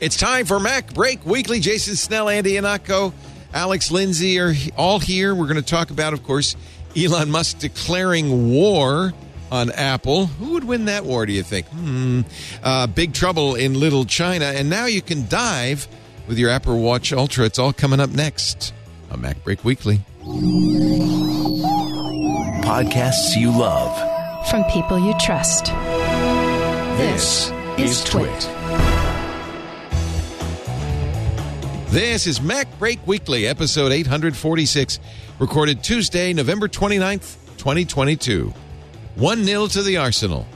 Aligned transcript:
It's 0.00 0.16
time 0.16 0.46
for 0.46 0.58
MacBreak 0.60 1.24
Weekly. 1.24 1.58
Jason 1.58 1.96
Snell, 1.96 2.28
Andy 2.28 2.52
Ihnatko, 2.52 3.12
Alex 3.52 3.90
Lindsay 3.90 4.38
are 4.38 4.54
all 4.76 5.00
here. 5.00 5.34
We're 5.34 5.46
going 5.46 5.56
to 5.56 5.62
talk 5.62 5.90
about, 5.90 6.12
of 6.12 6.22
course, 6.22 6.54
Elon 6.96 7.32
Musk 7.32 7.58
declaring 7.58 8.52
war 8.52 9.12
on 9.50 9.72
Apple. 9.72 10.26
Who 10.26 10.52
would 10.52 10.62
win 10.62 10.84
that 10.84 11.04
war, 11.04 11.26
do 11.26 11.32
you 11.32 11.42
think? 11.42 11.66
Hmm. 11.68 12.20
Uh, 12.62 12.86
big 12.86 13.12
trouble 13.12 13.56
in 13.56 13.74
Little 13.74 14.04
China. 14.04 14.44
And 14.44 14.70
now 14.70 14.86
you 14.86 15.02
can 15.02 15.26
dive 15.26 15.88
with 16.28 16.38
your 16.38 16.50
Apple 16.50 16.80
Watch 16.80 17.12
Ultra. 17.12 17.46
It's 17.46 17.58
all 17.58 17.72
coming 17.72 17.98
up 17.98 18.10
next 18.10 18.72
on 19.10 19.20
MacBreak 19.20 19.64
Weekly. 19.64 20.00
Podcasts 22.62 23.36
you 23.36 23.50
love. 23.50 24.48
From 24.48 24.62
people 24.64 25.00
you 25.00 25.14
trust. 25.18 25.66
This 26.98 27.50
is 27.78 28.04
Twit. 28.04 28.57
This 31.90 32.26
is 32.26 32.42
Mac 32.42 32.68
Break 32.78 32.98
Weekly, 33.06 33.46
episode 33.46 33.92
846, 33.92 35.00
recorded 35.38 35.82
Tuesday, 35.82 36.34
November 36.34 36.68
29th, 36.68 37.36
2022. 37.56 38.52
1 39.14 39.44
0 39.44 39.66
to 39.68 39.82
the 39.82 39.96
Arsenal. 39.96 40.46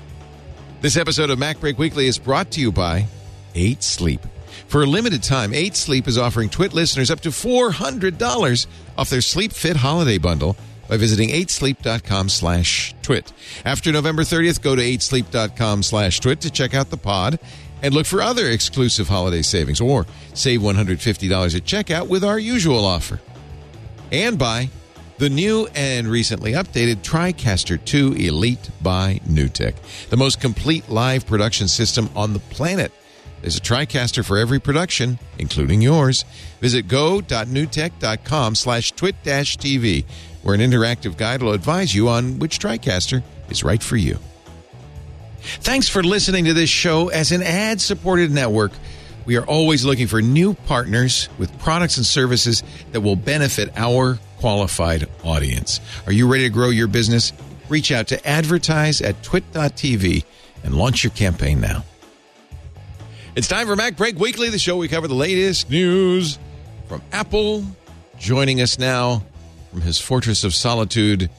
This 0.82 0.98
episode 0.98 1.30
of 1.30 1.38
MacBreak 1.38 1.78
Weekly 1.78 2.06
is 2.06 2.18
brought 2.18 2.50
to 2.50 2.60
you 2.60 2.70
by 2.70 3.06
8 3.54 3.82
Sleep. 3.82 4.20
For 4.66 4.82
a 4.82 4.86
limited 4.86 5.22
time, 5.22 5.54
8 5.54 5.74
Sleep 5.74 6.06
is 6.06 6.18
offering 6.18 6.50
Twit 6.50 6.74
listeners 6.74 7.10
up 7.10 7.20
to 7.20 7.30
$400 7.30 8.66
off 8.98 9.08
their 9.08 9.22
Sleep 9.22 9.52
Fit 9.52 9.76
holiday 9.76 10.18
bundle 10.18 10.54
by 10.86 10.98
visiting 10.98 11.30
8sleep.com 11.30 12.28
slash 12.28 12.94
twit. 13.00 13.32
After 13.64 13.90
November 13.90 14.22
30th, 14.22 14.60
go 14.60 14.76
to 14.76 14.82
8sleep.com 14.82 15.82
slash 15.82 16.20
twit 16.20 16.42
to 16.42 16.50
check 16.50 16.74
out 16.74 16.90
the 16.90 16.98
pod 16.98 17.38
and 17.82 17.92
look 17.92 18.06
for 18.06 18.22
other 18.22 18.48
exclusive 18.48 19.08
holiday 19.08 19.42
savings 19.42 19.80
or 19.80 20.06
save 20.34 20.60
$150 20.60 21.56
at 21.56 21.64
checkout 21.64 22.08
with 22.08 22.24
our 22.24 22.38
usual 22.38 22.84
offer. 22.84 23.20
And 24.10 24.38
buy 24.38 24.70
the 25.18 25.30
new 25.30 25.68
and 25.74 26.08
recently 26.08 26.52
updated 26.52 26.96
TriCaster 26.96 27.84
2 27.84 28.14
Elite 28.14 28.70
by 28.80 29.20
NewTek, 29.28 30.08
the 30.08 30.16
most 30.16 30.40
complete 30.40 30.88
live 30.88 31.26
production 31.26 31.68
system 31.68 32.10
on 32.16 32.32
the 32.32 32.38
planet. 32.38 32.92
There's 33.40 33.56
a 33.56 33.60
TriCaster 33.60 34.24
for 34.24 34.38
every 34.38 34.60
production, 34.60 35.18
including 35.38 35.82
yours. 35.82 36.24
Visit 36.60 36.86
go.newtek.com 36.88 38.54
slash 38.54 38.92
twit-tv, 38.92 40.04
where 40.42 40.54
an 40.54 40.60
interactive 40.60 41.16
guide 41.16 41.42
will 41.42 41.52
advise 41.52 41.94
you 41.94 42.08
on 42.08 42.38
which 42.38 42.58
TriCaster 42.58 43.22
is 43.48 43.64
right 43.64 43.82
for 43.82 43.96
you. 43.96 44.18
Thanks 45.42 45.88
for 45.88 46.02
listening 46.02 46.44
to 46.46 46.54
this 46.54 46.70
show 46.70 47.08
as 47.08 47.32
an 47.32 47.42
ad-supported 47.42 48.30
network. 48.30 48.72
We 49.26 49.36
are 49.36 49.44
always 49.44 49.84
looking 49.84 50.06
for 50.06 50.20
new 50.20 50.54
partners 50.54 51.28
with 51.38 51.56
products 51.58 51.96
and 51.96 52.06
services 52.06 52.62
that 52.92 53.00
will 53.00 53.16
benefit 53.16 53.70
our 53.76 54.18
qualified 54.38 55.08
audience. 55.22 55.80
Are 56.06 56.12
you 56.12 56.30
ready 56.30 56.44
to 56.44 56.50
grow 56.50 56.70
your 56.70 56.88
business? 56.88 57.32
Reach 57.68 57.92
out 57.92 58.08
to 58.08 58.26
advertise 58.26 59.00
at 59.00 59.22
twit.tv 59.22 60.24
and 60.64 60.74
launch 60.74 61.04
your 61.04 61.12
campaign 61.12 61.60
now. 61.60 61.84
It's 63.34 63.48
time 63.48 63.66
for 63.66 63.76
MacBreak 63.76 64.18
Weekly, 64.18 64.50
the 64.50 64.58
show 64.58 64.76
we 64.76 64.88
cover 64.88 65.08
the 65.08 65.14
latest 65.14 65.70
news 65.70 66.38
from 66.86 67.02
Apple. 67.12 67.64
Joining 68.18 68.60
us 68.60 68.78
now 68.78 69.22
from 69.70 69.80
his 69.80 69.98
fortress 69.98 70.44
of 70.44 70.54
solitude 70.54 71.30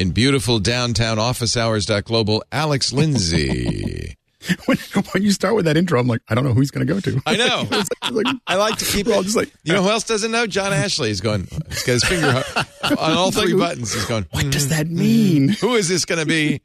in 0.00 0.12
beautiful 0.12 0.58
downtown 0.58 1.18
office 1.18 1.58
hours. 1.58 1.86
Global, 2.04 2.42
Alex 2.50 2.90
Lindsay. 2.90 4.16
when, 4.64 4.78
when 5.12 5.22
you 5.22 5.30
start 5.30 5.54
with 5.54 5.66
that 5.66 5.76
intro, 5.76 6.00
I'm 6.00 6.06
like, 6.06 6.22
I 6.26 6.34
don't 6.34 6.44
know 6.44 6.54
who 6.54 6.60
he's 6.60 6.70
going 6.70 6.86
to 6.86 6.92
go 6.92 7.00
to. 7.00 7.22
I 7.26 7.36
know. 7.36 7.68
like, 8.10 8.26
I 8.46 8.56
like 8.56 8.78
to 8.78 8.86
keep 8.86 9.08
all 9.08 9.22
just 9.22 9.36
like, 9.36 9.52
You 9.62 9.74
know 9.74 9.82
who 9.82 9.90
else 9.90 10.04
doesn't 10.04 10.32
know? 10.32 10.46
John 10.46 10.72
Ashley. 10.72 11.08
He's 11.08 11.20
going. 11.20 11.46
He's 11.68 11.82
got 11.82 11.92
his 11.92 12.04
finger 12.04 12.42
on 12.98 13.12
all 13.12 13.30
three 13.30 13.52
buttons. 13.52 13.92
He's 13.92 14.06
going. 14.06 14.26
what 14.30 14.50
does 14.50 14.68
mm, 14.68 14.70
that 14.70 14.86
mm, 14.86 14.92
mean? 14.92 15.48
Who 15.50 15.74
is 15.74 15.88
this 15.88 16.06
going 16.06 16.20
to 16.20 16.26
be? 16.26 16.62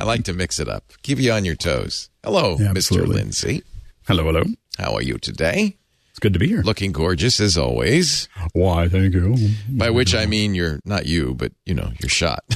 I 0.00 0.04
like 0.04 0.24
to 0.24 0.32
mix 0.32 0.60
it 0.60 0.68
up. 0.68 0.84
Keep 1.02 1.18
you 1.18 1.32
on 1.32 1.44
your 1.44 1.56
toes. 1.56 2.08
Hello, 2.22 2.56
Yeah, 2.60 2.68
Mr. 2.68 3.04
Lindsay. 3.04 3.64
Hello, 4.06 4.22
hello. 4.22 4.44
How 4.78 4.94
are 4.94 5.02
you 5.02 5.18
today? 5.18 5.77
It's 6.18 6.24
good 6.24 6.32
to 6.32 6.40
be 6.40 6.48
here. 6.48 6.62
Looking 6.62 6.90
gorgeous 6.90 7.38
as 7.38 7.56
always. 7.56 8.28
Why, 8.52 8.88
thank 8.88 9.14
you. 9.14 9.36
By 9.68 9.90
which 9.90 10.16
I 10.16 10.26
mean 10.26 10.52
you're 10.52 10.80
not 10.84 11.06
you, 11.06 11.32
but 11.32 11.52
you 11.64 11.74
know 11.74 11.92
you're 12.02 12.08
shot. 12.08 12.42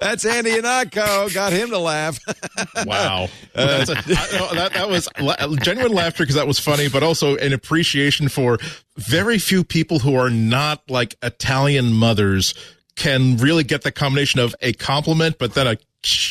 That's 0.00 0.24
Andy 0.24 0.52
Ihnatko. 0.52 1.34
Got 1.34 1.52
him 1.52 1.68
to 1.68 1.76
laugh. 1.78 2.18
Wow, 2.86 3.28
uh, 3.54 3.84
That's 3.84 3.90
a, 3.90 3.96
I, 3.98 4.54
that 4.54 4.72
that 4.72 4.88
was 4.88 5.08
genuine 5.62 5.92
laughter 5.92 6.22
because 6.22 6.36
that 6.36 6.46
was 6.46 6.58
funny, 6.58 6.88
but 6.88 7.02
also 7.02 7.36
an 7.36 7.52
appreciation 7.52 8.28
for 8.28 8.58
very 8.96 9.38
few 9.38 9.62
people 9.64 9.98
who 9.98 10.14
are 10.14 10.30
not 10.30 10.82
like 10.90 11.16
Italian 11.22 11.92
mothers 11.92 12.54
can 12.96 13.36
really 13.36 13.64
get 13.64 13.82
the 13.82 13.92
combination 13.92 14.40
of 14.40 14.54
a 14.62 14.72
compliment, 14.72 15.36
but 15.38 15.52
then 15.54 15.66
a 15.66 15.76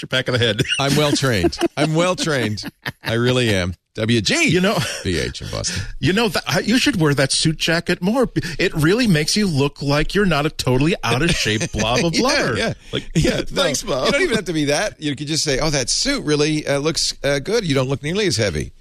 back 0.09 0.27
of 0.27 0.33
the 0.33 0.39
head. 0.39 0.61
I'm 0.79 0.95
well 0.95 1.11
trained. 1.11 1.57
I'm 1.77 1.93
well 1.93 2.15
trained. 2.15 2.63
I 3.03 3.13
really 3.13 3.53
am. 3.53 3.75
WG. 3.95 4.49
You 4.49 4.61
know, 4.61 4.73
BH 5.03 5.41
in 5.41 5.49
Boston. 5.51 5.83
you 5.99 6.13
know 6.13 6.29
that 6.29 6.63
you 6.65 6.77
should 6.77 6.99
wear 6.99 7.13
that 7.13 7.31
suit 7.31 7.57
jacket 7.57 8.01
more. 8.01 8.29
It 8.57 8.73
really 8.73 9.07
makes 9.07 9.35
you 9.35 9.47
look 9.47 9.81
like 9.81 10.15
you're 10.15 10.25
not 10.25 10.45
a 10.45 10.49
totally 10.49 10.95
out 11.03 11.21
of 11.21 11.31
shape 11.31 11.71
blob 11.71 12.05
of 12.05 12.13
blubber. 12.17 12.57
Yeah, 12.57 12.67
yeah. 12.67 12.73
Like, 12.93 13.09
yeah. 13.15 13.37
no, 13.37 13.41
thanks, 13.43 13.83
Bob. 13.83 14.05
You 14.07 14.11
don't 14.13 14.21
even 14.21 14.35
have 14.35 14.45
to 14.45 14.53
be 14.53 14.65
that. 14.65 15.01
You 15.01 15.15
could 15.15 15.27
just 15.27 15.43
say, 15.43 15.59
"Oh, 15.59 15.69
that 15.69 15.89
suit 15.89 16.23
really 16.23 16.65
uh, 16.65 16.79
looks 16.79 17.13
uh, 17.23 17.39
good." 17.39 17.65
You 17.65 17.75
don't 17.75 17.89
look 17.89 18.01
nearly 18.03 18.27
as 18.27 18.37
heavy. 18.37 18.71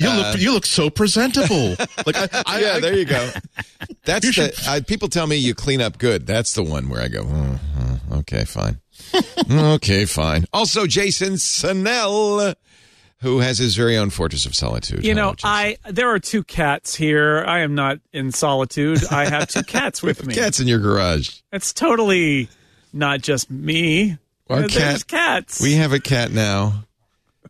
You 0.00 0.08
look 0.10 0.38
you 0.40 0.52
look 0.52 0.64
so 0.66 0.90
presentable. 0.90 1.70
Like 2.06 2.16
I, 2.16 2.28
I, 2.46 2.60
yeah, 2.60 2.72
I- 2.74 2.80
there 2.80 2.96
you 2.96 3.04
go. 3.04 3.30
That's 4.04 4.24
You 4.26 4.32
the. 4.32 4.52
should- 4.54 4.68
I, 4.68 4.80
people 4.80 5.08
tell 5.08 5.26
me 5.26 5.36
you 5.36 5.54
clean 5.54 5.80
up 5.80 5.98
good. 5.98 6.26
That's 6.26 6.54
the 6.54 6.62
one 6.62 6.88
where 6.88 7.00
I 7.02 7.08
go. 7.08 7.24
"Oh, 7.26 7.60
oh, 8.12 8.18
okay, 8.18 8.44
fine. 8.44 8.78
okay, 9.50 10.04
fine. 10.04 10.44
Also, 10.52 10.86
Jason 10.86 11.36
Snell, 11.38 12.54
who 13.20 13.40
has 13.40 13.58
his 13.58 13.74
very 13.74 13.96
own 13.96 14.10
fortress 14.10 14.46
of 14.46 14.54
solitude. 14.54 15.04
You 15.04 15.14
know, 15.14 15.34
I 15.42 15.78
there 15.88 16.08
are 16.08 16.18
two 16.18 16.44
cats 16.44 16.94
here. 16.94 17.44
I 17.46 17.60
am 17.60 17.74
not 17.74 17.98
in 18.12 18.32
solitude. 18.32 19.00
I 19.10 19.28
have 19.28 19.48
two 19.48 19.62
cats 19.66 20.02
with 20.02 20.24
me. 20.24 20.34
cats 20.34 20.60
in 20.60 20.68
your 20.68 20.78
garage. 20.78 21.40
It's 21.52 21.72
totally 21.72 22.48
not 22.92 23.20
just 23.20 23.50
me. 23.50 24.18
Our 24.48 24.62
cat- 24.62 24.70
just 24.70 25.08
cats. 25.08 25.60
We 25.60 25.74
have 25.74 25.92
a 25.92 26.00
cat 26.00 26.30
now 26.30 26.84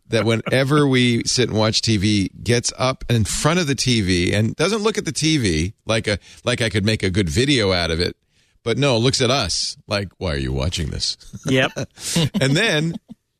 that 0.09 0.25
whenever 0.25 0.87
we 0.87 1.23
sit 1.23 1.49
and 1.49 1.57
watch 1.57 1.81
TV, 1.81 2.29
gets 2.43 2.73
up 2.77 3.05
in 3.09 3.23
front 3.25 3.59
of 3.59 3.67
the 3.67 3.75
TV 3.75 4.33
and 4.33 4.55
doesn't 4.55 4.81
look 4.81 4.97
at 4.97 5.05
the 5.05 5.11
TV 5.11 5.73
like 5.85 6.07
a 6.07 6.17
like 6.43 6.61
I 6.61 6.69
could 6.69 6.85
make 6.85 7.03
a 7.03 7.09
good 7.09 7.29
video 7.29 7.71
out 7.71 7.91
of 7.91 7.99
it, 7.99 8.17
but 8.63 8.77
no, 8.77 8.97
looks 8.97 9.21
at 9.21 9.29
us 9.29 9.77
like, 9.87 10.09
"Why 10.17 10.33
are 10.33 10.37
you 10.37 10.51
watching 10.51 10.89
this?" 10.89 11.15
yep. 11.45 11.71
and 12.41 12.57
then 12.57 12.95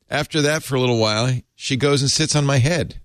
after 0.10 0.44
that, 0.44 0.64
for 0.64 0.76
a 0.76 0.80
little 0.80 1.00
while, 1.00 1.32
she 1.62 1.76
goes 1.76 2.02
and 2.02 2.10
sits 2.10 2.38
on 2.38 2.46
my 2.46 2.60
head, 2.60 3.02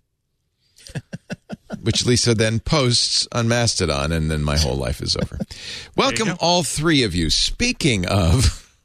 which 1.82 2.06
Lisa 2.06 2.36
then 2.36 2.60
posts 2.60 3.26
on 3.32 3.48
Mastodon, 3.48 4.12
and 4.12 4.30
then 4.30 4.44
my 4.44 4.56
whole 4.56 4.76
life 4.76 5.02
is 5.02 5.16
over. 5.16 5.40
Welcome, 5.96 6.36
all 6.38 6.62
three 6.62 7.02
of 7.02 7.16
you. 7.16 7.30
Speaking 7.30 8.06
of 8.06 8.78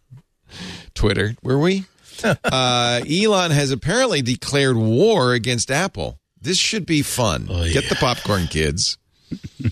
Twitter, 0.96 1.35
were 1.44 1.59
we? 1.59 1.85
uh, 2.24 3.02
Elon 3.07 3.52
has 3.52 3.69
apparently 3.69 4.24
declared 4.24 4.75
war 4.75 5.34
against 5.34 5.69
Apple. 5.69 6.18
This 6.41 6.57
should 6.57 6.88
be 6.88 7.03
fun. 7.03 7.46
Get 7.46 7.90
the 7.90 7.97
popcorn, 8.00 8.47
kids. 8.47 8.97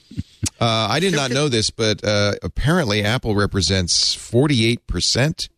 Uh, 0.60 0.88
I 0.90 1.00
did 1.00 1.14
not 1.14 1.30
know 1.30 1.50
this, 1.50 1.70
but 1.70 2.04
uh, 2.04 2.34
apparently 2.42 3.04
Apple 3.04 3.36
represents 3.36 4.16
48% 4.16 5.50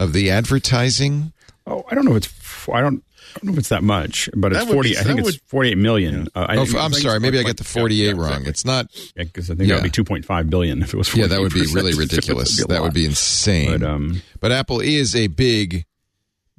of 0.00 0.12
the 0.12 0.28
advertising. 0.28 1.32
Oh, 1.68 1.84
I 1.88 1.94
don't 1.94 2.04
know 2.04 2.16
if 2.16 2.24
it's, 2.24 2.26
f- 2.26 2.68
I 2.74 2.80
don't, 2.80 3.04
I 3.38 3.44
don't 3.44 3.46
know 3.46 3.52
if 3.52 3.58
it's 3.58 3.68
that 3.70 3.82
much, 3.82 4.28
but 4.36 4.52
it's 4.52 4.60
That 4.60 4.68
would 4.68 4.74
40, 4.74 4.88
be- 4.90 4.98
I 4.98 5.02
think 5.02 5.16
that 5.20 5.26
it's 5.28 5.36
would- 5.38 5.42
48 5.48 5.78
million. 5.78 6.28
Uh, 6.34 6.40
I, 6.48 6.56
Oh, 6.56 6.58
I 6.58 6.60
I'm 6.60 6.66
think 6.90 7.02
sorry. 7.02 7.16
it's 7.16 7.22
Maybe 7.22 7.38
I 7.38 7.42
get 7.42 7.56
the 7.56 7.64
48 7.64 8.04
yeah, 8.04 8.10
wrong. 8.12 8.20
exactly. 8.26 8.50
It's 8.50 8.64
not. 8.64 8.86
because 9.16 9.50
I 9.50 9.54
think 9.54 9.68
Yeah. 9.68 9.76
that 9.76 9.82
would 9.82 9.92
be 9.92 10.02
2.5 10.02 10.50
billion 10.50 10.82
if 10.82 10.92
it 10.92 10.96
was. 10.96 11.14
Yeah, 11.14 11.26
that 11.26 11.40
would 11.40 11.52
be 11.54 11.60
48%. 11.60 11.74
really 11.74 11.90
It 11.92 11.96
would 11.96 12.12
ridiculous. 12.12 12.56
be 12.56 12.62
a 12.62 12.66
That 12.66 12.80
would 12.82 12.88
lot. 12.88 12.94
be 12.94 13.04
insane. 13.06 13.78
But, 13.78 13.88
um, 13.88 14.22
But 14.40 14.52
Apple 14.52 14.80
is 14.80 15.14
a 15.14 15.28
big, 15.28 15.84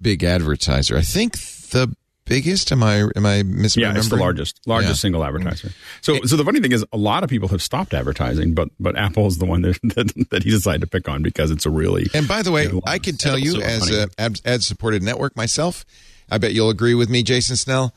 big 0.02 0.24
advertiser. 0.24 0.98
I 0.98 1.02
think 1.02 1.34
the 1.72 1.94
biggest. 2.26 2.72
Am 2.72 2.84
I 2.84 2.98
am 3.16 3.26
I 3.26 3.42
misremembering? 3.44 3.78
Yeah, 3.82 3.98
it's 3.98 4.10
the 4.10 4.16
largest, 4.16 4.60
largest 4.68 4.90
Yeah. 4.92 4.96
single 4.96 5.24
advertiser. 5.26 5.72
So, 6.02 6.20
so 6.26 6.38
the 6.38 6.46
funny 6.46 6.60
thing 6.60 6.72
is, 6.72 6.86
a 6.94 6.98
lot 6.98 7.24
of 7.24 7.30
people 7.30 7.48
have 7.50 7.62
stopped 7.62 7.94
advertising, 7.94 8.54
but 8.54 8.70
but 8.80 8.96
Apple 8.96 9.26
is 9.28 9.38
the 9.40 9.46
one 9.46 9.62
that 9.64 9.80
that, 9.96 10.28
that 10.30 10.44
he 10.44 10.52
decided 10.52 10.82
to 10.82 10.88
pick 10.88 11.10
on 11.10 11.24
because 11.24 11.50
it's 11.52 11.66
a 11.66 11.70
really. 11.72 12.08
And 12.14 12.28
by 12.28 12.42
the 12.44 12.52
way, 12.52 12.66
Yeah, 12.72 12.80
I 12.86 13.00
can 13.00 13.18
tell 13.18 13.34
that's 13.34 13.44
you, 13.46 13.52
so 13.54 13.62
as 13.62 13.90
funny. 13.90 14.08
a 14.20 14.32
ad 14.46 14.64
supported 14.64 15.02
network 15.04 15.36
myself, 15.36 15.86
I 16.32 16.38
bet 16.38 16.54
you'll 16.54 16.70
agree 16.70 16.94
with 16.94 17.10
me, 17.10 17.24
Jason 17.24 17.56
Snell. 17.56 17.94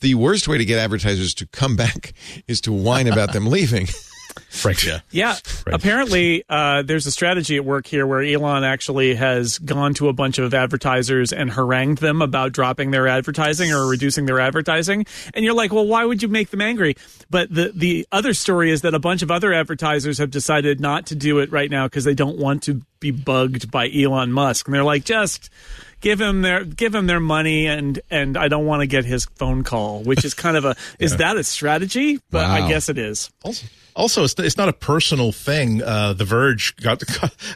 The 0.00 0.14
worst 0.14 0.48
way 0.48 0.58
to 0.58 0.64
get 0.64 0.78
advertisers 0.78 1.34
to 1.34 1.46
come 1.46 1.76
back 1.76 2.12
is 2.48 2.60
to 2.62 2.72
whine 2.72 3.06
about 3.06 3.32
them 3.32 3.46
leaving. 3.46 3.88
Right. 4.64 4.82
Yeah. 4.84 5.00
Yeah. 5.10 5.36
Right. 5.66 5.74
Apparently, 5.74 6.44
uh, 6.48 6.82
there's 6.82 7.06
a 7.06 7.10
strategy 7.10 7.56
at 7.56 7.64
work 7.64 7.86
here 7.86 8.06
where 8.06 8.22
Elon 8.22 8.62
actually 8.62 9.14
has 9.14 9.58
gone 9.58 9.94
to 9.94 10.08
a 10.08 10.12
bunch 10.12 10.38
of 10.38 10.54
advertisers 10.54 11.32
and 11.32 11.50
harangued 11.50 11.98
them 11.98 12.22
about 12.22 12.52
dropping 12.52 12.90
their 12.90 13.08
advertising 13.08 13.72
or 13.72 13.86
reducing 13.86 14.26
their 14.26 14.40
advertising. 14.40 15.06
And 15.34 15.44
you're 15.44 15.54
like, 15.54 15.72
well, 15.72 15.86
why 15.86 16.04
would 16.04 16.22
you 16.22 16.28
make 16.28 16.50
them 16.50 16.60
angry? 16.60 16.96
But 17.30 17.52
the, 17.52 17.72
the 17.74 18.06
other 18.12 18.32
story 18.32 18.70
is 18.70 18.82
that 18.82 18.94
a 18.94 19.00
bunch 19.00 19.22
of 19.22 19.30
other 19.30 19.52
advertisers 19.52 20.18
have 20.18 20.30
decided 20.30 20.80
not 20.80 21.06
to 21.06 21.14
do 21.14 21.40
it 21.40 21.50
right 21.50 21.70
now 21.70 21.86
because 21.86 22.04
they 22.04 22.14
don't 22.14 22.38
want 22.38 22.62
to 22.64 22.80
be 23.00 23.10
bugged 23.10 23.70
by 23.70 23.90
Elon 23.90 24.32
Musk. 24.32 24.66
And 24.66 24.74
they're 24.74 24.84
like, 24.84 25.04
just 25.04 25.50
give 26.04 26.20
him 26.20 26.42
their 26.42 26.64
give 26.64 26.94
him 26.94 27.06
their 27.06 27.18
money 27.18 27.66
and 27.66 27.98
and 28.10 28.36
I 28.36 28.48
don't 28.48 28.66
want 28.66 28.82
to 28.82 28.86
get 28.86 29.06
his 29.06 29.24
phone 29.36 29.64
call, 29.64 30.02
which 30.02 30.24
is 30.24 30.34
kind 30.34 30.56
of 30.56 30.64
a 30.66 30.76
is 31.00 31.16
that 31.16 31.36
a 31.36 31.42
strategy? 31.42 32.20
But 32.30 32.44
Wow. 32.44 32.66
I 32.66 32.68
guess 32.68 32.88
it 32.90 32.98
is. 32.98 33.30
Also, 33.42 33.66
also 33.96 34.24
it's, 34.24 34.34
it's 34.38 34.58
not 34.58 34.68
a 34.68 34.74
personal 34.74 35.32
thing. 35.32 35.82
Uh, 35.82 36.12
the 36.12 36.24
Verge 36.26 36.76
got 36.82 37.02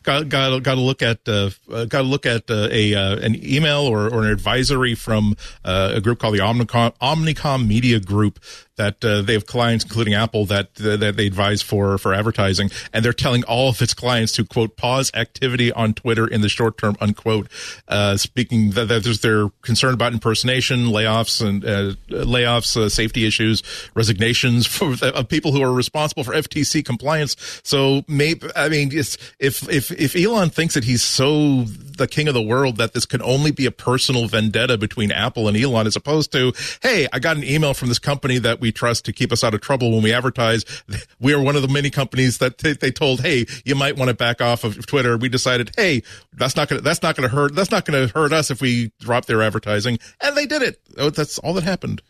got 0.03 0.29
got, 0.29 0.63
got 0.63 0.75
to 0.75 0.81
look 0.81 1.03
at 1.03 1.21
uh, 1.29 1.51
uh, 1.71 1.85
got 1.85 2.03
to 2.03 2.09
look 2.09 2.25
at 2.25 2.51
uh, 2.51 2.69
a 2.71 2.95
uh, 2.95 3.17
an 3.17 3.37
email 3.45 3.81
or, 3.81 4.09
or 4.09 4.25
an 4.25 4.31
advisory 4.31 4.95
from 4.95 5.37
uh, 5.65 5.93
a 5.95 6.01
group 6.01 6.19
called 6.19 6.35
the 6.35 6.41
Omnicom 6.41 6.97
Omnicom 7.03 7.67
Media 7.67 8.01
Group 8.01 8.41
that 8.79 9.05
uh, 9.05 9.21
they 9.21 9.35
have 9.35 9.45
clients, 9.47 9.85
including 9.85 10.15
Apple, 10.15 10.47
that 10.47 10.75
that 10.77 11.17
they 11.17 11.27
advise 11.27 11.61
for 11.61 11.99
for 11.99 12.15
advertising, 12.15 12.71
and 12.93 13.05
they're 13.05 13.13
telling 13.13 13.45
all 13.45 13.69
of 13.69 13.83
its 13.83 13.93
clients 13.93 14.33
to 14.33 14.45
quote 14.45 14.77
pause 14.77 15.11
activity 15.15 15.71
on 15.71 15.93
Twitter 15.93 16.27
in 16.27 16.41
the 16.41 16.49
short 16.49 16.79
term 16.79 16.97
unquote. 17.01 17.49
Uh, 17.87 18.17
speaking 18.17 18.71
that, 18.71 18.87
that 18.89 19.03
there's- 19.05 19.19
they're 19.19 19.49
concerned 19.63 19.95
about 19.95 20.13
impersonation, 20.13 20.87
layoffs, 20.87 21.45
and 21.47 21.65
uh, 21.65 21.93
layoffs, 22.09 22.77
uh, 22.77 22.89
safety 22.89 23.27
issues, 23.27 23.63
resignations 23.95 24.67
for 24.75 24.95
of 25.05 25.29
people 25.29 25.53
who 25.53 25.61
are 25.61 25.73
responsible 25.73 26.25
for 26.25 26.33
FTC 26.33 26.85
compliance. 26.85 27.37
So 27.65 28.05
maybe 28.09 28.49
I 28.57 28.69
mean, 28.69 28.91
if 28.93 29.35
if 29.39 29.91
if 29.91 30.17
Elon 30.17 30.51
thinks 30.51 30.75
that 30.75 30.85
he's 30.85 31.03
so 31.03 31.65
the 31.65 32.07
king 32.07 32.29
of 32.29 32.35
the 32.35 32.41
world 32.43 32.77
that 32.77 32.93
this 32.95 33.05
can 33.05 33.21
only 33.23 33.51
be 33.51 33.67
a 33.67 33.73
personal 33.73 34.29
vendetta 34.29 34.79
between 34.79 35.11
Apple 35.11 35.49
and 35.49 35.57
Elon, 35.57 35.87
as 35.87 35.97
opposed 35.97 36.31
to, 36.33 36.53
hey, 36.81 37.09
I 37.13 37.19
got 37.19 37.37
an 37.37 37.43
email 37.45 37.75
from 37.75 37.89
this 37.89 37.99
company 37.99 38.39
that 38.39 38.61
we 38.61 38.68
trust 38.73 39.05
to 39.07 39.13
keep 39.13 39.33
us 39.33 39.43
out 39.45 39.55
of 39.55 39.61
trouble 39.61 39.93
when 39.93 40.03
we 40.03 40.13
advertise. 40.13 40.65
We 41.21 41.35
are 41.35 41.41
one 41.41 41.57
of 41.57 41.63
the 41.63 41.69
many 41.69 41.91
companies 41.91 42.39
that 42.39 42.59
they, 42.59 42.75
they 42.75 42.91
told, 42.93 43.21
hey, 43.21 43.45
you 43.65 43.75
might 43.75 43.97
want 43.97 44.09
to 44.09 44.15
back 44.15 44.41
off 44.41 44.63
of 44.63 44.87
Twitter. 44.87 45.17
We 45.17 45.29
decided, 45.29 45.73
hey, 45.77 46.03
that's 46.33 46.55
not 46.55 46.69
gonna 46.69 46.81
that's 46.81 47.03
not 47.03 47.17
gonna 47.17 47.29
hurt 47.29 47.55
that's 47.55 47.71
not 47.71 47.85
gonna 47.85 48.07
hurt 48.09 48.33
us 48.33 48.51
if 48.51 48.61
we 48.61 48.93
drop 49.01 49.27
their 49.27 49.43
advertising, 49.43 49.99
and 50.21 50.37
they 50.37 50.47
did 50.47 50.63
it. 50.63 50.81
Oh, 50.97 51.11
That's 51.11 51.39
all 51.39 51.55
that 51.55 51.65
happened. 51.65 52.03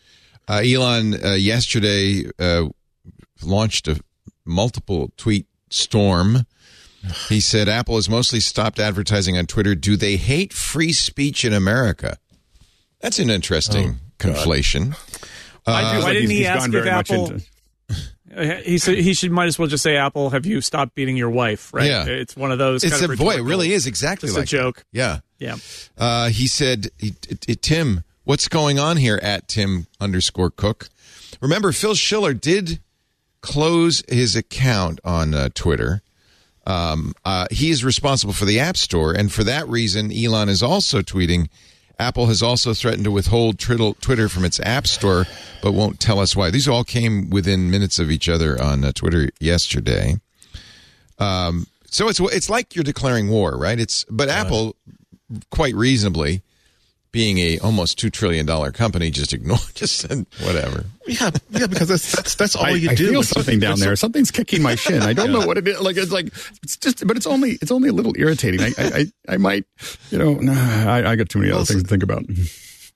Uh, 0.47 0.63
Elon 0.65 1.15
uh, 1.25 1.33
yesterday 1.35 2.25
uh, 2.39 2.67
launched 3.43 3.89
a 3.89 4.01
multiple 4.45 5.13
tweet 5.17 5.47
storm. 5.71 6.47
He 7.29 7.41
said 7.41 7.69
Apple 7.69 7.95
has 7.95 8.09
mostly 8.11 8.41
stopped 8.41 8.81
advertising 8.81 9.39
on 9.39 9.47
Twitter. 9.47 9.77
Do 9.77 9.97
they 9.97 10.17
hate 10.17 10.53
free 10.53 10.93
speech 10.93 11.45
in 11.45 11.53
America? 11.53 12.19
That's 13.01 13.21
an 13.21 13.31
interesting 13.31 14.01
conflation. 14.19 14.97
Why, 15.73 15.93
Feels 15.93 16.05
why 16.05 16.09
like 16.11 16.15
didn't 16.15 16.31
he's- 16.31 16.41
he 16.41 16.47
ask 16.47 16.73
if 16.73 16.87
Apple? 16.87 17.31
into- 17.33 17.45
Uh, 18.37 18.57
he 18.63 18.77
said 18.79 18.99
he 18.99 19.15
should 19.15 19.33
might 19.33 19.47
as 19.47 19.59
well 19.59 19.67
just 19.69 19.83
say 19.83 19.97
Apple. 19.97 20.31
Have 20.31 20.45
you 20.45 20.61
stopped 20.61 20.95
beating 20.95 21.17
your 21.17 21.31
wife? 21.31 21.73
Right? 21.73 21.89
Yeah. 21.91 22.05
It's 22.05 22.37
one 22.37 22.53
of 22.53 22.59
those. 22.59 22.85
It's 22.85 22.93
kind 23.01 23.09
a 23.09 23.13
of 23.13 23.19
boy. 23.19 23.37
It 23.37 23.43
really 23.43 23.73
is 23.73 23.87
exactly 23.87 24.27
Just 24.29 24.37
a 24.37 24.41
like 24.41 24.49
joke. 24.49 24.77
that. 24.77 24.85
Yeah. 24.93 25.19
Yeah. 25.39 25.57
Uh, 25.97 26.29
he 26.29 26.47
said, 26.47 26.89
he, 26.99 27.15
it- 27.49 27.63
Tim, 27.63 28.05
what's 28.25 28.47
going 28.47 28.79
on 28.79 28.99
here 28.99 29.19
at 29.23 29.49
Tim 29.49 29.87
underscore 29.99 30.51
Cook? 30.51 30.89
Remember, 31.41 31.73
Phil 31.73 31.95
Schiller 31.95 32.35
did 32.35 32.81
close 33.41 34.03
his 34.09 34.37
account 34.37 35.01
on 35.05 35.33
uh, 35.35 35.49
Twitter. 35.55 36.03
Um, 36.67 37.15
uh, 37.25 37.47
he 37.51 37.71
is 37.71 37.83
responsible 37.83 38.35
for 38.35 38.45
the 38.45 38.61
App 38.61 38.77
Store, 38.77 39.13
and 39.15 39.33
for 39.33 39.43
that 39.45 39.67
reason, 39.69 40.13
Elon 40.13 40.49
is 40.51 40.63
also 40.63 41.01
tweeting. 41.01 41.49
Apple 41.99 42.27
has 42.27 42.43
also 42.43 42.75
threatened 42.75 43.05
to 43.05 43.11
withhold 43.11 43.59
Twitter 43.59 44.29
from 44.29 44.45
its 44.45 44.61
App 44.61 44.87
Store, 44.87 45.27
but 45.63 45.73
won't 45.73 45.99
tell 45.99 46.21
us 46.21 46.37
why. 46.37 46.51
These 46.51 46.69
all 46.69 46.85
came 46.85 47.29
within 47.29 47.71
minutes 47.71 47.99
of 47.99 48.11
each 48.11 48.29
other 48.29 48.61
on 48.63 48.85
uh, 48.85 48.93
Twitter 48.93 49.31
yesterday. 49.41 50.17
Um, 51.19 51.67
so 51.91 52.09
it's 52.09 52.21
it's 52.21 52.49
like 52.49 52.77
you're 52.77 52.85
declaring 52.85 53.29
war, 53.29 53.57
right? 53.57 53.79
It's 53.79 54.05
but 54.11 54.29
Apple, 54.29 54.77
quite 55.51 55.75
reasonably, 55.75 56.43
being 57.11 57.39
a 57.39 57.59
almost 57.59 57.99
two 57.99 58.11
trillion 58.11 58.47
dollar 58.47 58.71
company, 58.73 59.11
just 59.11 59.33
ignore, 59.33 59.59
just 59.75 60.11
whatever. 60.43 60.85
Yeah, 61.07 61.31
yeah, 61.51 61.67
because 61.67 61.89
that's 61.89 62.13
that's, 62.13 62.35
that's 62.35 62.57
all 62.57 62.67
I, 62.67 62.71
you 62.71 62.91
I 62.91 62.95
do. 62.95 63.11
feel 63.11 63.23
something 63.23 63.59
down 63.59 63.81
there. 63.81 63.97
Something's 63.97 64.31
kicking 64.31 64.63
my 64.63 64.75
shin. 64.75 65.03
I 65.03 65.13
don't 65.13 65.33
know 65.33 65.47
what 65.47 65.57
it 65.59 65.67
is. 65.67 65.81
Like 65.81 65.97
it's 65.97 66.13
like 66.13 66.27
it's 66.63 66.77
just, 66.77 67.07
but 67.07 67.17
it's 67.17 67.27
only 67.27 67.53
it's 67.63 67.71
only 67.71 67.89
a 67.89 67.93
little 67.93 68.13
irritating. 68.17 68.61
I 68.61 68.73
I, 68.79 68.85
I, 68.87 69.35
I 69.35 69.37
might, 69.39 69.65
you 70.11 70.19
know, 70.19 70.35
nah, 70.35 70.53
I, 70.91 71.13
I 71.13 71.17
got 71.17 71.29
too 71.29 71.39
many 71.39 71.51
other 71.51 71.65
things 71.65 71.83
to 71.83 71.89
think 71.89 72.03
about. 72.03 72.25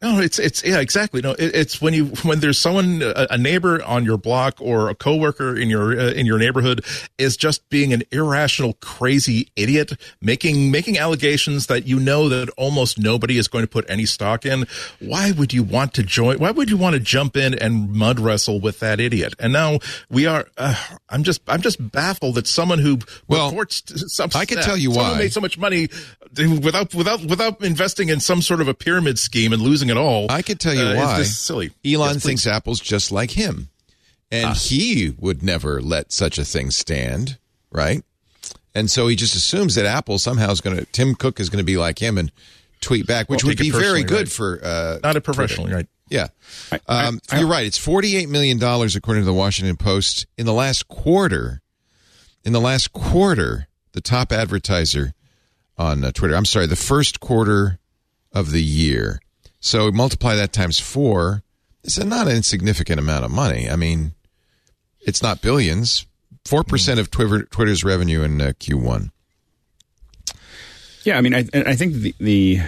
No, 0.02 0.18
it's 0.18 0.40
it's 0.40 0.64
yeah, 0.64 0.80
exactly. 0.80 1.22
No, 1.22 1.30
it, 1.32 1.54
it's 1.54 1.80
when 1.80 1.94
you 1.94 2.06
when 2.24 2.40
there's 2.40 2.58
someone 2.58 3.02
a, 3.02 3.28
a 3.30 3.38
neighbor 3.38 3.80
on 3.84 4.04
your 4.04 4.18
block 4.18 4.56
or 4.60 4.88
a 4.88 4.96
coworker 4.96 5.56
in 5.56 5.70
your 5.70 5.96
uh, 5.98 6.10
in 6.10 6.26
your 6.26 6.40
neighborhood 6.40 6.84
is 7.18 7.36
just 7.36 7.68
being 7.68 7.92
an 7.92 8.02
irrational, 8.10 8.72
crazy 8.80 9.48
idiot, 9.54 9.92
making 10.20 10.72
making 10.72 10.98
allegations 10.98 11.68
that 11.68 11.86
you 11.86 12.00
know 12.00 12.28
that 12.28 12.50
almost 12.56 12.98
nobody 12.98 13.38
is 13.38 13.46
going 13.46 13.62
to 13.62 13.68
put 13.68 13.88
any 13.88 14.04
stock 14.04 14.44
in. 14.44 14.66
Why 14.98 15.30
would 15.30 15.52
you 15.52 15.62
want 15.62 15.94
to 15.94 16.02
join? 16.02 16.38
Why 16.40 16.50
would 16.50 16.68
you 16.68 16.76
want 16.76 16.94
to 16.94 17.00
jump 17.00 17.36
in 17.36 17.54
and 17.54 17.92
mud 17.92 18.18
wrestle 18.18 18.58
with 18.58 18.80
that 18.80 18.98
idiot? 18.98 19.34
And 19.38 19.52
now 19.52 19.78
we 20.10 20.26
are. 20.26 20.48
Uh, 20.58 20.74
I'm 21.10 21.22
just 21.22 21.42
I'm 21.46 21.62
just 21.62 21.92
baffled 21.92 22.34
that 22.34 22.48
someone 22.48 22.80
who 22.80 22.98
Well, 23.28 23.50
reports 23.50 23.84
some. 24.12 24.30
I 24.34 24.46
can 24.46 24.58
tell 24.58 24.76
you 24.76 24.90
why. 24.90 25.16
made 25.16 25.32
so 25.32 25.40
much 25.40 25.58
money 25.58 25.90
without 26.36 26.92
without 26.92 27.24
without 27.24 27.62
investing 27.62 28.08
in 28.08 28.18
some 28.18 28.42
sort 28.42 28.60
of 28.60 28.66
a 28.66 28.74
pyramid 28.74 29.20
scheme 29.20 29.52
and 29.52 29.62
losing 29.62 29.91
it 29.92 29.96
all. 29.96 30.26
I 30.30 30.42
could 30.42 30.58
tell 30.58 30.74
you 30.74 30.82
uh, 30.82 30.94
why. 30.96 31.20
It's 31.20 31.28
just 31.28 31.44
silly. 31.44 31.70
Elon 31.84 32.14
Yes, 32.14 32.24
thinks. 32.24 32.46
Apple's 32.46 32.80
just 32.80 33.12
like 33.12 33.30
him, 33.32 33.68
and 34.30 34.56
he 34.56 35.14
would 35.18 35.42
never 35.42 35.80
let 35.80 36.10
such 36.12 36.38
a 36.38 36.44
thing 36.44 36.70
stand, 36.72 37.38
right? 37.70 38.02
And 38.74 38.90
so 38.90 39.06
he 39.06 39.16
just 39.16 39.34
assumes 39.34 39.74
that 39.74 39.84
Apple 39.86 40.18
somehow 40.18 40.50
is 40.50 40.60
going 40.60 40.76
to 40.76 40.84
Tim 40.86 41.14
Cook 41.14 41.38
is 41.38 41.48
going 41.50 41.58
to 41.58 41.64
be 41.64 41.76
like 41.76 42.00
him 42.00 42.16
and 42.18 42.32
tweet 42.80 43.06
back, 43.06 43.28
which 43.28 43.44
Well, 43.44 43.50
would 43.50 43.58
be 43.58 43.70
very 43.70 44.02
good 44.02 44.26
right. 44.26 44.28
for 44.28 44.60
uh, 44.64 44.98
not 45.02 45.14
a 45.16 45.20
professional, 45.20 45.68
right? 45.68 45.86
Yeah. 46.08 46.28
I- 46.72 46.80
I- 46.88 47.04
Um, 47.06 47.20
I- 47.30 47.38
you're 47.40 47.48
right. 47.48 47.64
It's 47.66 47.78
$48 47.78 48.28
million, 48.28 48.56
according 48.62 49.22
to 49.22 49.24
the 49.26 49.32
Washington 49.32 49.76
Post. 49.76 50.26
In 50.36 50.46
the 50.46 50.52
last 50.52 50.88
quarter, 50.88 51.60
in 52.44 52.52
the 52.52 52.60
last 52.60 52.92
quarter, 52.92 53.68
the 53.92 54.00
top 54.00 54.32
advertiser 54.32 55.14
on 55.78 56.02
uh, 56.04 56.10
Twitter, 56.12 56.34
I'm 56.34 56.44
sorry, 56.44 56.66
the 56.66 56.76
first 56.76 57.20
quarter 57.20 57.78
of 58.32 58.50
the 58.52 58.62
year. 58.62 59.20
So 59.62 59.92
multiply 59.92 60.34
that 60.34 60.52
times 60.52 60.80
four. 60.80 61.44
It's 61.84 61.96
a 61.96 62.04
not 62.04 62.26
an 62.26 62.36
insignificant 62.36 62.98
amount 62.98 63.24
of 63.24 63.30
money. 63.30 63.70
I 63.70 63.76
mean, 63.76 64.12
it's 65.00 65.22
not 65.22 65.40
billions. 65.40 66.04
4% 66.44 66.98
of 66.98 67.10
Twitter, 67.10 67.44
Twitter's 67.44 67.84
revenue 67.84 68.22
in 68.22 68.40
uh, 68.40 68.52
Q1. 68.58 69.12
Yeah, 71.04 71.16
I 71.16 71.20
mean, 71.20 71.34
I, 71.34 71.46
I 71.54 71.76
think 71.76 71.94
the, 71.94 72.14
the 72.18 72.60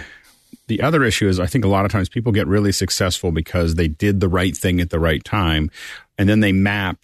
the 0.67 0.81
other 0.81 1.03
issue 1.03 1.27
is 1.27 1.39
I 1.39 1.45
think 1.45 1.63
a 1.63 1.67
lot 1.69 1.85
of 1.85 1.91
times 1.91 2.09
people 2.09 2.31
get 2.31 2.47
really 2.47 2.71
successful 2.71 3.31
because 3.31 3.75
they 3.75 3.87
did 3.87 4.19
the 4.19 4.27
right 4.27 4.55
thing 4.55 4.81
at 4.81 4.89
the 4.89 4.99
right 4.99 5.23
time, 5.23 5.69
and 6.17 6.27
then 6.27 6.39
they 6.39 6.51
map 6.51 6.97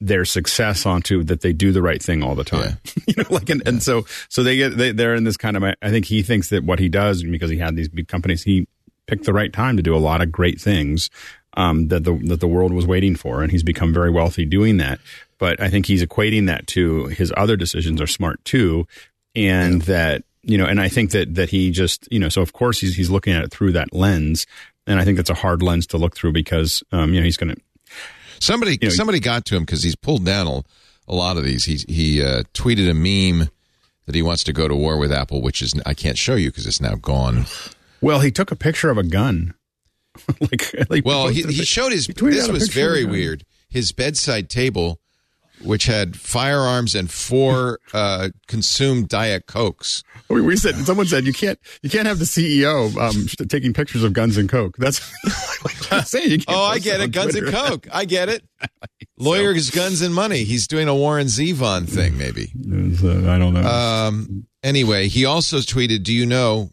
their 0.00 0.26
success 0.26 0.84
onto 0.84 1.22
that 1.24 1.40
they 1.40 1.52
do 1.54 1.72
the 1.72 1.80
right 1.80 2.02
thing 2.02 2.22
all 2.22 2.34
the 2.34 2.44
time. 2.44 2.78
you 3.06 3.14
know, 3.16 3.24
like 3.30 3.48
and, 3.48 3.66
and 3.66 3.82
so 3.82 4.04
so 4.28 4.42
they 4.42 4.56
get 4.56 4.76
they, 4.76 4.92
they're 4.92 5.14
in 5.14 5.24
this 5.24 5.36
kind 5.36 5.56
of. 5.56 5.62
I 5.62 5.90
think 5.90 6.06
he 6.06 6.22
thinks 6.22 6.50
that 6.50 6.64
what 6.64 6.78
he 6.78 6.88
does 6.88 7.22
because 7.22 7.50
he 7.50 7.58
had 7.58 7.76
these 7.76 7.88
big 7.88 8.08
companies, 8.08 8.42
he 8.42 8.66
picked 9.06 9.24
the 9.24 9.32
right 9.32 9.52
time 9.52 9.76
to 9.76 9.82
do 9.82 9.94
a 9.94 9.98
lot 9.98 10.20
of 10.20 10.32
great 10.32 10.60
things 10.60 11.10
um, 11.54 11.88
that 11.88 12.04
the 12.04 12.14
that 12.24 12.40
the 12.40 12.48
world 12.48 12.72
was 12.72 12.86
waiting 12.86 13.16
for, 13.16 13.42
and 13.42 13.50
he's 13.50 13.62
become 13.62 13.92
very 13.92 14.10
wealthy 14.10 14.44
doing 14.44 14.76
that. 14.78 15.00
But 15.38 15.60
I 15.60 15.68
think 15.68 15.86
he's 15.86 16.04
equating 16.04 16.46
that 16.46 16.66
to 16.68 17.06
his 17.06 17.32
other 17.36 17.56
decisions 17.56 18.00
are 18.00 18.06
smart 18.06 18.44
too, 18.44 18.86
and 19.34 19.82
that 19.82 20.24
you 20.42 20.58
know, 20.58 20.66
and 20.66 20.80
I 20.80 20.88
think 20.88 21.10
that 21.12 21.34
that 21.34 21.50
he 21.50 21.70
just 21.70 22.08
you 22.10 22.18
know, 22.18 22.28
so 22.28 22.42
of 22.42 22.52
course 22.52 22.80
he's 22.80 22.94
he's 22.94 23.10
looking 23.10 23.32
at 23.32 23.44
it 23.44 23.50
through 23.50 23.72
that 23.72 23.92
lens, 23.92 24.46
and 24.86 25.00
I 25.00 25.04
think 25.04 25.16
that's 25.16 25.30
a 25.30 25.34
hard 25.34 25.62
lens 25.62 25.86
to 25.88 25.98
look 25.98 26.14
through 26.14 26.32
because 26.32 26.82
um, 26.92 27.12
you 27.12 27.20
know 27.20 27.24
he's 27.24 27.36
going 27.36 27.54
to 27.54 27.60
Somebody 28.40 28.78
You 28.80 28.88
know, 28.88 28.94
somebody 28.94 29.20
got 29.20 29.44
to 29.46 29.56
him 29.56 29.64
because 29.64 29.82
he's 29.82 29.96
pulled 29.96 30.24
down 30.24 30.46
a, 30.46 30.62
a 31.08 31.14
lot 31.14 31.36
of 31.36 31.44
these. 31.44 31.64
He 31.64 31.76
he 31.88 32.22
uh, 32.22 32.42
tweeted 32.54 32.90
a 32.90 32.94
meme 32.94 33.48
that 34.06 34.14
he 34.14 34.22
wants 34.22 34.44
to 34.44 34.52
go 34.52 34.68
to 34.68 34.74
war 34.74 34.98
with 34.98 35.12
Apple, 35.12 35.42
which 35.42 35.62
is 35.62 35.74
I 35.84 35.94
can't 35.94 36.18
show 36.18 36.34
you 36.34 36.50
because 36.50 36.66
it's 36.66 36.80
now 36.80 36.94
gone. 36.94 37.46
Well, 38.00 38.20
he 38.20 38.30
took 38.30 38.50
a 38.50 38.56
picture 38.56 38.90
of 38.90 38.98
a 38.98 39.02
gun. 39.02 39.54
like, 40.40 40.90
like 40.90 41.04
Well, 41.04 41.28
he, 41.28 41.42
he 41.42 41.64
showed 41.64 41.92
his. 41.92 42.06
he 42.06 42.12
This 42.12 42.48
was 42.48 42.64
picture 42.64 42.80
of 42.80 42.86
a 42.86 42.88
very 42.88 43.04
weird. 43.04 43.44
His 43.68 43.92
bedside 43.92 44.48
table 44.48 45.00
which 45.62 45.86
had 45.86 46.16
firearms 46.16 46.94
and 46.94 47.10
four 47.10 47.78
uh, 47.94 48.28
consumed 48.46 49.08
Diet 49.08 49.46
Cokes. 49.46 50.02
We, 50.28 50.40
we 50.40 50.56
said 50.56 50.74
someone 50.74 51.06
said 51.06 51.24
you 51.24 51.32
can't 51.32 51.56
you 51.82 51.88
can't 51.88 52.08
have 52.08 52.18
the 52.18 52.24
CEO 52.24 52.96
um, 52.96 53.46
taking 53.46 53.72
pictures 53.72 54.02
of 54.02 54.12
guns 54.12 54.36
and 54.36 54.48
coke. 54.48 54.76
That's 54.76 55.00
like 55.64 56.04
saying. 56.04 56.30
You 56.32 56.38
can't 56.38 56.58
Oh, 56.58 56.62
I 56.64 56.80
get 56.80 57.00
it. 57.00 57.12
Guns 57.12 57.36
and 57.36 57.46
Coke. 57.46 57.86
I 57.92 58.06
get 58.06 58.28
it. 58.28 58.42
Lawyers, 59.16 59.70
guns, 59.70 60.02
and 60.02 60.12
money. 60.12 60.42
He's 60.42 60.66
doing 60.66 60.88
a 60.88 60.96
Warren 60.96 61.28
Zevon 61.28 61.88
thing, 61.88 62.18
maybe. 62.18 62.50
Uh, 62.56 63.30
I 63.30 63.38
don't 63.38 63.54
know. 63.54 63.62
Um, 63.62 64.48
anyway, 64.64 65.06
he 65.06 65.24
also 65.24 65.58
tweeted, 65.58 66.02
"Do 66.02 66.12
you 66.12 66.26
know 66.26 66.70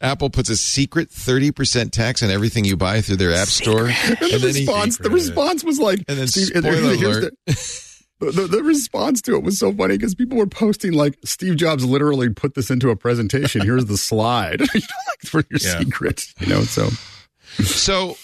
Apple 0.00 0.30
puts 0.30 0.48
a 0.48 0.56
secret 0.56 1.10
thirty 1.10 1.50
percent 1.50 1.92
tax 1.92 2.22
on 2.22 2.30
everything 2.30 2.64
you 2.64 2.76
buy 2.76 3.00
through 3.00 3.16
their 3.16 3.32
app 3.32 3.48
store?" 3.48 3.86
and 3.88 4.18
the 4.18 4.38
then 4.40 4.54
he- 4.54 4.60
response, 4.60 4.98
the 4.98 5.10
response 5.10 5.64
was 5.64 5.78
like, 5.78 6.00
And 6.08 6.18
then 6.18 6.28
Steve- 6.28 6.46
spoiler 6.48 6.94
here's 6.94 7.16
alert. 7.16 7.34
The, 8.20 8.32
the, 8.32 8.46
the 8.48 8.62
response 8.64 9.22
to 9.22 9.36
it 9.36 9.44
was 9.44 9.60
so 9.60 9.72
funny 9.72 9.96
because 9.96 10.16
people 10.16 10.38
were 10.38 10.48
posting 10.48 10.92
like 10.92 11.16
Steve 11.24 11.54
Jobs 11.54 11.84
literally 11.84 12.28
put 12.28 12.54
this 12.56 12.68
into 12.68 12.90
a 12.90 12.96
presentation. 12.96 13.60
Here's 13.62 13.84
the 13.84 13.96
slide 13.96 14.58
you 14.60 14.66
know, 14.74 14.80
like 15.06 15.20
for 15.24 15.44
your 15.48 15.60
Yeah. 15.60 15.78
secret, 15.78 16.24
you 16.40 16.48
know. 16.48 16.62
So 16.62 16.88
So, 17.62 18.16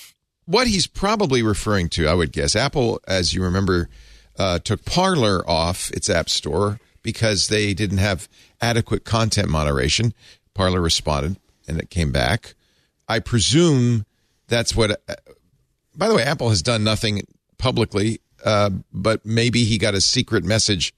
what 0.46 0.66
he's 0.66 0.88
probably 0.88 1.44
referring 1.44 1.88
to, 1.90 2.08
I 2.08 2.14
would 2.14 2.32
guess, 2.32 2.56
Apple, 2.56 3.00
as 3.06 3.34
you 3.34 3.42
remember, 3.44 3.88
uh, 4.36 4.58
took 4.58 4.84
Parler 4.84 5.48
off 5.48 5.90
its 5.92 6.10
app 6.10 6.28
store 6.28 6.80
because 7.04 7.46
they 7.46 7.72
didn't 7.72 7.98
have 7.98 8.28
adequate 8.60 9.04
content 9.04 9.48
moderation. 9.48 10.12
Parler 10.54 10.80
responded, 10.80 11.36
and 11.66 11.78
it 11.80 11.90
came 11.90 12.12
back. 12.12 12.54
I 13.08 13.18
presume 13.20 14.06
that's 14.48 14.74
what. 14.74 14.92
Uh, 15.08 15.14
by 15.96 16.08
the 16.08 16.14
way, 16.14 16.22
Apple 16.22 16.48
has 16.48 16.62
done 16.62 16.82
nothing 16.82 17.22
publicly, 17.58 18.20
uh, 18.44 18.70
but 18.92 19.24
maybe 19.24 19.64
he 19.64 19.78
got 19.78 19.94
a 19.94 20.00
secret 20.00 20.44
message 20.44 20.92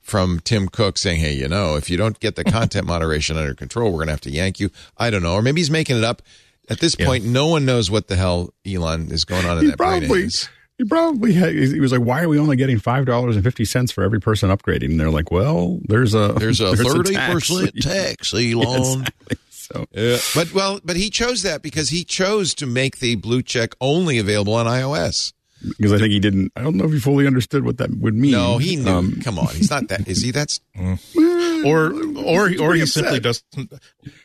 from 0.00 0.40
Tim 0.40 0.68
Cook 0.68 0.98
saying, 0.98 1.20
"Hey, 1.20 1.34
you 1.34 1.48
know, 1.48 1.76
if 1.76 1.90
you 1.90 1.96
don't 1.96 2.18
get 2.18 2.36
the 2.36 2.44
content 2.58 2.86
moderation 2.86 3.36
under 3.36 3.54
control, 3.54 3.90
we're 3.90 3.98
going 3.98 4.06
to 4.08 4.12
have 4.12 4.20
to 4.22 4.30
yank 4.30 4.58
you." 4.60 4.70
I 4.96 5.10
don't 5.10 5.22
know, 5.22 5.34
or 5.34 5.42
maybe 5.42 5.60
he's 5.60 5.70
making 5.70 5.98
it 5.98 6.04
up. 6.04 6.22
At 6.70 6.80
this 6.80 6.94
point, 6.94 7.24
no 7.24 7.46
one 7.46 7.64
knows 7.64 7.90
what 7.90 8.08
the 8.08 8.16
hell 8.16 8.52
Elon 8.66 9.10
is 9.10 9.24
going 9.24 9.46
on 9.46 9.56
in 9.56 9.64
he 9.64 9.70
that 9.70 9.78
brain. 9.78 10.00
probably 10.00 10.28
he 10.78 10.84
probably 10.84 11.32
had, 11.32 11.54
he 11.54 11.80
was 11.80 11.92
like, 11.92 12.02
"Why 12.02 12.22
are 12.22 12.28
we 12.28 12.38
only 12.38 12.56
getting 12.56 12.78
five 12.78 13.04
dollars 13.04 13.36
and 13.36 13.44
fifty 13.44 13.64
cents 13.64 13.90
for 13.90 14.04
every 14.04 14.20
person 14.20 14.50
upgrading?" 14.50 14.90
And 14.90 15.00
they're 15.00 15.10
like, 15.10 15.30
"Well, 15.30 15.80
there's 15.84 16.14
a 16.14 16.34
There's 16.38 16.60
a 16.60 16.76
thirty 16.76 17.16
percent 17.16 17.74
tax, 17.82 18.32
Elon. 18.34 19.00
Exactly. 19.02 19.36
So 19.72 19.86
Yeah. 19.92 20.18
But 20.34 20.52
well, 20.54 20.80
but 20.84 20.96
he 20.96 21.10
chose 21.10 21.42
that 21.42 21.62
because 21.62 21.90
he 21.90 22.04
chose 22.04 22.54
to 22.54 22.66
make 22.66 22.98
the 22.98 23.16
blue 23.16 23.42
check 23.42 23.74
only 23.80 24.18
available 24.18 24.54
on 24.54 24.66
iOS. 24.66 25.32
because 25.76 25.92
I 25.92 25.98
think 25.98 26.12
he 26.12 26.20
didn't. 26.20 26.52
I 26.56 26.62
don't 26.62 26.76
know 26.76 26.84
if 26.84 26.92
he 26.92 27.00
fully 27.00 27.26
understood 27.26 27.64
what 27.64 27.78
that 27.78 27.90
would 27.98 28.14
mean. 28.14 28.30
No, 28.32 28.58
he 28.58 28.76
knew. 28.76 28.90
Um, 28.90 29.20
Come 29.20 29.38
on, 29.38 29.48
he's 29.54 29.70
not 29.70 29.88
that. 29.88 30.06
Is 30.08 30.22
he? 30.22 30.30
That's 30.30 30.60
or 31.64 31.92
or 32.16 32.50
or 32.60 32.74
he 32.74 32.86
simply 32.86 33.18
doesn't 33.18 33.44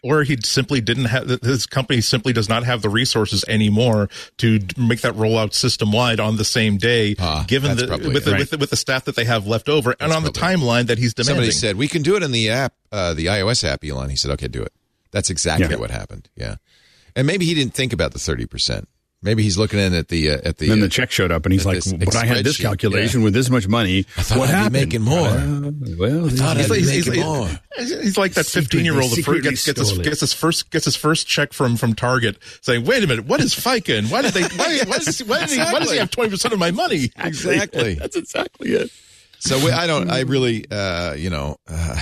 or 0.04 0.22
he 0.24 0.38
simply 0.44 0.80
didn't 0.82 1.06
have 1.06 1.28
his 1.42 1.66
company 1.66 2.00
simply 2.02 2.32
does 2.34 2.48
not 2.48 2.64
have 2.64 2.84
the 2.84 2.90
resources 2.90 3.44
anymore 3.48 4.10
to 4.38 4.60
make 4.78 5.02
that 5.02 5.16
rollout 5.16 5.54
system 5.56 5.92
wide 5.92 6.20
on 6.20 6.38
the 6.38 6.46
same 6.46 6.78
day 6.78 7.16
Ah, 7.18 7.44
given 7.48 7.76
that's 7.76 7.90
the 7.90 8.10
with 8.10 8.26
the, 8.26 8.36
it. 8.36 8.40
with 8.40 8.50
the 8.52 8.58
with 8.60 8.70
the 8.70 8.76
staff 8.78 9.06
that 9.06 9.16
they 9.16 9.26
have 9.26 9.48
left 9.48 9.68
over 9.70 9.96
and 10.00 10.12
on 10.14 10.24
the 10.24 10.30
timeline 10.30 10.86
that 10.88 11.00
he's 11.00 11.16
demanding 11.16 11.36
somebody 11.38 11.52
said 11.52 11.76
we 11.76 11.88
can 11.88 12.04
do 12.04 12.16
it 12.16 12.22
in 12.22 12.32
the 12.32 12.50
app, 12.52 12.74
uh, 12.92 13.14
the 13.16 13.26
iOS 13.26 13.64
app. 13.64 13.84
Elon. 13.84 14.12
He 14.12 14.16
said, 14.16 14.30
"Okay, 14.32 14.48
do 14.48 14.62
it." 14.62 14.72
That's 15.14 15.30
exactly 15.30 15.68
Yeah. 15.70 15.78
what 15.78 15.92
happened. 15.92 16.28
Yeah, 16.36 16.56
and 17.16 17.26
maybe 17.26 17.46
he 17.46 17.54
didn't 17.54 17.74
think 17.74 17.94
about 17.94 18.12
the 18.12 18.20
thirty 18.20 18.46
percent. 18.46 18.90
Maybe 19.26 19.42
he's 19.42 19.58
looking 19.58 19.80
in 19.80 19.94
at 19.94 20.10
the 20.10 20.32
uh, 20.32 20.38
at 20.44 20.58
the. 20.58 20.68
then 20.68 20.80
uh, 20.80 20.82
the 20.82 20.90
check 20.90 21.10
showed 21.10 21.32
up, 21.32 21.46
and 21.46 21.54
he's 21.54 21.66
like, 21.66 21.76
this 21.76 21.94
"But 21.94 22.14
I 22.14 22.26
had 22.26 22.44
this 22.44 22.58
spreadsheet, 22.58 22.64
calculation 22.64 23.24
with 23.24 23.34
this 23.34 23.50
much 23.50 23.70
money. 23.70 24.06
I 24.18 24.22
thought 24.22 24.38
what 24.38 24.50
I'd 24.50 24.52
be 24.52 24.58
happened? 24.58 24.74
making 24.74 25.02
more. 25.04 25.28
Uh, 25.30 25.72
well, 25.98 26.30
thought 26.30 26.58
He's 26.58 26.66
I'd 26.66 26.70
like, 26.70 26.70
be 26.70 26.76
he's, 26.80 27.08
making 27.08 27.14
he's- 27.14 27.26
more. 27.26 27.50
he's 27.78 28.18
like 28.18 28.34
that 28.34 28.48
fifteen 28.48 28.84
year 28.84 28.96
old 29.00 29.12
that 29.12 29.16
Secretly 29.16 29.52
gets 29.52 29.66
gets 29.66 29.80
his, 29.80 29.98
gets 30.00 30.20
his 30.20 30.34
first 30.34 30.70
gets 30.72 30.84
his 30.84 30.98
first 30.98 31.26
check 31.26 31.54
from 31.54 31.78
from 31.78 31.94
Target 31.96 32.38
saying, 32.60 32.84
"Wait 32.84 33.02
a 33.02 33.08
minute, 33.08 33.26
what 33.26 33.40
is 33.40 33.56
FICA 33.56 33.98
and 34.00 34.12
why 34.12 34.24
did 34.24 34.34
they 34.34 34.42
why, 34.42 34.80
why, 34.88 34.98
does, 34.98 35.20
why, 35.24 35.40
does 35.40 35.54
he, 35.54 35.60
why 35.60 35.80
does 35.80 35.92
he 35.92 35.98
have 36.00 36.12
twenty 36.12 36.30
percent 36.30 36.54
of 36.54 36.60
my 36.60 36.72
money?" 36.72 37.10
exactly. 37.18 37.94
That's 38.02 38.18
exactly 38.18 38.72
it. 38.74 38.92
So 39.40 39.58
we, 39.64 39.72
I 39.72 39.88
don't. 39.88 40.10
I 40.10 40.22
really, 40.22 40.66
uh, 40.70 41.14
you 41.14 41.30
know, 41.30 41.56
uh, 41.70 41.98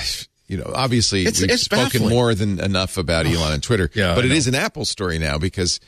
you 0.51 0.57
know, 0.57 0.69
obviously 0.75 1.21
It's- 1.21 1.39
we've 1.39 1.49
it's 1.49 1.63
spoken 1.63 2.01
baffling. 2.01 2.09
more 2.09 2.35
than 2.35 2.59
enough 2.59 2.97
about 2.97 3.25
Elon 3.25 3.53
and 3.53 3.63
Twitter. 3.63 3.89
Yeah, 3.93 4.13
but 4.15 4.25
I 4.25 4.27
it 4.27 4.29
know. 4.31 4.35
is 4.35 4.47
an 4.47 4.55
Apple 4.55 4.83
story 4.83 5.17
now 5.17 5.37
because, 5.37 5.79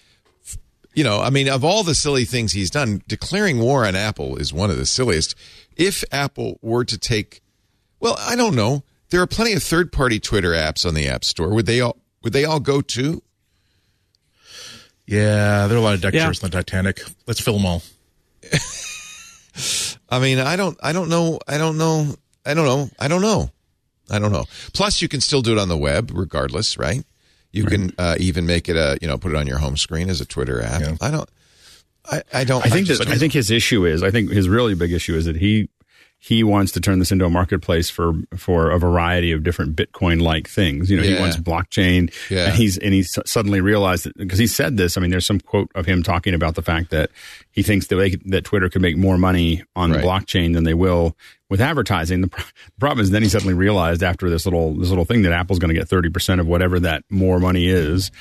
you 0.93 1.03
know, 1.03 1.19
I 1.19 1.29
mean, 1.31 1.49
of 1.49 1.65
all 1.65 1.83
the 1.83 1.93
silly 1.93 2.23
things 2.23 2.53
he's 2.53 2.71
done, 2.71 3.01
declaring 3.07 3.59
war 3.59 3.85
on 3.85 3.93
Apple 3.95 4.37
is 4.37 4.53
one 4.53 4.69
of 4.71 4.77
the 4.77 4.85
silliest. 4.85 5.35
If 5.75 6.05
Apple 6.13 6.59
were 6.61 6.85
to 6.85 6.97
take, 6.97 7.41
well, 7.99 8.15
I 8.19 8.37
don't 8.37 8.55
know. 8.55 8.83
There 9.09 9.21
are 9.21 9.27
plenty 9.27 9.51
of 9.53 9.61
third-party 9.61 10.19
Twitter 10.21 10.51
apps 10.53 10.85
on 10.87 10.93
the 10.93 11.07
App 11.09 11.23
Store. 11.25 11.49
Would 11.53 11.65
they 11.65 11.81
all? 11.81 11.97
Would 12.23 12.31
they 12.33 12.45
all 12.45 12.59
go 12.61 12.79
to? 12.81 13.21
Yeah, 15.05 15.67
there 15.67 15.75
are 15.77 15.79
a 15.79 15.83
lot 15.83 15.93
of 15.95 16.01
deck 16.01 16.13
Yeah. 16.13 16.23
chairs 16.23 16.41
in 16.41 16.49
the 16.49 16.55
Titanic. 16.55 17.01
Let's 17.27 17.41
fill 17.41 17.57
them 17.57 17.65
all. 17.65 17.83
I 20.09 20.19
mean, 20.19 20.39
I 20.39 20.55
don't, 20.55 20.77
I 20.81 20.93
don't 20.93 21.09
know, 21.09 21.39
I 21.47 21.57
don't 21.57 21.77
know, 21.77 22.15
I 22.45 22.53
don't 22.53 22.65
know, 22.65 22.89
I 22.99 23.07
don't 23.07 23.21
know, 23.21 23.51
I 24.09 24.19
don't 24.19 24.31
know. 24.31 24.45
Plus, 24.73 25.01
you 25.01 25.07
can 25.07 25.21
still 25.21 25.41
do 25.41 25.53
it 25.53 25.57
on 25.59 25.69
the 25.69 25.77
web, 25.77 26.11
regardless, 26.13 26.77
right? 26.77 27.03
You 27.51 27.65
can 27.65 27.93
uh, 27.99 28.15
even 28.19 28.45
make 28.47 28.67
it 28.67 28.75
a, 28.75 28.97
you 29.01 29.07
know, 29.07 29.17
put 29.17 29.31
it 29.31 29.37
on 29.37 29.45
your 29.45 29.59
home 29.59 29.77
screen 29.77 30.09
as 30.09 30.19
a 30.19 30.25
Twitter 30.25 30.61
app. 30.61 30.81
Yeah. 30.81 30.95
I 30.99 31.11
don't, 31.11 31.29
I, 32.11 32.23
I 32.33 32.43
don't. 32.43 32.65
I 32.65 32.69
think 32.69 32.87
just 32.87 32.99
that, 32.99 33.07
I 33.07 33.11
don't- 33.11 33.19
think 33.19 33.33
his 33.33 33.51
issue 33.51 33.85
is 33.85 34.01
I 34.03 34.09
think 34.11 34.31
his 34.31 34.49
really 34.49 34.73
big 34.75 34.91
issue 34.91 35.15
is 35.15 35.25
that 35.25 35.35
he 35.35 35.69
he 36.25 36.41
wants 36.41 36.71
to 36.71 36.79
turn 36.79 36.99
this 36.99 37.11
into 37.11 37.25
a 37.25 37.29
marketplace 37.29 37.89
for 37.89 38.13
for 38.37 38.71
a 38.71 38.79
variety 38.79 39.33
of 39.33 39.43
different 39.43 39.75
Bitcoin 39.75 40.21
like 40.21 40.47
things. 40.47 40.89
You 40.89 40.95
know, 40.95 41.03
Yeah. 41.03 41.15
he 41.15 41.19
wants 41.21 41.35
blockchain. 41.35 42.13
Yeah. 42.29 42.45
And 42.45 42.55
he's 42.55 42.77
and 42.77 42.93
he 42.93 43.03
suddenly 43.03 43.59
realized 43.59 44.05
that 44.05 44.15
because 44.17 44.39
he 44.39 44.47
said 44.47 44.77
this. 44.77 44.95
I 44.97 45.01
mean, 45.01 45.11
there's 45.11 45.25
some 45.25 45.41
quote 45.41 45.69
of 45.75 45.85
him 45.85 46.01
talking 46.01 46.33
about 46.33 46.55
the 46.55 46.61
fact 46.61 46.91
that 46.91 47.09
he 47.51 47.61
thinks 47.61 47.87
that 47.87 47.97
they, 47.97 48.11
that 48.27 48.45
Twitter 48.45 48.69
could 48.69 48.81
make 48.81 48.95
more 48.95 49.17
money 49.17 49.63
on 49.75 49.91
Right. 49.91 49.99
the 49.99 50.07
blockchain 50.07 50.53
than 50.53 50.63
they 50.63 50.73
will 50.73 51.17
with 51.49 51.59
advertising. 51.59 52.21
The, 52.21 52.29
pro- 52.29 52.45
the 52.45 52.79
problem 52.79 53.03
is 53.03 53.11
then 53.11 53.21
he 53.21 53.27
suddenly 53.27 53.53
realized 53.53 54.01
after 54.01 54.29
this 54.29 54.45
little 54.45 54.75
this 54.77 54.87
little 54.87 55.03
thing 55.03 55.23
that 55.23 55.33
Apple's 55.33 55.59
going 55.59 55.73
to 55.73 55.79
get 55.79 55.89
thirty 55.89 56.09
percent 56.09 56.39
of 56.39 56.47
whatever 56.47 56.79
that 56.79 57.03
more 57.09 57.41
money 57.41 57.67
is. 57.67 58.11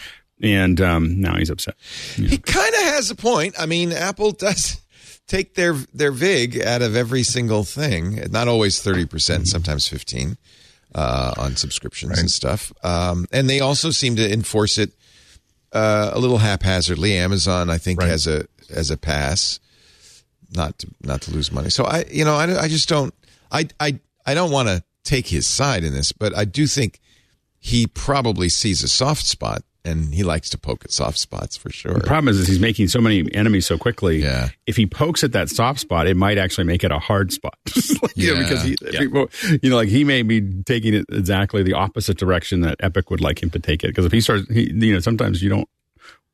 And 0.43 0.81
um, 0.81 1.21
now 1.21 1.37
he's 1.37 1.51
upset. 1.51 1.77
he 2.17 2.37
kind 2.37 2.75
of 2.75 2.81
has 2.81 3.13
a 3.13 3.15
point. 3.15 3.55
I 3.61 3.67
mean, 3.67 3.93
Apple 3.93 4.33
does 4.33 4.82
take 5.29 5.55
their 5.55 5.75
their 5.95 6.13
vig 6.13 6.61
out 6.61 6.83
of 6.83 6.95
every 6.97 7.23
single 7.23 7.65
thing. 7.65 8.21
Not 8.31 8.49
always 8.49 8.81
thirty 8.83 9.07
percent, 9.07 9.49
sometimes 9.49 9.89
fifteen 9.89 10.37
uh, 10.95 11.35
on 11.37 11.57
subscriptions 11.57 12.19
and 12.19 12.31
stuff. 12.31 12.73
Um, 12.85 13.27
and 13.33 13.49
they 13.49 13.61
also 13.61 13.91
seem 13.91 14.17
to 14.17 14.33
enforce 14.33 14.79
it 14.79 14.93
uh, 15.73 16.11
a 16.13 16.19
little 16.19 16.39
haphazardly. 16.39 17.15
Amazon, 17.17 17.71
I 17.71 17.79
think, 17.79 18.01
Right. 18.01 18.09
has 18.11 18.27
a 18.27 18.47
has 18.75 18.91
a 18.91 18.97
pass 18.97 19.59
not 20.55 20.79
to 20.81 20.89
not 21.03 21.23
to 21.23 21.31
lose 21.31 21.51
money. 21.51 21.71
So 21.71 21.85
I, 21.85 22.05
you 22.11 22.25
know, 22.25 22.35
I, 22.35 22.63
I 22.65 22.69
just 22.69 22.89
don't. 22.89 23.15
I 23.51 23.69
I 23.81 23.99
I 24.27 24.35
don't 24.35 24.51
want 24.51 24.69
to 24.69 24.83
take 25.05 25.27
his 25.29 25.47
side 25.47 25.83
in 25.83 25.93
this, 25.95 26.13
but 26.13 26.37
I 26.37 26.45
do 26.45 26.67
think 26.67 27.01
he 27.59 27.87
probably 27.87 28.49
sees 28.49 28.83
a 28.83 28.89
soft 28.89 29.25
spot. 29.27 29.63
And 29.85 30.15
he 30.15 30.23
likes 30.23 30.49
to 30.51 30.59
poke 30.59 30.85
at 30.85 30.93
soft 30.93 31.19
spots 31.19 31.57
for 31.57 31.69
sure. 31.71 31.95
The 31.95 32.01
problem 32.07 32.29
is, 32.29 32.39
is 32.39 32.47
he's 32.47 32.61
making 32.61 32.87
so 32.87 33.01
many 33.01 33.29
enemies 33.35 33.67
so 33.67 33.77
quickly. 33.77 34.23
Yeah. 34.23 34.51
If 34.65 34.77
he 34.77 34.87
pokes 34.87 35.25
at 35.25 35.33
that 35.33 35.49
soft 35.49 35.81
spot, 35.81 36.07
it 36.07 36.17
might 36.17 36.39
actually 36.39 36.65
make 36.65 36.85
it 36.85 36.93
a 36.93 37.01
hard 37.01 37.33
spot. 37.33 37.59
Like, 38.01 38.17
you 38.17 38.33
know, 38.33 38.41
Yeah. 38.41 38.49
because 38.49 38.63
he, 38.63 38.77
people, 38.99 39.29
you 39.61 39.71
know, 39.71 39.77
like 39.77 39.89
he 39.89 40.05
may 40.05 40.23
be 40.23 40.41
taking 40.65 40.95
it 40.95 41.07
exactly 41.11 41.63
the 41.65 41.73
opposite 41.73 42.17
direction 42.17 42.61
that 42.61 42.77
Epic 42.81 43.11
would 43.11 43.21
like 43.21 43.43
him 43.43 43.51
to 43.51 43.59
take 43.59 43.83
it. 43.83 43.89
Because 43.89 44.05
if 44.05 44.13
he 44.13 44.21
starts, 44.21 44.47
he, 44.53 44.71
you 44.73 44.93
know, 44.95 45.01
sometimes 45.01 45.43
you 45.43 45.49
don't 45.49 45.69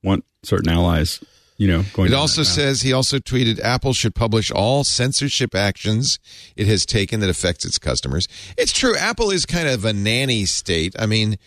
want 0.03 0.25
certain 0.43 0.69
allies, 0.71 1.21
you 1.57 1.69
know, 1.69 1.85
going. 1.95 2.13
It 2.13 2.15
also 2.15 2.43
says 2.43 2.83
he 2.83 2.93
also 2.93 3.19
tweeted 3.19 3.61
Apple 3.61 3.93
should 3.95 4.15
publish 4.15 4.51
all 4.51 4.85
censorship 4.85 5.55
actions 5.55 6.19
it 6.55 6.67
has 6.67 6.85
taken 6.87 7.21
that 7.21 7.31
affects 7.31 7.65
its 7.65 7.79
customers. 7.79 8.29
It's 8.59 8.73
true. 8.73 8.95
Apple 8.97 9.31
is 9.31 9.47
kind 9.47 9.69
of 9.69 9.85
a 9.87 9.93
nanny 9.95 10.45
state. 10.45 10.95
I 10.99 11.07
mean, 11.07 11.39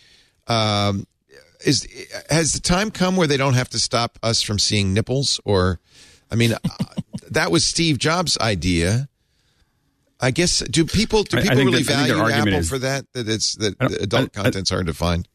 um, 0.48 1.06
is 1.64 1.86
has 2.30 2.52
the 2.52 2.60
time 2.60 2.90
come 2.90 3.16
where 3.16 3.26
they 3.26 3.36
don't 3.36 3.54
have 3.54 3.68
to 3.70 3.78
stop 3.78 4.18
us 4.22 4.42
from 4.42 4.58
seeing 4.58 4.92
nipples? 4.94 5.40
Or, 5.44 5.80
I 6.30 6.34
mean, 6.34 6.52
uh, 6.64 6.84
that 7.30 7.50
was 7.50 7.64
Steve 7.64 7.98
Jobs' 7.98 8.36
idea. 8.38 9.08
I 10.20 10.30
guess 10.30 10.60
do 10.60 10.84
people 10.84 11.24
do 11.24 11.38
I- 11.38 11.40
I 11.40 11.42
people 11.44 11.56
really 11.64 11.82
that- 11.82 11.92
I 11.92 11.96
think 11.96 12.08
their 12.08 12.16
value 12.18 12.34
Apple 12.34 12.54
is- 12.54 12.68
for 12.68 12.78
that? 12.78 13.06
That 13.12 13.28
it's 13.28 13.56
that 13.56 13.74
adult 14.00 14.30
I- 14.36 14.40
I- 14.40 14.42
content's 14.44 14.70
hard 14.70 14.86
to 14.86 14.94
find. 14.94 15.26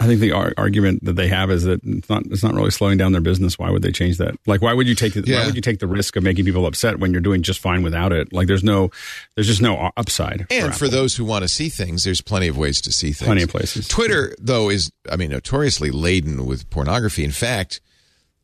I 0.00 0.06
think 0.06 0.20
the 0.20 0.32
ar- 0.32 0.52
argument 0.56 1.04
that 1.04 1.14
they 1.14 1.28
have 1.28 1.50
is 1.50 1.62
that 1.64 1.80
it's 1.84 2.08
not 2.08 2.24
it's 2.26 2.42
not 2.42 2.54
really 2.54 2.70
slowing 2.70 2.98
down 2.98 3.12
their 3.12 3.20
business. 3.20 3.58
Why 3.58 3.70
would 3.70 3.82
they 3.82 3.92
change 3.92 4.18
that? 4.18 4.34
Like, 4.46 4.60
why 4.60 4.72
would 4.72 4.88
you 4.88 4.94
take 4.94 5.14
the, 5.14 5.22
Yeah. 5.24 5.40
why 5.40 5.46
would 5.46 5.54
you 5.54 5.60
take 5.60 5.78
the 5.78 5.86
risk 5.86 6.16
of 6.16 6.22
making 6.24 6.44
people 6.44 6.66
upset 6.66 6.98
when 6.98 7.12
you're 7.12 7.20
doing 7.20 7.42
just 7.42 7.60
fine 7.60 7.82
without 7.82 8.12
it? 8.12 8.32
Like, 8.32 8.48
there's 8.48 8.64
no 8.64 8.90
there's 9.36 9.46
just 9.46 9.62
no 9.62 9.90
upside. 9.96 10.46
And 10.50 10.74
for 10.74 10.86
Apple. 10.86 10.90
those 10.90 11.16
who 11.16 11.24
want 11.24 11.42
to 11.42 11.48
see 11.48 11.68
things, 11.68 12.04
there's 12.04 12.20
plenty 12.20 12.48
of 12.48 12.58
ways 12.58 12.80
to 12.82 12.92
see 12.92 13.12
things. 13.12 13.26
Plenty 13.26 13.42
of 13.44 13.50
places. 13.50 13.86
Twitter, 13.88 14.34
though, 14.40 14.68
is 14.68 14.90
I 15.10 15.16
mean 15.16 15.30
notoriously 15.30 15.90
laden 15.90 16.44
with 16.44 16.68
pornography. 16.70 17.24
In 17.24 17.30
fact, 17.30 17.80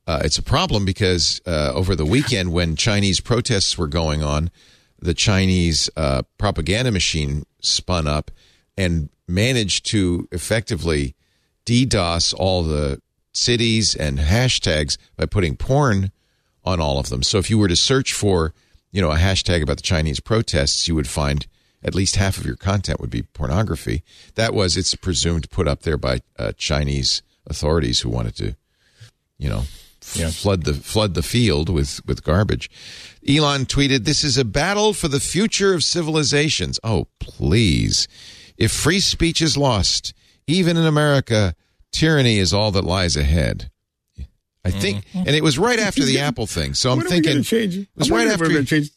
uh, 0.07 0.23
it's 0.25 0.39
a 0.39 0.43
problem 0.43 0.85
because 0.85 1.41
uh, 1.47 1.73
over 1.75 1.95
the 1.97 2.07
weekend 2.07 2.53
when 2.53 2.77
Chinese 2.77 3.21
protests 3.21 3.77
were 3.77 3.87
going 3.89 4.23
on, 4.23 4.51
the 5.01 5.15
Chinese 5.15 5.91
uh, 5.97 6.23
propaganda 6.39 6.91
machine 6.93 7.45
spun 7.61 8.07
up 8.07 8.31
and 8.77 9.09
managed 9.29 9.87
to 9.87 10.29
effectively 10.33 11.15
DDoS 11.71 12.35
all 12.37 12.65
the 12.65 13.01
cities 13.33 13.95
and 13.95 14.19
hashtags 14.19 14.97
by 15.17 15.25
putting 15.27 15.55
porn 15.57 16.11
on 16.65 16.81
all 16.81 16.99
of 16.99 17.11
them. 17.11 17.23
So 17.23 17.39
if 17.39 17.49
you 17.49 17.59
were 17.59 17.69
to 17.69 17.77
search 17.77 18.13
for, 18.13 18.53
you 18.91 19.01
know, 19.01 19.13
a 19.13 19.17
hashtag 19.17 19.63
about 19.63 19.77
the 19.77 19.83
Chinese 19.85 20.19
protests, 20.19 20.89
you 20.89 20.97
would 20.97 21.07
find 21.09 21.47
at 21.83 21.95
least 21.95 22.17
half 22.17 22.39
of 22.39 22.45
your 22.45 22.57
content 22.57 23.01
would 23.01 23.09
be 23.09 23.23
pornography. 23.23 24.03
That 24.35 24.53
was, 24.53 24.77
it's 24.77 24.97
presumed, 24.97 25.49
put 25.51 25.69
up 25.69 25.83
there 25.83 25.97
by 25.97 26.21
uh, 26.39 26.53
Chinese 26.57 27.23
authorities 27.47 28.01
who 28.01 28.11
wanted 28.11 28.35
to, 28.37 28.57
you 29.39 29.49
know, 29.49 29.63
Yeah. 30.15 30.31
flood 30.31 30.65
the 30.65 30.75
flood 30.75 31.15
the 31.15 31.23
field 31.23 31.69
with 31.69 32.01
with 32.05 32.25
garbage. 32.25 32.69
Elon 33.29 33.65
tweeted, 33.67 34.05
"This 34.05 34.25
is 34.25 34.37
a 34.39 34.45
battle 34.45 34.93
for 34.93 35.09
the 35.09 35.21
future 35.21 35.73
of 35.75 35.85
civilizations." 35.85 36.81
Oh, 36.83 37.07
please! 37.21 38.09
If 38.57 38.73
free 38.73 39.01
speech 39.01 39.41
is 39.41 39.57
lost, 39.57 40.15
even 40.51 40.77
in 40.77 40.85
America, 40.85 41.55
tyranny 41.93 42.39
is 42.39 42.53
all 42.53 42.71
that 42.73 42.85
lies 42.85 43.17
ahead. 43.17 43.71
I 44.63 44.71
think, 44.71 45.05
and 45.15 45.29
it 45.29 45.43
was 45.43 45.59
right 45.59 45.79
after 45.79 46.05
the 46.05 46.19
Apple 46.21 46.47
thing. 46.47 46.75
So 46.75 46.91
I'm 46.91 46.99
When 46.99 47.07
thinking, 47.07 47.39
it 47.39 47.89
was 47.97 48.11
I'm 48.11 48.17
right 48.17 48.29
after. 48.29 48.63
change 48.65 48.91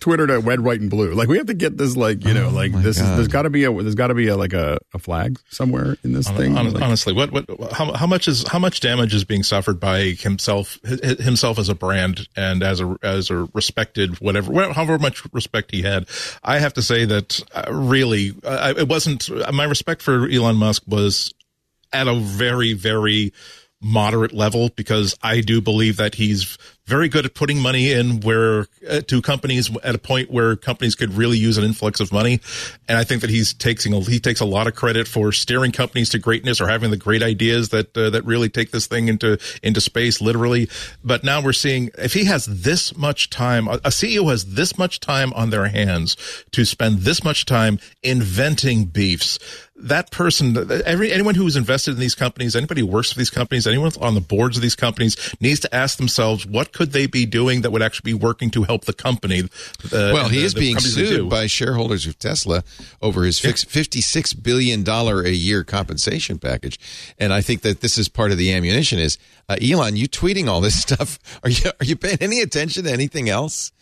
Twitter 0.00 0.26
to 0.26 0.38
red, 0.40 0.60
white, 0.60 0.80
and 0.80 0.90
blue. 0.90 1.12
Like 1.14 1.28
we 1.28 1.38
have 1.38 1.46
to 1.46 1.54
get 1.54 1.76
this, 1.76 1.96
like 1.96 2.24
you 2.24 2.34
know, 2.34 2.46
Oh, 2.48 2.50
like 2.50 2.72
this. 2.72 2.98
Is, 2.98 3.02
there's 3.08 3.28
got 3.28 3.42
to 3.42 3.50
be 3.50 3.64
a. 3.64 3.72
There's 3.72 3.94
got 3.94 4.08
to 4.08 4.14
be 4.14 4.28
a 4.28 4.36
like 4.36 4.52
a, 4.52 4.78
a 4.94 4.98
flag 4.98 5.38
somewhere 5.48 5.96
in 6.04 6.12
this 6.12 6.28
thing. 6.28 6.54
Hon- 6.54 6.72
Like- 6.72 6.82
honestly, 6.82 7.12
what 7.12 7.30
what 7.32 7.72
how, 7.72 7.92
how 7.92 8.06
much 8.06 8.28
is 8.28 8.46
how 8.48 8.58
much 8.58 8.80
damage 8.80 9.14
is 9.14 9.24
being 9.24 9.42
suffered 9.42 9.78
by 9.80 10.00
himself 10.18 10.78
hi- 10.86 11.14
himself 11.22 11.58
as 11.58 11.68
a 11.68 11.74
brand 11.74 12.28
and 12.36 12.62
as 12.62 12.80
a 12.80 12.96
as 13.02 13.30
a 13.30 13.48
respected 13.54 14.20
whatever 14.20 14.72
however 14.72 14.98
much 14.98 15.22
respect 15.32 15.70
he 15.70 15.82
had. 15.82 16.06
I 16.42 16.58
have 16.58 16.74
to 16.74 16.82
say 16.82 17.04
that 17.04 17.40
uh, 17.54 17.72
really 17.72 18.32
uh, 18.44 18.74
it 18.76 18.88
wasn't 18.88 19.28
my 19.52 19.64
respect 19.64 20.02
for 20.02 20.28
Elon 20.28 20.56
Musk 20.56 20.82
was 20.86 21.32
at 21.92 22.08
a 22.08 22.14
very 22.14 22.72
very 22.72 23.32
moderate 23.84 24.32
level 24.32 24.68
because 24.76 25.16
I 25.22 25.40
do 25.40 25.60
believe 25.60 25.96
that 25.96 26.14
he's 26.14 26.56
very 26.86 27.08
good 27.08 27.24
at 27.24 27.34
putting 27.34 27.60
money 27.60 27.92
in 27.92 28.20
where 28.20 28.66
uh, 28.88 29.00
to 29.02 29.22
companies 29.22 29.74
at 29.84 29.94
a 29.94 29.98
point 29.98 30.30
where 30.30 30.56
companies 30.56 30.94
could 30.94 31.14
really 31.14 31.38
use 31.38 31.56
an 31.56 31.64
influx 31.64 32.00
of 32.00 32.12
money, 32.12 32.40
and 32.88 32.98
I 32.98 33.04
think 33.04 33.20
that 33.20 33.30
he's 33.30 33.54
taking 33.54 33.92
he 34.02 34.18
takes 34.18 34.40
a 34.40 34.44
lot 34.44 34.66
of 34.66 34.74
credit 34.74 35.06
for 35.06 35.32
steering 35.32 35.72
companies 35.72 36.08
to 36.10 36.18
greatness 36.18 36.60
or 36.60 36.68
having 36.68 36.90
the 36.90 36.96
great 36.96 37.22
ideas 37.22 37.68
that 37.68 37.96
uh, 37.96 38.10
that 38.10 38.24
really 38.24 38.48
take 38.48 38.72
this 38.72 38.86
thing 38.86 39.08
into 39.08 39.38
into 39.62 39.80
space 39.80 40.20
literally. 40.20 40.68
But 41.04 41.22
now 41.22 41.40
we're 41.40 41.52
seeing 41.52 41.90
if 41.98 42.14
he 42.14 42.24
has 42.24 42.46
this 42.46 42.96
much 42.96 43.30
time, 43.30 43.68
a 43.68 43.80
a 43.84 43.90
CEO 43.90 44.30
has 44.30 44.54
this 44.54 44.78
much 44.78 45.00
time 45.00 45.32
on 45.34 45.50
their 45.50 45.66
hands 45.66 46.16
to 46.52 46.64
spend 46.64 47.00
this 47.00 47.22
much 47.22 47.44
time 47.44 47.78
inventing 48.02 48.86
beefs 48.86 49.38
that 49.82 50.10
person, 50.10 50.70
every 50.84 51.12
anyone 51.12 51.34
who 51.34 51.46
is 51.46 51.56
invested 51.56 51.92
in 51.92 52.00
these 52.00 52.14
companies, 52.14 52.54
anybody 52.54 52.82
who 52.82 52.86
works 52.86 53.12
for 53.12 53.18
these 53.18 53.30
companies, 53.30 53.66
anyone 53.66 53.90
on 54.00 54.14
the 54.14 54.20
boards 54.20 54.56
of 54.56 54.62
these 54.62 54.76
companies 54.76 55.34
needs 55.40 55.60
to 55.60 55.74
ask 55.74 55.98
themselves 55.98 56.46
what 56.46 56.71
could 56.72 56.92
they 56.92 57.06
be 57.06 57.26
doing 57.26 57.60
that 57.62 57.70
would 57.70 57.82
actually 57.82 58.12
be 58.12 58.18
working 58.18 58.50
to 58.50 58.62
help 58.64 58.84
the 58.84 58.92
company. 58.92 59.42
Uh, 59.42 59.48
Well, 60.12 60.28
he 60.28 60.38
the- 60.40 60.44
is 60.44 60.54
the 60.54 60.60
being 60.60 60.74
companies 60.76 60.94
that 60.96 61.02
do. 61.02 61.08
sued 61.08 61.30
by 61.30 61.46
shareholders 61.46 62.06
of 62.06 62.18
Tesla 62.18 62.64
over 63.00 63.24
his 63.24 63.38
$56 63.40 64.42
billion 64.42 64.86
a 64.88 65.28
year 65.30 65.64
compensation 65.64 66.38
package. 66.38 66.78
And 67.18 67.32
I 67.32 67.40
think 67.40 67.62
that 67.62 67.80
this 67.80 67.98
is 67.98 68.08
part 68.08 68.30
of 68.32 68.38
the 68.38 68.52
ammunition 68.52 68.98
is, 68.98 69.18
uh, 69.48 69.56
Elon, 69.62 69.96
you 69.96 70.08
tweeting 70.08 70.48
all 70.48 70.60
this 70.60 70.80
stuff. 70.86 71.18
Are 71.42 71.50
you, 71.50 71.70
are 71.80 71.84
you 71.84 71.96
paying 71.96 72.18
any 72.20 72.40
attention 72.40 72.84
to 72.84 72.90
anything 72.92 73.28
else? 73.28 73.72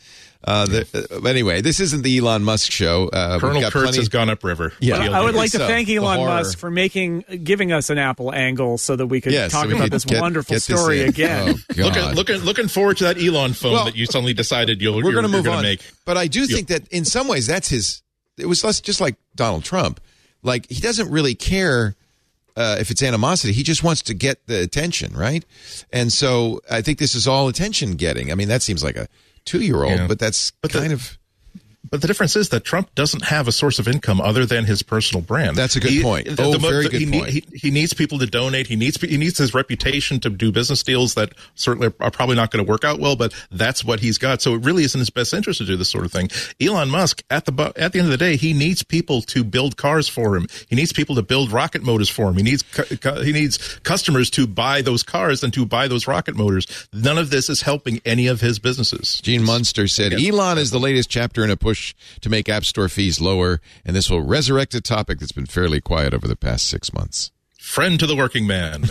Uh, 0.42 0.64
the, 0.64 1.08
uh, 1.22 1.28
anyway, 1.28 1.60
this 1.60 1.80
isn't 1.80 2.02
the 2.02 2.16
Elon 2.18 2.42
Musk 2.44 2.72
show. 2.72 3.08
Uh, 3.08 3.38
Colonel 3.38 3.60
got 3.60 3.72
Kurtz 3.72 3.84
plenty- 3.88 3.98
has 3.98 4.08
gone 4.08 4.30
upriver. 4.30 4.72
Yeah. 4.80 4.98
What 4.98 5.12
I 5.12 5.22
would 5.22 5.32
do? 5.32 5.36
like 5.36 5.50
to 5.50 5.58
So, 5.58 5.66
thank 5.66 5.88
Elon. 5.90 6.24
Musk 6.24 6.56
for 6.58 6.70
making 6.70 7.24
giving 7.44 7.72
us 7.72 7.90
an 7.90 7.98
Apple 7.98 8.32
angle 8.34 8.78
so 8.78 8.96
that 8.96 9.06
we 9.06 9.20
could 9.20 9.32
Yes, 9.32 9.52
talk 9.52 9.64
so 9.64 9.68
we 9.68 9.74
about 9.76 9.90
this 9.90 10.04
get- 10.06 10.20
wonderful 10.20 10.54
get 10.54 10.62
this 10.62 10.78
story 10.78 11.02
in. 11.02 11.08
again. 11.10 11.48
Oh, 11.48 11.54
God. 11.76 11.84
Looking, 11.84 12.14
looking, 12.14 12.36
looking 12.46 12.68
forward 12.68 12.96
to 12.98 13.04
that 13.04 13.18
Elon 13.22 13.52
phone 13.52 13.72
Well, 13.72 13.84
that 13.84 13.96
you 13.96 14.06
suddenly 14.06 14.32
decided 14.32 14.80
you'll, 14.80 14.96
we're 15.02 15.12
going 15.12 15.24
to 15.24 15.28
move 15.28 15.44
gonna 15.44 15.58
on. 15.58 15.62
make. 15.62 15.82
But 16.06 16.16
I 16.16 16.26
do 16.26 16.46
think 16.46 16.68
that 16.68 16.88
in 16.88 17.04
some 17.04 17.28
ways 17.28 17.46
that's 17.46 17.68
his. 17.68 18.02
It 18.38 18.46
was 18.46 18.64
less 18.64 18.80
just 18.80 19.02
like 19.02 19.16
Donald 19.34 19.64
Trump. 19.64 20.00
Like 20.42 20.66
he 20.70 20.80
doesn't 20.80 21.10
really 21.10 21.34
care 21.34 21.94
uh, 22.56 22.78
if 22.80 22.90
it's 22.90 23.02
animosity. 23.02 23.52
He 23.52 23.62
just 23.62 23.84
wants 23.84 24.00
to 24.04 24.14
get 24.14 24.46
the 24.46 24.62
attention, 24.62 25.12
right? 25.14 25.44
And 25.92 26.10
so 26.10 26.62
I 26.70 26.80
think 26.80 26.98
this 26.98 27.14
is 27.14 27.28
all 27.28 27.48
attention 27.48 27.96
getting. 27.96 28.32
I 28.32 28.34
mean, 28.36 28.48
that 28.48 28.62
seems 28.62 28.82
like 28.82 28.96
a 28.96 29.06
two 29.50 29.60
year 29.60 29.82
old, 29.82 30.08
but 30.08 30.18
that's 30.18 30.52
But 30.62 30.72
the- 30.72 30.78
kind 30.80 30.92
of. 30.92 31.18
But 31.88 32.02
the 32.02 32.06
difference 32.06 32.36
is 32.36 32.50
that 32.50 32.62
Trump 32.62 32.94
doesn't 32.94 33.24
have 33.24 33.48
a 33.48 33.52
source 33.52 33.78
of 33.78 33.88
income 33.88 34.20
other 34.20 34.44
than 34.44 34.64
his 34.66 34.82
personal 34.82 35.22
brand. 35.22 35.56
That's 35.56 35.76
a 35.76 35.80
good 35.80 35.90
He- 35.92 36.02
point. 36.02 36.36
the- 36.36 36.42
Oh, 36.42 36.52
the 36.52 36.58
very 36.58 36.84
the- 36.84 36.88
good 36.90 37.00
he, 37.00 37.10
point. 37.10 37.28
He, 37.30 37.44
he 37.54 37.70
needs 37.70 37.94
people 37.94 38.18
to 38.18 38.26
donate. 38.26 38.66
He 38.66 38.76
needs 38.76 39.00
he 39.00 39.16
needs 39.16 39.38
his 39.38 39.54
reputation 39.54 40.20
to 40.20 40.30
do 40.30 40.52
business 40.52 40.82
deals 40.82 41.14
that 41.14 41.32
certainly 41.54 41.90
are 42.00 42.10
probably 42.10 42.36
not 42.36 42.50
going 42.50 42.64
to 42.64 42.70
work 42.70 42.84
out 42.84 43.00
well. 43.00 43.16
But 43.16 43.32
that's 43.50 43.82
what 43.84 44.00
he's 44.00 44.18
got. 44.18 44.42
So 44.42 44.54
it 44.54 44.64
really 44.64 44.84
is 44.84 44.94
in 44.94 44.98
his 44.98 45.10
best 45.10 45.32
interest 45.32 45.58
to 45.58 45.64
do 45.64 45.76
this 45.76 45.88
sort 45.88 46.04
of 46.04 46.12
thing. 46.12 46.28
Elon 46.60 46.90
Musk 46.90 47.22
at 47.30 47.46
the 47.46 47.72
at 47.76 47.92
the 47.92 47.98
end 47.98 48.06
of 48.06 48.10
the 48.10 48.16
day, 48.18 48.36
he 48.36 48.52
needs 48.52 48.82
people 48.82 49.22
to 49.22 49.42
build 49.42 49.76
cars 49.78 50.06
for 50.06 50.36
him. 50.36 50.46
He 50.68 50.76
needs 50.76 50.92
people 50.92 51.14
to 51.16 51.22
build 51.22 51.50
rocket 51.50 51.82
motors 51.82 52.08
for 52.10 52.28
him. 52.28 52.36
He 52.36 52.42
needs 52.42 52.62
he 53.22 53.32
needs 53.32 53.56
customers 53.84 54.28
to 54.30 54.46
buy 54.46 54.82
those 54.82 55.02
cars 55.02 55.42
and 55.42 55.52
to 55.54 55.64
buy 55.64 55.88
those 55.88 56.06
rocket 56.06 56.36
motors. 56.36 56.66
None 56.92 57.16
of 57.18 57.30
this 57.30 57.48
is 57.48 57.62
helping 57.62 58.00
any 58.04 58.26
of 58.26 58.40
his 58.42 58.58
businesses. 58.58 59.18
Gene 59.22 59.42
Munster 59.44 59.88
said 59.88 60.12
Elon 60.12 60.58
is 60.58 60.70
the 60.70 60.78
latest 60.80 61.08
chapter 61.08 61.42
in 61.42 61.50
a 61.50 61.56
push 61.70 61.94
to 62.20 62.28
make 62.28 62.48
App 62.48 62.64
Store 62.64 62.88
fees 62.88 63.20
lower, 63.20 63.60
and 63.84 63.94
this 63.94 64.10
will 64.10 64.22
resurrect 64.22 64.74
a 64.74 64.80
topic 64.80 65.20
that's 65.20 65.30
been 65.30 65.46
fairly 65.46 65.80
quiet 65.80 66.12
over 66.12 66.26
the 66.26 66.34
past 66.34 66.66
six 66.66 66.92
months. 66.92 67.30
Friend 67.60 68.00
to 68.00 68.06
the 68.08 68.16
working 68.16 68.46
man. 68.46 68.84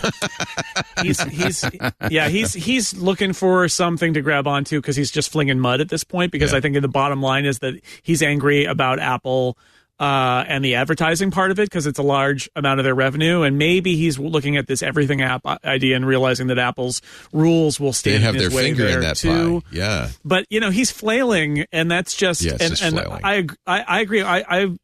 he's 1.02 1.22
he's 1.24 1.66
yeah 2.10 2.30
he's 2.30 2.54
he's 2.54 2.94
looking 2.96 3.34
for 3.34 3.68
something 3.68 4.14
to 4.14 4.22
grab 4.22 4.48
onto 4.48 4.80
because 4.80 4.96
he's 4.96 5.12
just 5.12 5.32
flinging 5.32 5.60
mud 5.60 5.82
at 5.82 5.90
this 5.90 6.04
point 6.06 6.32
because 6.32 6.52
Yeah. 6.52 6.60
I 6.60 6.62
think 6.62 6.80
the 6.80 6.88
bottom 6.88 7.22
line 7.22 7.46
is 7.46 7.60
that 7.60 7.74
he's 8.04 8.22
angry 8.24 8.64
about 8.66 9.00
Apple 9.00 9.58
uh, 10.00 10.46
and 10.48 10.64
the 10.64 10.76
advertising 10.76 11.30
part 11.32 11.52
of 11.52 11.60
it 11.60 11.66
because 11.70 11.86
it's 11.86 12.00
a 12.00 12.04
large 12.04 12.50
amount 12.56 12.80
of 12.80 12.84
their 12.84 12.96
revenue 12.96 13.42
and 13.42 13.58
maybe 13.58 13.96
he's 13.98 14.18
looking 14.18 14.56
at 14.58 14.66
this 14.68 14.82
everything 14.82 15.22
app 15.22 15.46
idea 15.66 15.96
and 15.96 16.06
realizing 16.06 16.48
that 16.48 16.58
Apple's 16.58 17.02
rules 17.34 17.80
will 17.80 17.90
They 17.90 17.94
stand 17.94 18.24
have 18.24 18.36
in 18.36 18.42
his 18.42 18.50
their 18.50 18.58
way 18.58 18.64
finger 18.70 18.88
in 18.88 19.02
that 19.02 19.18
too. 19.18 19.62
pie. 19.62 19.68
Yeah. 19.72 20.10
But 20.24 20.46
you 20.50 20.60
know 20.60 20.70
he's 20.70 20.90
flailing, 20.92 21.66
and 21.72 21.92
that's 21.92 22.16
just 22.16 22.42
Yes, 22.42 22.62
and, 22.62 22.96
and 22.96 23.06
flailing. 23.06 23.22
I, 23.24 23.48
I 23.68 23.82
I 23.82 24.02
agree. 24.02 24.22
I, 24.22 24.40
I 24.40 24.78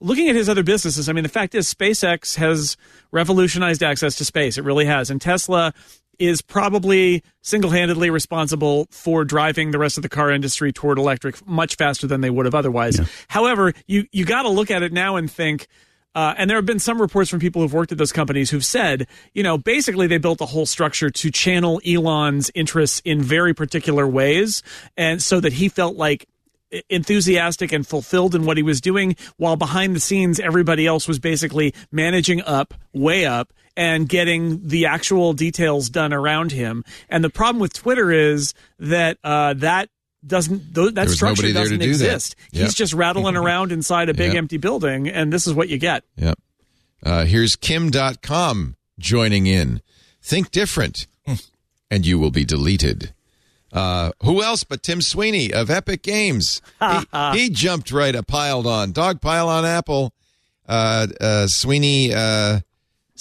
looking 0.00 0.28
at 0.28 0.34
his 0.36 0.48
other 0.48 0.62
businesses. 0.62 1.08
I 1.08 1.12
mean, 1.12 1.22
the 1.24 1.28
fact 1.28 1.54
is, 1.54 1.72
SpaceX 1.72 2.36
has 2.36 2.76
revolutionized 3.10 3.82
access 3.82 4.16
to 4.16 4.24
space. 4.24 4.56
It 4.58 4.64
really 4.64 4.86
has, 4.86 5.10
and 5.10 5.20
Tesla 5.20 5.74
is 6.22 6.40
probably 6.40 7.22
single-handedly 7.40 8.08
responsible 8.08 8.86
for 8.90 9.24
driving 9.24 9.72
the 9.72 9.78
rest 9.78 9.96
of 9.98 10.02
the 10.02 10.08
car 10.08 10.30
industry 10.30 10.72
toward 10.72 10.96
electric 10.96 11.44
much 11.46 11.74
faster 11.74 12.06
than 12.06 12.20
they 12.20 12.30
would 12.30 12.46
have 12.46 12.54
otherwise. 12.54 13.00
However, 13.28 13.72
you 13.86 14.06
you 14.12 14.24
got 14.24 14.42
to 14.42 14.48
look 14.48 14.70
at 14.70 14.82
it 14.82 14.92
now 14.92 15.16
and 15.16 15.30
think. 15.30 15.66
Uh, 16.14 16.34
and 16.36 16.50
there 16.50 16.58
have 16.58 16.66
been 16.66 16.78
some 16.78 17.00
reports 17.00 17.30
from 17.30 17.40
people 17.40 17.62
who've 17.62 17.72
worked 17.72 17.90
at 17.90 17.96
those 17.96 18.12
companies 18.12 18.50
who've 18.50 18.66
said, 18.66 19.06
you 19.32 19.42
know, 19.42 19.56
basically 19.56 20.06
they 20.06 20.18
built 20.18 20.42
a 20.42 20.46
whole 20.46 20.66
structure 20.66 21.08
to 21.08 21.30
channel 21.30 21.80
Elon's 21.86 22.50
interests 22.54 23.00
in 23.02 23.22
very 23.22 23.54
particular 23.54 24.06
ways, 24.06 24.62
and 24.94 25.22
so 25.22 25.40
that 25.40 25.54
he 25.54 25.70
felt 25.70 25.96
like 25.96 26.28
enthusiastic 26.90 27.72
and 27.72 27.86
fulfilled 27.86 28.34
in 28.34 28.44
what 28.44 28.56
he 28.58 28.62
was 28.62 28.80
doing 28.80 29.16
while 29.38 29.56
behind 29.56 29.96
the 29.96 30.00
scenes 30.00 30.38
everybody 30.38 30.86
else 30.86 31.08
was 31.08 31.18
basically 31.18 31.74
managing 31.90 32.42
up 32.42 32.74
way 32.92 33.24
up 33.26 33.52
and 33.76 34.08
getting 34.08 34.66
the 34.68 34.86
actual 34.86 35.32
details 35.32 35.88
done 35.90 36.12
around 36.12 36.52
him 36.52 36.84
and 37.08 37.22
the 37.24 37.30
problem 37.30 37.60
with 37.60 37.72
twitter 37.72 38.10
is 38.10 38.54
that 38.78 39.18
uh, 39.24 39.54
that 39.54 39.88
doesn't 40.26 40.74
th- 40.74 40.94
that 40.94 41.08
structure 41.10 41.42
nobody 41.42 41.52
there 41.52 41.64
to 41.64 41.68
doesn't 41.70 41.78
do 41.80 41.94
that. 41.96 42.04
exist 42.14 42.36
Yep. 42.52 42.62
he's 42.64 42.74
just 42.74 42.92
rattling 42.94 43.36
around 43.42 43.72
inside 43.72 44.08
a 44.08 44.14
big 44.14 44.32
Yep. 44.32 44.36
empty 44.38 44.56
building 44.58 45.08
and 45.08 45.32
this 45.32 45.46
is 45.46 45.54
what 45.54 45.68
you 45.68 45.78
get 45.78 46.04
Yep. 46.16 46.38
Uh, 47.04 47.24
here's 47.24 47.56
Kim 47.56 47.90
Dotcom 47.90 48.76
joining 48.96 49.48
in. 49.48 49.82
Think 50.22 50.52
different, 50.52 51.08
and 51.90 52.06
you 52.06 52.16
will 52.16 52.30
be 52.30 52.44
deleted. 52.44 53.12
Uh, 53.72 54.12
who 54.22 54.40
else 54.40 54.62
but 54.62 54.84
Tim 54.84 55.00
Sweeney 55.02 55.52
of 55.52 55.68
Epic 55.68 56.04
Games? 56.04 56.62
He, 56.80 57.38
he 57.40 57.50
jumped 57.50 57.90
right, 57.90 58.14
uh, 58.14 58.22
piled 58.22 58.68
on. 58.68 58.92
Dog 58.92 59.20
pile 59.20 59.48
on 59.48 59.64
Apple. 59.64 60.12
Uh, 60.68 61.08
uh, 61.20 61.46
Sweeney 61.48 62.14
uh, 62.14 62.60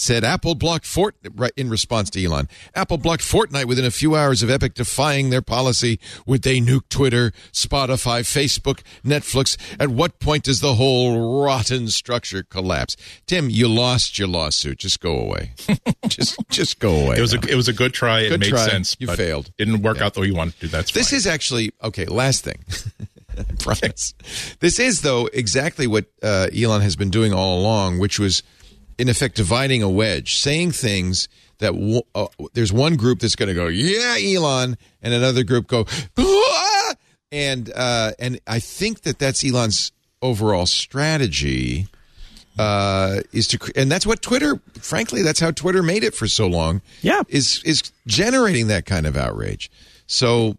said 0.01 0.23
Apple 0.23 0.55
blocked 0.55 0.85
Fort 0.85 1.15
right 1.35 1.51
in 1.55 1.69
response 1.69 2.09
to 2.11 2.23
Elon. 2.23 2.49
Apple 2.73 2.97
blocked 2.97 3.21
Fortnite 3.23 3.65
within 3.65 3.85
a 3.85 3.91
few 3.91 4.15
hours 4.15 4.41
of 4.41 4.49
Epic 4.49 4.73
defying 4.73 5.29
their 5.29 5.41
policy. 5.43 5.99
Would 6.25 6.41
they 6.41 6.59
nuke 6.59 6.89
Twitter, 6.89 7.31
Spotify, 7.53 8.21
Facebook, 8.21 8.81
Netflix? 9.05 9.57
At 9.79 9.89
what 9.89 10.19
point 10.19 10.43
does 10.45 10.59
the 10.59 10.73
whole 10.75 11.43
rotten 11.43 11.87
structure 11.89 12.41
collapse? 12.43 12.97
Tim, 13.27 13.49
you 13.49 13.67
lost 13.67 14.17
your 14.17 14.27
lawsuit. 14.27 14.79
Just 14.79 14.99
go 14.99 15.19
away. 15.19 15.51
just 16.07 16.37
just 16.49 16.79
go 16.79 17.05
away. 17.05 17.17
It 17.17 17.21
was 17.21 17.33
now. 17.33 17.41
a 17.43 17.51
it 17.51 17.55
was 17.55 17.67
a 17.67 17.73
good 17.73 17.93
try. 17.93 18.23
Good 18.23 18.33
it 18.33 18.39
made 18.39 18.49
try. 18.49 18.67
sense. 18.67 18.97
You 18.99 19.07
failed. 19.07 19.51
Didn't 19.57 19.81
work 19.83 20.01
out 20.01 20.15
the 20.15 20.21
way 20.21 20.27
you 20.27 20.35
wanted 20.35 20.59
to. 20.61 20.67
That's 20.67 20.91
This 20.91 21.11
fine. 21.11 21.17
is 21.17 21.27
actually 21.27 21.71
okay. 21.83 22.05
Last 22.05 22.43
thing. 22.43 22.63
Promise. 23.59 24.13
This 24.59 24.79
is, 24.79 25.01
though, 25.01 25.27
exactly 25.27 25.87
what 25.87 26.05
uh, 26.21 26.47
Elon 26.55 26.81
has 26.81 26.95
been 26.95 27.09
doing 27.09 27.33
all 27.33 27.59
along, 27.61 27.99
which 27.99 28.19
was, 28.19 28.43
in 28.97 29.09
effect, 29.09 29.35
dividing 29.35 29.81
a 29.83 29.89
wedge, 29.89 30.35
saying 30.39 30.71
things 30.71 31.27
that 31.59 31.73
w- 31.73 32.01
uh, 32.15 32.27
there's 32.53 32.73
one 32.73 32.95
group 32.95 33.19
that's 33.19 33.35
going 33.35 33.49
to 33.49 33.55
go, 33.55 33.67
"Yeah, 33.67 34.17
Elon," 34.19 34.77
and 35.01 35.13
another 35.13 35.43
group 35.43 35.67
go, 35.67 35.85
"Ah!" 36.17 36.93
and 37.31 37.71
uh, 37.75 38.11
and 38.19 38.39
I 38.47 38.59
think 38.59 39.01
that 39.01 39.19
that's 39.19 39.43
Elon's 39.45 39.91
overall 40.21 40.65
strategy 40.65 41.87
uh, 42.59 43.21
is 43.31 43.47
to, 43.49 43.71
and 43.75 43.91
that's 43.91 44.05
what 44.05 44.21
Twitter. 44.21 44.59
Frankly, 44.79 45.21
that's 45.21 45.39
how 45.39 45.51
Twitter 45.51 45.81
made 45.83 46.03
it 46.03 46.13
for 46.13 46.27
so 46.27 46.47
long. 46.47 46.81
Yeah. 47.01 47.21
is 47.29 47.61
is 47.63 47.91
generating 48.07 48.67
that 48.67 48.85
kind 48.85 49.05
of 49.07 49.15
outrage. 49.15 49.71
So 50.07 50.57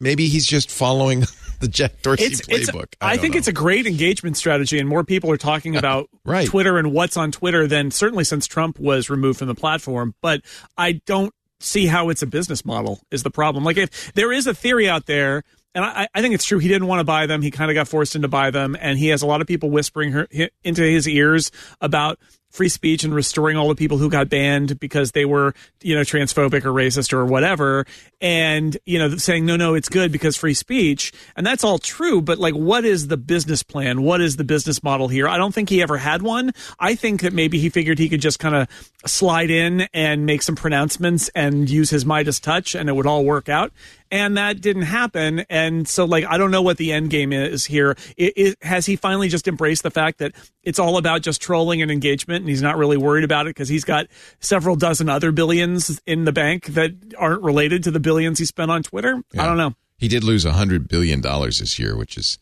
maybe 0.00 0.28
he's 0.28 0.46
just 0.46 0.70
following 0.70 1.24
the 1.60 1.68
Jack 1.68 2.02
Dorsey 2.02 2.24
it's, 2.24 2.40
it's 2.48 2.70
playbook. 2.70 2.94
I, 3.00 3.16
think 3.16 3.34
know. 3.34 3.38
it's 3.38 3.48
a 3.48 3.52
great 3.52 3.86
engagement 3.86 4.36
strategy, 4.36 4.78
and 4.78 4.88
more 4.88 5.04
people 5.04 5.30
are 5.30 5.36
talking 5.36 5.76
about 5.76 6.08
Right. 6.24 6.46
Twitter 6.46 6.78
and 6.78 6.92
what's 6.92 7.16
on 7.16 7.32
Twitter 7.32 7.66
than 7.66 7.90
certainly 7.90 8.24
since 8.24 8.46
Trump 8.46 8.78
was 8.78 9.08
removed 9.08 9.38
from 9.38 9.48
the 9.48 9.54
platform. 9.54 10.14
But 10.20 10.42
I 10.76 11.00
don't 11.06 11.32
see 11.60 11.86
how 11.86 12.08
it's 12.08 12.22
a 12.22 12.26
business 12.26 12.64
model 12.64 13.00
is 13.10 13.22
the 13.22 13.30
problem. 13.30 13.64
Like 13.64 13.76
if 13.76 14.12
there 14.14 14.32
is 14.32 14.46
a 14.46 14.54
theory 14.54 14.88
out 14.88 15.06
there. 15.06 15.42
And 15.74 15.84
I, 15.84 16.08
I 16.14 16.22
think 16.22 16.34
it's 16.34 16.46
true. 16.46 16.58
He 16.58 16.66
didn't 16.66 16.88
want 16.88 17.00
to 17.00 17.04
buy 17.04 17.26
them. 17.26 17.42
He 17.42 17.50
kind 17.50 17.70
of 17.70 17.74
got 17.74 17.86
forced 17.86 18.16
into 18.16 18.26
buy 18.26 18.50
them, 18.50 18.74
and 18.80 18.98
he 18.98 19.08
has 19.08 19.22
a 19.22 19.26
lot 19.26 19.42
of 19.42 19.46
people 19.46 19.70
whispering 19.70 20.12
her, 20.12 20.26
into 20.64 20.82
his 20.82 21.06
ears 21.06 21.52
about 21.80 22.18
free 22.50 22.68
speech 22.68 23.04
and 23.04 23.14
restoring 23.14 23.56
all 23.56 23.68
the 23.68 23.74
people 23.74 23.98
who 23.98 24.08
got 24.08 24.28
banned 24.28 24.80
because 24.80 25.12
they 25.12 25.24
were, 25.24 25.54
you 25.82 25.94
know, 25.94 26.00
transphobic 26.00 26.64
or 26.64 26.72
racist 26.72 27.12
or 27.12 27.24
whatever. 27.24 27.86
And, 28.20 28.76
you 28.86 28.98
know, 28.98 29.16
saying, 29.16 29.46
no, 29.46 29.56
no, 29.56 29.74
it's 29.74 29.88
good 29.88 30.10
because 30.10 30.36
free 30.36 30.54
speech. 30.54 31.12
And 31.36 31.46
that's 31.46 31.62
all 31.62 31.78
true. 31.78 32.20
But 32.20 32.38
like, 32.38 32.54
what 32.54 32.84
is 32.84 33.08
the 33.08 33.16
business 33.16 33.62
plan? 33.62 34.02
What 34.02 34.20
is 34.20 34.36
the 34.36 34.44
business 34.44 34.82
model 34.82 35.08
here? 35.08 35.28
I 35.28 35.36
don't 35.36 35.54
think 35.54 35.68
he 35.68 35.82
ever 35.82 35.98
had 35.98 36.22
one. 36.22 36.52
I 36.78 36.94
think 36.94 37.20
that 37.20 37.32
maybe 37.32 37.58
he 37.58 37.68
figured 37.68 37.98
he 37.98 38.08
could 38.08 38.20
just 38.20 38.38
kind 38.38 38.54
of 38.54 38.68
slide 39.06 39.50
in 39.50 39.86
and 39.92 40.26
make 40.26 40.42
some 40.42 40.56
pronouncements 40.56 41.28
and 41.34 41.68
use 41.68 41.90
his 41.90 42.04
Midas 42.04 42.40
touch 42.40 42.74
and 42.74 42.88
it 42.88 42.92
would 42.92 43.06
all 43.06 43.24
work 43.24 43.48
out. 43.48 43.72
And 44.10 44.36
that 44.36 44.60
didn't 44.60 44.82
happen. 44.82 45.40
And 45.50 45.86
so, 45.86 46.04
like, 46.04 46.24
I 46.24 46.38
don't 46.38 46.50
know 46.50 46.62
what 46.62 46.76
the 46.76 46.92
end 46.92 47.10
game 47.10 47.32
is 47.32 47.64
here. 47.64 47.96
It, 48.16 48.32
it, 48.36 48.58
has 48.62 48.86
he 48.86 48.96
finally 48.96 49.28
just 49.28 49.48
embraced 49.48 49.82
the 49.82 49.90
fact 49.90 50.18
that 50.18 50.32
it's 50.62 50.78
all 50.78 50.96
about 50.96 51.22
just 51.22 51.42
trolling 51.42 51.82
and 51.82 51.90
engagement 51.90 52.40
and 52.42 52.48
he's 52.48 52.62
not 52.62 52.76
really 52.76 52.96
worried 52.96 53.24
about 53.24 53.46
it 53.46 53.50
because 53.50 53.68
he's 53.68 53.84
got 53.84 54.06
several 54.40 54.76
dozen 54.76 55.08
other 55.08 55.32
billions 55.32 56.00
in 56.06 56.24
the 56.24 56.32
bank 56.32 56.66
that 56.66 56.92
aren't 57.18 57.42
related 57.42 57.84
to 57.84 57.90
the 57.90 58.00
billions 58.00 58.38
he 58.38 58.44
spent 58.44 58.70
on 58.70 58.82
Twitter? 58.82 59.22
I 59.36 59.46
don't 59.46 59.56
know. 59.56 59.74
He 59.98 60.08
did 60.08 60.22
lose 60.22 60.44
a 60.44 60.52
hundred 60.52 60.88
billion 60.88 61.20
dollars 61.20 61.58
this 61.58 61.78
year, 61.78 61.96
which 61.96 62.16
is 62.16 62.38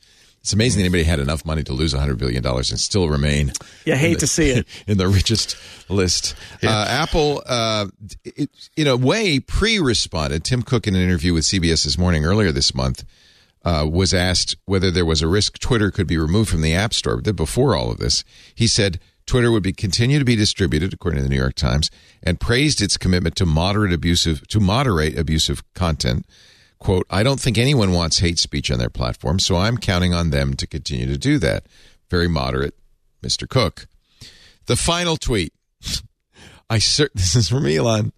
it's 0.47 0.53
amazing 0.53 0.81
anybody 0.81 1.03
had 1.03 1.19
enough 1.19 1.45
money 1.45 1.65
to 1.65 1.73
lose 1.73 1.93
hundred 1.93 2.19
billion 2.19 2.41
dollars 2.41 2.71
and 2.71 2.79
still 2.79 3.09
remain. 3.09 3.51
You 3.85 3.97
hate 3.97 4.15
the- 4.15 4.21
to 4.21 4.27
see 4.29 4.51
it. 4.51 4.69
in 4.87 4.97
the 4.97 5.09
richest 5.09 5.57
list. 5.89 6.37
Uh, 6.63 6.87
Apple, 6.89 7.43
uh, 7.47 7.89
it, 8.25 8.49
in 8.77 8.87
a 8.87 8.97
way, 8.97 9.41
pre-responded. 9.41 10.45
Tim 10.45 10.63
Cook, 10.63 10.87
in 10.87 10.95
an 10.95 11.01
interview 11.01 11.35
with 11.35 11.43
CBS 11.43 11.83
this 11.83 11.99
morning 11.99 12.25
earlier 12.25 12.53
this 12.53 12.77
month, 12.77 13.05
uh, 13.65 13.89
was 13.91 14.15
asked 14.15 14.55
whether 14.67 14.93
there 14.93 15.05
was 15.05 15.21
a 15.21 15.27
risk 15.27 15.59
Twitter 15.59 15.91
could 15.91 16.07
be 16.07 16.17
removed 16.17 16.49
from 16.49 16.61
the 16.61 16.75
App 16.77 16.95
Store. 16.95 17.21
Before 17.21 17.75
all 17.75 17.91
of 17.91 17.99
this, 17.99 18.23
he 18.55 18.69
said 18.69 19.01
Twitter 19.27 19.51
would 19.51 19.65
be 19.65 19.73
continue 19.73 20.21
to 20.21 20.25
be 20.25 20.37
distributed, 20.37 20.95
according 20.95 21.19
to 21.19 21.25
the 21.25 21.29
New 21.29 21.41
York 21.41 21.57
Times, 21.57 21.91
and 22.23 22.39
praised 22.39 22.81
its 22.81 22.97
commitment 22.97 23.35
to 23.35 23.47
moderate 23.47 23.93
abusive 23.93 24.47
to 24.47 24.61
moderate 24.61 25.19
abusive 25.19 25.65
content. 25.75 26.25
Quote, 26.79 27.07
I 27.11 27.23
don't 27.23 27.41
think 27.41 27.59
anyone 27.59 27.93
wants 27.93 28.19
hate 28.19 28.39
speech 28.39 28.71
on 28.71 28.79
their 28.79 28.91
platform, 28.91 29.39
so 29.39 29.57
I'm 29.57 29.79
counting 29.79 30.13
on 30.13 30.31
them 30.31 30.55
to 30.55 30.67
continue 30.67 31.07
to 31.07 31.19
do 31.19 31.39
that. 31.39 31.67
Very 32.11 32.29
moderate, 32.29 32.75
Mr. 33.23 33.49
Cook. 33.49 33.87
The 34.67 34.77
final 34.77 35.17
tweet. 35.17 35.53
I 36.71 36.79
cer- 36.79 37.11
this 37.15 37.35
is 37.37 37.49
from 37.49 37.67
Elon. 37.67 38.13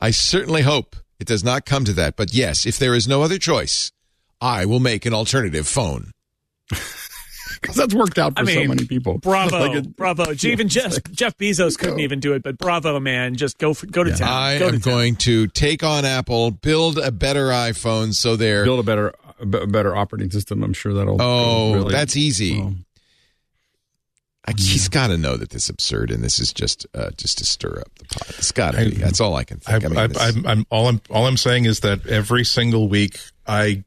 I 0.00 0.10
certainly 0.10 0.62
hope 0.62 0.96
it 1.20 1.26
does 1.26 1.44
not 1.44 1.64
come 1.64 1.84
to 1.84 1.92
that, 1.94 2.16
but 2.16 2.34
yes, 2.34 2.66
if 2.66 2.78
there 2.78 2.94
is 2.94 3.06
no 3.06 3.22
other 3.22 3.38
choice, 3.38 3.92
I 4.40 4.66
will 4.66 4.80
make 4.80 5.06
an 5.06 5.14
alternative 5.14 5.68
phone. 5.68 6.10
because 7.62 7.76
that's 7.76 7.94
worked 7.94 8.18
out 8.18 8.34
for 8.34 8.40
I 8.40 8.42
mean, 8.42 8.62
so 8.64 8.68
many 8.68 8.84
people. 8.86 9.18
Bravo, 9.18 9.58
Like 9.60 9.76
it- 9.76 9.96
bravo. 9.96 10.32
Even 10.42 10.68
Jeff, 10.68 11.02
Jeff 11.12 11.38
Bezos 11.38 11.78
couldn't 11.78 12.00
even 12.00 12.20
do 12.20 12.34
it, 12.34 12.42
but 12.42 12.58
bravo, 12.58 12.98
man. 13.00 13.36
Just 13.36 13.56
go 13.58 13.72
for, 13.72 13.86
go 13.86 14.02
to 14.04 14.12
town. 14.12 14.28
I 14.28 14.58
go 14.58 14.66
am 14.66 14.72
to 14.74 14.80
town. 14.80 14.92
going 14.92 15.16
to 15.16 15.46
take 15.46 15.82
on 15.82 16.04
Apple, 16.04 16.50
build 16.50 16.98
a 16.98 17.10
better 17.12 17.46
iPhone 17.48 18.12
so 18.14 18.36
they're 18.36 18.64
build 18.64 18.80
a 18.80 18.82
better, 18.82 19.14
a 19.40 19.46
better 19.46 19.96
operating 19.96 20.30
system. 20.30 20.62
I'm 20.62 20.72
sure 20.74 20.92
that'll. 20.92 21.16
Oh, 21.22 21.74
really- 21.74 21.92
that's 21.92 22.16
easy. 22.16 22.60
well, 22.60 22.74
I, 24.44 24.54
he's 24.58 24.88
got 24.88 25.06
to 25.06 25.16
know 25.16 25.36
that 25.36 25.50
this 25.50 25.64
is 25.64 25.70
absurd, 25.70 26.10
and 26.10 26.24
this 26.24 26.40
is 26.40 26.52
just 26.52 26.84
uh, 26.94 27.10
just 27.16 27.38
to 27.38 27.44
stir 27.44 27.78
up 27.78 27.96
the 27.96 28.06
pot. 28.06 28.28
It's 28.30 28.50
got 28.50 28.72
to 28.74 28.90
be. 28.90 28.96
That's 28.96 29.20
all 29.20 29.36
I 29.36 29.44
can 29.44 29.58
think. 29.58 29.84
I, 29.84 29.88
mean, 29.88 29.96
I, 29.98 30.06
this- 30.08 30.20
I'm, 30.20 30.44
I'm 30.46 30.66
all 30.68 30.88
I'm 30.88 31.00
all 31.10 31.26
I'm 31.28 31.36
saying 31.36 31.66
is 31.66 31.78
that 31.80 32.04
every 32.08 32.44
single 32.44 32.88
week 32.88 33.20
I 33.46 33.84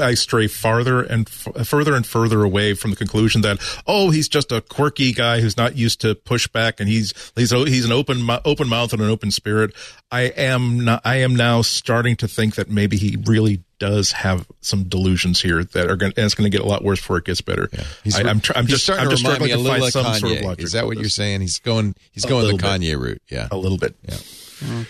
I 0.00 0.14
stray 0.14 0.46
farther 0.46 1.02
and 1.02 1.28
f- 1.28 1.66
further 1.66 1.94
and 1.94 2.06
further 2.06 2.42
away 2.42 2.74
from 2.74 2.90
the 2.90 2.96
conclusion 2.96 3.40
that 3.42 3.58
oh 3.86 4.10
he's 4.10 4.28
just 4.28 4.50
a 4.52 4.60
quirky 4.60 5.12
guy 5.12 5.40
who's 5.40 5.56
not 5.56 5.76
used 5.76 6.00
to 6.02 6.14
pushback 6.14 6.80
and 6.80 6.88
he's 6.88 7.12
he's 7.36 7.50
he's 7.50 7.84
an 7.84 7.92
open 7.92 8.28
open 8.44 8.68
mouth 8.68 8.92
and 8.92 9.02
an 9.02 9.08
open 9.08 9.30
spirit. 9.30 9.74
I 10.10 10.22
am 10.22 10.84
not, 10.84 11.00
I 11.04 11.16
am 11.16 11.34
now 11.34 11.62
starting 11.62 12.16
to 12.16 12.28
think 12.28 12.56
that 12.56 12.68
maybe 12.68 12.96
he 12.98 13.16
really 13.26 13.62
does 13.78 14.12
have 14.12 14.46
some 14.60 14.84
delusions 14.84 15.40
here 15.40 15.64
that 15.64 15.90
are 15.90 15.96
going 15.96 16.12
and 16.16 16.24
it's 16.26 16.34
going 16.34 16.48
to 16.50 16.56
get 16.56 16.64
a 16.64 16.68
lot 16.68 16.84
worse 16.84 17.00
before 17.00 17.16
it 17.18 17.24
gets 17.24 17.40
better. 17.40 17.68
He's, 18.04 18.16
I, 18.18 18.28
I'm, 18.28 18.40
tr- 18.40 18.52
I'm 18.54 18.64
he's 18.66 18.72
just 18.74 18.84
starting 18.84 19.06
I'm 19.06 19.10
just 19.10 19.22
to 19.24 19.28
remind 19.30 19.42
me 19.44 19.48
struggling 19.48 19.52
a 19.52 19.56
to 19.56 19.80
little 19.80 19.90
find 19.90 19.92
some 19.92 20.04
Kanye. 20.04 20.18
sort 20.20 20.38
of 20.38 20.44
logic. 20.44 20.64
is 20.64 20.72
that 20.72 20.86
what 20.86 20.98
you're 20.98 21.08
saying? 21.08 21.40
He's 21.40 21.58
going. 21.58 21.94
He's 22.12 22.24
going 22.24 22.40
the 22.46 22.52
little 22.52 22.58
bit. 22.58 22.80
Kanye 22.80 23.00
route. 23.00 23.22
Yeah, 23.28 23.48
A 23.50 23.56
little 23.56 23.78
bit, 23.78 23.94
yeah. 24.06 24.84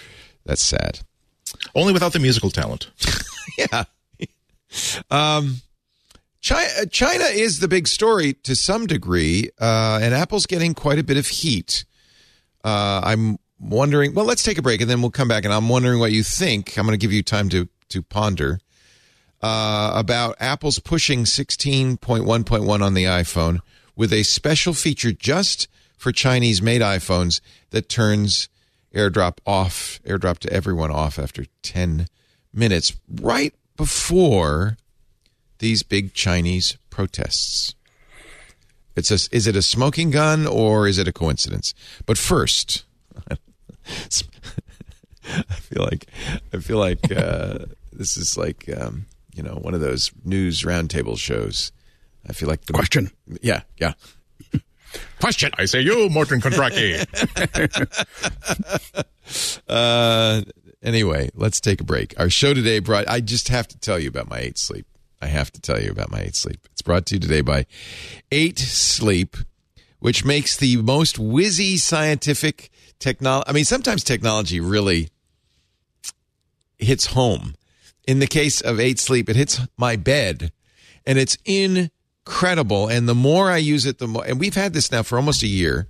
That's 0.44 0.62
sad. 0.62 1.00
only 1.74 1.92
without 1.92 2.12
the 2.12 2.18
musical 2.18 2.50
talent. 2.50 2.90
yeah. 3.58 3.84
Um, 5.10 5.56
China, 6.40 6.86
China 6.90 7.24
is 7.24 7.60
the 7.60 7.68
big 7.68 7.86
story 7.86 8.32
to 8.32 8.56
some 8.56 8.86
degree, 8.86 9.50
uh, 9.60 10.00
and 10.02 10.12
Apple's 10.12 10.46
getting 10.46 10.74
quite 10.74 10.98
a 10.98 11.04
bit 11.04 11.16
of 11.16 11.26
heat. 11.28 11.84
Uh, 12.64 13.00
I'm 13.04 13.38
wondering. 13.60 14.14
Well, 14.14 14.24
let's 14.24 14.42
take 14.42 14.58
a 14.58 14.62
break 14.62 14.80
and 14.80 14.90
then 14.90 15.00
we'll 15.02 15.10
come 15.10 15.28
back. 15.28 15.44
And 15.44 15.54
I'm 15.54 15.68
wondering 15.68 16.00
what 16.00 16.12
you 16.12 16.22
think. 16.24 16.76
I'm 16.76 16.84
going 16.84 16.98
to 16.98 17.02
give 17.02 17.12
you 17.12 17.22
time 17.22 17.48
to 17.50 17.68
to 17.90 18.02
ponder 18.02 18.58
uh, 19.42 19.92
about 19.94 20.36
Apple's 20.40 20.78
pushing 20.78 21.24
16.1.1 21.24 22.82
on 22.82 22.94
the 22.94 23.04
iPhone 23.04 23.58
with 23.94 24.12
a 24.12 24.22
special 24.22 24.72
feature 24.72 25.12
just 25.12 25.68
for 25.98 26.10
Chinese-made 26.10 26.80
iPhones 26.80 27.40
that 27.70 27.88
turns 27.88 28.48
AirDrop 28.94 29.38
off, 29.46 30.00
AirDrop 30.06 30.38
to 30.38 30.52
everyone 30.52 30.90
off 30.90 31.18
after 31.18 31.44
10 31.62 32.06
minutes, 32.52 32.94
right 33.20 33.54
before 33.82 34.76
these 35.58 35.82
big 35.82 36.14
Chinese 36.14 36.78
protests. 36.88 37.74
It's 38.94 39.10
a, 39.10 39.18
is 39.34 39.48
it 39.48 39.56
a 39.56 39.62
smoking 39.62 40.12
gun 40.12 40.46
or 40.46 40.86
is 40.86 40.98
it 40.98 41.08
a 41.08 41.12
coincidence? 41.12 41.74
But 42.06 42.16
first, 42.16 42.84
I 43.28 43.34
feel 45.68 45.82
like 45.82 46.06
I 46.54 46.58
feel 46.58 46.78
like 46.78 47.10
uh, 47.10 47.58
this 47.92 48.16
is 48.16 48.38
like 48.38 48.70
um, 48.80 49.06
you 49.34 49.42
know 49.42 49.54
one 49.54 49.74
of 49.74 49.80
those 49.80 50.12
news 50.24 50.62
roundtable 50.62 51.18
shows. 51.18 51.72
I 52.28 52.34
feel 52.34 52.48
like 52.48 52.66
the 52.66 52.74
Question. 52.74 53.10
Yeah, 53.40 53.62
yeah. 53.78 53.94
Question. 55.20 55.50
I 55.58 55.64
say 55.64 55.80
you, 55.80 56.08
Morton 56.08 56.40
Kondracke. 56.40 57.02
Uh, 59.68 60.42
anyway, 60.82 61.30
let's 61.34 61.60
take 61.60 61.80
a 61.80 61.84
break. 61.84 62.18
Our 62.18 62.30
show 62.30 62.54
today 62.54 62.78
brought. 62.78 63.08
I 63.08 63.20
just 63.20 63.48
have 63.48 63.68
to 63.68 63.78
tell 63.78 63.98
you 63.98 64.08
about 64.08 64.28
my 64.28 64.38
eight 64.38 64.58
sleep. 64.58 64.86
I 65.20 65.26
have 65.26 65.52
to 65.52 65.60
tell 65.60 65.80
you 65.80 65.90
about 65.90 66.10
my 66.10 66.20
eight 66.20 66.34
sleep. 66.34 66.66
It's 66.72 66.82
brought 66.82 67.06
to 67.06 67.14
you 67.14 67.20
today 67.20 67.42
by 67.42 67.66
Eight 68.32 68.58
Sleep, 68.58 69.36
which 70.00 70.24
makes 70.24 70.56
the 70.56 70.76
most 70.78 71.16
whizzy 71.16 71.78
scientific 71.78 72.70
technology. 72.98 73.48
I 73.48 73.52
mean, 73.52 73.64
sometimes 73.64 74.02
technology 74.02 74.58
really 74.58 75.10
hits 76.78 77.06
home. 77.06 77.54
In 78.08 78.18
the 78.18 78.26
case 78.26 78.60
of 78.60 78.80
Eight 78.80 78.98
Sleep, 78.98 79.28
it 79.28 79.36
hits 79.36 79.60
my 79.78 79.94
bed, 79.94 80.50
and 81.06 81.20
it's 81.20 81.38
incredible. 81.44 82.88
And 82.88 83.08
the 83.08 83.14
more 83.14 83.48
I 83.48 83.58
use 83.58 83.86
it, 83.86 83.98
the 83.98 84.08
more. 84.08 84.24
And 84.26 84.40
we've 84.40 84.56
had 84.56 84.72
this 84.72 84.90
now 84.90 85.04
for 85.04 85.16
almost 85.16 85.44
a 85.44 85.48
year 85.48 85.86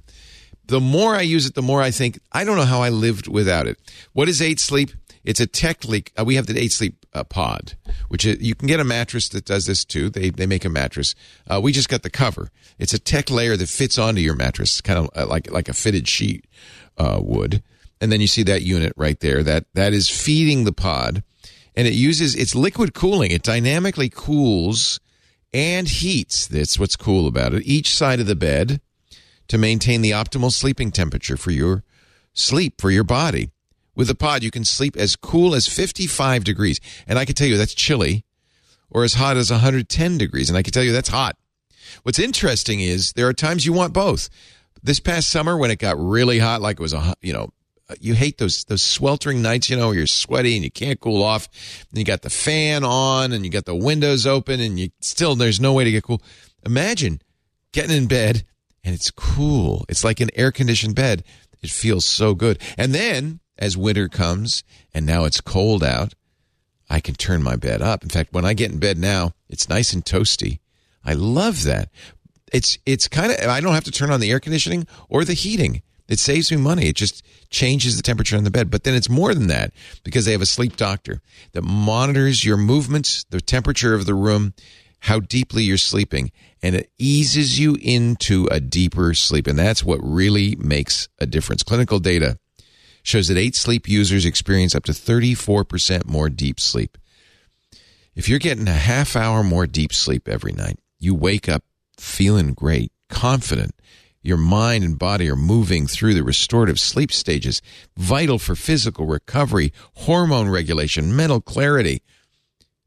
the 0.66 0.80
more 0.80 1.14
I 1.14 1.22
use 1.22 1.46
it, 1.46 1.54
the 1.54 1.62
more 1.62 1.82
I 1.82 1.90
think 1.90 2.18
I 2.32 2.44
don't 2.44 2.56
know 2.56 2.64
how 2.64 2.82
I 2.82 2.88
lived 2.88 3.28
without 3.28 3.66
it. 3.66 3.78
What 4.12 4.28
is 4.28 4.40
Eight 4.40 4.60
Sleep? 4.60 4.90
It's 5.24 5.40
a 5.40 5.46
tech 5.46 5.84
leak. 5.84 6.12
Uh, 6.18 6.24
we 6.24 6.34
have 6.34 6.46
the 6.46 6.58
Eight 6.58 6.72
Sleep 6.72 7.06
uh, 7.14 7.24
Pod, 7.24 7.74
which 8.08 8.24
is, 8.24 8.40
you 8.40 8.54
can 8.54 8.66
get 8.66 8.80
a 8.80 8.84
mattress 8.84 9.28
that 9.30 9.44
does 9.44 9.66
this 9.66 9.84
too. 9.84 10.10
They 10.10 10.30
they 10.30 10.46
make 10.46 10.64
a 10.64 10.68
mattress. 10.68 11.14
Uh, 11.48 11.60
we 11.60 11.72
just 11.72 11.88
got 11.88 12.02
the 12.02 12.10
cover. 12.10 12.50
It's 12.78 12.94
a 12.94 12.98
tech 12.98 13.30
layer 13.30 13.56
that 13.56 13.68
fits 13.68 13.98
onto 13.98 14.20
your 14.20 14.34
mattress, 14.34 14.80
kind 14.80 14.98
of 14.98 15.10
uh, 15.16 15.26
like 15.26 15.50
like 15.50 15.68
a 15.68 15.74
fitted 15.74 16.08
sheet 16.08 16.46
uh, 16.98 17.20
would. 17.22 17.62
And 18.00 18.10
then 18.10 18.20
you 18.20 18.26
see 18.26 18.42
that 18.44 18.62
unit 18.62 18.92
right 18.96 19.18
there. 19.20 19.42
That 19.42 19.66
that 19.74 19.92
is 19.92 20.08
feeding 20.08 20.64
the 20.64 20.72
pod, 20.72 21.22
and 21.76 21.86
it 21.86 21.94
uses 21.94 22.34
it's 22.34 22.54
liquid 22.54 22.94
cooling. 22.94 23.30
It 23.30 23.42
dynamically 23.42 24.08
cools 24.08 24.98
and 25.52 25.86
heats. 25.88 26.46
That's 26.46 26.78
what's 26.78 26.96
cool 26.96 27.28
about 27.28 27.54
it. 27.54 27.62
Each 27.64 27.94
side 27.94 28.18
of 28.18 28.26
the 28.26 28.34
bed 28.34 28.80
to 29.52 29.58
maintain 29.58 30.00
the 30.00 30.12
optimal 30.12 30.50
sleeping 30.50 30.90
temperature 30.90 31.36
for 31.36 31.50
your 31.50 31.84
sleep 32.32 32.80
for 32.80 32.90
your 32.90 33.04
body. 33.04 33.50
With 33.94 34.08
the 34.08 34.14
pod, 34.14 34.42
you 34.42 34.50
can 34.50 34.64
sleep 34.64 34.96
as 34.96 35.14
cool 35.14 35.54
as 35.54 35.68
55 35.68 36.42
degrees. 36.42 36.80
And 37.06 37.18
I 37.18 37.26
can 37.26 37.34
tell 37.34 37.46
you 37.46 37.58
that's 37.58 37.74
chilly 37.74 38.24
or 38.88 39.04
as 39.04 39.12
hot 39.12 39.36
as 39.36 39.50
110 39.50 40.16
degrees. 40.16 40.48
And 40.48 40.56
I 40.56 40.62
can 40.62 40.72
tell 40.72 40.82
you 40.82 40.92
that's 40.92 41.10
hot. 41.10 41.36
What's 42.02 42.18
interesting 42.18 42.80
is 42.80 43.12
there 43.12 43.28
are 43.28 43.34
times 43.34 43.66
you 43.66 43.74
want 43.74 43.92
both. 43.92 44.30
This 44.82 45.00
past 45.00 45.28
summer 45.28 45.58
when 45.58 45.70
it 45.70 45.78
got 45.78 46.00
really 46.00 46.38
hot, 46.38 46.62
like 46.62 46.80
it 46.80 46.82
was 46.82 46.94
a, 46.94 47.12
you 47.20 47.34
know, 47.34 47.52
you 48.00 48.14
hate 48.14 48.38
those 48.38 48.64
those 48.64 48.80
sweltering 48.80 49.42
nights, 49.42 49.68
you 49.68 49.76
know, 49.76 49.88
where 49.88 49.96
you're 49.96 50.06
sweaty 50.06 50.54
and 50.54 50.64
you 50.64 50.70
can't 50.70 50.98
cool 50.98 51.22
off. 51.22 51.46
And 51.90 51.98
you 51.98 52.06
got 52.06 52.22
the 52.22 52.30
fan 52.30 52.84
on 52.84 53.32
and 53.32 53.44
you 53.44 53.50
got 53.50 53.66
the 53.66 53.76
windows 53.76 54.26
open 54.26 54.60
and 54.60 54.80
you 54.80 54.88
still 55.00 55.34
there's 55.34 55.60
no 55.60 55.74
way 55.74 55.84
to 55.84 55.90
get 55.90 56.04
cool. 56.04 56.22
Imagine 56.64 57.20
getting 57.72 57.94
in 57.94 58.06
bed 58.06 58.44
and 58.84 58.94
it's 58.94 59.10
cool. 59.10 59.84
It's 59.88 60.04
like 60.04 60.20
an 60.20 60.30
air 60.34 60.52
conditioned 60.52 60.94
bed. 60.94 61.24
It 61.62 61.70
feels 61.70 62.04
so 62.04 62.34
good. 62.34 62.58
And 62.76 62.94
then 62.94 63.40
as 63.58 63.76
winter 63.76 64.08
comes 64.08 64.64
and 64.92 65.06
now 65.06 65.24
it's 65.24 65.40
cold 65.40 65.84
out, 65.84 66.14
I 66.90 67.00
can 67.00 67.14
turn 67.14 67.42
my 67.42 67.56
bed 67.56 67.80
up. 67.80 68.02
In 68.02 68.08
fact, 68.08 68.32
when 68.32 68.44
I 68.44 68.54
get 68.54 68.70
in 68.70 68.78
bed 68.78 68.98
now, 68.98 69.32
it's 69.48 69.68
nice 69.68 69.92
and 69.92 70.04
toasty. 70.04 70.58
I 71.04 71.14
love 71.14 71.64
that. 71.64 71.88
It's 72.52 72.78
it's 72.84 73.08
kind 73.08 73.32
of 73.32 73.48
I 73.48 73.60
don't 73.60 73.72
have 73.72 73.84
to 73.84 73.90
turn 73.90 74.10
on 74.10 74.20
the 74.20 74.30
air 74.30 74.40
conditioning 74.40 74.86
or 75.08 75.24
the 75.24 75.32
heating. 75.32 75.82
It 76.08 76.18
saves 76.18 76.50
me 76.50 76.58
money. 76.58 76.88
It 76.88 76.96
just 76.96 77.24
changes 77.48 77.96
the 77.96 78.02
temperature 78.02 78.36
in 78.36 78.44
the 78.44 78.50
bed. 78.50 78.70
But 78.70 78.84
then 78.84 78.94
it's 78.94 79.08
more 79.08 79.32
than 79.32 79.46
that 79.46 79.72
because 80.04 80.26
they 80.26 80.32
have 80.32 80.42
a 80.42 80.46
sleep 80.46 80.76
doctor 80.76 81.22
that 81.52 81.62
monitors 81.62 82.44
your 82.44 82.58
movements, 82.58 83.24
the 83.30 83.40
temperature 83.40 83.94
of 83.94 84.04
the 84.04 84.14
room, 84.14 84.52
how 85.02 85.18
deeply 85.18 85.64
you're 85.64 85.76
sleeping, 85.76 86.30
and 86.62 86.76
it 86.76 86.90
eases 86.96 87.58
you 87.58 87.76
into 87.82 88.46
a 88.52 88.60
deeper 88.60 89.14
sleep. 89.14 89.48
And 89.48 89.58
that's 89.58 89.82
what 89.82 89.98
really 90.00 90.54
makes 90.60 91.08
a 91.18 91.26
difference. 91.26 91.64
Clinical 91.64 91.98
data 91.98 92.38
shows 93.02 93.26
that 93.26 93.36
eight 93.36 93.56
sleep 93.56 93.88
users 93.88 94.24
experience 94.24 94.76
up 94.76 94.84
to 94.84 94.92
34% 94.92 96.06
more 96.06 96.28
deep 96.28 96.60
sleep. 96.60 96.96
If 98.14 98.28
you're 98.28 98.38
getting 98.38 98.68
a 98.68 98.72
half 98.72 99.16
hour 99.16 99.42
more 99.42 99.66
deep 99.66 99.92
sleep 99.92 100.28
every 100.28 100.52
night, 100.52 100.78
you 101.00 101.16
wake 101.16 101.48
up 101.48 101.64
feeling 101.98 102.54
great, 102.54 102.92
confident. 103.08 103.74
Your 104.22 104.36
mind 104.36 104.84
and 104.84 104.96
body 104.96 105.28
are 105.28 105.34
moving 105.34 105.88
through 105.88 106.14
the 106.14 106.22
restorative 106.22 106.78
sleep 106.78 107.10
stages, 107.10 107.60
vital 107.96 108.38
for 108.38 108.54
physical 108.54 109.06
recovery, 109.06 109.72
hormone 109.94 110.48
regulation, 110.48 111.16
mental 111.16 111.40
clarity. 111.40 112.02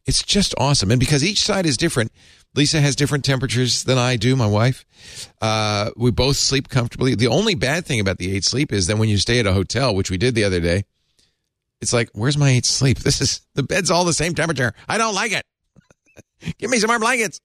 It's 0.05 0.21
just 0.21 0.53
awesome. 0.57 0.91
And 0.91 0.99
because 0.99 1.23
each 1.23 1.43
side 1.43 1.65
is 1.65 1.77
different, 1.77 2.11
Lisa 2.55 2.79
has 2.79 2.95
different 2.95 3.25
temperatures 3.25 3.83
than 3.83 3.97
I 3.97 4.15
do, 4.15 4.35
my 4.35 4.47
wife. 4.47 4.85
Uh, 5.41 5.89
we 5.97 6.11
both 6.11 6.37
sleep 6.37 6.69
comfortably. 6.69 7.15
The 7.15 7.27
only 7.27 7.55
bad 7.55 7.85
thing 7.85 7.99
about 7.99 8.17
the 8.17 8.35
eight 8.35 8.45
sleep 8.45 8.71
is 8.71 8.87
that 8.87 8.97
when 8.97 9.09
you 9.09 9.17
stay 9.17 9.39
at 9.39 9.47
a 9.47 9.53
hotel, 9.53 9.93
which 9.95 10.11
we 10.11 10.17
did 10.17 10.35
the 10.35 10.43
other 10.43 10.59
day, 10.59 10.85
it's 11.81 11.91
like, 11.91 12.09
where's 12.13 12.37
my 12.37 12.49
eight 12.49 12.65
sleep? 12.65 12.99
This 13.03 13.19
is 13.19 13.41
the 13.55 13.63
bed's 13.63 13.91
all 13.91 14.05
the 14.05 14.13
same 14.13 14.35
temperature. 14.35 14.73
I 14.87 14.97
don't 14.97 15.15
like 15.15 15.31
it. 15.31 15.43
Give 16.57 16.69
me 16.69 16.79
some 16.79 16.87
more 16.87 16.99
blankets. 16.99 17.41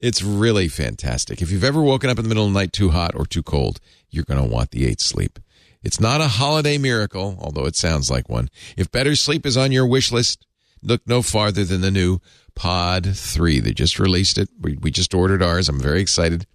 It's 0.00 0.22
really 0.22 0.68
fantastic. 0.68 1.40
If 1.40 1.50
you've 1.50 1.64
ever 1.64 1.82
woken 1.82 2.10
up 2.10 2.18
in 2.18 2.24
the 2.24 2.28
middle 2.28 2.46
of 2.46 2.52
the 2.52 2.58
night 2.58 2.72
too 2.72 2.90
hot 2.90 3.14
or 3.14 3.26
too 3.26 3.42
cold, 3.42 3.80
you're 4.10 4.24
going 4.24 4.42
to 4.42 4.48
want 4.48 4.70
the 4.70 4.86
eight 4.86 5.00
sleep. 5.00 5.38
It's 5.82 6.00
not 6.00 6.20
a 6.20 6.28
holiday 6.28 6.78
miracle, 6.78 7.38
although 7.40 7.66
it 7.66 7.76
sounds 7.76 8.10
like 8.10 8.28
one. 8.28 8.48
If 8.76 8.90
better 8.90 9.16
sleep 9.16 9.46
is 9.46 9.56
on 9.56 9.72
your 9.72 9.86
wish 9.86 10.12
list, 10.12 10.46
look 10.84 11.02
no 11.06 11.22
farther 11.22 11.64
than 11.64 11.80
the 11.80 11.90
new 11.90 12.20
Pod 12.54 13.16
3. 13.16 13.60
They 13.60 13.72
just 13.72 13.98
released 13.98 14.38
it. 14.38 14.48
We, 14.60 14.76
we 14.76 14.90
just 14.90 15.14
ordered 15.14 15.42
ours. 15.42 15.68
I'm 15.68 15.80
very 15.80 16.00
excited. 16.00 16.46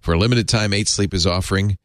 For 0.00 0.14
a 0.14 0.18
limited 0.18 0.48
time, 0.48 0.72
8 0.72 0.88
Sleep 0.88 1.14
is 1.14 1.26
offering 1.26 1.78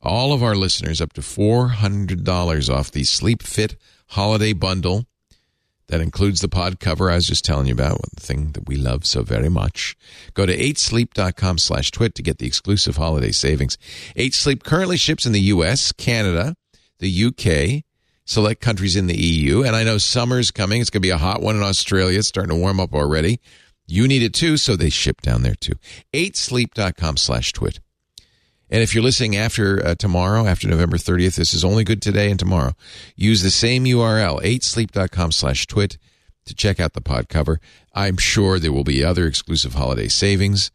all 0.00 0.32
of 0.32 0.42
our 0.42 0.54
listeners 0.54 1.00
up 1.00 1.12
to 1.14 1.20
$400 1.20 2.74
off 2.74 2.90
the 2.92 3.04
Sleep 3.04 3.42
Fit 3.42 3.76
holiday 4.08 4.52
bundle. 4.52 5.04
That 5.88 6.00
includes 6.02 6.40
the 6.40 6.48
pod 6.48 6.80
cover 6.80 7.10
I 7.10 7.14
was 7.14 7.26
just 7.26 7.46
telling 7.46 7.66
you 7.66 7.72
about, 7.72 7.98
the 8.14 8.20
thing 8.20 8.52
that 8.52 8.68
we 8.68 8.76
love 8.76 9.06
so 9.06 9.22
very 9.22 9.48
much. 9.48 9.96
Go 10.34 10.44
to 10.44 10.54
8sleep.com 10.54 11.56
slash 11.56 11.90
twit 11.90 12.14
to 12.16 12.22
get 12.22 12.38
the 12.38 12.46
exclusive 12.46 12.98
holiday 12.98 13.32
savings. 13.32 13.78
8sleep 14.14 14.64
currently 14.64 14.98
ships 14.98 15.24
in 15.24 15.32
the 15.32 15.40
U.S., 15.40 15.92
Canada, 15.92 16.54
the 16.98 17.24
UK, 17.24 17.84
select 18.28 18.60
countries 18.60 18.94
in 18.94 19.06
the 19.06 19.16
EU. 19.16 19.62
And 19.62 19.74
I 19.74 19.84
know 19.84 19.96
summer's 19.98 20.50
coming. 20.50 20.80
It's 20.80 20.90
going 20.90 21.00
to 21.00 21.06
be 21.06 21.10
a 21.10 21.18
hot 21.18 21.40
one 21.40 21.56
in 21.56 21.62
Australia. 21.62 22.18
It's 22.18 22.28
starting 22.28 22.54
to 22.54 22.60
warm 22.60 22.78
up 22.78 22.92
already. 22.92 23.40
You 23.86 24.06
need 24.06 24.22
it 24.22 24.34
too, 24.34 24.58
so 24.58 24.76
they 24.76 24.90
ship 24.90 25.22
down 25.22 25.42
there 25.42 25.54
too. 25.54 25.74
8sleep.com 26.12 27.16
slash 27.16 27.54
twit. 27.54 27.80
And 28.70 28.82
if 28.82 28.94
you're 28.94 29.02
listening 29.02 29.34
after 29.34 29.84
uh, 29.84 29.94
tomorrow, 29.94 30.44
after 30.44 30.68
November 30.68 30.98
30th, 30.98 31.36
this 31.36 31.54
is 31.54 31.64
only 31.64 31.84
good 31.84 32.02
today 32.02 32.30
and 32.30 32.38
tomorrow. 32.38 32.74
Use 33.16 33.40
the 33.40 33.50
same 33.50 33.84
URL, 33.84 34.42
8sleep.com 34.42 35.32
slash 35.32 35.66
twit, 35.66 35.96
to 36.44 36.54
check 36.54 36.78
out 36.78 36.92
the 36.92 37.00
pod 37.00 37.30
cover. 37.30 37.60
I'm 37.94 38.18
sure 38.18 38.58
there 38.58 38.72
will 38.72 38.84
be 38.84 39.02
other 39.02 39.26
exclusive 39.26 39.72
holiday 39.72 40.08
savings. 40.08 40.70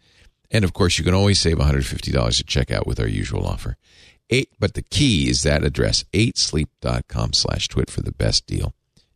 And 0.50 0.64
of 0.64 0.74
course, 0.74 0.98
you 0.98 1.04
can 1.04 1.14
always 1.14 1.40
save 1.40 1.58
$150 1.58 1.80
at 1.80 2.46
checkout 2.48 2.88
with 2.88 3.00
our 3.00 3.08
usual 3.08 3.46
offer. 3.46 3.78
Eight, 4.34 4.50
but 4.60 4.74
the 4.74 4.82
key 4.82 5.30
is 5.30 5.44
that 5.44 5.64
address, 5.64 6.06
8sleep.com 6.12 7.34
slash 7.34 7.68
twit 7.68 7.92
for 7.92 8.02
the 8.02 8.12
best 8.12 8.48
deal. 8.48 8.74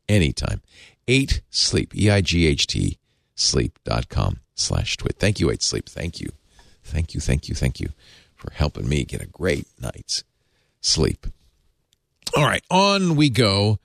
Anytime. 0.07 0.61
8 1.07 1.41
sleep, 1.49 1.97
E 1.97 2.11
I 2.11 2.21
G 2.21 2.45
H 2.45 2.67
T, 2.67 2.99
sleep.com 3.33 4.41
slash 4.53 4.95
twit. 4.95 5.17
Thank 5.17 5.39
you, 5.39 5.49
8 5.49 5.63
sleep. 5.63 5.89
Thank 5.89 6.21
you. 6.21 6.29
Thank 6.83 7.15
you, 7.15 7.19
thank 7.19 7.49
you, 7.49 7.55
thank 7.55 7.79
you 7.79 7.89
for 8.35 8.51
helping 8.51 8.87
me 8.87 9.05
get 9.05 9.23
a 9.23 9.25
great 9.25 9.65
night's 9.81 10.23
sleep. 10.81 11.25
All 12.35 12.45
right, 12.45 12.63
on 12.69 13.15
we 13.15 13.31
go. 13.31 13.79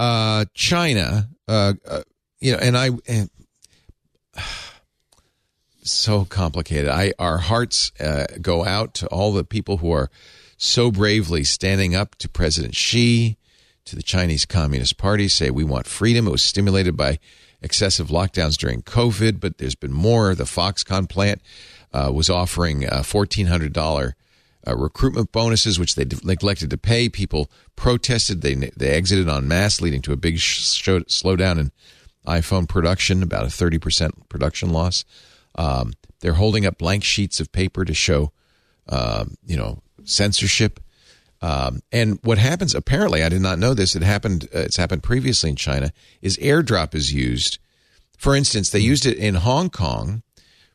Uh, 0.00 0.46
China, 0.52 1.28
uh, 1.46 1.74
uh, 1.86 2.02
you 2.40 2.50
know, 2.50 2.58
and 2.58 2.76
I, 2.76 2.90
and, 3.06 3.30
so 5.84 6.24
complicated. 6.24 6.88
I, 6.88 7.12
our 7.20 7.38
hearts 7.38 7.92
uh, 8.00 8.26
go 8.42 8.64
out 8.64 8.94
to 8.94 9.06
all 9.06 9.32
the 9.32 9.44
people 9.44 9.76
who 9.76 9.92
are 9.92 10.10
so 10.56 10.90
bravely 10.90 11.44
standing 11.44 11.94
up 11.94 12.14
to 12.16 12.28
President 12.28 12.74
Xi, 12.74 13.36
to 13.84 13.96
the 13.96 14.02
Chinese 14.02 14.44
Communist 14.44 14.98
Party, 14.98 15.28
say 15.28 15.50
we 15.50 15.64
want 15.64 15.86
freedom. 15.86 16.26
It 16.26 16.32
was 16.32 16.42
stimulated 16.42 16.96
by 16.96 17.18
excessive 17.62 18.08
lockdowns 18.08 18.56
during 18.56 18.82
COVID, 18.82 19.40
but 19.40 19.58
there's 19.58 19.74
been 19.74 19.92
more. 19.92 20.34
The 20.34 20.44
Foxconn 20.44 21.08
plant 21.08 21.40
uh, 21.92 22.10
was 22.12 22.28
offering 22.28 22.84
uh, 22.84 23.02
$1,400 23.02 24.12
uh, 24.66 24.76
recruitment 24.76 25.30
bonuses, 25.32 25.78
which 25.78 25.94
they 25.94 26.04
neglected 26.24 26.70
to 26.70 26.78
pay. 26.78 27.08
People 27.08 27.50
protested. 27.76 28.42
They 28.42 28.54
they 28.54 28.90
exited 28.90 29.28
en 29.28 29.46
masse, 29.46 29.80
leading 29.80 30.02
to 30.02 30.12
a 30.12 30.16
big 30.16 30.38
sh- 30.38 30.64
slowdown 30.64 31.58
in 31.58 31.72
iPhone 32.26 32.68
production, 32.68 33.22
about 33.22 33.44
a 33.44 33.46
30% 33.46 34.28
production 34.28 34.70
loss. 34.70 35.04
Um, 35.54 35.92
they're 36.20 36.34
holding 36.34 36.66
up 36.66 36.78
blank 36.78 37.04
sheets 37.04 37.38
of 37.38 37.52
paper 37.52 37.84
to 37.84 37.94
show, 37.94 38.32
um, 38.88 39.36
you 39.46 39.56
know, 39.56 39.82
censorship. 40.06 40.80
Um, 41.42 41.80
and 41.92 42.18
what 42.22 42.38
happens, 42.38 42.74
apparently, 42.74 43.22
I 43.22 43.28
did 43.28 43.42
not 43.42 43.58
know 43.58 43.74
this. 43.74 43.94
It 43.94 44.02
happened. 44.02 44.48
Uh, 44.54 44.60
it's 44.60 44.78
happened 44.78 45.02
previously 45.02 45.50
in 45.50 45.56
China. 45.56 45.92
Is 46.22 46.38
airdrop 46.38 46.94
is 46.94 47.12
used. 47.12 47.58
For 48.16 48.34
instance, 48.34 48.70
they 48.70 48.78
used 48.78 49.04
it 49.04 49.18
in 49.18 49.34
Hong 49.34 49.68
Kong 49.68 50.22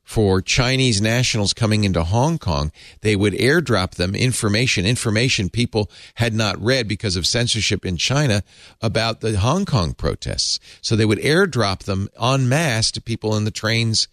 for 0.04 0.42
Chinese 0.42 1.02
nationals 1.02 1.54
coming 1.54 1.84
into 1.84 2.04
Hong 2.04 2.38
Kong. 2.38 2.72
They 3.02 3.16
would 3.16 3.34
airdrop 3.34 3.92
them 3.92 4.14
information, 4.14 4.86
information 4.86 5.50
people 5.50 5.90
had 6.16 6.34
not 6.34 6.62
read 6.62 6.88
because 6.88 7.16
of 7.16 7.26
censorship 7.26 7.86
in 7.86 7.98
China 7.98 8.44
about 8.82 9.22
the 9.22 9.40
Hong 9.40 9.66
Kong 9.66 9.94
protests. 9.94 10.60
So 10.82 10.96
they 10.96 11.06
would 11.06 11.20
airdrop 11.20 11.84
them 11.84 12.10
en 12.22 12.48
masse 12.48 12.92
to 12.92 13.02
people 13.02 13.36
in 13.36 13.46
the 13.46 13.52
trains 13.52 14.08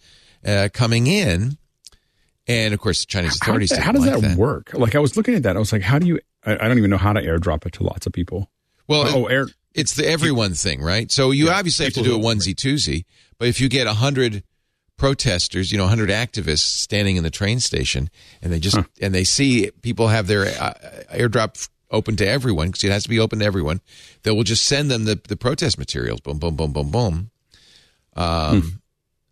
uh, 0.45 0.69
coming 0.73 1.05
in. 1.05 1.58
And 2.49 2.73
of 2.73 2.79
course, 2.79 3.01
the 3.01 3.05
Chinese 3.05 3.35
authorities. 3.35 3.71
how 3.77 3.91
didn't 3.91 4.07
does 4.07 4.21
like 4.23 4.31
that, 4.31 4.37
work? 4.37 4.73
Like 4.73 4.95
I 4.95 4.99
was 4.99 5.15
looking 5.15 5.35
at 5.35 5.43
that, 5.43 5.55
I 5.55 5.59
was 5.59 5.71
like, 5.71 5.83
how 5.83 5.99
do 5.99 6.07
you? 6.07 6.19
I, 6.43 6.53
I 6.53 6.67
don't 6.67 6.79
even 6.79 6.89
know 6.89 6.97
how 6.97 7.13
to 7.13 7.21
airdrop 7.21 7.67
it 7.67 7.73
to 7.73 7.83
lots 7.83 8.07
of 8.07 8.11
people. 8.11 8.49
Well, 8.87 9.03
oh, 9.07 9.25
air. 9.27 9.47
it's 9.75 9.93
the 9.93 10.09
everyone 10.09 10.55
thing, 10.55 10.81
right? 10.81 11.11
So 11.11 11.29
you 11.29 11.51
obviously 11.51 11.85
have 11.85 11.93
to 11.93 12.01
do 12.01 12.15
a 12.15 12.19
onesie 12.19 12.55
twosie, 12.55 13.05
but 13.37 13.47
if 13.47 13.61
you 13.61 13.69
get 13.69 13.85
a 13.85 13.93
hundred 13.93 14.43
protesters, 14.97 15.71
you 15.71 15.77
know, 15.77 15.85
hundred 15.85 16.09
activists 16.09 16.61
standing 16.61 17.17
in 17.17 17.23
the 17.23 17.29
train 17.29 17.59
station, 17.59 18.09
and 18.41 18.51
they 18.51 18.59
just 18.59 18.79
and 18.99 19.13
they 19.13 19.23
see 19.23 19.69
people 19.83 20.07
have 20.07 20.25
their 20.25 20.47
uh, 20.47 20.73
airdrop 21.13 21.69
open 21.91 22.15
to 22.15 22.27
everyone 22.27 22.69
because 22.69 22.83
it 22.83 22.91
has 22.91 23.03
to 23.03 23.09
be 23.09 23.19
open 23.19 23.39
to 23.39 23.45
everyone, 23.45 23.79
they 24.23 24.31
will 24.31 24.43
just 24.43 24.65
send 24.65 24.89
them 24.89 25.05
the 25.05 25.21
the 25.27 25.37
protest 25.37 25.77
materials. 25.77 26.19
Boom, 26.19 26.39
boom, 26.39 26.55
boom, 26.55 26.73
boom, 26.73 26.89
boom. 26.89 27.31
Um, 28.15 28.78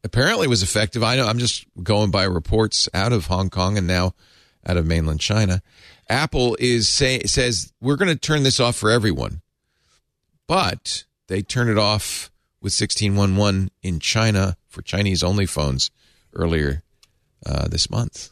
Apparently, 0.08 0.48
was 0.48 0.64
effective. 0.64 1.04
I 1.04 1.18
know. 1.18 1.28
I'm 1.28 1.38
just 1.38 1.66
going 1.84 2.12
by 2.12 2.24
reports 2.24 2.88
out 2.94 3.12
of 3.12 3.26
Hong 3.26 3.50
Kong 3.50 3.78
and 3.78 3.86
now 3.86 4.14
out 4.66 4.78
of 4.78 4.86
mainland 4.86 5.20
China. 5.20 5.62
Apple 6.08 6.56
is 6.62 6.88
say 6.88 7.20
says 7.24 7.74
we're 7.82 7.98
going 7.98 8.08
to 8.08 8.16
turn 8.16 8.44
this 8.44 8.62
off 8.62 8.78
for 8.78 8.90
everyone, 8.90 9.42
but 10.48 11.04
they 11.28 11.42
turn 11.42 11.68
it 11.68 11.78
off 11.78 12.32
with 12.62 12.72
1611 12.72 13.70
in 13.84 14.00
China 14.00 14.56
for 14.70 14.82
Chinese 14.82 15.24
only 15.24 15.46
phones 15.46 15.92
earlier 16.34 16.84
uh, 17.46 17.68
this 17.68 17.90
month. 17.90 18.30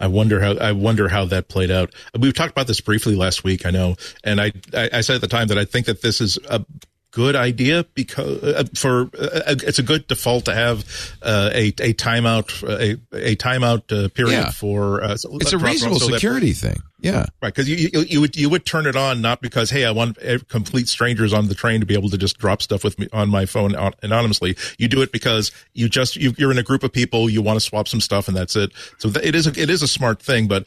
I 0.00 0.06
wonder 0.06 0.40
how 0.40 0.54
I 0.54 0.72
wonder 0.72 1.08
how 1.08 1.26
that 1.26 1.48
played 1.48 1.70
out. 1.70 1.94
We've 2.18 2.32
talked 2.32 2.52
about 2.52 2.68
this 2.68 2.80
briefly 2.80 3.16
last 3.16 3.44
week, 3.44 3.66
I 3.66 3.70
know, 3.70 3.96
and 4.24 4.40
I 4.40 4.52
I, 4.72 4.88
I 4.94 5.00
said 5.02 5.16
at 5.16 5.20
the 5.20 5.28
time 5.28 5.48
that 5.48 5.58
I 5.58 5.66
think 5.66 5.84
that 5.86 6.00
this 6.00 6.22
is 6.22 6.38
a 6.48 6.64
good 7.12 7.36
idea 7.36 7.84
because 7.94 8.42
uh, 8.42 8.64
for 8.74 9.02
uh, 9.18 9.54
it's 9.62 9.78
a 9.78 9.82
good 9.82 10.06
default 10.08 10.46
to 10.46 10.54
have 10.54 10.84
uh, 11.22 11.50
a 11.52 11.68
a 11.68 11.92
timeout 11.94 12.48
a 12.68 12.98
a 13.32 13.36
timeout 13.36 13.82
uh, 13.92 14.08
period 14.08 14.32
Yeah. 14.32 14.50
for 14.50 15.04
uh, 15.04 15.12
It's 15.40 15.52
a 15.52 15.58
reasonable 15.58 16.00
so 16.00 16.06
that- 16.08 16.14
security 16.14 16.52
thing. 16.52 16.82
Yeah. 17.00 17.26
Right, 17.42 17.52
because 17.52 17.68
you, 17.68 17.90
you 17.92 18.00
you 18.02 18.20
would 18.20 18.36
you 18.36 18.48
would 18.48 18.64
turn 18.64 18.86
it 18.86 18.94
on 18.94 19.20
not 19.20 19.40
because 19.42 19.70
hey 19.70 19.84
I 19.84 19.90
want 19.90 20.18
uh, 20.24 20.38
complete 20.48 20.88
strangers 20.88 21.32
on 21.32 21.48
the 21.48 21.54
train 21.54 21.80
to 21.80 21.86
be 21.86 21.94
able 21.94 22.08
to 22.10 22.16
just 22.16 22.38
drop 22.38 22.62
stuff 22.62 22.84
with 22.84 22.96
me 22.98 23.08
on 23.12 23.28
my 23.28 23.44
phone 23.44 23.74
anonymously. 24.04 24.56
You 24.78 24.86
do 24.88 25.02
it 25.02 25.10
because 25.10 25.50
you 25.74 25.88
just 25.88 26.14
you, 26.16 26.32
you're 26.38 26.52
in 26.52 26.58
a 26.58 26.62
group 26.62 26.84
of 26.84 26.92
people 26.92 27.28
you 27.28 27.42
want 27.42 27.56
to 27.56 27.60
swap 27.60 27.88
some 27.88 28.00
stuff 28.00 28.28
and 28.28 28.36
that's 28.36 28.54
it. 28.54 28.70
So 28.98 29.10
th- 29.10 29.26
it 29.26 29.34
is 29.34 29.48
a, 29.48 29.50
it 29.60 29.68
is 29.68 29.82
a 29.82 29.88
smart 29.88 30.22
thing, 30.22 30.46
but 30.46 30.64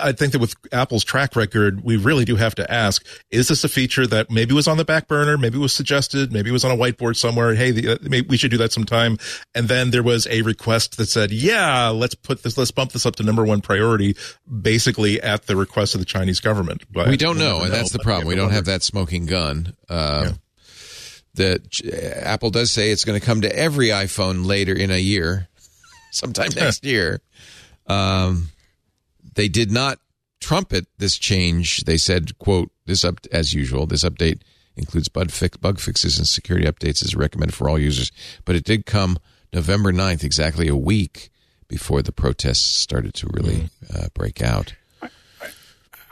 I 0.00 0.10
think 0.12 0.32
that 0.32 0.40
with 0.40 0.54
Apple's 0.72 1.04
track 1.04 1.36
record, 1.36 1.84
we 1.84 1.96
really 1.96 2.24
do 2.24 2.34
have 2.36 2.54
to 2.56 2.68
ask: 2.70 3.06
Is 3.30 3.46
this 3.48 3.62
a 3.62 3.68
feature 3.68 4.06
that 4.08 4.30
maybe 4.30 4.52
was 4.52 4.66
on 4.66 4.78
the 4.78 4.84
back 4.84 5.06
burner, 5.06 5.38
maybe 5.38 5.58
was 5.58 5.72
suggested, 5.72 6.32
maybe 6.32 6.50
was 6.50 6.64
on 6.64 6.72
a 6.72 6.76
whiteboard 6.76 7.16
somewhere? 7.16 7.54
Hey, 7.54 7.70
the, 7.70 7.88
uh, 7.90 7.96
maybe 8.02 8.26
we 8.26 8.36
should 8.36 8.50
do 8.50 8.56
that 8.58 8.72
sometime. 8.72 9.16
And 9.54 9.68
then 9.68 9.92
there 9.92 10.02
was 10.02 10.26
a 10.26 10.42
request 10.42 10.96
that 10.96 11.06
said, 11.06 11.30
"Yeah, 11.30 11.88
let's 11.90 12.16
put 12.16 12.42
this, 12.42 12.58
let's 12.58 12.72
bump 12.72 12.92
this 12.92 13.06
up 13.06 13.14
to 13.16 13.22
number 13.22 13.44
one 13.44 13.60
priority," 13.60 14.16
basically 14.60 15.22
at 15.22 15.46
the 15.46 15.54
request 15.54 15.94
of 15.94 16.00
the 16.00 16.04
Chinese 16.06 16.40
government. 16.40 16.82
But 16.90 17.08
we 17.08 17.16
don't 17.16 17.38
we'll 17.38 17.58
know, 17.58 17.64
and 17.64 17.72
that's 17.72 17.92
the 17.92 18.00
problem. 18.00 18.26
We 18.26 18.34
don't 18.34 18.50
have 18.50 18.64
that 18.64 18.82
smoking 18.82 19.26
gun. 19.26 19.74
Uh, 19.88 20.32
That 21.34 21.70
ch- 21.70 21.84
Apple 21.84 22.50
does 22.50 22.70
say 22.70 22.90
it's 22.90 23.04
going 23.04 23.20
to 23.20 23.24
come 23.24 23.42
to 23.42 23.56
every 23.56 23.88
iPhone 23.88 24.46
later 24.46 24.72
in 24.72 24.90
a 24.90 24.96
year, 24.98 25.48
sometime 26.10 26.48
next 26.56 26.82
year. 26.84 27.20
Um, 27.86 28.48
they 29.36 29.48
did 29.48 29.70
not 29.70 29.98
trumpet 30.40 30.86
this 30.98 31.16
change. 31.16 31.84
They 31.84 31.96
said, 31.96 32.36
"quote 32.38 32.70
This 32.86 33.04
up 33.04 33.20
as 33.32 33.54
usual. 33.54 33.86
This 33.86 34.04
update 34.04 34.40
includes 34.76 35.08
bug, 35.08 35.30
fix, 35.30 35.56
bug 35.56 35.78
fixes 35.78 36.18
and 36.18 36.26
security 36.28 36.66
updates 36.66 37.02
as 37.04 37.14
recommended 37.14 37.54
for 37.54 37.68
all 37.68 37.78
users." 37.78 38.10
But 38.44 38.56
it 38.56 38.64
did 38.64 38.84
come 38.84 39.18
November 39.52 39.92
9th, 39.92 40.24
exactly 40.24 40.68
a 40.68 40.76
week 40.76 41.30
before 41.68 42.02
the 42.02 42.12
protests 42.12 42.58
started 42.64 43.14
to 43.14 43.28
really 43.32 43.70
uh, 43.94 44.08
break 44.14 44.42
out. 44.42 44.74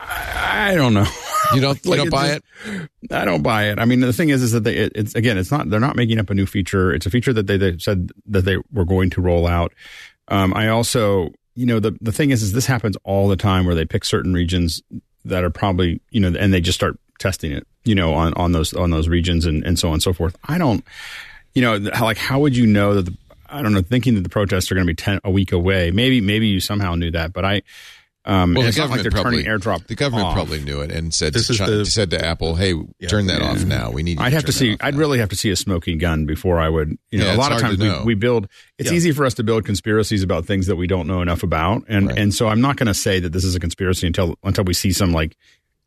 I 0.01 0.75
don't 0.75 0.95
know. 0.95 1.07
You 1.55 1.61
don't, 1.61 1.85
you 1.85 1.95
don't 1.97 2.11
buy 2.11 2.29
just- 2.39 2.45
it? 2.67 2.91
I 3.13 3.25
don't 3.25 3.43
buy 3.43 3.65
it. 3.71 3.79
I 3.79 3.85
mean, 3.85 4.01
the 4.01 4.13
thing 4.13 4.29
is, 4.31 4.43
is 4.43 4.53
that 4.53 4.65
they, 4.65 4.77
it, 4.77 4.93
it's 4.95 5.15
again, 5.15 5.39
it's 5.39 5.51
not. 5.51 5.71
They're 5.71 5.81
not 5.81 5.97
making 5.97 6.19
up 6.19 6.31
a 6.31 6.35
new 6.35 6.47
feature. 6.47 6.93
It's 6.93 7.07
a 7.07 7.11
feature 7.11 7.33
that 7.33 7.47
they, 7.47 7.57
they 7.57 7.79
said 7.79 8.11
that 8.27 8.43
they 8.43 8.57
were 8.73 8.85
going 8.85 9.11
to 9.11 9.21
roll 9.21 9.47
out. 9.47 9.73
Um, 10.29 10.53
I 10.55 10.69
also, 10.69 11.31
you 11.55 11.67
know, 11.67 11.81
the 11.81 11.97
the 12.01 12.13
thing 12.13 12.31
is, 12.31 12.43
is 12.43 12.53
this 12.53 12.67
happens 12.67 12.97
all 13.05 13.29
the 13.29 13.37
time 13.37 13.67
where 13.67 13.75
they 13.75 13.85
pick 13.85 14.05
certain 14.05 14.33
regions 14.33 14.83
that 15.25 15.45
are 15.45 15.51
probably, 15.51 16.01
you 16.11 16.21
know, 16.21 16.37
and 16.39 16.53
they 16.53 16.61
just 16.61 16.79
start 16.79 16.99
testing 17.19 17.53
it, 17.53 17.67
you 17.85 17.95
know, 17.95 18.15
on 18.15 18.35
on 18.35 18.53
those 18.53 18.75
on 18.75 18.91
those 18.91 19.09
regions 19.09 19.47
and 19.47 19.65
and 19.65 19.79
so 19.79 19.89
on 19.89 19.95
and 19.95 20.03
so 20.03 20.13
forth. 20.13 20.37
I 20.45 20.59
don't, 20.59 20.85
you 21.55 21.63
know, 21.63 21.77
like 21.77 22.19
how 22.19 22.41
would 22.41 22.57
you 22.57 22.67
know 22.67 22.95
that 22.95 23.07
the 23.07 23.17
I 23.49 23.63
don't 23.63 23.73
know, 23.73 23.83
thinking 23.83 24.15
that 24.17 24.23
the 24.23 24.29
protests 24.29 24.73
are 24.73 24.75
going 24.75 24.87
to 24.87 24.91
be 24.91 24.97
ten 24.97 25.21
a 25.23 25.31
week 25.31 25.53
away. 25.53 25.91
Maybe 25.91 26.21
maybe 26.21 26.49
you 26.49 26.61
somehow 26.61 26.95
knew 26.95 27.11
that, 27.13 27.33
but 27.33 27.45
I. 27.45 27.63
Um, 28.27 28.55
Well, 28.55 28.63
and 28.63 28.65
the 28.65 28.69
it's 28.69 28.79
not 28.79 28.85
government 28.85 28.91
like 28.91 29.03
they're 29.13 29.23
probably 29.23 29.43
turning 29.45 29.61
AirDrop. 29.61 29.87
The 29.87 29.95
government 29.95 30.29
off. 30.29 30.35
probably 30.35 30.61
knew 30.61 30.81
it 30.81 30.91
and 30.91 31.13
said 31.13 31.35
This 31.35 31.49
to 31.49 31.53
is 31.53 31.59
Chi- 31.59 31.67
the- 31.71 31.85
said 31.87 32.11
to 32.13 32.25
Apple, 32.25 32.55
"Hey, 32.57 32.73
turn 33.09 33.27
that 33.27 33.43
off 33.43 33.65
now. 33.65 33.91
We 33.91 34.03
need." 34.03 34.19
You 34.19 34.25
I'd 34.25 34.33
have 34.33 34.47
to 34.47 34.53
see. 34.53 34.77
I'd 34.81 34.95
now." 34.95 35.01
really 35.01 35.19
have 35.19 35.29
to 35.29 35.37
see 35.37 35.51
a 35.51 35.57
smoking 35.57 35.99
gun 35.99 36.25
before 36.25 36.59
I 36.59 36.69
would. 36.71 36.97
You 37.11 37.19
know, 37.19 37.27
Yeah, 37.27 37.35
a 37.35 37.37
lot 37.37 37.53
of 37.53 37.61
times 37.61 37.79
we, 37.79 37.93
we 38.05 38.15
build. 38.15 38.49
It's 38.79 38.91
Yeah. 38.91 38.97
easy 38.97 39.13
for 39.13 39.27
us 39.27 39.35
to 39.35 39.43
build 39.45 39.67
conspiracies 39.67 40.23
about 40.23 40.47
things 40.47 40.67
that 40.69 40.77
we 40.77 40.87
don't 40.87 41.07
know 41.07 41.21
enough 41.21 41.43
about, 41.43 41.85
and 41.89 42.09
Right. 42.09 42.19
and 42.19 42.33
so 42.35 42.49
I'm 42.49 42.61
not 42.63 42.77
going 42.77 42.87
to 42.87 42.95
say 42.95 43.21
that 43.21 43.33
this 43.33 43.45
is 43.45 43.55
a 43.55 43.61
conspiracy 43.61 44.07
until 44.07 44.39
until 44.43 44.65
we 44.65 44.73
see 44.75 44.93
some 44.93 45.13
like 45.13 45.37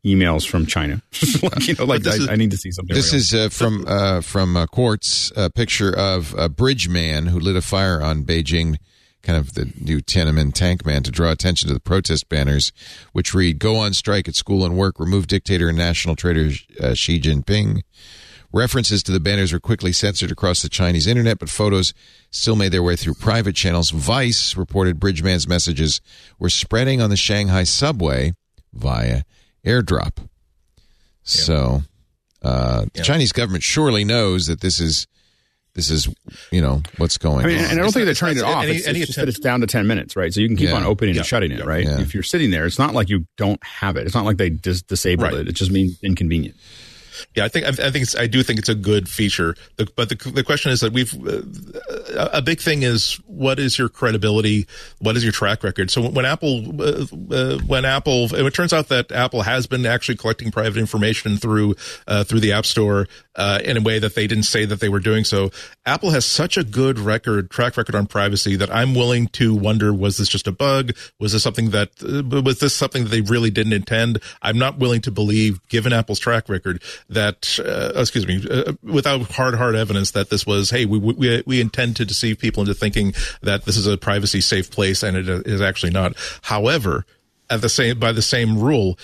emails 0.06 0.46
from 0.46 0.64
China. 0.64 1.02
like, 1.42 1.66
you 1.66 1.74
know, 1.74 1.84
like 1.86 2.06
I, 2.06 2.10
is- 2.14 2.28
I 2.28 2.36
need 2.36 2.52
to 2.52 2.56
see 2.56 2.70
something. 2.70 2.94
This 2.94 3.12
real. 3.12 3.18
is 3.20 3.34
uh, 3.34 3.48
from 3.48 3.84
uh, 3.88 4.20
from 4.20 4.56
uh, 4.56 4.66
Quartz, 4.66 5.32
a 5.34 5.50
picture 5.50 5.92
of 5.92 6.34
a 6.38 6.48
bridge 6.48 6.88
man 6.88 7.26
who 7.26 7.40
lit 7.40 7.56
a 7.56 7.62
fire 7.62 8.00
on 8.00 8.22
Beijing, 8.24 8.76
kind 9.22 9.38
of 9.38 9.54
the 9.54 9.72
new 9.80 10.00
Tiananmen 10.00 10.52
tank 10.52 10.86
man, 10.86 11.02
to 11.02 11.10
draw 11.10 11.30
attention 11.30 11.68
to 11.68 11.74
the 11.74 11.80
protest 11.80 12.28
banners, 12.28 12.72
which 13.12 13.34
read 13.34 13.58
"Go 13.58 13.76
on 13.76 13.92
strike 13.92 14.28
at 14.28 14.34
school 14.34 14.64
and 14.64 14.76
work, 14.76 14.98
remove 14.98 15.26
dictator 15.26 15.68
and 15.68 15.78
national 15.78 16.16
traitor 16.16 16.50
uh, 16.80 16.94
Xi 16.94 17.20
Jinping." 17.20 17.82
References 18.50 19.02
to 19.02 19.12
the 19.12 19.20
banners 19.20 19.52
were 19.52 19.60
quickly 19.60 19.92
censored 19.92 20.30
across 20.30 20.62
the 20.62 20.70
Chinese 20.70 21.06
internet, 21.06 21.38
but 21.38 21.50
photos 21.50 21.92
still 22.30 22.56
made 22.56 22.72
their 22.72 22.82
way 22.82 22.96
through 22.96 23.14
private 23.14 23.54
channels. 23.54 23.90
Vice 23.90 24.56
reported 24.56 24.98
Bridgeman's 24.98 25.46
messages 25.46 26.00
were 26.38 26.48
spreading 26.48 27.02
on 27.02 27.10
the 27.10 27.16
Shanghai 27.16 27.64
subway 27.64 28.32
via 28.72 29.24
airdrop. 29.66 30.26
So, 31.22 31.82
uh, 32.40 32.86
the 32.94 33.02
Chinese 33.02 33.32
government 33.32 33.64
surely 33.64 34.02
knows 34.02 34.46
that 34.46 34.62
this 34.62 34.80
is 34.80 35.06
this 35.74 35.90
is 35.90 36.08
you 36.50 36.60
know 36.60 36.82
what's 36.96 37.18
going 37.18 37.44
I 37.44 37.48
mean, 37.48 37.58
on. 37.58 37.64
and 37.64 37.72
I 37.72 37.74
don't 37.76 37.84
It's 37.86 37.94
think 37.94 38.00
not- 38.02 38.04
they're 38.06 38.14
turning 38.14 38.38
it 38.38 38.44
off. 38.44 38.64
any- 38.64 38.76
it's, 38.76 38.86
any 38.86 38.98
it's 39.00 39.06
just 39.08 39.18
that 39.18 39.28
it's 39.28 39.38
down 39.38 39.60
to 39.60 39.66
ten 39.66 39.86
minutes, 39.86 40.16
right? 40.16 40.32
So 40.34 40.40
you 40.40 40.48
can 40.48 40.56
keep 40.56 40.68
Yeah. 40.70 40.74
on 40.76 40.84
opening 40.84 41.14
Yeah. 41.14 41.20
and 41.20 41.26
shutting 41.26 41.52
it, 41.52 41.58
Yeah. 41.58 41.64
right? 41.64 41.84
Yeah. 41.84 42.00
If 42.00 42.14
you're 42.14 42.22
sitting 42.22 42.50
there, 42.50 42.66
it's 42.66 42.78
not 42.78 42.94
like 42.94 43.08
you 43.08 43.26
don't 43.36 43.62
have 43.64 43.96
it. 43.96 44.06
It's 44.06 44.14
not 44.14 44.24
like 44.24 44.36
they 44.38 44.50
just 44.50 44.86
disabled 44.88 45.32
Right. 45.32 45.40
it. 45.40 45.48
It 45.48 45.52
just 45.54 45.70
means 45.70 45.98
inconvenient. 46.02 46.56
Yeah, 47.34 47.44
I 47.44 47.48
think 47.48 47.66
I, 47.66 47.72
think 47.72 48.02
it's, 48.02 48.16
I 48.16 48.26
do 48.26 48.42
think 48.42 48.58
it's 48.58 48.68
a 48.68 48.74
good 48.74 49.08
feature. 49.08 49.54
The, 49.76 49.88
but 49.96 50.08
the 50.08 50.30
the 50.30 50.44
question 50.44 50.72
is 50.72 50.80
that 50.80 50.92
we've 50.92 51.14
uh, 51.26 52.28
a 52.32 52.42
big 52.42 52.60
thing 52.60 52.82
is 52.82 53.14
what 53.26 53.58
is 53.58 53.78
your 53.78 53.88
credibility? 53.88 54.66
What 54.98 55.16
is 55.16 55.22
your 55.22 55.32
track 55.32 55.62
record? 55.62 55.90
So 55.90 56.08
when 56.08 56.24
Apple 56.24 56.80
uh, 56.80 57.06
uh, 57.30 57.58
when 57.66 57.84
Apple 57.84 58.34
it 58.34 58.54
turns 58.54 58.72
out 58.72 58.88
that 58.88 59.12
Apple 59.12 59.42
has 59.42 59.66
been 59.66 59.86
actually 59.86 60.16
collecting 60.16 60.50
private 60.50 60.78
information 60.78 61.36
through 61.36 61.74
uh, 62.06 62.24
through 62.24 62.40
the 62.40 62.52
App 62.52 62.66
Store 62.66 63.08
uh, 63.36 63.60
in 63.64 63.76
a 63.76 63.80
way 63.80 63.98
that 63.98 64.14
they 64.14 64.26
didn't 64.26 64.44
say 64.44 64.64
that 64.64 64.80
they 64.80 64.88
were 64.88 65.00
doing 65.00 65.24
so. 65.24 65.50
Apple 65.86 66.10
has 66.10 66.24
such 66.24 66.56
a 66.56 66.64
good 66.64 66.98
record 66.98 67.50
track 67.50 67.76
record 67.76 67.94
on 67.94 68.06
privacy 68.06 68.56
that 68.56 68.74
I'm 68.74 68.94
willing 68.94 69.28
to 69.28 69.54
wonder 69.54 69.92
was 69.92 70.18
this 70.18 70.28
just 70.28 70.46
a 70.46 70.52
bug? 70.52 70.92
Was 71.18 71.32
this 71.32 71.42
something 71.42 71.70
that 71.70 71.90
uh, 72.02 72.42
was 72.42 72.60
this 72.60 72.74
something 72.74 73.04
that 73.04 73.10
they 73.10 73.20
really 73.20 73.50
didn't 73.50 73.72
intend? 73.72 74.20
I'm 74.42 74.58
not 74.58 74.78
willing 74.78 75.00
to 75.02 75.10
believe, 75.10 75.66
given 75.68 75.92
Apple's 75.92 76.18
track 76.18 76.48
record, 76.48 76.82
that 77.08 77.58
uh, 77.64 77.98
excuse 77.98 78.26
me, 78.26 78.44
uh, 78.50 78.72
without 78.82 79.22
hard 79.30 79.54
hard 79.54 79.74
evidence 79.74 80.10
that 80.12 80.30
this 80.30 80.46
was 80.46 80.70
hey 80.70 80.84
we 80.84 80.98
we 80.98 81.42
we 81.46 81.60
intend 81.60 81.96
to 81.96 82.04
deceive 82.04 82.38
people 82.38 82.62
into 82.62 82.74
thinking 82.74 83.14
that 83.42 83.64
this 83.64 83.76
is 83.76 83.86
a 83.86 83.96
privacy 83.96 84.40
safe 84.40 84.70
place 84.70 85.02
and 85.02 85.16
it 85.16 85.28
is 85.46 85.60
actually 85.60 85.92
not. 85.92 86.14
However, 86.42 87.06
at 87.50 87.62
the 87.62 87.68
same 87.68 87.98
by 87.98 88.12
the 88.12 88.22
same 88.22 88.58
rule. 88.58 88.98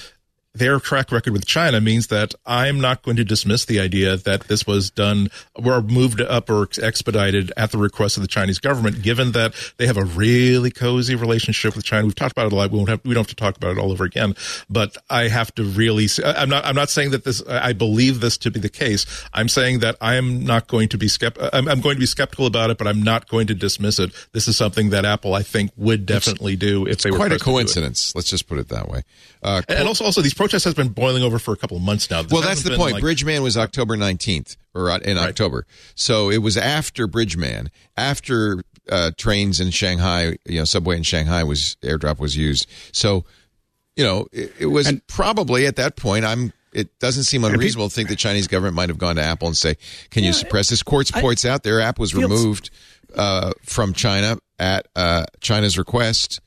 Their 0.56 0.78
track 0.78 1.10
record 1.10 1.32
with 1.32 1.46
China 1.46 1.80
means 1.80 2.06
that 2.08 2.32
I'm 2.46 2.80
not 2.80 3.02
going 3.02 3.16
to 3.16 3.24
dismiss 3.24 3.64
the 3.64 3.80
idea 3.80 4.16
that 4.16 4.42
this 4.42 4.66
was 4.66 4.88
done 4.88 5.28
or 5.54 5.82
moved 5.82 6.20
up 6.20 6.48
or 6.48 6.68
expedited 6.80 7.52
at 7.56 7.72
the 7.72 7.78
request 7.78 8.16
of 8.16 8.22
the 8.22 8.28
Chinese 8.28 8.60
government, 8.60 9.02
given 9.02 9.32
that 9.32 9.52
they 9.78 9.86
have 9.86 9.96
a 9.96 10.04
really 10.04 10.70
cozy 10.70 11.16
relationship 11.16 11.74
with 11.74 11.84
China. 11.84 12.04
We've 12.06 12.14
talked 12.14 12.32
about 12.32 12.46
it 12.46 12.52
a 12.52 12.56
lot. 12.56 12.70
We 12.70 12.76
won't 12.78 12.88
have, 12.88 13.00
we 13.04 13.14
don't 13.14 13.22
have 13.22 13.28
to 13.28 13.34
talk 13.34 13.56
about 13.56 13.72
it 13.72 13.78
all 13.78 13.90
over 13.90 14.04
again, 14.04 14.36
but 14.70 14.96
I 15.10 15.26
have 15.26 15.52
to 15.56 15.64
really, 15.64 16.06
I'm 16.24 16.48
not, 16.48 16.64
I'm 16.64 16.76
not 16.76 16.88
saying 16.88 17.10
that 17.10 17.24
this, 17.24 17.42
I 17.48 17.72
believe 17.72 18.20
this 18.20 18.38
to 18.38 18.50
be 18.52 18.60
the 18.60 18.68
case. 18.68 19.06
I'm 19.32 19.48
saying 19.48 19.80
that 19.80 19.96
I 20.00 20.14
am 20.14 20.44
not 20.44 20.68
going 20.68 20.88
to 20.90 20.98
be 20.98 21.08
skeptical. 21.08 21.50
I'm, 21.52 21.66
I'm 21.66 21.80
going 21.80 21.96
to 21.96 22.00
be 22.00 22.06
skeptical 22.06 22.46
about 22.46 22.70
it, 22.70 22.78
but 22.78 22.86
I'm 22.86 23.02
not 23.02 23.28
going 23.28 23.48
to 23.48 23.54
dismiss 23.54 23.98
it. 23.98 24.12
This 24.30 24.46
is 24.46 24.56
something 24.56 24.90
that 24.90 25.04
Apple, 25.04 25.34
I 25.34 25.42
think, 25.42 25.72
would 25.76 26.06
definitely 26.06 26.54
do 26.54 26.86
if 26.86 26.98
they 27.02 27.10
were 27.10 27.16
Quite 27.16 27.26
a 27.26 27.28
pressed 27.30 27.44
to 27.44 27.44
do 27.44 27.50
it. 27.50 27.54
coincidence. 27.54 28.14
Let's 28.14 28.30
just 28.30 28.46
put 28.46 28.58
it 28.58 28.68
that 28.68 28.88
way. 28.88 29.02
Uh, 29.44 29.60
And 29.68 29.86
also, 29.86 30.04
also, 30.04 30.22
these 30.22 30.32
protests 30.34 30.64
has 30.64 30.72
been 30.74 30.88
boiling 30.88 31.22
over 31.22 31.38
for 31.38 31.52
a 31.52 31.56
couple 31.56 31.76
of 31.76 31.82
months 31.82 32.10
now. 32.10 32.22
This 32.22 32.32
well, 32.32 32.40
that's 32.42 32.62
the 32.62 32.76
point. 32.76 32.94
like- 32.94 33.02
Bridgeman 33.02 33.42
was 33.42 33.56
October 33.58 33.94
19th 33.96 34.56
or 34.74 34.90
uh, 34.90 34.98
in 34.98 35.18
October. 35.18 35.66
So 35.94 36.30
it 36.30 36.38
was 36.38 36.56
after 36.56 37.06
Bridgeman, 37.06 37.70
after 37.96 38.64
uh, 38.90 39.10
trains 39.18 39.60
in 39.60 39.70
Shanghai, 39.70 40.38
you 40.46 40.58
know, 40.58 40.64
subway 40.64 40.96
in 40.96 41.02
Shanghai 41.02 41.44
was 41.44 41.76
airdrop 41.82 42.18
was 42.18 42.36
used. 42.36 42.66
So, 42.92 43.24
you 43.96 44.04
know, 44.04 44.26
it, 44.32 44.52
it 44.60 44.66
was 44.66 44.90
probably 45.06 45.66
at 45.66 45.76
that 45.76 45.96
point. 45.96 46.24
I'm. 46.24 46.52
It 46.72 46.98
doesn't 46.98 47.22
seem 47.22 47.44
unreasonable 47.44 47.88
to 47.88 47.94
think 47.94 48.08
the 48.08 48.16
Chinese 48.16 48.48
government 48.48 48.74
might 48.74 48.88
have 48.88 48.98
gone 48.98 49.14
to 49.14 49.22
Apple 49.22 49.46
and 49.46 49.56
say, 49.56 49.76
"Can 50.10 50.24
you 50.24 50.32
suppress 50.32 50.70
this?" 50.70 50.82
Quartz 50.82 51.12
points 51.12 51.44
out 51.44 51.62
their 51.62 51.80
app 51.80 52.00
was 52.00 52.10
Fields- 52.10 52.28
removed 52.28 52.70
uh, 53.14 53.52
from 53.62 53.92
China 53.92 54.38
at 54.58 54.88
uh, 54.96 55.24
China's 55.40 55.78
request 55.78 56.40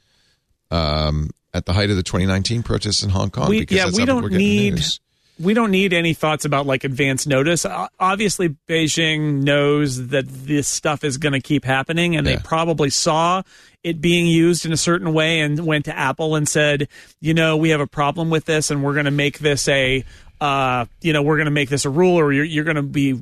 um, 0.69 1.29
at 1.53 1.65
the 1.65 1.73
height 1.73 1.89
of 1.89 1.95
the 1.95 2.03
2019 2.03 2.63
protests 2.63 3.03
in 3.03 3.10
Hong 3.10 3.29
Kong. 3.29 3.49
We- 3.49 3.62
because 3.62 3.77
yeah, 3.77 3.86
that's 3.86 3.97
we 3.97 4.05
don't 4.05 4.31
need- 4.31 4.75
news. 4.75 5.00
we 5.39 5.54
don't 5.54 5.71
need 5.71 5.93
any 5.93 6.13
thoughts 6.13 6.45
about 6.45 6.65
like 6.65 6.83
advance 6.83 7.25
notice. 7.27 7.65
Obviously, 8.00 8.56
Beijing 8.67 9.43
knows 9.43 10.08
that 10.08 10.25
this 10.27 10.67
stuff 10.67 11.04
is 11.04 11.17
going 11.17 11.33
to 11.33 11.41
keep 11.41 11.63
happening, 11.65 12.15
and 12.15 12.25
Yeah. 12.27 12.35
they 12.37 12.41
probably 12.41 12.89
saw 12.89 13.43
it 13.83 14.02
being 14.02 14.25
used 14.27 14.65
in 14.65 14.73
a 14.73 14.77
certain 14.77 15.13
way 15.13 15.39
and 15.39 15.65
went 15.65 15.85
to 15.85 15.98
Apple 15.98 16.35
and 16.35 16.48
said, 16.50 16.87
you 17.21 17.33
know, 17.33 17.56
we 17.56 17.69
have 17.69 17.79
a 17.81 17.87
problem 17.87 18.29
with 18.29 18.45
this, 18.45 18.69
and 18.71 18.83
we're 18.83 18.93
going 18.93 19.06
to 19.06 19.12
make 19.12 19.39
this 19.39 19.67
a 19.67 20.04
uh, 20.39 20.85
you 21.02 21.13
know, 21.13 21.23
we're 21.23 21.37
going 21.37 21.45
to 21.45 21.52
make 21.52 21.67
this 21.67 21.83
a 21.83 21.89
rule, 21.89 22.15
or 22.15 22.31
you're, 22.31 22.43
you're 22.45 22.63
going 22.63 22.75
to 22.75 22.83
be 22.83 23.19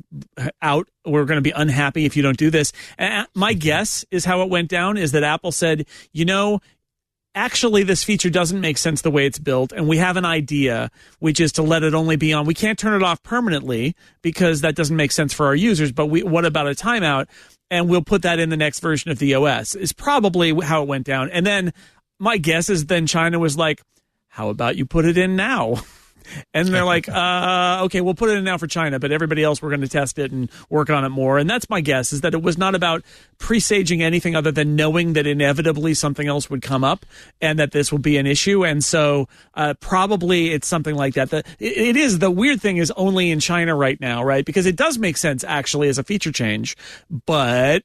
out. 0.62 0.90
We're 1.06 1.24
going 1.24 1.38
to 1.38 1.42
be 1.42 1.52
unhappy 1.52 2.04
if 2.04 2.18
you 2.18 2.22
don't 2.24 2.36
do 2.36 2.50
this. 2.50 2.74
And 2.98 3.26
my 3.34 3.54
guess 3.54 4.04
is 4.12 4.26
how 4.26 4.42
it 4.42 4.50
went 4.50 4.68
down 4.70 4.98
is 4.98 5.14
that 5.14 5.24
Apple 5.24 5.54
said, 5.54 5.86
you 6.12 6.26
know, 6.26 6.60
actually 7.36 7.84
this 7.84 8.04
feature 8.04 8.30
doesn't 8.30 8.60
make 8.60 8.78
sense 8.78 9.02
the 9.02 9.12
way 9.12 9.26
it's 9.26 9.38
built 9.38 9.72
and 9.74 9.88
we 9.88 9.98
have 9.98 10.18
an 10.18 10.26
idea 10.26 10.90
which 11.20 11.40
is 11.40 11.52
to 11.54 11.62
let 11.62 11.84
it 11.84 11.94
only 11.94 12.16
be 12.16 12.34
on. 12.34 12.46
We 12.46 12.54
can't 12.54 12.80
turn 12.80 13.00
it 13.00 13.04
off 13.04 13.22
permanently 13.22 13.96
because 14.22 14.62
that 14.62 14.76
doesn't 14.76 14.96
make 14.96 15.12
sense 15.12 15.34
for 15.34 15.46
our 15.46 15.56
users 15.56 15.92
but 15.92 16.08
we 16.08 16.24
what 16.24 16.46
about 16.46 16.68
a 16.68 16.72
timeout? 16.72 17.28
And 17.70 17.90
we'll 17.90 18.04
put 18.04 18.22
that 18.22 18.40
in 18.40 18.50
the 18.50 18.58
next 18.58 18.80
version 18.80 19.12
of 19.12 19.20
the 19.20 19.36
OS 19.36 19.76
is 19.76 19.92
probably 19.92 20.54
how 20.62 20.84
it 20.84 20.88
went 20.88 21.06
down. 21.06 21.30
And 21.30 21.46
then 21.46 21.74
my 22.20 22.38
guess 22.38 22.70
is 22.70 22.86
then 22.86 23.06
China 23.06 23.38
was 23.38 23.58
like 23.58 23.82
how 24.30 24.50
about 24.50 24.76
you 24.76 24.86
put 24.86 25.06
it 25.06 25.18
in 25.18 25.36
now 25.36 25.76
and 26.54 26.68
they're 26.68 26.86
like, 26.86 27.08
uh, 27.10 27.82
okay, 27.86 28.02
we'll 28.02 28.14
put 28.14 28.30
it 28.30 28.38
in 28.38 28.44
now 28.44 28.58
for 28.58 28.68
China, 28.68 29.00
but 29.00 29.12
everybody 29.12 29.44
else, 29.44 29.62
we're 29.62 29.70
going 29.70 29.82
to 29.82 29.88
test 29.88 30.20
it 30.20 30.32
and 30.32 30.50
work 30.70 30.90
on 30.90 31.06
it 31.06 31.10
more. 31.10 31.38
And 31.38 31.50
that's 31.50 31.70
my 31.70 31.82
guess 31.82 32.14
is 32.14 32.22
that 32.22 32.34
it 32.34 32.42
was 32.42 32.58
not 32.58 32.76
about 32.76 33.04
presaging 33.38 34.02
anything 34.02 34.36
other 34.36 34.52
than 34.52 34.76
knowing 34.76 35.14
that 35.14 35.28
inevitably 35.28 35.94
something 35.94 36.28
else 36.28 36.50
would 36.50 36.62
come 36.62 36.84
up 36.84 37.06
and 37.42 37.60
that 37.60 37.72
this 37.72 37.92
would 37.92 38.02
be 38.02 38.18
an 38.18 38.28
issue. 38.28 38.66
And 38.66 38.84
so, 38.84 39.28
uh, 39.54 39.74
probably 39.80 40.52
it's 40.52 40.68
something 40.68 40.96
like 40.96 41.16
that. 41.16 41.30
The, 41.30 41.40
it, 41.60 41.78
it 41.78 41.96
is 41.96 42.20
the 42.20 42.32
weird 42.32 42.62
thing 42.62 42.78
is 42.78 42.92
only 42.92 43.32
in 43.32 43.40
China 43.40 43.76
right 43.76 44.00
now, 44.00 44.24
right? 44.24 44.46
Because 44.46 44.66
it 44.66 44.76
does 44.76 44.98
make 44.98 45.18
sense 45.18 45.44
actually 45.44 45.90
as 45.90 45.98
a 45.98 46.04
feature 46.04 46.32
change, 46.32 46.76
but 47.26 47.84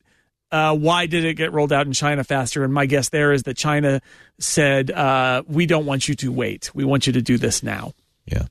uh, 0.53 0.75
why 0.75 1.07
did 1.07 1.25
it 1.25 1.35
get 1.35 1.53
rolled 1.53 1.73
out 1.73 1.87
in 1.87 1.93
China 1.93 2.25
faster? 2.25 2.65
And 2.65 2.73
my 2.73 2.87
guess 2.87 3.09
there 3.11 3.33
is 3.33 3.45
that 3.45 3.57
China 3.57 4.01
said, 4.39 4.91
uh, 4.91 5.43
we 5.47 5.67
don't 5.67 5.87
want 5.87 6.09
you 6.09 6.15
to 6.17 6.33
wait. 6.33 6.75
We 6.75 6.85
want 6.85 7.07
you 7.07 7.13
to 7.13 7.23
do 7.23 7.39
this 7.39 7.63
now. 7.63 7.93
Yeah. 8.31 8.47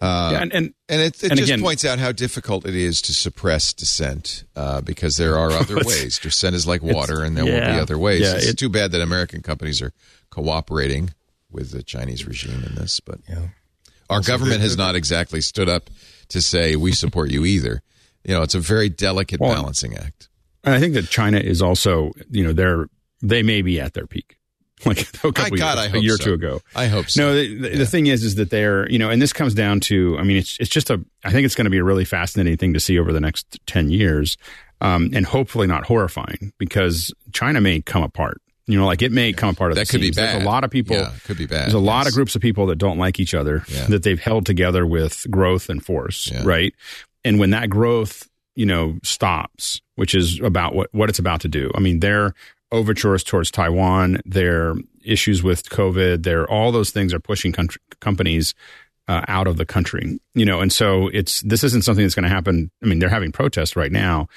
Uh, 0.00 0.30
yeah, 0.32 0.42
and 0.42 0.52
and, 0.52 0.74
and 0.88 1.00
it, 1.00 1.22
it 1.22 1.30
and 1.30 1.38
just 1.38 1.50
again, 1.50 1.62
points 1.62 1.84
out 1.84 1.98
how 1.98 2.10
difficult 2.10 2.66
it 2.66 2.74
is 2.74 3.00
to 3.02 3.14
suppress 3.14 3.72
dissent 3.72 4.44
uh, 4.56 4.80
because 4.80 5.16
there 5.16 5.38
are 5.38 5.50
other 5.52 5.76
ways. 5.84 6.18
Dissent 6.18 6.56
is 6.56 6.66
like 6.66 6.82
water, 6.82 7.22
and 7.22 7.36
there 7.36 7.46
yeah, 7.46 7.68
will 7.68 7.74
be 7.76 7.80
other 7.80 7.98
ways. 7.98 8.22
Yeah, 8.22 8.34
it's 8.34 8.48
it, 8.48 8.58
too 8.58 8.68
bad 8.68 8.90
that 8.92 9.00
American 9.00 9.40
companies 9.40 9.80
are 9.80 9.92
cooperating 10.30 11.10
with 11.50 11.70
the 11.70 11.82
Chinese 11.82 12.26
regime 12.26 12.64
in 12.64 12.74
this, 12.74 12.98
but 12.98 13.20
yeah. 13.28 13.48
our 14.10 14.22
so 14.22 14.32
government 14.32 14.60
has 14.62 14.76
not 14.76 14.96
exactly 14.96 15.40
stood 15.40 15.68
up 15.68 15.88
to 16.28 16.42
say 16.42 16.74
we 16.74 16.92
support 16.92 17.30
you 17.30 17.44
either. 17.44 17.80
You 18.24 18.34
know, 18.34 18.42
it's 18.42 18.56
a 18.56 18.60
very 18.60 18.88
delicate 18.88 19.38
well, 19.38 19.54
balancing 19.54 19.96
act. 19.96 20.28
And 20.64 20.74
I 20.74 20.80
think 20.80 20.94
that 20.94 21.08
China 21.08 21.38
is 21.38 21.62
also, 21.62 22.12
you 22.30 22.42
know, 22.42 22.52
they're 22.52 22.88
they 23.22 23.42
may 23.42 23.62
be 23.62 23.80
at 23.80 23.94
their 23.94 24.06
peak. 24.06 24.38
like 24.86 25.00
a 25.00 25.32
couple 25.32 25.56
God, 25.56 25.78
years, 25.78 25.94
a 25.94 26.00
year 26.00 26.14
or 26.14 26.18
two 26.18 26.32
ago. 26.34 26.60
I 26.74 26.86
hope 26.86 27.10
so. 27.10 27.22
No, 27.22 27.34
the, 27.34 27.58
the, 27.58 27.70
yeah. 27.70 27.78
the, 27.78 27.86
thing 27.86 28.06
is, 28.06 28.24
is 28.24 28.34
that 28.36 28.50
they're, 28.50 28.88
you 28.90 28.98
know, 28.98 29.10
and 29.10 29.20
this 29.20 29.32
comes 29.32 29.54
down 29.54 29.80
to, 29.80 30.16
I 30.18 30.22
mean, 30.22 30.36
it's 30.36 30.58
it's 30.60 30.70
just 30.70 30.90
a, 30.90 31.02
I 31.24 31.30
think 31.30 31.44
it's 31.44 31.54
going 31.54 31.66
to 31.66 31.70
be 31.70 31.78
a 31.78 31.84
really 31.84 32.04
fascinating 32.04 32.56
thing 32.56 32.74
to 32.74 32.80
see 32.80 32.98
over 32.98 33.12
the 33.12 33.20
next 33.20 33.60
ten 33.66 33.90
years, 33.90 34.36
um, 34.80 35.10
and 35.12 35.24
hopefully 35.26 35.66
not 35.66 35.86
horrifying 35.86 36.52
because 36.58 37.12
China 37.32 37.60
may 37.60 37.80
come 37.80 38.02
apart. 38.02 38.40
You 38.66 38.78
know, 38.78 38.86
like 38.86 39.02
it 39.02 39.12
may 39.12 39.32
come 39.32 39.50
apart. 39.50 39.72
Of 39.72 39.76
That 39.76 39.88
could 39.88 40.00
seams. 40.00 40.16
be 40.16 40.22
bad. 40.22 40.34
There's 40.34 40.42
a 40.42 40.46
lot 40.46 40.64
of 40.64 40.70
people. 40.70 40.96
Yeah, 40.96 41.12
could 41.24 41.36
be 41.36 41.46
bad. 41.46 41.64
There's 41.64 41.74
a 41.74 41.78
yes. 41.78 41.86
lot 41.86 42.06
of 42.06 42.14
groups 42.14 42.34
of 42.34 42.40
people 42.40 42.66
that 42.66 42.76
don't 42.76 42.98
like 42.98 43.20
each 43.20 43.34
other 43.34 43.64
that 43.88 44.02
they've 44.02 44.20
held 44.20 44.46
together 44.46 44.86
with 44.86 45.26
growth 45.30 45.68
and 45.68 45.84
force, 45.84 46.32
right? 46.44 46.74
And 47.24 47.38
when 47.38 47.50
that 47.50 47.68
growth, 47.68 48.28
you 48.54 48.66
know, 48.66 48.98
stops, 49.02 49.82
which 49.96 50.14
is 50.14 50.40
about 50.40 50.74
what 50.74 50.88
what 50.92 51.10
it's 51.10 51.18
about 51.18 51.42
to 51.42 51.48
do. 51.48 51.70
I 51.74 51.80
mean, 51.80 52.00
they're 52.00 52.34
overtures 52.74 53.22
towards 53.22 53.50
Taiwan, 53.50 54.20
their 54.26 54.74
issues 55.04 55.42
with 55.42 55.68
COVID, 55.70 56.24
their 56.24 56.50
all 56.50 56.72
those 56.72 56.90
things 56.90 57.14
are 57.14 57.20
pushing 57.20 57.52
country, 57.52 57.80
companies 58.00 58.54
uh, 59.08 59.22
out 59.28 59.46
of 59.46 59.56
the 59.56 59.64
country. 59.64 60.18
You 60.34 60.44
know, 60.44 60.60
and 60.60 60.72
so 60.72 61.08
it's 61.08 61.40
this 61.42 61.64
isn't 61.64 61.82
something 61.82 62.04
that's 62.04 62.14
going 62.14 62.24
to 62.24 62.34
happen. 62.34 62.70
I 62.82 62.86
mean, 62.86 62.98
they're 62.98 63.08
having 63.08 63.32
protests 63.32 63.76
right 63.76 63.92
now, 63.92 64.28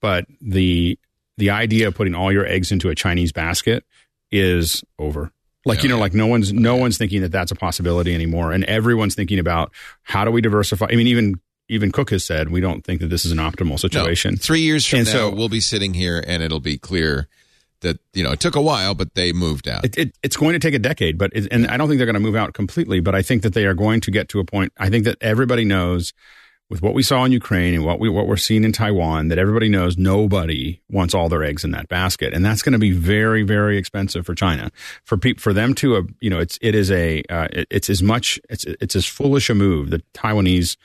but 0.00 0.26
the 0.40 0.98
the 1.38 1.50
idea 1.50 1.88
of 1.88 1.94
putting 1.94 2.14
all 2.14 2.32
your 2.32 2.46
eggs 2.46 2.70
into 2.70 2.88
a 2.90 2.94
Chinese 2.94 3.32
basket 3.32 3.84
is 4.30 4.84
over. 4.98 5.32
Like 5.64 5.78
yeah, 5.78 5.84
you 5.84 5.88
know, 5.88 5.98
like 5.98 6.14
no 6.14 6.26
one's 6.26 6.52
no 6.52 6.76
yeah. 6.76 6.80
one's 6.82 6.98
thinking 6.98 7.22
that 7.22 7.32
that's 7.32 7.50
a 7.50 7.56
possibility 7.56 8.14
anymore, 8.14 8.52
and 8.52 8.64
everyone's 8.64 9.14
thinking 9.14 9.38
about 9.38 9.72
how 10.02 10.24
do 10.24 10.30
we 10.30 10.40
diversify. 10.40 10.86
I 10.90 10.96
mean, 10.96 11.08
even 11.08 11.40
even 11.68 11.90
Cook 11.90 12.10
has 12.10 12.24
said 12.24 12.50
we 12.50 12.60
don't 12.60 12.84
think 12.84 13.00
that 13.00 13.08
this 13.08 13.24
is 13.24 13.32
an 13.32 13.38
optimal 13.38 13.78
situation. 13.78 14.34
No, 14.34 14.38
three 14.38 14.60
years 14.60 14.86
from 14.86 15.00
and 15.00 15.08
now, 15.08 15.12
so, 15.12 15.30
we'll 15.30 15.48
be 15.48 15.60
sitting 15.60 15.94
here 15.94 16.22
and 16.24 16.42
it'll 16.42 16.60
be 16.60 16.78
clear 16.78 17.28
that 17.86 17.98
you 18.12 18.22
know 18.22 18.32
it 18.32 18.40
took 18.40 18.56
a 18.56 18.60
while, 18.60 18.94
but 18.94 19.14
they 19.14 19.32
moved 19.32 19.68
out. 19.68 19.84
It, 19.84 19.96
it, 19.96 20.18
it's 20.22 20.36
going 20.36 20.52
to 20.52 20.58
take 20.58 20.74
a 20.74 20.78
decade, 20.78 21.16
but 21.16 21.30
it, 21.34 21.48
and 21.50 21.66
I 21.68 21.76
don't 21.76 21.88
think 21.88 21.98
they're 21.98 22.06
going 22.06 22.14
to 22.14 22.20
move 22.20 22.36
out 22.36 22.52
completely. 22.52 23.00
But 23.00 23.14
I 23.14 23.22
think 23.22 23.42
that 23.42 23.54
they 23.54 23.64
are 23.64 23.74
going 23.74 24.00
to 24.02 24.10
get 24.10 24.28
to 24.30 24.40
a 24.40 24.44
point. 24.44 24.72
I 24.78 24.90
think 24.90 25.04
that 25.04 25.16
everybody 25.20 25.64
knows 25.64 26.12
with 26.68 26.82
what 26.82 26.94
we 26.94 27.02
saw 27.02 27.24
in 27.24 27.32
Ukraine 27.32 27.74
and 27.74 27.84
what 27.84 28.00
we 28.00 28.08
what 28.08 28.26
we're 28.26 28.36
seeing 28.36 28.64
in 28.64 28.72
Taiwan 28.72 29.28
that 29.28 29.38
everybody 29.38 29.68
knows 29.68 29.96
nobody 29.96 30.80
wants 30.90 31.14
all 31.14 31.28
their 31.28 31.44
eggs 31.44 31.64
in 31.64 31.70
that 31.70 31.88
basket, 31.88 32.34
and 32.34 32.44
that's 32.44 32.62
going 32.62 32.72
to 32.72 32.78
be 32.78 32.92
very 32.92 33.42
very 33.42 33.78
expensive 33.78 34.26
for 34.26 34.34
China 34.34 34.70
for 35.04 35.16
pe- 35.16 35.34
for 35.34 35.52
them 35.52 35.74
to 35.74 35.96
uh, 35.96 36.02
you 36.20 36.30
know 36.30 36.40
it's 36.40 36.58
it 36.60 36.74
is 36.74 36.90
a 36.90 37.22
uh, 37.30 37.48
it, 37.52 37.68
it's 37.70 37.88
as 37.88 38.02
much 38.02 38.40
it's 38.50 38.64
it's 38.64 38.96
as 38.96 39.06
foolish 39.06 39.48
a 39.48 39.54
move 39.54 39.90
the 39.90 40.02
Taiwanese 40.14 40.76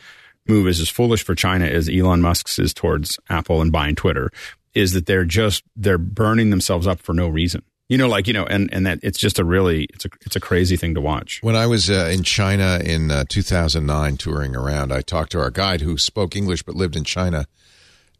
move 0.47 0.67
is 0.67 0.79
as 0.79 0.89
foolish 0.89 1.23
for 1.23 1.35
China 1.35 1.65
as 1.65 1.89
Elon 1.89 2.21
Musk's 2.21 2.59
is 2.59 2.73
towards 2.73 3.19
Apple 3.29 3.61
and 3.61 3.71
buying 3.71 3.95
Twitter 3.95 4.31
is 4.73 4.93
that 4.93 5.05
they're 5.05 5.25
just 5.25 5.63
they're 5.75 5.97
burning 5.97 6.49
themselves 6.49 6.87
up 6.87 6.99
for 6.99 7.13
no 7.13 7.27
reason. 7.27 7.63
You 7.89 7.97
know, 7.97 8.07
like 8.07 8.25
you 8.27 8.33
know, 8.33 8.45
and 8.45 8.73
and 8.73 8.85
that 8.85 8.99
it's 9.03 9.19
just 9.19 9.37
a 9.37 9.43
really 9.43 9.83
it's 9.93 10.05
a 10.05 10.09
it's 10.21 10.35
a 10.37 10.39
crazy 10.39 10.77
thing 10.77 10.95
to 10.95 11.01
watch. 11.01 11.39
When 11.43 11.57
I 11.57 11.67
was 11.67 11.89
uh, 11.89 12.09
in 12.13 12.23
China 12.23 12.79
in 12.81 13.11
uh, 13.11 13.25
2009 13.27 14.15
touring 14.15 14.55
around, 14.55 14.93
I 14.93 15.01
talked 15.01 15.33
to 15.33 15.41
our 15.41 15.51
guide 15.51 15.81
who 15.81 15.97
spoke 15.97 16.35
English 16.35 16.63
but 16.63 16.73
lived 16.73 16.95
in 16.95 17.03
China, 17.03 17.47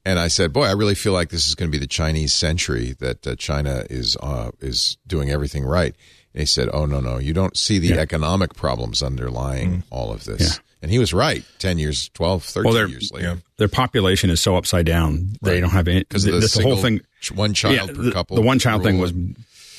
and 0.06 0.20
I 0.20 0.28
said, 0.28 0.52
"Boy, 0.52 0.66
I 0.66 0.74
really 0.74 0.95
feel 0.95 1.14
like 1.14 1.30
this 1.30 1.47
is 1.47 1.56
going 1.56 1.72
to 1.72 1.78
be 1.78 1.80
the 1.80 1.88
Chinese 1.88 2.34
century. 2.34 2.97
That 2.99 3.26
uh, 3.26 3.36
China 3.38 3.86
is 3.89 4.18
uh, 4.22 4.52
is 4.60 4.97
doing 5.08 5.30
everything 5.30 5.64
right." 5.64 5.95
And 6.34 6.41
he 6.41 6.45
said, 6.45 6.68
"Oh 6.74 6.86
no, 6.86 6.99
no, 6.99 7.18
you 7.18 7.34
don't 7.34 7.58
see 7.58 7.80
the 7.80 7.95
yeah. 7.95 8.02
economic 8.02 8.56
problems 8.56 9.02
underlying 9.02 9.72
mm. 9.72 9.84
all 9.89 10.12
of 10.12 10.26
this." 10.26 10.58
Yeah. 10.58 10.64
And 10.82 10.89
he 10.89 10.97
was 10.97 11.13
right 11.13 11.43
10 11.59 11.77
years, 11.77 12.09
12, 12.09 12.43
13 12.43 12.73
well, 12.73 12.89
years 12.89 13.11
later. 13.13 13.27
Yeah. 13.27 13.36
Their 13.57 13.67
population 13.67 14.29
is 14.29 14.41
so 14.41 14.55
upside 14.55 14.86
down. 14.86 15.34
They 15.41 15.53
right. 15.53 15.59
don't 15.61 15.69
have 15.69 15.88
any. 15.88 15.99
Because 15.99 16.23
the, 16.23 16.32
the, 16.32 16.63
whole 16.63 16.77
thing. 16.77 17.01
One 17.36 17.53
child 17.53 17.89
yeah, 17.89 17.95
per 17.95 18.01
the, 18.01 18.11
couple. 18.11 18.36
The 18.36 18.41
one 18.41 18.57
child 18.57 18.82
thing 18.82 18.97
was 18.97 19.13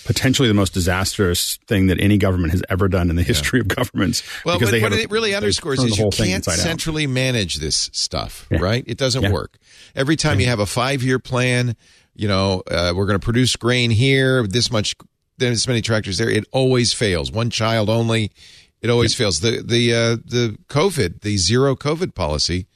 potentially 0.05 0.49
the 0.49 0.55
most 0.55 0.75
disastrous 0.75 1.57
thing 1.67 1.87
that 1.89 2.01
any 2.01 2.19
government 2.19 2.53
has 2.53 2.63
ever 2.69 2.89
done 2.89 3.11
in 3.11 3.17
the 3.17 3.23
history 3.23 3.59
yeah. 3.59 3.63
of 3.63 3.69
governments. 3.69 4.23
Well, 4.45 4.59
because 4.59 4.73
what, 4.73 4.83
what 4.83 4.93
it 4.93 5.11
really 5.11 5.35
underscores 5.35 5.83
is 5.83 5.99
you 5.99 6.11
can't 6.11 6.45
centrally 6.45 7.05
out. 7.05 7.11
manage 7.11 7.57
this 7.57 7.91
stuff, 7.93 8.47
yeah. 8.51 8.59
right? 8.59 8.85
It 8.87 8.99
doesn't 8.99 9.23
yeah. 9.23 9.33
work. 9.33 9.59
Every 9.95 10.17
time 10.17 10.41
you 10.41 10.47
have 10.47 10.61
a 10.61 10.67
five 10.67 11.03
year 11.03 11.19
plan, 11.19 11.77
you 12.15 12.29
know, 12.29 12.63
uh, 12.71 12.93
we're 12.95 13.07
going 13.07 13.19
to 13.19 13.25
produce 13.25 13.57
grain 13.57 13.91
here, 13.91 14.47
this 14.47 14.71
much, 14.71 14.95
this 15.39 15.67
many 15.67 15.83
tractors 15.83 16.19
there. 16.19 16.31
It 16.31 16.45
always 16.53 16.93
fails. 16.93 17.33
One 17.33 17.51
child 17.51 17.89
only. 17.89 18.33
It 18.83 18.91
always 18.91 19.15
fails. 19.15 19.41
The 19.41 19.63
the 19.63 19.95
uh, 19.95 20.17
the 20.25 20.59
COVID, 20.69 21.21
the 21.21 21.37
zero 21.37 21.77
COVID 21.77 22.15
policy 22.15 22.67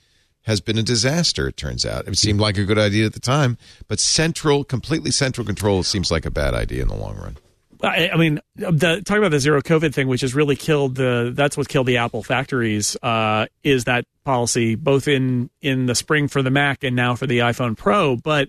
has 0.43 0.61
been 0.61 0.79
a 0.79 0.83
disaster. 0.83 1.49
It 1.49 1.57
turns 1.57 1.85
out 1.85 2.07
it 2.07 2.17
seemed 2.17 2.39
like 2.39 2.57
a 2.57 2.65
good 2.65 2.79
idea 2.79 3.07
at 3.07 3.13
the 3.13 3.21
time, 3.21 3.59
but 3.89 3.99
central, 3.99 4.63
completely 4.63 5.11
central 5.11 5.45
control 5.45 5.83
seems 5.83 6.13
like 6.13 6.25
a 6.25 6.31
bad 6.31 6.55
idea 6.55 6.83
in 6.83 6.89
the 6.89 6.95
long 6.95 7.17
run. 7.17 7.37
I, 7.83 8.11
I 8.11 8.17
mean, 8.17 8.41
the, 8.55 9.03
talking 9.05 9.19
about 9.19 9.33
the 9.33 9.41
zero 9.41 9.61
COVID 9.61 9.93
thing, 9.93 10.09
which 10.09 10.21
has 10.21 10.35
really 10.35 10.57
killed 10.57 10.95
the 10.95 11.33
that's 11.35 11.57
what 11.57 11.69
killed 11.69 11.89
the 11.89 11.99
Apple 11.99 12.23
factories. 12.23 12.97
Uh, 13.03 13.47
is 13.65 13.85
that 13.85 14.05
policy 14.25 14.77
both 14.77 15.09
in 15.09 15.51
in 15.61 15.87
the 15.87 15.95
spring 15.95 16.29
for 16.29 16.43
the 16.43 16.51
Mac 16.51 16.85
and 16.85 16.95
now 16.95 17.17
for 17.17 17.27
the 17.27 17.41
iPhone 17.41 17.77
Pro, 17.77 18.17
but 18.17 18.49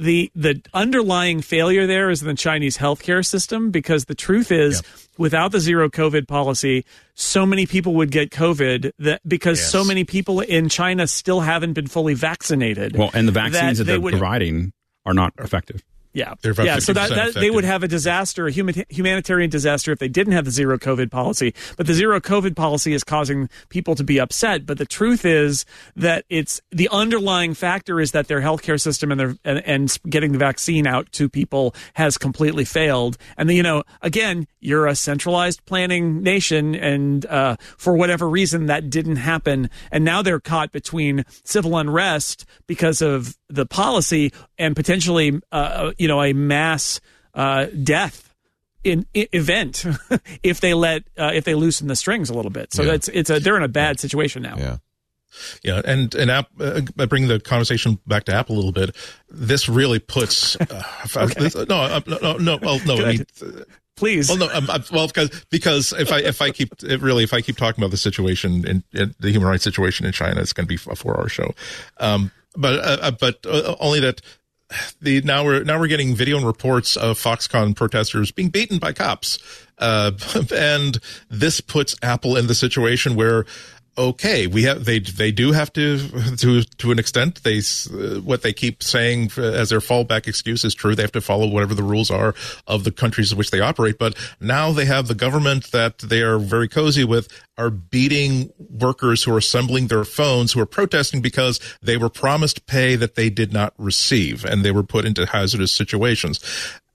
the 0.00 0.30
the 0.34 0.60
underlying 0.72 1.42
failure 1.42 1.86
there 1.86 2.10
is 2.10 2.22
in 2.22 2.28
the 2.28 2.34
Chinese 2.34 2.78
healthcare 2.78 3.24
system 3.24 3.70
because 3.70 4.06
the 4.06 4.14
truth 4.14 4.50
is 4.50 4.82
without 5.18 5.52
the 5.52 5.60
zero 5.60 5.88
covid 5.88 6.26
policy 6.26 6.84
so 7.14 7.44
many 7.44 7.66
people 7.66 7.94
would 7.94 8.10
get 8.10 8.30
covid 8.30 8.90
that 8.98 9.20
because 9.28 9.58
yes. 9.58 9.70
so 9.70 9.84
many 9.84 10.04
people 10.04 10.40
in 10.40 10.68
China 10.68 11.06
still 11.06 11.40
haven't 11.40 11.74
been 11.74 11.86
fully 11.86 12.14
vaccinated. 12.14 12.96
Well, 12.96 13.10
and 13.12 13.28
the 13.28 13.32
vaccines 13.32 13.78
that, 13.78 13.84
that 13.84 13.92
they're 13.92 14.00
would, 14.00 14.12
providing 14.12 14.72
are 15.04 15.14
not 15.14 15.34
effective. 15.38 15.84
Yeah, 16.12 16.34
yeah. 16.42 16.80
So 16.80 16.92
that, 16.92 17.10
that 17.10 17.34
they 17.34 17.50
would 17.50 17.64
have 17.64 17.84
a 17.84 17.88
disaster, 17.88 18.48
a 18.48 18.50
humanitarian 18.50 19.48
disaster, 19.48 19.92
if 19.92 20.00
they 20.00 20.08
didn't 20.08 20.32
have 20.32 20.44
the 20.44 20.50
zero 20.50 20.76
COVID 20.76 21.10
policy. 21.10 21.54
But 21.76 21.86
the 21.86 21.94
zero 21.94 22.18
COVID 22.18 22.56
policy 22.56 22.92
is 22.94 23.04
causing 23.04 23.48
people 23.68 23.94
to 23.94 24.02
be 24.02 24.18
upset. 24.18 24.66
But 24.66 24.78
the 24.78 24.86
truth 24.86 25.24
is 25.24 25.64
that 25.94 26.24
it's 26.28 26.60
the 26.72 26.88
underlying 26.90 27.54
factor 27.54 28.00
is 28.00 28.10
that 28.10 28.26
their 28.26 28.40
healthcare 28.40 28.80
system 28.80 29.12
and 29.12 29.20
their 29.20 29.36
and, 29.44 29.62
and 29.64 29.98
getting 30.08 30.32
the 30.32 30.38
vaccine 30.38 30.86
out 30.86 31.12
to 31.12 31.28
people 31.28 31.74
has 31.94 32.18
completely 32.18 32.64
failed. 32.64 33.16
And 33.36 33.48
the, 33.48 33.54
you 33.54 33.62
know, 33.62 33.84
again, 34.02 34.48
you're 34.58 34.86
a 34.86 34.96
centralized 34.96 35.64
planning 35.64 36.22
nation, 36.22 36.74
and 36.74 37.24
uh, 37.26 37.56
for 37.78 37.94
whatever 37.94 38.28
reason, 38.28 38.66
that 38.66 38.90
didn't 38.90 39.16
happen. 39.16 39.70
And 39.92 40.04
now 40.04 40.22
they're 40.22 40.40
caught 40.40 40.72
between 40.72 41.24
civil 41.44 41.76
unrest 41.76 42.46
because 42.66 43.00
of 43.00 43.36
the 43.48 43.66
policy 43.66 44.32
and 44.58 44.76
potentially, 44.76 45.40
uh, 45.50 45.92
you 46.00 46.08
know, 46.08 46.22
a 46.22 46.32
mass 46.32 47.00
uh, 47.34 47.66
death 47.82 48.34
in, 48.82 49.06
i 49.14 49.28
event 49.32 49.84
if 50.42 50.60
they 50.60 50.72
let 50.74 51.02
uh, 51.18 51.30
if 51.34 51.44
they 51.44 51.54
loosen 51.54 51.86
the 51.88 51.96
strings 51.96 52.30
a 52.30 52.34
little 52.34 52.50
bit. 52.50 52.72
So 52.72 52.82
Yeah. 52.82 52.92
that's 52.92 53.08
it's 53.08 53.30
a 53.30 53.38
they're 53.38 53.56
in 53.56 53.62
a 53.62 53.68
bad 53.68 54.00
situation 54.00 54.42
now. 54.42 54.56
Yeah. 54.58 54.76
Yeah, 55.62 55.80
and 55.84 56.12
and 56.16 56.28
app, 56.30 56.48
uh, 56.58 56.80
I 56.98 57.04
bring 57.04 57.28
the 57.28 57.38
conversation 57.38 57.98
back 58.06 58.24
to 58.24 58.34
Apple 58.34 58.56
a 58.56 58.58
little 58.58 58.72
bit. 58.72 58.96
This 59.28 59.68
really 59.68 60.00
puts 60.00 60.56
uh, 60.56 60.82
this- 61.38 61.54
no, 61.54 61.76
uh, 61.76 62.00
no, 62.06 62.18
no, 62.20 62.36
no, 62.38 62.56
well, 62.60 62.80
no. 62.84 62.96
I 63.04 63.12
mean, 63.12 63.26
Please. 63.96 64.28
well, 64.28 64.38
no, 64.38 64.48
um, 64.52 64.68
uh, 64.68 64.80
well, 64.90 65.06
because 65.06 65.30
because 65.50 65.92
if 65.92 66.10
I 66.10 66.18
if 66.20 66.42
I 66.42 66.50
keep 66.50 66.72
it 66.82 67.00
really 67.00 67.22
if 67.22 67.32
I 67.32 67.42
keep 67.42 67.56
talking 67.58 67.80
about 67.84 67.90
the 67.92 67.96
situation 67.96 68.66
in, 68.66 68.82
in 68.92 69.14
the 69.20 69.30
human 69.30 69.48
rights 69.48 69.62
situation 69.62 70.04
in 70.06 70.12
China, 70.12 70.40
it's 70.40 70.52
going 70.52 70.66
to 70.66 70.74
be 70.74 70.80
a 70.90 70.96
four 70.96 71.16
hour 71.16 71.28
show. 71.28 71.54
Um, 71.98 72.32
but 72.56 72.80
uh, 72.80 72.98
uh, 73.00 73.10
but 73.12 73.46
uh, 73.46 73.76
only 73.78 74.00
that 74.00 74.22
the 75.00 75.20
now 75.22 75.44
we're 75.44 75.64
now 75.64 75.78
we're 75.78 75.88
getting 75.88 76.14
video 76.14 76.36
and 76.36 76.46
reports 76.46 76.96
of 76.96 77.18
Foxconn 77.18 77.74
protesters 77.74 78.30
being 78.30 78.48
beaten 78.48 78.78
by 78.78 78.92
cops, 78.92 79.38
uh, 79.78 80.12
and 80.54 80.98
this 81.28 81.60
puts 81.60 81.96
Apple 82.02 82.36
in 82.36 82.46
the 82.46 82.54
situation 82.54 83.14
where. 83.16 83.44
Okay, 83.98 84.46
we 84.46 84.62
have 84.62 84.84
they 84.84 85.00
they 85.00 85.32
do 85.32 85.52
have 85.52 85.72
to 85.72 85.98
to 86.36 86.62
to 86.62 86.92
an 86.92 86.98
extent 86.98 87.42
they 87.42 87.58
uh, 87.58 88.20
what 88.20 88.42
they 88.42 88.52
keep 88.52 88.82
saying 88.82 89.30
as 89.36 89.70
their 89.70 89.80
fallback 89.80 90.28
excuse 90.28 90.64
is 90.64 90.74
true. 90.74 90.94
They 90.94 91.02
have 91.02 91.12
to 91.12 91.20
follow 91.20 91.48
whatever 91.48 91.74
the 91.74 91.82
rules 91.82 92.10
are 92.10 92.34
of 92.66 92.84
the 92.84 92.92
countries 92.92 93.32
in 93.32 93.38
which 93.38 93.50
they 93.50 93.60
operate. 93.60 93.98
But 93.98 94.16
now 94.40 94.72
they 94.72 94.84
have 94.84 95.08
the 95.08 95.14
government 95.14 95.72
that 95.72 95.98
they 95.98 96.22
are 96.22 96.38
very 96.38 96.68
cozy 96.68 97.04
with 97.04 97.28
are 97.58 97.70
beating 97.70 98.52
workers 98.58 99.24
who 99.24 99.34
are 99.34 99.38
assembling 99.38 99.88
their 99.88 100.04
phones 100.04 100.52
who 100.52 100.60
are 100.60 100.66
protesting 100.66 101.20
because 101.20 101.60
they 101.82 101.98
were 101.98 102.08
promised 102.08 102.66
pay 102.66 102.96
that 102.96 103.16
they 103.16 103.28
did 103.28 103.52
not 103.52 103.74
receive 103.76 104.44
and 104.46 104.64
they 104.64 104.70
were 104.70 104.82
put 104.82 105.04
into 105.04 105.26
hazardous 105.26 105.72
situations. 105.72 106.40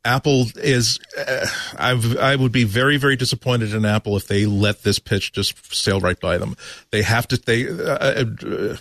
Apple 0.06 0.46
is, 0.56 1.00
uh, 1.18 1.48
I 1.78 2.36
would 2.36 2.52
be 2.52 2.64
very, 2.64 2.98
very 2.98 3.16
disappointed 3.16 3.74
in 3.74 3.86
Apple 3.86 4.16
if 4.16 4.28
they 4.28 4.46
let 4.46 4.84
this 4.84 5.00
pitch 5.00 5.34
just 5.34 5.74
sail 5.74 6.00
right 6.00 6.20
by 6.20 6.38
them. 6.38 6.56
They 6.92 7.02
have 7.02 7.28
to, 7.30 7.38
they, 7.38 7.68
uh, 7.68 7.74
uh, 7.74 8.78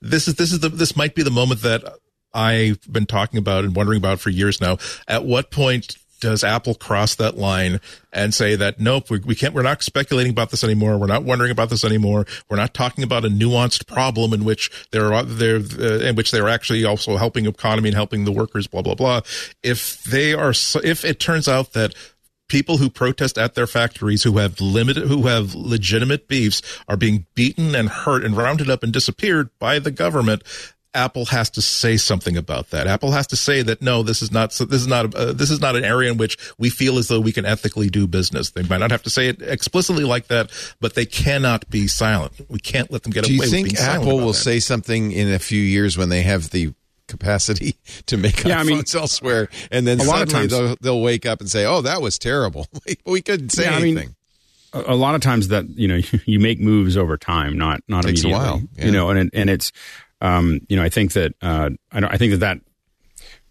this 0.00 0.26
is, 0.26 0.34
this 0.34 0.52
is 0.52 0.60
the, 0.60 0.70
this 0.70 0.96
might 0.96 1.14
be 1.14 1.22
the 1.22 1.30
moment 1.30 1.60
that 1.62 1.84
I've 2.32 2.80
been 2.90 3.06
talking 3.06 3.38
about 3.38 3.64
and 3.64 3.76
wondering 3.76 3.98
about 3.98 4.18
for 4.18 4.30
years 4.30 4.60
now. 4.60 4.78
At 5.06 5.24
what 5.24 5.50
point 5.50 5.96
does 6.20 6.44
Apple 6.44 6.74
cross 6.74 7.14
that 7.16 7.36
line 7.36 7.80
and 8.12 8.34
say 8.34 8.56
that 8.56 8.78
nope, 8.78 9.10
we, 9.10 9.18
we 9.20 9.34
can't, 9.34 9.54
we're 9.54 9.62
not 9.62 9.82
speculating 9.82 10.32
about 10.32 10.50
this 10.50 10.62
anymore. 10.62 10.98
We're 10.98 11.06
not 11.06 11.24
wondering 11.24 11.50
about 11.50 11.70
this 11.70 11.84
anymore. 11.84 12.26
We're 12.48 12.56
not 12.56 12.74
talking 12.74 13.02
about 13.04 13.24
a 13.24 13.28
nuanced 13.28 13.86
problem 13.86 14.32
in 14.32 14.44
which 14.44 14.70
they're, 14.90 15.12
uh, 15.12 15.24
in 15.24 16.14
which 16.14 16.30
they're 16.30 16.48
actually 16.48 16.84
also 16.84 17.16
helping 17.16 17.46
economy 17.46 17.88
and 17.88 17.96
helping 17.96 18.24
the 18.24 18.32
workers, 18.32 18.66
blah, 18.66 18.82
blah, 18.82 18.94
blah. 18.94 19.20
If 19.62 20.02
they 20.04 20.34
are, 20.34 20.52
if 20.84 21.04
it 21.04 21.18
turns 21.20 21.48
out 21.48 21.72
that 21.72 21.94
people 22.50 22.76
who 22.76 22.90
protest 22.90 23.38
at 23.38 23.54
their 23.54 23.66
factories 23.66 24.24
who 24.24 24.36
have 24.38 24.60
limited 24.60 25.06
who 25.06 25.28
have 25.28 25.54
legitimate 25.54 26.28
beefs 26.28 26.60
are 26.88 26.96
being 26.96 27.24
beaten 27.34 27.74
and 27.74 27.88
hurt 27.88 28.24
and 28.24 28.36
rounded 28.36 28.68
up 28.68 28.82
and 28.82 28.92
disappeared 28.92 29.48
by 29.58 29.78
the 29.78 29.92
government 29.92 30.42
Apple 30.92 31.26
has 31.26 31.48
to 31.50 31.62
say 31.62 31.96
something 31.96 32.36
about 32.36 32.70
that. 32.70 32.86
Apple 32.88 33.12
has 33.12 33.26
to 33.28 33.36
say 33.36 33.62
that 33.62 33.80
no, 33.80 34.02
this 34.02 34.22
is 34.22 34.32
not. 34.32 34.52
So 34.52 34.64
this 34.64 34.80
is 34.80 34.88
not. 34.88 35.14
Uh, 35.14 35.32
this 35.32 35.50
is 35.50 35.60
not 35.60 35.76
an 35.76 35.84
area 35.84 36.10
in 36.10 36.16
which 36.18 36.36
we 36.58 36.68
feel 36.68 36.98
as 36.98 37.06
though 37.08 37.20
we 37.20 37.30
can 37.32 37.46
ethically 37.46 37.88
do 37.88 38.06
business. 38.08 38.50
They 38.50 38.62
might 38.62 38.78
not 38.78 38.90
have 38.90 39.02
to 39.04 39.10
say 39.10 39.28
it 39.28 39.40
explicitly 39.40 40.02
like 40.04 40.26
that, 40.28 40.50
but 40.80 40.94
they 40.94 41.06
cannot 41.06 41.68
be 41.70 41.86
silent. 41.86 42.32
We 42.48 42.58
can't 42.58 42.90
let 42.90 43.04
them 43.04 43.12
get 43.12 43.24
Do 43.24 43.32
you 43.32 43.38
away 43.38 43.46
with 43.46 43.50
think 43.52 43.66
being 43.68 43.76
silent 43.76 44.02
Apple 44.02 44.18
will 44.18 44.28
that. 44.28 44.34
say 44.34 44.58
something 44.58 45.12
in 45.12 45.32
a 45.32 45.38
few 45.38 45.62
years 45.62 45.96
when 45.96 46.08
they 46.08 46.22
have 46.22 46.50
the 46.50 46.74
capacity 47.06 47.76
to 48.06 48.16
make 48.16 48.42
Yeah, 48.44 48.58
I 48.60 48.64
mean, 48.64 48.82
elsewhere, 48.94 49.48
and 49.70 49.86
then 49.86 50.00
a 50.00 50.04
lot 50.04 50.22
of 50.22 50.30
suddenly 50.30 50.48
times- 50.48 50.52
they'll, 50.68 50.76
they'll 50.80 51.02
wake 51.02 51.24
up 51.26 51.40
and 51.40 51.48
say, 51.48 51.66
"Oh, 51.66 51.82
that 51.82 52.02
was 52.02 52.18
terrible. 52.18 52.66
we 53.06 53.22
couldn't 53.22 53.50
say 53.50 53.64
Yeah, 53.64 53.76
I 53.76 53.80
mean, 53.80 53.96
anything." 53.96 54.16
a, 54.72 54.92
a 54.92 54.96
lot 54.96 55.14
of 55.14 55.20
times 55.20 55.48
that 55.48 55.68
you 55.70 55.86
know 55.86 56.00
you 56.26 56.40
make 56.40 56.58
moves 56.58 56.96
over 56.96 57.16
time, 57.16 57.56
not 57.56 57.80
not 57.86 58.02
Takes 58.02 58.24
a 58.24 58.28
immediately. 58.28 58.32
while, 58.48 58.62
yeah. 58.76 58.84
You 58.86 58.90
know, 58.90 59.10
and 59.10 59.30
and 59.32 59.48
it's 59.50 59.70
um, 60.20 60.60
you 60.68 60.76
know 60.76 60.82
I 60.82 60.88
think 60.88 61.12
that 61.12 61.34
uh, 61.42 61.70
I, 61.92 61.98
I 62.04 62.16
think 62.16 62.32
that 62.32 62.40
that 62.40 62.60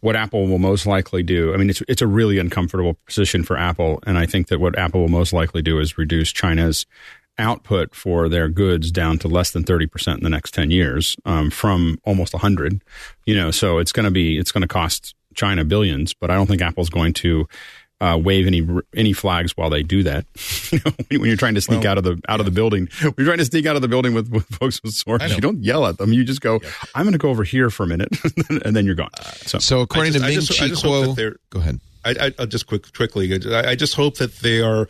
what 0.01 0.15
Apple 0.15 0.47
will 0.47 0.59
most 0.59 0.86
likely 0.86 1.24
do. 1.24 1.53
I 1.53 1.57
mean, 1.57 1.70
it's 1.70 1.82
it's 1.88 2.01
a 2.01 2.07
really 2.07 2.39
uncomfortable 2.39 2.97
position 3.05 3.43
for 3.43 3.57
Apple, 3.57 3.99
and 4.05 4.17
I 4.17 4.26
think 4.26 4.47
that 4.47 4.59
what 4.59 4.78
Apple 4.78 5.01
will 5.01 5.09
most 5.09 5.34
likely 5.34 5.61
do 5.61 5.80
is 5.80 5.97
reduce 5.97 6.32
China's 6.32 6.86
output 7.39 7.95
for 7.95 8.30
their 8.30 8.49
goods 8.49 8.91
down 8.91 9.17
to 9.17 9.28
less 9.28 9.51
than 9.51 9.63
30% 9.63 10.17
in 10.17 10.24
the 10.24 10.30
next 10.30 10.53
10 10.53 10.72
years 10.72 11.15
um, 11.26 11.49
from 11.49 11.97
almost 12.03 12.34
100 12.34 12.82
you 13.26 13.34
know 13.34 13.49
so 13.49 13.78
it's 13.78 13.93
going 13.93 14.03
to 14.03 14.11
be 14.11 14.38
it's 14.38 14.51
going 14.51 14.61
to 14.61 14.67
cost 14.67 15.15
china 15.34 15.63
billions 15.63 16.13
but 16.13 16.30
i 16.30 16.36
don't 16.36 16.47
think 16.47 16.61
apple's 16.61 16.89
going 16.89 17.13
to 17.13 17.47
uh, 18.02 18.18
wave 18.22 18.47
any 18.47 18.66
any 18.95 19.14
flags 19.14 19.56
while 19.58 19.70
they 19.70 19.84
do 19.84 20.04
that. 20.04 20.26
you 20.72 20.80
know, 20.86 20.91
when 21.20 21.28
you're 21.28 21.38
trying 21.38 21.56
to 21.56 21.62
sneak 21.62 21.86
out 21.86 21.97
of 21.97 22.04
the 22.04 22.22
out 22.30 22.39
of 22.39 22.45
the 22.45 22.52
building, 22.52 22.88
when 23.02 23.14
you're 23.18 23.26
trying 23.26 23.39
to 23.39 23.45
sneak 23.45 23.66
out 23.66 23.76
of 23.76 23.82
the 23.82 23.88
building 23.88 24.14
with, 24.14 24.30
with 24.30 24.45
folks 24.47 24.82
with 24.84 24.93
swords. 24.93 25.36
You 25.36 25.41
don't 25.41 25.64
yell 25.64 25.86
at 25.86 25.97
them. 25.97 26.14
You 26.14 26.24
just 26.24 26.41
go, 26.41 26.60
"I'm 26.95 27.04
going 27.04 27.14
to 27.14 27.18
go 27.18 27.30
over 27.30 27.43
here 27.43 27.70
for 27.70 27.84
a 27.84 27.88
minute," 27.88 28.10
and 28.66 28.76
then 28.76 28.86
you're 28.86 28.95
gone. 28.95 29.10
So, 29.45 29.60
So 29.60 29.82
according 29.82 30.14
just- 30.14 30.24
to 30.26 30.30
Ming 30.30 30.39
Chi 30.39 30.66
I 30.66 30.68
just 30.70 30.84
hope 30.84 31.18
Kuo, 31.18 31.36
go 31.50 31.60
ahead. 31.60 31.80
I, 32.06 32.12
I, 32.12 32.34
I'll 32.39 32.45
just 32.47 32.66
quick, 32.66 32.93
quickly. 32.93 33.34
I, 33.34 33.72
I 33.72 33.76
just 33.76 33.93
hope 33.95 34.18
that 34.20 34.34
they 34.38 34.62
are 34.62 34.88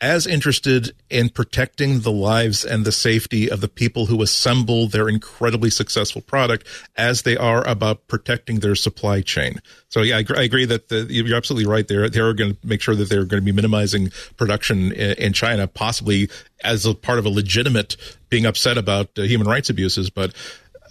as 0.00 0.26
interested 0.26 0.94
in 1.08 1.30
protecting 1.30 2.00
the 2.00 2.12
lives 2.12 2.64
and 2.64 2.84
the 2.84 2.92
safety 2.92 3.50
of 3.50 3.62
the 3.62 3.68
people 3.68 4.06
who 4.06 4.20
assemble 4.20 4.88
their 4.88 5.08
incredibly 5.08 5.70
successful 5.70 6.20
product 6.20 6.66
as 6.96 7.22
they 7.22 7.36
are 7.36 7.66
about 7.66 8.06
protecting 8.06 8.60
their 8.60 8.74
supply 8.74 9.22
chain. 9.22 9.60
So 9.88 10.02
yeah, 10.02 10.16
I, 10.16 10.20
agree- 10.20 10.38
I 10.38 10.42
agree 10.42 10.64
that 10.66 10.88
the, 10.88 11.06
you're 11.08 11.36
absolutely 11.36 11.66
right. 11.66 11.88
They're 11.88 12.10
they're 12.10 12.34
going 12.34 12.54
to 12.54 12.66
make 12.66 12.82
sure 12.82 12.94
that 12.94 13.08
they're 13.08 13.24
going 13.24 13.42
to 13.42 13.44
be 13.44 13.52
minimizing 13.52 14.10
production 14.36 14.92
in, 14.92 15.12
in 15.12 15.32
China, 15.32 15.66
possibly 15.66 16.28
as 16.62 16.84
a 16.84 16.94
part 16.94 17.18
of 17.18 17.24
a 17.24 17.30
legitimate 17.30 17.96
being 18.28 18.44
upset 18.44 18.76
about 18.76 19.18
uh, 19.18 19.22
human 19.22 19.46
rights 19.46 19.70
abuses, 19.70 20.10
but 20.10 20.34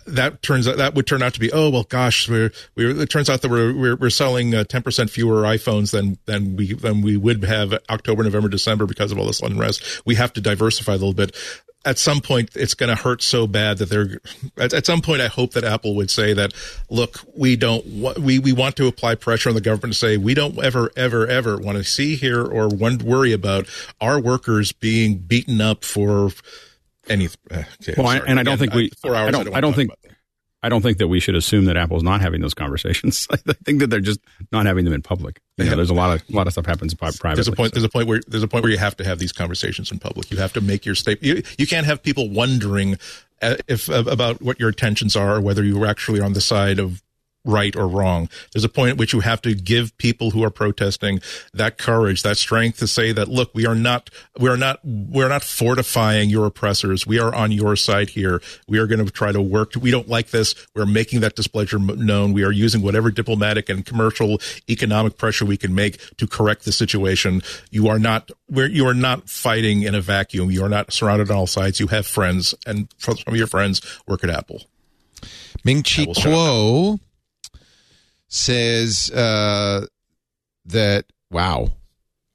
that 0.05 0.41
turns 0.41 0.67
out 0.67 0.77
that 0.77 0.93
would 0.93 1.07
turn 1.07 1.23
out 1.23 1.33
to 1.33 1.39
be 1.39 1.51
oh 1.51 1.69
well 1.69 1.83
gosh 1.83 2.29
we're, 2.29 2.51
we're 2.75 3.01
it 3.01 3.09
turns 3.09 3.29
out 3.29 3.41
that 3.41 3.49
we're 3.49 3.73
we're, 3.73 3.95
we're 3.95 4.09
selling 4.09 4.53
uh, 4.53 4.63
10% 4.63 5.09
fewer 5.09 5.43
iPhones 5.43 5.91
than 5.91 6.17
than 6.25 6.55
we 6.55 6.73
than 6.73 7.01
we 7.01 7.17
would 7.17 7.43
have 7.43 7.73
October 7.89 8.23
November 8.23 8.49
December 8.49 8.85
because 8.85 9.11
of 9.11 9.17
all 9.17 9.25
this 9.25 9.41
unrest 9.41 10.05
we 10.05 10.15
have 10.15 10.33
to 10.33 10.41
diversify 10.41 10.93
a 10.93 10.95
little 10.95 11.13
bit. 11.13 11.35
At 11.85 11.99
some 11.99 12.19
point 12.19 12.49
it's 12.55 12.73
going 12.73 12.95
to 12.95 13.01
hurt 13.01 13.21
so 13.21 13.45
bad 13.45 13.77
that 13.77 13.89
they're 13.89 14.19
at, 14.57 14.73
at 14.73 14.85
some 14.85 15.01
point 15.01 15.21
I 15.21 15.27
hope 15.27 15.51
that 15.51 15.63
Apple 15.63 15.95
would 15.95 16.09
say 16.09 16.33
that 16.33 16.53
look 16.89 17.19
we 17.35 17.55
don't 17.55 17.85
wa- 17.85 18.15
we 18.19 18.39
we 18.39 18.53
want 18.53 18.75
to 18.77 18.87
apply 18.87 19.15
pressure 19.15 19.49
on 19.49 19.55
the 19.55 19.61
government 19.61 19.93
to 19.93 19.99
say 19.99 20.17
we 20.17 20.33
don't 20.33 20.57
ever 20.63 20.91
ever 20.95 21.27
ever 21.27 21.57
want 21.57 21.77
to 21.77 21.83
see 21.83 22.15
here 22.15 22.43
or 22.43 22.69
worry 22.69 23.33
about 23.33 23.67
our 24.01 24.19
workers 24.19 24.71
being 24.71 25.17
beaten 25.17 25.61
up 25.61 25.83
for 25.83 26.31
any 27.09 27.27
uh, 27.51 27.63
okay, 27.81 27.93
well, 27.97 28.07
I, 28.07 28.17
and 28.17 28.39
I 28.39 28.43
don't 28.43 28.55
Again, 28.55 28.57
think 28.57 28.73
we. 28.73 28.89
four 29.01 29.15
hours 29.15 29.29
I 29.29 29.31
don't. 29.31 29.45
wanna 29.45 29.57
I 29.57 29.61
don't 29.61 29.73
think. 29.73 29.91
I 30.63 30.69
don't 30.69 30.81
think 30.81 30.97
that 30.97 31.07
we 31.07 31.19
should 31.19 31.35
assume 31.35 31.65
that 31.65 31.77
Apple's 31.77 32.01
not 32.01 32.21
having 32.21 32.41
those 32.41 32.55
conversations. 32.55 33.27
I 33.31 33.35
think 33.37 33.81
that 33.81 33.91
they're 33.91 33.99
just 33.99 34.19
not 34.51 34.65
having 34.65 34.83
them 34.83 34.95
in 34.95 35.03
public. 35.03 35.39
You 35.57 35.65
know, 35.65 35.75
there's 35.75 35.91
a 35.91 35.93
lot 35.93 36.15
of 36.15 36.27
a 36.27 36.35
lot 36.35 36.47
of 36.47 36.53
stuff 36.53 36.65
happens 36.65 36.95
pri- 36.95 37.11
privately. 37.11 37.35
There's 37.35 37.47
a 37.47 37.51
point. 37.51 37.69
so. 37.69 37.75
There's 37.75 37.83
a 37.83 37.89
point 37.89 38.07
where 38.07 38.21
there's 38.27 38.41
a 38.41 38.47
point 38.47 38.63
where 38.63 38.71
you 38.71 38.79
have 38.79 38.97
to 38.97 39.03
have 39.05 39.19
these 39.19 39.31
conversations 39.31 39.91
in 39.91 39.99
public. 39.99 40.31
You 40.31 40.37
have 40.37 40.53
to 40.53 40.61
make 40.61 40.83
your 40.85 40.95
statement. 40.95 41.23
You, 41.23 41.43
you 41.59 41.67
can't 41.67 41.85
have 41.85 42.01
people 42.01 42.29
wondering 42.31 42.97
uh, 43.43 43.57
if 43.67 43.89
uh, 43.91 44.05
about 44.07 44.41
what 44.41 44.59
your 44.59 44.69
intentions 44.69 45.15
are, 45.15 45.35
or 45.35 45.41
whether 45.41 45.63
you 45.63 45.77
were 45.77 45.85
actually 45.85 46.19
on 46.19 46.33
the 46.33 46.41
side 46.41 46.79
of 46.79 47.03
right 47.45 47.75
or 47.75 47.87
wrong. 47.87 48.29
There's 48.51 48.63
a 48.63 48.69
point 48.69 48.91
at 48.91 48.97
which 48.97 49.13
you 49.13 49.21
have 49.21 49.41
to 49.43 49.53
give 49.53 49.97
people 49.97 50.31
who 50.31 50.43
are 50.43 50.49
protesting 50.49 51.21
that 51.53 51.77
courage, 51.77 52.23
that 52.23 52.37
strength 52.37 52.79
to 52.79 52.87
say 52.87 53.11
that, 53.11 53.27
look, 53.27 53.51
we 53.53 53.65
are 53.65 53.75
not, 53.75 54.09
we 54.37 54.49
are 54.49 54.57
not, 54.57 54.79
we're 54.83 55.29
not 55.29 55.43
fortifying 55.43 56.29
your 56.29 56.45
oppressors. 56.45 57.05
We 57.05 57.19
are 57.19 57.33
on 57.33 57.51
your 57.51 57.75
side 57.75 58.09
here. 58.09 58.41
We 58.67 58.79
are 58.79 58.87
going 58.87 59.05
to 59.05 59.11
try 59.11 59.31
to 59.31 59.41
work. 59.41 59.73
We 59.79 59.91
don't 59.91 60.09
like 60.09 60.31
this. 60.31 60.55
We're 60.75 60.85
making 60.85 61.21
that 61.21 61.35
displeasure 61.35 61.79
known. 61.79 62.33
We 62.33 62.43
are 62.43 62.51
using 62.51 62.81
whatever 62.81 63.11
diplomatic 63.11 63.69
and 63.69 63.85
commercial 63.85 64.41
economic 64.69 65.17
pressure 65.17 65.45
we 65.45 65.57
can 65.57 65.75
make 65.75 65.99
to 66.17 66.27
correct 66.27 66.65
the 66.65 66.71
situation. 66.71 67.41
You 67.69 67.87
are 67.87 67.99
not, 67.99 68.31
we're, 68.49 68.67
you 68.67 68.87
are 68.87 68.93
not 68.93 69.29
fighting 69.29 69.83
in 69.83 69.93
a 69.93 70.01
vacuum. 70.01 70.51
You 70.51 70.63
are 70.63 70.69
not 70.69 70.91
surrounded 70.91 71.29
on 71.29 71.37
all 71.37 71.47
sides. 71.47 71.79
You 71.79 71.87
have 71.87 72.07
friends 72.07 72.55
and 72.65 72.91
some 72.97 73.17
of 73.27 73.35
your 73.35 73.47
friends 73.47 73.81
work 74.07 74.23
at 74.23 74.29
Apple. 74.29 74.63
Ming 75.63 75.83
Chi 75.83 76.05
Kuo 76.05 76.99
says 78.27 79.11
uh, 79.11 79.85
that 80.65 81.05
wow, 81.31 81.71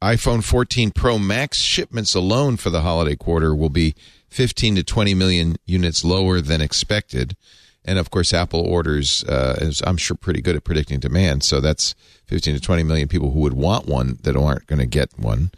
iPhone 0.03 0.43
14 0.43 0.91
Pro 0.93 1.19
Max 1.19 1.59
shipments 1.59 2.15
alone 2.15 2.57
for 2.57 2.71
the 2.71 2.81
holiday 2.81 3.17
quarter 3.17 3.55
will 3.55 3.71
be 3.71 3.95
15 4.29 4.77
to 4.77 4.83
20 4.83 5.15
million 5.15 5.57
units 5.67 6.05
lower 6.05 6.41
than 6.41 6.61
expected. 6.61 7.37
And 7.85 7.99
of 7.99 8.11
course, 8.11 8.33
Apple 8.33 8.61
orders 8.61 9.25
uh, 9.25 9.57
is 9.61 9.83
I'm 9.87 9.97
sure 9.97 10.17
pretty 10.17 10.41
good 10.43 10.57
at 10.57 10.65
predicting 10.65 11.01
demand. 11.01 11.43
So 11.43 11.61
that's 11.61 11.95
15 12.27 12.55
to 12.55 12.61
20 12.61 12.83
million 12.83 13.09
people 13.09 13.31
who 13.31 13.41
would 13.41 13.55
want 13.55 13.87
one 13.87 14.19
that 14.23 14.37
aren't 14.37 14.67
going 14.67 14.81
to 14.81 14.87
get 14.87 15.19
one. 15.19 15.51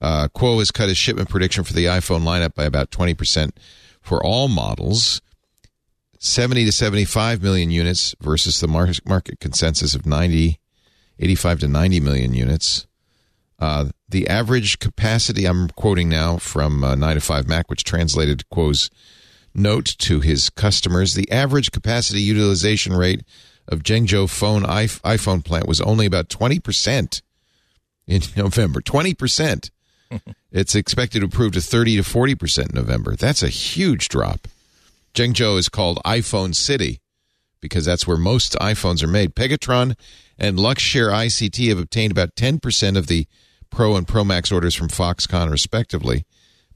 Uh, 0.00 0.28
Kuo 0.34 0.58
has 0.58 0.70
cut 0.70 0.88
his 0.88 0.98
shipment 0.98 1.28
prediction 1.28 1.62
for 1.62 1.72
the 1.72 1.84
iPhone 1.84 2.22
lineup 2.22 2.54
by 2.54 2.64
about 2.64 2.90
20% 2.90 3.52
for 4.00 4.24
all 4.24 4.48
models. 4.48 5.20
70 6.20 6.66
to 6.66 6.72
75 6.72 7.42
million 7.42 7.70
units 7.70 8.14
versus 8.20 8.60
the 8.60 8.68
market 8.68 9.40
consensus 9.40 9.94
of 9.94 10.04
90, 10.04 10.60
85 11.18 11.60
to 11.60 11.68
90 11.68 12.00
million 12.00 12.34
units. 12.34 12.86
Uh, 13.58 13.86
the 14.06 14.28
average 14.28 14.78
capacity, 14.78 15.46
I'm 15.46 15.68
quoting 15.70 16.10
now 16.10 16.36
from 16.36 16.84
uh, 16.84 16.94
9 16.94 17.14
to 17.14 17.20
5 17.22 17.48
Mac, 17.48 17.70
which 17.70 17.84
translated 17.84 18.44
Kuo's 18.50 18.90
note 19.54 19.96
to 19.98 20.20
his 20.20 20.50
customers. 20.50 21.14
The 21.14 21.30
average 21.30 21.72
capacity 21.72 22.20
utilization 22.20 22.92
rate 22.92 23.22
of 23.66 23.82
Zhengzhou 23.82 24.28
phone 24.28 24.62
iPhone 24.62 25.42
plant 25.42 25.66
was 25.66 25.80
only 25.80 26.04
about 26.04 26.28
20% 26.28 27.22
in 28.06 28.22
November. 28.36 28.80
20%. 28.82 29.70
it's 30.52 30.74
expected 30.74 31.20
to 31.20 31.24
improve 31.24 31.52
to 31.52 31.62
30 31.62 31.96
to 31.96 32.02
40% 32.02 32.70
in 32.70 32.74
November. 32.74 33.16
That's 33.16 33.42
a 33.42 33.48
huge 33.48 34.08
drop. 34.08 34.46
Zhengzhou 35.14 35.58
is 35.58 35.68
called 35.68 35.98
iPhone 36.04 36.54
City 36.54 37.00
because 37.60 37.84
that's 37.84 38.06
where 38.06 38.16
most 38.16 38.54
iPhones 38.54 39.02
are 39.02 39.08
made. 39.08 39.34
Pegatron 39.34 39.94
and 40.38 40.58
Luxshare 40.58 41.10
ICT 41.12 41.68
have 41.68 41.78
obtained 41.78 42.10
about 42.12 42.34
10% 42.34 42.96
of 42.96 43.06
the 43.06 43.26
Pro 43.70 43.96
and 43.96 44.06
Pro 44.06 44.24
Max 44.24 44.50
orders 44.50 44.74
from 44.74 44.88
Foxconn, 44.88 45.50
respectively, 45.50 46.24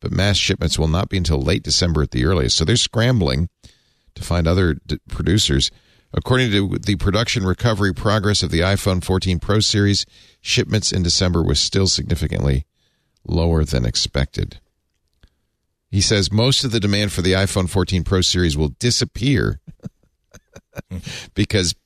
but 0.01 0.13
mass 0.13 0.37
shipments 0.37 0.79
will 0.79 0.89
not 0.89 1.09
be 1.09 1.17
until 1.17 1.41
late 1.41 1.63
December 1.63 2.03
at 2.03 2.11
the 2.13 2.25
earliest. 2.25 2.57
So 2.57 2.65
they're 2.65 2.77
scrambling 2.77 3.49
to 4.15 4.23
find 4.23 4.47
other 4.47 4.75
d- 4.87 4.99
producers. 5.09 5.71
According 6.13 6.53
to 6.53 6.79
the 6.79 6.97
production 6.97 7.45
recovery 7.45 7.93
progress 7.93 8.43
of 8.43 8.53
the 8.53 8.61
iPhone 8.61 9.03
14 9.03 9.41
Pro 9.41 9.59
series, 9.61 10.07
shipments 10.41 10.93
in 10.93 11.03
December 11.03 11.43
was 11.43 11.59
still 11.59 11.89
significantly 11.89 12.67
lower 13.27 13.65
than 13.65 13.85
expected. 13.85 14.61
He 15.95 16.01
says 16.01 16.33
most 16.33 16.65
of 16.65 16.73
the 16.73 16.81
demand 16.81 17.13
for 17.13 17.23
the 17.23 17.35
iPhone 17.35 17.71
14 17.71 18.03
Pro 18.03 18.21
series 18.21 18.57
will 18.57 18.71
disappear 18.81 19.61
because 21.35 21.77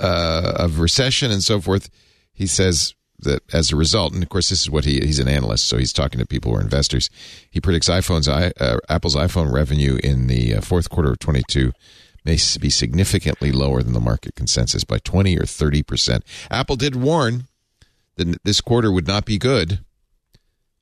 uh, 0.00 0.52
of 0.56 0.78
recession 0.78 1.30
and 1.30 1.42
so 1.42 1.60
forth. 1.60 1.90
He 2.32 2.46
says 2.46 2.94
that 3.18 3.42
as 3.52 3.70
a 3.70 3.76
result, 3.76 4.14
and 4.14 4.22
of 4.22 4.30
course, 4.30 4.48
this 4.48 4.62
is 4.62 4.70
what 4.70 4.86
he 4.86 5.00
he's 5.00 5.18
an 5.18 5.28
analyst, 5.28 5.66
so 5.68 5.76
he's 5.76 5.92
talking 5.92 6.18
to 6.20 6.24
people 6.24 6.52
who 6.52 6.56
are 6.56 6.62
investors. 6.62 7.10
He 7.50 7.60
predicts 7.60 7.90
iPhone's 7.90 8.28
uh, 8.28 8.78
Apple's 8.88 9.14
iPhone 9.14 9.52
revenue 9.52 9.98
in 10.02 10.26
the 10.26 10.54
uh, 10.54 10.60
fourth 10.62 10.88
quarter 10.88 11.10
of 11.10 11.18
22 11.18 11.72
may 12.24 12.38
be 12.60 12.70
significantly 12.70 13.52
lower 13.52 13.82
than 13.82 13.92
the 13.92 14.00
market 14.00 14.36
consensus 14.36 14.84
by 14.84 14.96
20 15.00 15.36
or 15.38 15.44
30 15.44 15.82
percent. 15.82 16.24
Apple 16.50 16.76
did 16.76 16.96
warn 16.96 17.44
that 18.16 18.42
this 18.42 18.62
quarter 18.62 18.90
would 18.90 19.06
not 19.06 19.26
be 19.26 19.36
good. 19.36 19.80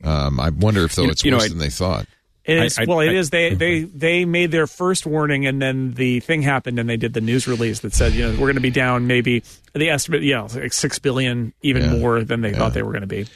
Um, 0.05 0.39
I 0.39 0.51
wonder 0.51 0.85
if 0.85 0.95
though 0.95 1.03
You- 1.07 1.11
it's 1.11 1.25
you 1.25 1.33
know, 1.33 1.39
worse 1.39 1.47
I- 1.47 1.49
than 1.49 1.59
they 1.59 1.71
thought. 1.71 2.07
It 2.49 2.65
is, 2.65 2.79
I- 2.79 2.83
I- 2.83 2.85
well, 2.87 3.01
it 3.01 3.11
I- 3.11 3.15
is. 3.15 3.31
They 3.31 3.51
mm-hmm. 3.51 3.59
they 3.59 3.81
they 3.83 4.25
made 4.25 4.51
their 4.51 4.67
first 4.67 5.05
warning, 5.07 5.47
and 5.47 5.61
then 5.63 5.93
the 5.93 6.21
thing 6.21 6.43
happened, 6.43 6.79
and 6.79 6.89
they 6.89 6.97
did 6.97 7.13
the 7.13 7.21
news 7.21 7.47
release 7.47 7.81
that 7.81 7.93
said, 7.95 8.15
you 8.15 8.23
know, 8.25 8.31
we're 8.33 8.47
going 8.47 8.55
to 8.55 8.61
be 8.61 8.71
down 8.71 9.07
maybe 9.07 9.43
the 9.75 9.91
estimate, 9.91 10.23
yeah, 10.23 10.41
like 10.43 10.73
six 10.73 10.99
billion, 10.99 11.53
even 11.63 11.83
Yeah. 11.83 11.97
more 11.99 12.25
than 12.25 12.41
they 12.41 12.53
thought 12.55 12.73
they 12.75 12.83
were 12.83 12.93
going 12.93 13.03
to 13.03 13.07
be. 13.07 13.27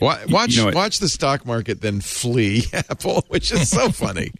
Wa- 0.00 0.18
Watch 0.28 0.56
you 0.56 0.64
know 0.64 0.72
watch 0.74 0.98
the 0.98 1.08
stock 1.08 1.46
market 1.46 1.80
then 1.80 2.00
flee 2.00 2.64
Apple, 2.72 3.24
which 3.28 3.52
is 3.52 3.70
so 3.70 3.90
funny 3.90 4.32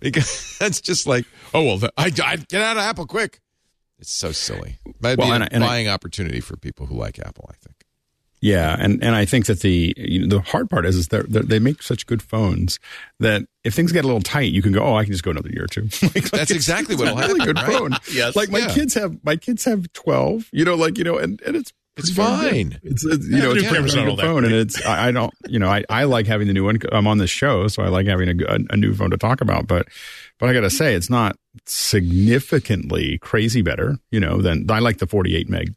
because 0.00 0.56
that's 0.60 0.80
just 0.80 1.06
like, 1.06 1.26
oh 1.52 1.62
well, 1.62 1.76
the, 1.76 1.92
I, 1.98 2.04
I 2.06 2.36
get 2.36 2.62
out 2.62 2.78
of 2.78 2.82
Apple 2.82 3.06
quick. 3.06 3.40
It's 3.98 4.10
so 4.10 4.32
silly. 4.32 4.78
Might 5.00 5.18
Well, 5.18 5.28
be 5.28 5.32
and 5.34 5.42
a 5.42 5.46
I- 5.46 5.48
and 5.52 5.62
I- 5.62 5.66
buying 5.66 5.88
opportunity 5.88 6.40
for 6.40 6.56
people 6.56 6.86
who 6.86 6.96
like 6.96 7.18
Apple. 7.18 7.44
I 7.52 7.56
think. 7.62 7.81
Yeah, 8.42 8.76
and, 8.78 9.02
and 9.04 9.14
I 9.14 9.24
think 9.24 9.46
that 9.46 9.60
the 9.60 9.94
you 9.96 10.26
know, 10.26 10.26
the 10.26 10.40
hard 10.42 10.68
part 10.68 10.84
is 10.84 10.96
is 10.96 11.08
they're, 11.08 11.22
they're, 11.22 11.42
they 11.44 11.58
make 11.60 11.80
such 11.82 12.06
good 12.06 12.20
phones 12.20 12.78
that 13.20 13.42
if 13.64 13.72
things 13.72 13.92
get 13.92 14.02
a 14.04 14.06
little 14.08 14.20
tight, 14.20 14.50
you 14.52 14.60
can 14.62 14.72
go, 14.72 14.82
oh, 14.82 14.96
I 14.96 15.04
can 15.04 15.12
just 15.12 15.22
go 15.24 15.30
another 15.30 15.48
year 15.50 15.64
or 15.64 15.68
two. 15.68 15.82
like, 16.02 16.02
like, 16.02 16.12
That's 16.24 16.34
it's- 16.34 16.50
exactly 16.50 16.94
it's 16.94 17.02
what'll 17.02 17.18
a 17.18 17.26
really 17.28 17.46
good 17.46 17.56
right? 17.56 17.72
phone. 17.72 17.92
Yes. 18.12 18.34
like 18.36 18.50
my 18.50 18.58
Yeah. 18.58 18.74
kids 18.74 18.94
have 18.94 19.16
my 19.24 19.36
kids 19.36 19.64
have 19.64 19.90
twelve. 19.92 20.48
You 20.52 20.64
know, 20.64 20.74
like 20.74 20.98
you 20.98 21.04
know, 21.04 21.16
and, 21.18 21.40
and 21.46 21.54
it's 21.56 21.72
It's 21.96 22.10
pretty 22.12 22.30
good. 22.30 22.50
fine. 22.50 22.80
It's, 22.82 23.04
it's 23.04 23.28
Yeah, 23.28 23.36
you 23.36 23.42
know 23.44 23.50
it's 23.52 23.62
a 23.62 23.66
pretty 23.68 23.74
camera's 23.76 23.94
darn 23.94 24.06
not 24.06 24.10
good 24.16 24.18
that 24.18 24.26
phone, 24.26 24.44
and 24.44 24.54
it's 24.54 24.84
I, 24.84 25.08
I 25.08 25.12
don't 25.12 25.32
you 25.46 25.60
know 25.60 25.68
I, 25.68 25.84
I 25.88 26.02
like 26.04 26.26
having 26.26 26.48
the 26.48 26.52
new 26.52 26.64
one. 26.64 26.78
I'm 26.90 27.06
on 27.06 27.18
this 27.18 27.30
show, 27.30 27.68
so 27.68 27.84
I 27.84 27.88
like 27.90 28.06
having 28.08 28.28
a, 28.28 28.44
a, 28.46 28.58
a 28.70 28.76
new 28.76 28.92
phone 28.92 29.10
to 29.10 29.16
talk 29.18 29.40
about. 29.40 29.68
But 29.68 29.86
but 30.40 30.48
I 30.48 30.52
got 30.52 30.62
to 30.62 30.70
say, 30.70 30.94
it's 30.94 31.08
not 31.10 31.36
significantly 31.66 33.18
crazy 33.18 33.62
better. 33.62 33.98
You 34.10 34.20
know, 34.20 34.42
than 34.42 34.68
I 34.70 34.80
like 34.80 34.98
the 34.98 35.06
48 35.06 35.48
meg 35.48 35.74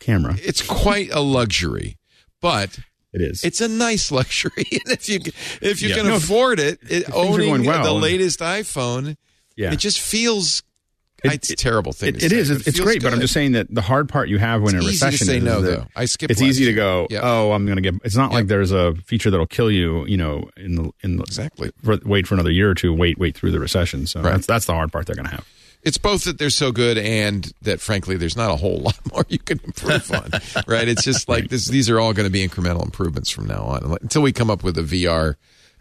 camera. 0.00 0.36
It's 0.42 0.62
quite 0.62 1.10
a 1.12 1.20
luxury, 1.20 1.96
but 2.40 2.78
It 3.12 3.20
is. 3.22 3.44
it's 3.44 3.60
a 3.60 3.68
nice 3.68 4.10
luxury. 4.10 4.52
and 4.72 4.92
if 4.92 5.08
you 5.08 5.20
if 5.62 5.82
you 5.82 5.90
Yeah. 5.90 5.96
can 5.96 6.06
No, 6.06 6.16
afford 6.16 6.58
it, 6.60 6.80
it 6.88 7.10
owning 7.12 7.64
well, 7.64 7.84
the 7.84 7.92
latest 7.92 8.40
iPhone, 8.40 9.16
yeah. 9.56 9.72
it 9.72 9.78
just 9.78 10.00
feels. 10.00 10.62
It- 11.22 11.34
it's 11.34 11.50
a 11.50 11.54
terrible 11.56 11.92
thing. 11.92 12.14
It, 12.14 12.22
it 12.22 12.32
is. 12.32 12.48
It's, 12.48 12.62
it 12.62 12.68
it's 12.68 12.80
great, 12.80 13.02
but 13.02 13.12
I'm 13.12 13.20
just 13.20 13.34
saying 13.34 13.52
that 13.52 13.66
the 13.68 13.82
hard 13.82 14.08
part 14.08 14.30
you 14.30 14.38
have 14.38 14.62
when 14.62 14.74
It's 14.74 14.84
a 14.86 14.88
recession 14.88 15.26
say 15.26 15.36
is 15.36 15.44
no, 15.44 15.60
that 15.60 15.70
though. 15.80 15.86
I 15.94 16.06
skipped 16.06 16.30
It's 16.30 16.40
easy 16.40 16.64
to 16.64 16.72
go. 16.72 17.06
Yep. 17.10 17.20
Oh, 17.22 17.52
I'm 17.52 17.66
going 17.66 17.76
to 17.76 17.82
get. 17.82 17.94
It's 18.04 18.16
not 18.16 18.32
like 18.32 18.46
there's 18.46 18.72
a 18.72 18.94
feature 19.04 19.30
that'll 19.30 19.44
kill 19.46 19.70
you. 19.70 20.06
You 20.06 20.16
know, 20.16 20.48
in 20.56 20.76
the 20.76 20.90
in 21.02 21.16
the 21.18 21.24
Exactly. 21.24 21.72
for, 21.84 21.98
wait 22.06 22.26
for 22.26 22.32
another 22.36 22.50
year 22.50 22.70
or 22.70 22.74
two. 22.74 22.94
Wait, 22.94 23.18
wait 23.18 23.36
through 23.36 23.50
the 23.50 23.60
recession. 23.60 24.06
So 24.06 24.22
Right. 24.22 24.30
that's 24.30 24.46
that's 24.46 24.64
the 24.64 24.72
hard 24.72 24.92
part 24.92 25.04
they're 25.04 25.14
going 25.14 25.26
to 25.28 25.32
have. 25.32 25.46
It's 25.82 25.98
both 25.98 26.24
that 26.24 26.38
they're 26.38 26.50
so 26.50 26.72
good 26.72 26.98
and 26.98 27.52
that 27.62 27.80
frankly 27.80 28.16
there's 28.16 28.36
not 28.36 28.50
a 28.50 28.56
whole 28.56 28.78
lot 28.88 28.98
more 29.12 29.24
you 29.28 29.38
can 29.38 29.60
improve 29.64 30.10
on 30.12 30.30
right? 30.66 30.88
It's 30.88 31.02
just 31.04 31.28
like 31.28 31.48
this 31.48 31.66
these 31.66 31.88
are 31.90 31.98
all 32.00 32.12
going 32.12 32.26
to 32.26 32.32
be 32.32 32.46
incremental 32.46 32.84
improvements 32.84 33.30
from 33.30 33.46
now 33.46 33.62
on 33.62 33.96
until 34.02 34.22
we 34.22 34.32
come 34.32 34.50
up 34.50 34.62
with 34.62 34.74
the 34.74 34.82
vr 34.82 35.36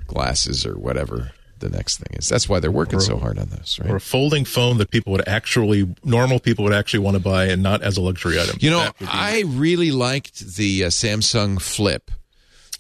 glasses 0.08 0.66
or 0.66 0.74
whatever 0.78 1.32
the 1.60 1.70
next 1.70 1.98
thing 1.98 2.18
is. 2.18 2.30
That's 2.30 2.48
why 2.48 2.62
they're 2.62 2.72
working 2.72 3.02
so 3.02 3.18
hard 3.18 3.38
on 3.38 3.50
this 3.50 3.80
right? 3.80 3.90
or 3.92 3.98
a 3.98 4.00
folding 4.00 4.46
phone 4.46 4.78
that 4.78 4.92
people 4.92 5.12
would 5.12 5.28
actually 5.28 5.94
normal 6.06 6.40
people 6.40 6.64
would 6.64 6.74
actually 6.74 7.02
want 7.02 7.18
to 7.18 7.22
buy 7.24 7.48
and 7.48 7.62
not 7.62 7.82
as 7.84 7.98
a 7.98 8.02
luxury 8.02 8.40
item. 8.40 8.56
you 8.62 8.70
know 8.70 8.80
That 8.80 9.00
would 9.02 9.06
be- 9.08 9.12
i 9.14 9.44
really 9.46 9.92
liked 9.92 10.56
the 10.56 10.86
uh, 10.86 10.88
samsung 10.88 11.62
flip 11.62 12.12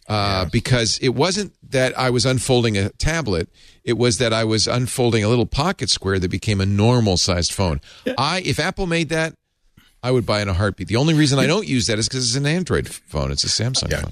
uh, 0.07 0.45
because 0.45 0.97
it 0.99 1.09
wasn't 1.09 1.53
that 1.69 1.97
I 1.97 2.09
was 2.09 2.25
unfolding 2.25 2.77
a 2.77 2.89
tablet; 2.89 3.49
it 3.83 3.97
was 3.97 4.17
that 4.17 4.33
I 4.33 4.43
was 4.43 4.67
unfolding 4.67 5.23
a 5.23 5.29
little 5.29 5.45
pocket 5.45 5.89
square 5.89 6.19
that 6.19 6.29
became 6.29 6.61
a 6.61 6.65
normal 6.65 7.17
sized 7.17 7.53
phone. 7.53 7.81
I, 8.17 8.41
if 8.45 8.59
Apple 8.59 8.87
made 8.87 9.09
that, 9.09 9.33
I 10.01 10.11
would 10.11 10.25
buy 10.25 10.41
in 10.41 10.47
a 10.47 10.53
heartbeat. 10.53 10.87
The 10.87 10.95
only 10.95 11.13
reason 11.13 11.39
I 11.39 11.47
don't 11.47 11.67
use 11.67 11.87
that 11.87 11.99
is 11.99 12.07
because 12.07 12.25
it's 12.25 12.35
an 12.35 12.45
Android 12.45 12.87
phone; 12.87 13.31
it's 13.31 13.43
a 13.43 13.47
Samsung 13.47 13.91
phone. 13.91 14.11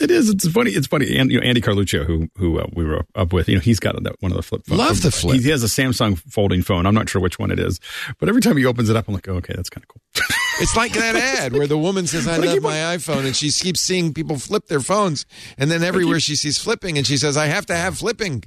It 0.00 0.12
is. 0.12 0.30
It's 0.30 0.46
funny. 0.48 0.70
It's 0.70 0.86
funny. 0.86 1.16
And 1.16 1.30
you 1.30 1.40
know, 1.40 1.46
Andy 1.46 1.60
Carluccio, 1.60 2.04
who 2.04 2.28
who 2.36 2.58
uh, 2.60 2.66
we 2.72 2.84
were 2.84 3.04
up 3.14 3.32
with, 3.32 3.48
you 3.48 3.56
know, 3.56 3.60
he's 3.60 3.80
got 3.80 4.00
that 4.02 4.14
one 4.20 4.30
of 4.30 4.36
the 4.36 4.42
flip 4.42 4.64
phones. 4.66 4.78
Love 4.78 5.02
the 5.02 5.10
flip. 5.10 5.36
He, 5.36 5.42
he 5.42 5.50
has 5.50 5.64
a 5.64 5.66
Samsung 5.66 6.18
folding 6.30 6.62
phone. 6.62 6.86
I'm 6.86 6.94
not 6.94 7.08
sure 7.08 7.20
which 7.20 7.38
one 7.38 7.50
it 7.50 7.58
is, 7.58 7.80
but 8.20 8.28
every 8.28 8.40
time 8.40 8.56
he 8.56 8.64
opens 8.64 8.90
it 8.90 8.96
up, 8.96 9.08
I'm 9.08 9.14
like, 9.14 9.28
oh, 9.28 9.34
okay, 9.34 9.54
that's 9.56 9.70
kind 9.70 9.84
of 9.84 9.88
cool. 9.88 10.36
It's 10.60 10.76
like 10.76 10.92
that 10.92 11.16
ad 11.42 11.52
where 11.52 11.66
the 11.66 11.78
woman 11.78 12.06
says, 12.06 12.26
"I 12.26 12.36
love 12.36 12.62
my 12.62 12.76
iPhone," 12.96 13.24
and 13.26 13.34
she 13.36 13.50
keeps 13.50 13.80
seeing 13.80 14.12
people 14.14 14.38
flip 14.38 14.66
their 14.66 14.80
phones, 14.80 15.24
and 15.56 15.70
then 15.70 15.82
everywhere 15.82 16.20
she 16.20 16.36
sees 16.36 16.58
flipping, 16.58 16.98
and 16.98 17.06
she 17.06 17.16
says, 17.16 17.36
"I 17.36 17.46
have 17.46 17.66
to 17.66 17.76
have 17.76 17.98
flipping." 17.98 18.44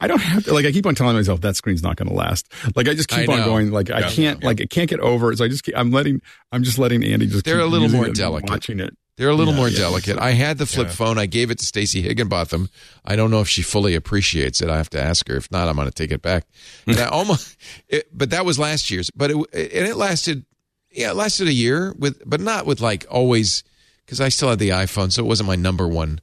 I 0.00 0.06
don't 0.06 0.20
have 0.20 0.44
to 0.44 0.54
like. 0.54 0.64
I 0.64 0.70
keep 0.70 0.86
on 0.86 0.94
telling 0.94 1.16
myself 1.16 1.40
that 1.40 1.56
screen's 1.56 1.82
not 1.82 1.96
going 1.96 2.08
to 2.08 2.14
last. 2.14 2.46
Like 2.76 2.88
I 2.88 2.94
just 2.94 3.08
keep 3.08 3.28
I 3.28 3.40
on 3.40 3.44
going. 3.44 3.70
Like 3.72 3.90
I 3.90 4.02
can't. 4.10 4.42
Like 4.44 4.60
I 4.60 4.66
can't 4.66 4.88
get 4.88 5.00
over 5.00 5.32
it. 5.32 5.38
So 5.38 5.44
I 5.44 5.48
just. 5.48 5.64
Keep, 5.64 5.76
I'm 5.76 5.90
letting. 5.90 6.20
I'm 6.52 6.62
just 6.62 6.78
letting 6.78 7.02
Andy 7.02 7.26
just. 7.26 7.44
They're 7.44 7.56
keep 7.56 7.64
a 7.64 7.68
little 7.68 7.88
more 7.88 8.08
delicate. 8.08 8.48
Watching 8.50 8.78
it. 8.80 8.96
They're 9.18 9.28
a 9.28 9.34
little 9.34 9.52
Yeah, 9.52 9.58
more 9.60 9.68
yeah. 9.68 9.78
delicate. 9.78 10.18
I 10.18 10.30
had 10.32 10.56
the 10.58 10.66
flip 10.66 10.88
phone. 10.88 11.18
I 11.18 11.26
gave 11.26 11.50
it 11.50 11.58
to 11.58 11.66
Stacy 11.66 12.00
Higginbotham. 12.00 12.70
I 13.04 13.14
don't 13.16 13.30
know 13.30 13.40
if 13.40 13.48
she 13.48 13.60
fully 13.62 13.94
appreciates 13.94 14.62
it. 14.62 14.70
I 14.70 14.76
have 14.78 14.88
to 14.90 15.02
ask 15.02 15.28
her. 15.28 15.36
If 15.36 15.50
not, 15.50 15.68
I'm 15.68 15.76
going 15.76 15.86
to 15.88 15.92
take 15.92 16.12
it 16.12 16.22
back. 16.22 16.44
And 16.86 16.98
I 16.98 17.06
almost, 17.06 17.56
it, 17.88 18.08
but 18.12 18.30
that 18.30 18.46
was 18.46 18.58
last 18.58 18.90
year's. 18.90 19.10
But 19.10 19.30
it 19.30 19.36
and 19.36 19.86
it 19.86 19.96
lasted, 19.96 20.46
yeah, 20.92 21.10
it 21.10 21.16
lasted 21.16 21.48
a 21.48 21.52
year 21.52 21.94
with, 21.98 22.22
but 22.26 22.40
not 22.40 22.66
with 22.66 22.80
like 22.80 23.06
always, 23.10 23.62
because 24.04 24.20
I 24.20 24.28
still 24.28 24.50
had 24.50 24.58
the 24.58 24.70
iPhone, 24.70 25.12
so 25.12 25.22
it 25.22 25.26
wasn't 25.26 25.48
my 25.48 25.56
number 25.56 25.88
one 25.88 26.20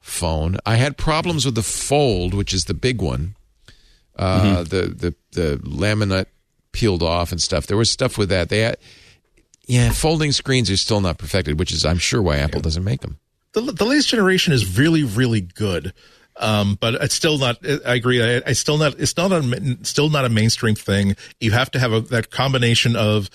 phone. 0.00 0.56
I 0.66 0.76
had 0.76 0.96
problems 0.96 1.44
with 1.44 1.54
the 1.54 1.62
Fold, 1.62 2.34
which 2.34 2.52
is 2.54 2.66
the 2.66 2.74
big 2.74 3.00
one. 3.02 3.34
Uh, 4.16 4.62
the 4.62 4.82
the 4.82 5.14
the 5.32 5.56
laminate 5.64 6.26
peeled 6.72 7.02
off 7.02 7.32
and 7.32 7.42
stuff. 7.42 7.66
There 7.66 7.76
was 7.76 7.90
stuff 7.90 8.16
with 8.16 8.28
that. 8.28 8.48
They 8.48 8.60
had, 8.60 8.76
yeah, 9.66 9.90
folding 9.90 10.30
screens 10.30 10.70
are 10.70 10.76
still 10.76 11.00
not 11.00 11.18
perfected, 11.18 11.58
which 11.58 11.72
is 11.72 11.84
I'm 11.84 11.98
sure 11.98 12.22
why 12.22 12.36
Apple 12.36 12.60
doesn't 12.60 12.84
make 12.84 13.00
them. 13.00 13.18
the, 13.54 13.60
the 13.60 13.84
latest 13.84 14.08
generation 14.08 14.52
is 14.52 14.78
really 14.78 15.02
really 15.02 15.40
good 15.40 15.92
um, 16.36 16.76
but 16.80 16.94
it's 16.94 17.14
still 17.14 17.38
not 17.38 17.58
i 17.86 17.94
agree 17.94 18.20
I, 18.20 18.42
I 18.44 18.52
still 18.54 18.78
not 18.78 18.98
it's 18.98 19.16
not 19.16 19.30
a 19.30 19.78
still 19.82 20.10
not 20.10 20.24
a 20.24 20.28
mainstream 20.28 20.74
thing 20.74 21.14
you 21.40 21.52
have 21.52 21.70
to 21.72 21.78
have 21.78 21.92
a, 21.92 22.00
that 22.00 22.30
combination 22.30 22.96
of 22.96 23.30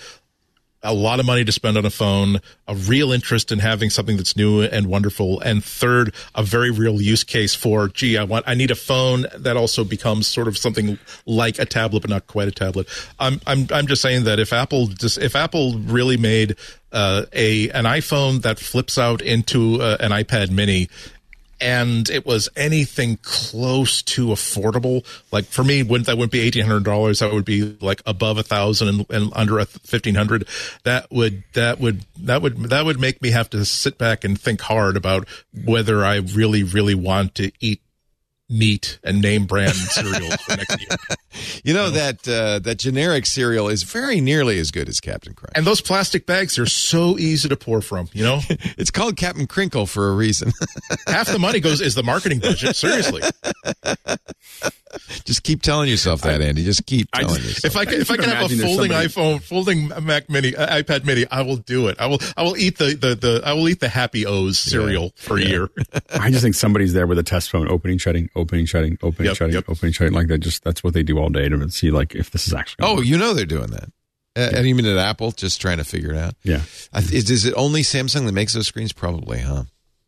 a 0.82 0.94
lot 0.94 1.20
of 1.20 1.26
money 1.26 1.44
to 1.44 1.52
spend 1.52 1.76
on 1.76 1.84
a 1.84 1.90
phone 1.90 2.40
a 2.66 2.74
real 2.74 3.12
interest 3.12 3.52
in 3.52 3.58
having 3.58 3.90
something 3.90 4.16
that's 4.16 4.36
new 4.36 4.62
and 4.62 4.86
wonderful 4.86 5.40
and 5.40 5.62
third 5.62 6.14
a 6.34 6.42
very 6.42 6.70
real 6.70 7.00
use 7.00 7.24
case 7.24 7.54
for 7.54 7.88
gee 7.88 8.16
i 8.16 8.24
want 8.24 8.44
i 8.48 8.54
need 8.54 8.70
a 8.70 8.74
phone 8.74 9.26
that 9.36 9.56
also 9.56 9.84
becomes 9.84 10.26
sort 10.26 10.48
of 10.48 10.56
something 10.56 10.98
like 11.26 11.58
a 11.58 11.64
tablet 11.64 12.00
but 12.00 12.10
not 12.10 12.26
quite 12.26 12.48
a 12.48 12.52
tablet. 12.52 12.86
I'm 13.18 13.40
i'm, 13.46 13.66
I'm 13.70 13.86
just 13.86 14.02
saying 14.02 14.24
that 14.24 14.38
if 14.38 14.52
apple 14.52 14.86
just 14.86 15.18
if 15.18 15.36
apple 15.36 15.78
really 15.78 16.16
made 16.16 16.56
uh, 16.92 17.26
a 17.32 17.70
an 17.70 17.84
iphone 17.84 18.42
that 18.42 18.58
flips 18.58 18.98
out 18.98 19.22
into 19.22 19.80
uh, 19.80 19.96
an 20.00 20.10
ipad 20.10 20.50
mini 20.50 20.88
and 21.60 22.08
it 22.10 22.24
was 22.24 22.48
anything 22.56 23.18
close 23.22 24.02
to 24.02 24.28
affordable. 24.28 25.04
Like 25.30 25.44
for 25.46 25.64
me, 25.64 25.82
wouldn't 25.82 26.06
that 26.06 26.16
wouldn't 26.16 26.32
be 26.32 26.40
eighteen 26.40 26.64
hundred 26.64 26.84
dollars? 26.84 27.18
That 27.18 27.32
would 27.32 27.44
be 27.44 27.76
like 27.80 28.02
above 28.06 28.38
a 28.38 28.42
thousand 28.42 28.88
and, 28.88 29.06
and 29.10 29.32
under 29.34 29.58
a 29.58 29.66
fifteen 29.66 30.14
hundred. 30.14 30.46
That 30.84 31.10
would 31.10 31.44
that 31.54 31.80
would 31.80 32.04
that 32.18 32.42
would 32.42 32.56
that 32.70 32.84
would 32.84 33.00
make 33.00 33.22
me 33.22 33.30
have 33.30 33.50
to 33.50 33.64
sit 33.64 33.98
back 33.98 34.24
and 34.24 34.40
think 34.40 34.60
hard 34.60 34.96
about 34.96 35.28
whether 35.64 36.04
I 36.04 36.16
really 36.16 36.62
really 36.62 36.94
want 36.94 37.34
to 37.36 37.52
eat 37.60 37.82
meat 38.50 38.98
and 39.04 39.22
name 39.22 39.46
brand 39.46 39.74
cereal 39.74 40.36
for 40.38 40.56
next 40.56 40.80
year. 40.80 40.88
You 41.62 41.74
know 41.74 41.90
that 41.90 42.26
uh, 42.28 42.58
that 42.60 42.78
generic 42.78 43.24
cereal 43.24 43.68
is 43.68 43.84
very 43.84 44.20
nearly 44.20 44.58
as 44.58 44.72
good 44.72 44.88
as 44.88 44.98
Captain 44.98 45.32
Crunch. 45.32 45.52
And 45.54 45.64
those 45.64 45.80
plastic 45.80 46.26
bags 46.26 46.58
are 46.58 46.66
so 46.66 47.18
easy 47.18 47.48
to 47.48 47.56
pour 47.56 47.80
from. 47.80 48.08
You 48.12 48.24
know, 48.24 48.40
It's 48.76 48.90
called 48.90 49.16
Captain 49.16 49.46
Crinkle 49.46 49.86
for 49.86 50.08
a 50.08 50.14
reason. 50.14 50.52
half 51.06 51.28
the 51.28 51.38
money 51.38 51.60
goes 51.60 51.80
is 51.80 51.94
the 51.94 52.02
marketing 52.02 52.40
budget. 52.40 52.74
Seriously, 52.74 53.22
Just 55.24 55.42
keep 55.44 55.62
telling 55.62 55.88
yourself 55.88 56.22
that, 56.22 56.40
Andy. 56.40 56.64
Just 56.64 56.84
keep 56.86 57.10
telling 57.12 57.36
just- 57.36 57.64
yourself. 57.64 57.74
if 57.74 57.76
I 57.76 57.84
can, 57.84 58.00
if 58.00 58.10
I 58.10 58.16
keep 58.16 58.24
can 58.24 58.34
have 58.34 58.44
a 58.50 58.56
folding 58.56 58.90
somebody- 58.90 59.08
iPhone, 59.08 59.42
folding 59.42 59.88
Mac 60.04 60.28
Mini, 60.28 60.56
uh, 60.56 60.82
iPad 60.82 61.04
Mini, 61.04 61.26
I 61.30 61.42
will 61.42 61.56
do 61.56 61.88
it. 61.88 61.96
I 62.00 62.06
will 62.06 62.18
I 62.36 62.42
will 62.42 62.56
eat 62.56 62.78
the 62.78 62.94
the, 62.94 63.14
the 63.14 63.42
I 63.44 63.52
will 63.52 63.68
eat 63.68 63.80
the 63.80 63.88
Happy 63.88 64.26
O's 64.26 64.58
cereal 64.58 65.12
for 65.16 65.38
a 65.38 65.42
year. 65.44 65.68
I 66.12 66.30
just 66.30 66.42
think 66.42 66.54
somebody's 66.54 66.92
there 66.92 67.06
with 67.06 67.18
a 67.18 67.22
test 67.22 67.50
phone, 67.50 67.68
opening, 67.70 67.98
shutting, 67.98 68.28
opening, 68.34 68.66
shutting, 68.66 68.98
opening, 69.02 69.26
Yep, 69.28 69.36
shutting, 69.36 69.54
yep. 69.54 69.64
opening, 69.68 69.92
shutting. 69.92 70.12
Like 70.14 70.26
that. 70.28 70.38
Just 70.38 70.64
that's 70.64 70.82
what 70.82 70.94
they 70.94 71.02
do 71.02 71.18
all 71.18 71.28
day 71.30 71.48
to 71.48 71.70
see 71.70 71.90
like 71.90 72.14
if 72.14 72.30
this 72.30 72.46
is 72.46 72.54
actually. 72.54 72.84
Oh, 72.86 72.96
work. 72.96 73.04
you 73.06 73.16
know 73.18 73.34
they're 73.34 73.46
doing 73.46 73.70
that. 73.70 73.90
Uh, 74.36 74.50
And 74.56 74.66
even 74.66 74.86
at 74.86 74.96
Apple, 74.96 75.32
just 75.32 75.60
trying 75.60 75.78
to 75.78 75.84
figure 75.84 76.12
it 76.12 76.16
out. 76.18 76.34
yeah, 76.44 76.62
I 76.92 76.98
is, 77.00 77.30
is 77.30 77.44
it 77.46 77.54
only 77.56 77.82
Samsung 77.82 78.26
that 78.26 78.32
makes 78.32 78.54
those 78.54 78.66
screens? 78.68 78.92
Probably, 78.92 79.40
huh? 79.40 79.64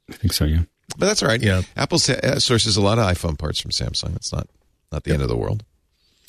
I 0.08 0.12
think 0.12 0.32
so. 0.32 0.44
Yeah. 0.44 0.60
But 0.98 1.06
that's 1.06 1.22
all 1.22 1.28
right. 1.28 1.40
Yeah. 1.42 1.62
Apple 1.76 1.96
uh, 1.96 2.38
sources 2.38 2.76
a 2.76 2.80
lot 2.82 2.98
of 2.98 3.04
iPhone 3.06 3.38
parts 3.38 3.60
from 3.60 3.70
Samsung. 3.70 4.14
It's 4.14 4.32
not 4.32 4.46
not 4.92 5.04
the 5.04 5.12
end 5.12 5.22
of 5.22 5.28
the 5.28 5.36
world. 5.36 5.64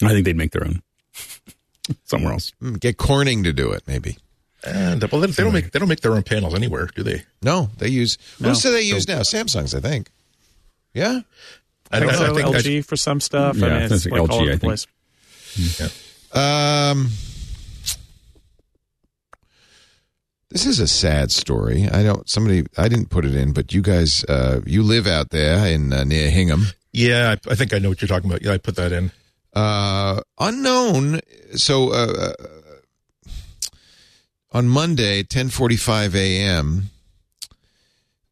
I 0.01 0.09
think 0.09 0.26
they'd 0.26 0.36
make 0.36 0.51
their 0.51 0.66
own 0.66 0.82
somewhere 2.05 2.34
else. 2.34 2.51
Mm, 2.61 2.80
Get 2.80 2.97
Corning 2.97 3.43
to 3.43 3.53
do 3.53 3.72
it, 3.72 3.84
maybe. 3.88 4.18
And 4.66 5.03
well, 5.11 5.20
they, 5.22 5.28
they 5.28 5.43
don't 5.43 5.53
make 5.53 5.72
they 5.72 5.80
don't 5.80 5.89
make 5.89 5.99
their 6.01 6.14
own 6.14 6.24
panels 6.24 6.55
anywhere, 6.55 6.89
do 6.95 7.03
they? 7.03 7.24
No, 7.41 7.70
they 7.78 7.89
use. 7.89 8.18
Most 8.39 8.64
do 8.64 8.72
they 8.72 8.82
use 8.82 9.07
now? 9.07 9.20
Samsung's, 9.20 9.76
I 9.76 9.82
think. 9.82 10.09
Yeah. 10.93 11.22
I, 11.91 11.99
think 11.99 12.11
don't 12.11 12.20
so, 12.20 12.28
know. 12.28 12.32
I 12.32 12.36
think 12.43 12.55
I- 12.55 12.59
LG 12.59 12.86
for 12.86 12.95
some 12.95 13.20
stuff. 13.20 13.57
Yeah, 13.57 13.66
I 13.66 13.70
mean, 13.70 13.82
it's 13.91 14.03
think 14.03 14.14
like 14.14 14.22
all 14.22 14.28
LG, 14.30 14.41
over 14.41 14.51
I 14.51 14.55
the 14.55 14.59
think. 14.59 15.82
place. 15.82 15.99
Um, 16.34 17.09
this 20.49 20.66
is 20.66 20.80
a 20.80 20.88
sad 20.88 21.32
story. 21.32 21.88
I 21.91 22.01
don't. 22.03 22.28
Somebody. 22.30 22.66
I 22.78 22.88
didn't 22.88 23.09
put 23.09 23.26
it 23.26 23.36
in, 23.36 23.53
but 23.53 23.74
you 23.74 23.82
guys. 23.82 24.24
Uh, 24.24 24.61
you 24.66 24.82
live 24.84 25.07
out 25.07 25.30
there 25.32 25.68
in 25.68 25.91
uh, 25.91 26.03
near 26.03 26.30
Hingham. 26.30 26.68
Yeah, 26.94 27.36
I, 27.48 27.52
I 27.52 27.56
think 27.56 27.74
I 27.74 27.80
know 27.80 27.89
what 27.89 28.02
you're 28.02 28.08
talking 28.08 28.30
about. 28.30 28.41
Yeah, 28.41 28.54
I 28.54 28.58
put 28.58 28.76
that 28.78 28.91
in. 28.91 29.12
Uh, 29.54 30.22
unknown. 30.39 31.20
So 31.56 31.91
uh, 31.91 32.34
uh, 32.39 33.30
on 34.52 34.68
Monday, 34.68 35.24
ten 35.24 35.50
forty-five 35.50 36.16
a.m. 36.16 36.89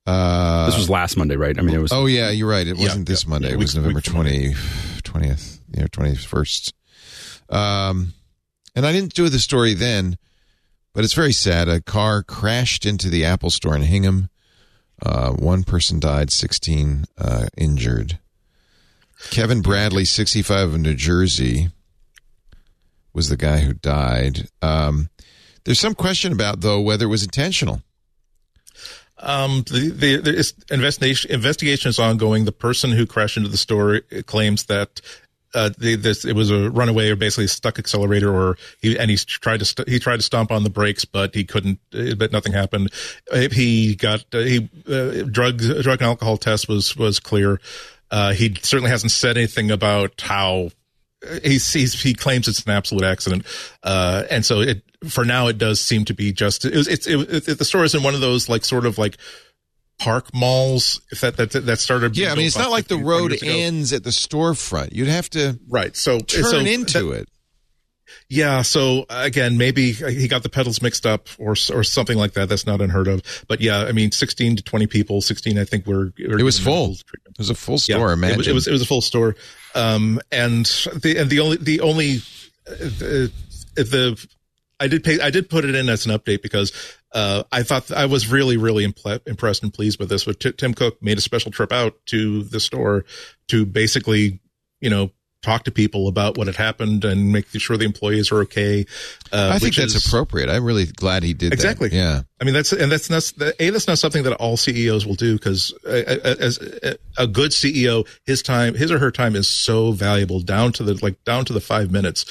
Uh, 0.05 0.65
This 0.67 0.77
was 0.77 0.89
last 0.89 1.17
Monday, 1.17 1.35
right? 1.35 1.57
I 1.57 1.61
mean, 1.61 1.75
it 1.75 1.81
was. 1.81 1.91
Oh 1.91 2.05
yeah, 2.05 2.29
you're 2.29 2.49
right. 2.49 2.67
It 2.67 2.77
wasn't 2.77 3.07
this 3.07 3.23
yeah, 3.23 3.29
Monday. 3.29 3.47
yeah, 3.49 3.53
it 3.55 3.57
was 3.57 3.75
week- 3.75 3.83
November 3.83 3.97
week 3.97 4.03
20, 4.05 4.53
20th, 5.03 5.59
you 5.75 5.81
know, 5.81 5.87
21st. 5.87 6.73
Um, 7.49 8.13
and 8.75 8.85
I 8.85 8.91
didn't 8.93 9.13
do 9.13 9.29
the 9.29 9.39
story 9.39 9.73
then, 9.73 10.17
but 10.93 11.03
it's 11.03 11.13
very 11.13 11.33
sad. 11.33 11.67
A 11.67 11.81
car 11.81 12.23
crashed 12.23 12.85
into 12.85 13.09
the 13.09 13.25
Apple 13.25 13.49
store 13.51 13.75
in 13.75 13.83
Hingham. 13.83 14.29
Uh, 15.03 15.31
one 15.33 15.63
person 15.63 15.99
died, 15.99 16.31
16 16.31 17.05
uh, 17.17 17.47
injured. 17.57 18.19
Kevin 19.29 19.61
Bradley, 19.61 20.05
65 20.05 20.73
of 20.73 20.79
New 20.79 20.95
Jersey, 20.95 21.69
was 23.13 23.29
the 23.29 23.37
guy 23.37 23.59
who 23.59 23.73
died. 23.73 24.47
Um, 24.61 25.09
there's 25.63 25.79
some 25.79 25.95
question 25.95 26.31
about, 26.33 26.61
though, 26.61 26.81
whether 26.81 27.05
it 27.05 27.09
was 27.09 27.23
intentional. 27.23 27.81
Um, 29.19 29.63
the, 29.69 29.91
the, 29.93 30.17
the 30.17 30.53
investigation 30.71 31.29
investigation 31.29 31.89
is 31.89 31.99
ongoing. 31.99 32.45
The 32.45 32.51
person 32.51 32.89
who 32.91 33.05
crashed 33.05 33.37
into 33.37 33.49
the 33.49 33.57
store 33.57 33.99
claims 34.25 34.63
that 34.65 34.99
uh, 35.53 35.69
the, 35.77 35.95
this 35.95 36.25
it 36.25 36.33
was 36.35 36.49
a 36.49 36.71
runaway 36.71 37.09
or 37.09 37.15
basically 37.15 37.45
stuck 37.45 37.77
accelerator, 37.77 38.33
or 38.33 38.57
he 38.81 38.97
and 38.97 39.11
he 39.11 39.17
tried 39.17 39.59
to 39.59 39.65
st- 39.65 39.87
he 39.87 39.99
tried 39.99 40.15
to 40.15 40.21
stomp 40.23 40.51
on 40.51 40.63
the 40.63 40.71
brakes, 40.71 41.05
but 41.05 41.35
he 41.35 41.43
couldn't. 41.43 41.77
uh, 41.93 42.15
But 42.15 42.31
nothing 42.31 42.53
happened. 42.53 42.91
Uh, 43.31 43.49
He 43.51 43.95
got 43.95 44.25
uh, 44.33 44.39
he 44.39 44.69
uh, 44.91 45.21
drug 45.29 45.59
drug 45.59 45.99
and 46.01 46.07
alcohol 46.07 46.37
test 46.37 46.67
was 46.67 46.97
was 46.97 47.19
clear. 47.19 47.61
Uh, 48.11 48.33
he 48.33 48.53
certainly 48.61 48.91
hasn't 48.91 49.11
said 49.11 49.37
anything 49.37 49.71
about 49.71 50.19
how 50.21 50.69
he's, 51.43 51.71
he's 51.71 52.01
he 52.01 52.13
claims 52.13 52.47
it's 52.47 52.63
an 52.63 52.71
absolute 52.71 53.03
accident, 53.03 53.45
uh, 53.83 54.23
and 54.29 54.45
so 54.45 54.59
it 54.59 54.83
for 55.07 55.23
now 55.25 55.47
it 55.47 55.57
does 55.57 55.81
seem 55.81 56.05
to 56.05 56.13
be 56.13 56.31
just 56.31 56.65
it 56.65 56.75
was, 56.75 56.87
it's 56.87 57.07
it, 57.07 57.47
it, 57.47 57.57
the 57.57 57.65
store 57.65 57.83
is 57.83 57.95
in 57.95 58.03
one 58.03 58.13
of 58.13 58.21
those 58.21 58.49
like 58.49 58.65
sort 58.65 58.85
of 58.85 58.97
like 58.97 59.17
park 59.99 60.33
malls 60.33 60.99
if 61.11 61.21
that 61.21 61.37
that 61.37 61.51
that 61.51 61.79
started. 61.79 62.17
Yeah, 62.17 62.31
I 62.31 62.35
mean, 62.35 62.47
it's 62.47 62.57
not 62.57 62.71
like 62.71 62.87
the 62.87 62.97
road 62.97 63.29
20 63.29 63.33
years 63.33 63.41
ago. 63.43 63.51
ends 63.51 63.93
at 63.93 64.03
the 64.03 64.09
storefront. 64.09 64.93
You'd 64.93 65.07
have 65.07 65.29
to 65.31 65.59
right. 65.69 65.95
So 65.95 66.19
turn 66.19 66.43
so 66.43 66.59
into 66.59 67.03
that- 67.03 67.21
it. 67.21 67.29
Yeah, 68.29 68.61
so 68.61 69.05
again, 69.09 69.57
maybe 69.57 69.91
he 69.91 70.27
got 70.27 70.43
the 70.43 70.49
pedals 70.49 70.81
mixed 70.81 71.05
up 71.05 71.27
or 71.37 71.51
or 71.51 71.83
something 71.83 72.17
like 72.17 72.33
that. 72.33 72.49
That's 72.49 72.65
not 72.65 72.81
unheard 72.81 73.07
of. 73.07 73.21
But 73.47 73.61
yeah, 73.61 73.79
I 73.79 73.91
mean, 73.91 74.11
sixteen 74.11 74.55
to 74.55 74.63
twenty 74.63 74.87
people. 74.87 75.21
Sixteen, 75.21 75.57
I 75.57 75.65
think, 75.65 75.85
were. 75.85 76.13
were 76.27 76.39
It 76.39 76.43
was 76.43 76.59
full. 76.59 76.95
treatment. 76.95 77.35
It 77.35 77.39
was 77.39 77.49
a 77.49 77.55
full 77.55 77.75
Yeah, 77.75 77.97
store. 77.97 78.13
it 78.13 78.47
it 78.47 78.53
was 78.53 78.67
it 78.67 78.71
was 78.71 78.81
a 78.81 78.85
full 78.85 79.01
store. 79.01 79.35
Um, 79.75 80.19
and 80.31 80.65
the 80.65 81.15
and 81.19 81.29
the 81.29 81.39
only 81.39 81.57
the 81.57 81.81
only 81.81 82.17
uh, 82.67 82.71
the, 82.79 83.31
the 83.75 84.27
I 84.79 84.87
did 84.87 85.03
pay 85.03 85.19
I 85.19 85.29
did 85.29 85.49
put 85.49 85.65
it 85.65 85.75
in 85.75 85.89
as 85.89 86.05
an 86.05 86.11
update 86.17 86.41
because 86.41 86.71
uh, 87.13 87.43
I 87.51 87.63
thought 87.63 87.91
I 87.91 88.05
was 88.05 88.27
really 88.31 88.57
really 88.57 88.83
impressed 88.83 89.63
and 89.63 89.73
pleased 89.73 89.99
with 89.99 90.09
this. 90.09 90.25
But 90.25 90.39
T- 90.39 90.53
Tim 90.53 90.73
Cook 90.73 91.01
made 91.03 91.17
a 91.17 91.21
special 91.21 91.51
trip 91.51 91.71
out 91.71 91.95
to 92.07 92.43
the 92.43 92.59
store 92.59 93.05
to 93.49 93.65
basically 93.65 94.39
you 94.79 94.89
know 94.89 95.11
talk 95.41 95.63
to 95.63 95.71
people 95.71 96.07
about 96.07 96.37
what 96.37 96.47
had 96.47 96.55
happened 96.55 97.03
and 97.03 97.31
make 97.31 97.47
sure 97.49 97.75
the 97.77 97.85
employees 97.85 98.31
are 98.31 98.41
okay. 98.41 98.85
Uh, 99.31 99.51
I 99.53 99.59
think 99.59 99.75
that's 99.75 99.95
is- 99.95 100.05
appropriate. 100.05 100.49
I'm 100.49 100.63
really 100.63 100.85
glad 100.85 101.23
he 101.23 101.33
did 101.33 101.51
Exactly. 101.53 101.89
that. 101.89 101.95
Yeah. 101.95 102.21
I 102.39 102.43
mean, 102.43 102.53
that's 102.53 102.71
and 102.73 102.91
that's 102.91 103.09
not 103.09 103.31
a 103.59 103.69
that's 103.69 103.87
not 103.87 103.97
something 103.99 104.23
that 104.23 104.33
all 104.33 104.57
CEOs 104.57 105.05
will 105.05 105.15
do 105.15 105.33
because 105.35 105.73
as 105.85 106.57
a 107.17 107.27
good 107.27 107.51
CEO, 107.51 108.07
his 108.25 108.41
time, 108.41 108.73
his 108.75 108.91
or 108.91 108.99
her 108.99 109.11
time, 109.11 109.35
is 109.35 109.47
so 109.47 109.91
valuable 109.91 110.39
down 110.39 110.71
to 110.73 110.83
the 110.83 110.93
like 111.03 111.23
down 111.23 111.45
to 111.45 111.53
the 111.53 111.61
five 111.61 111.91
minutes, 111.91 112.25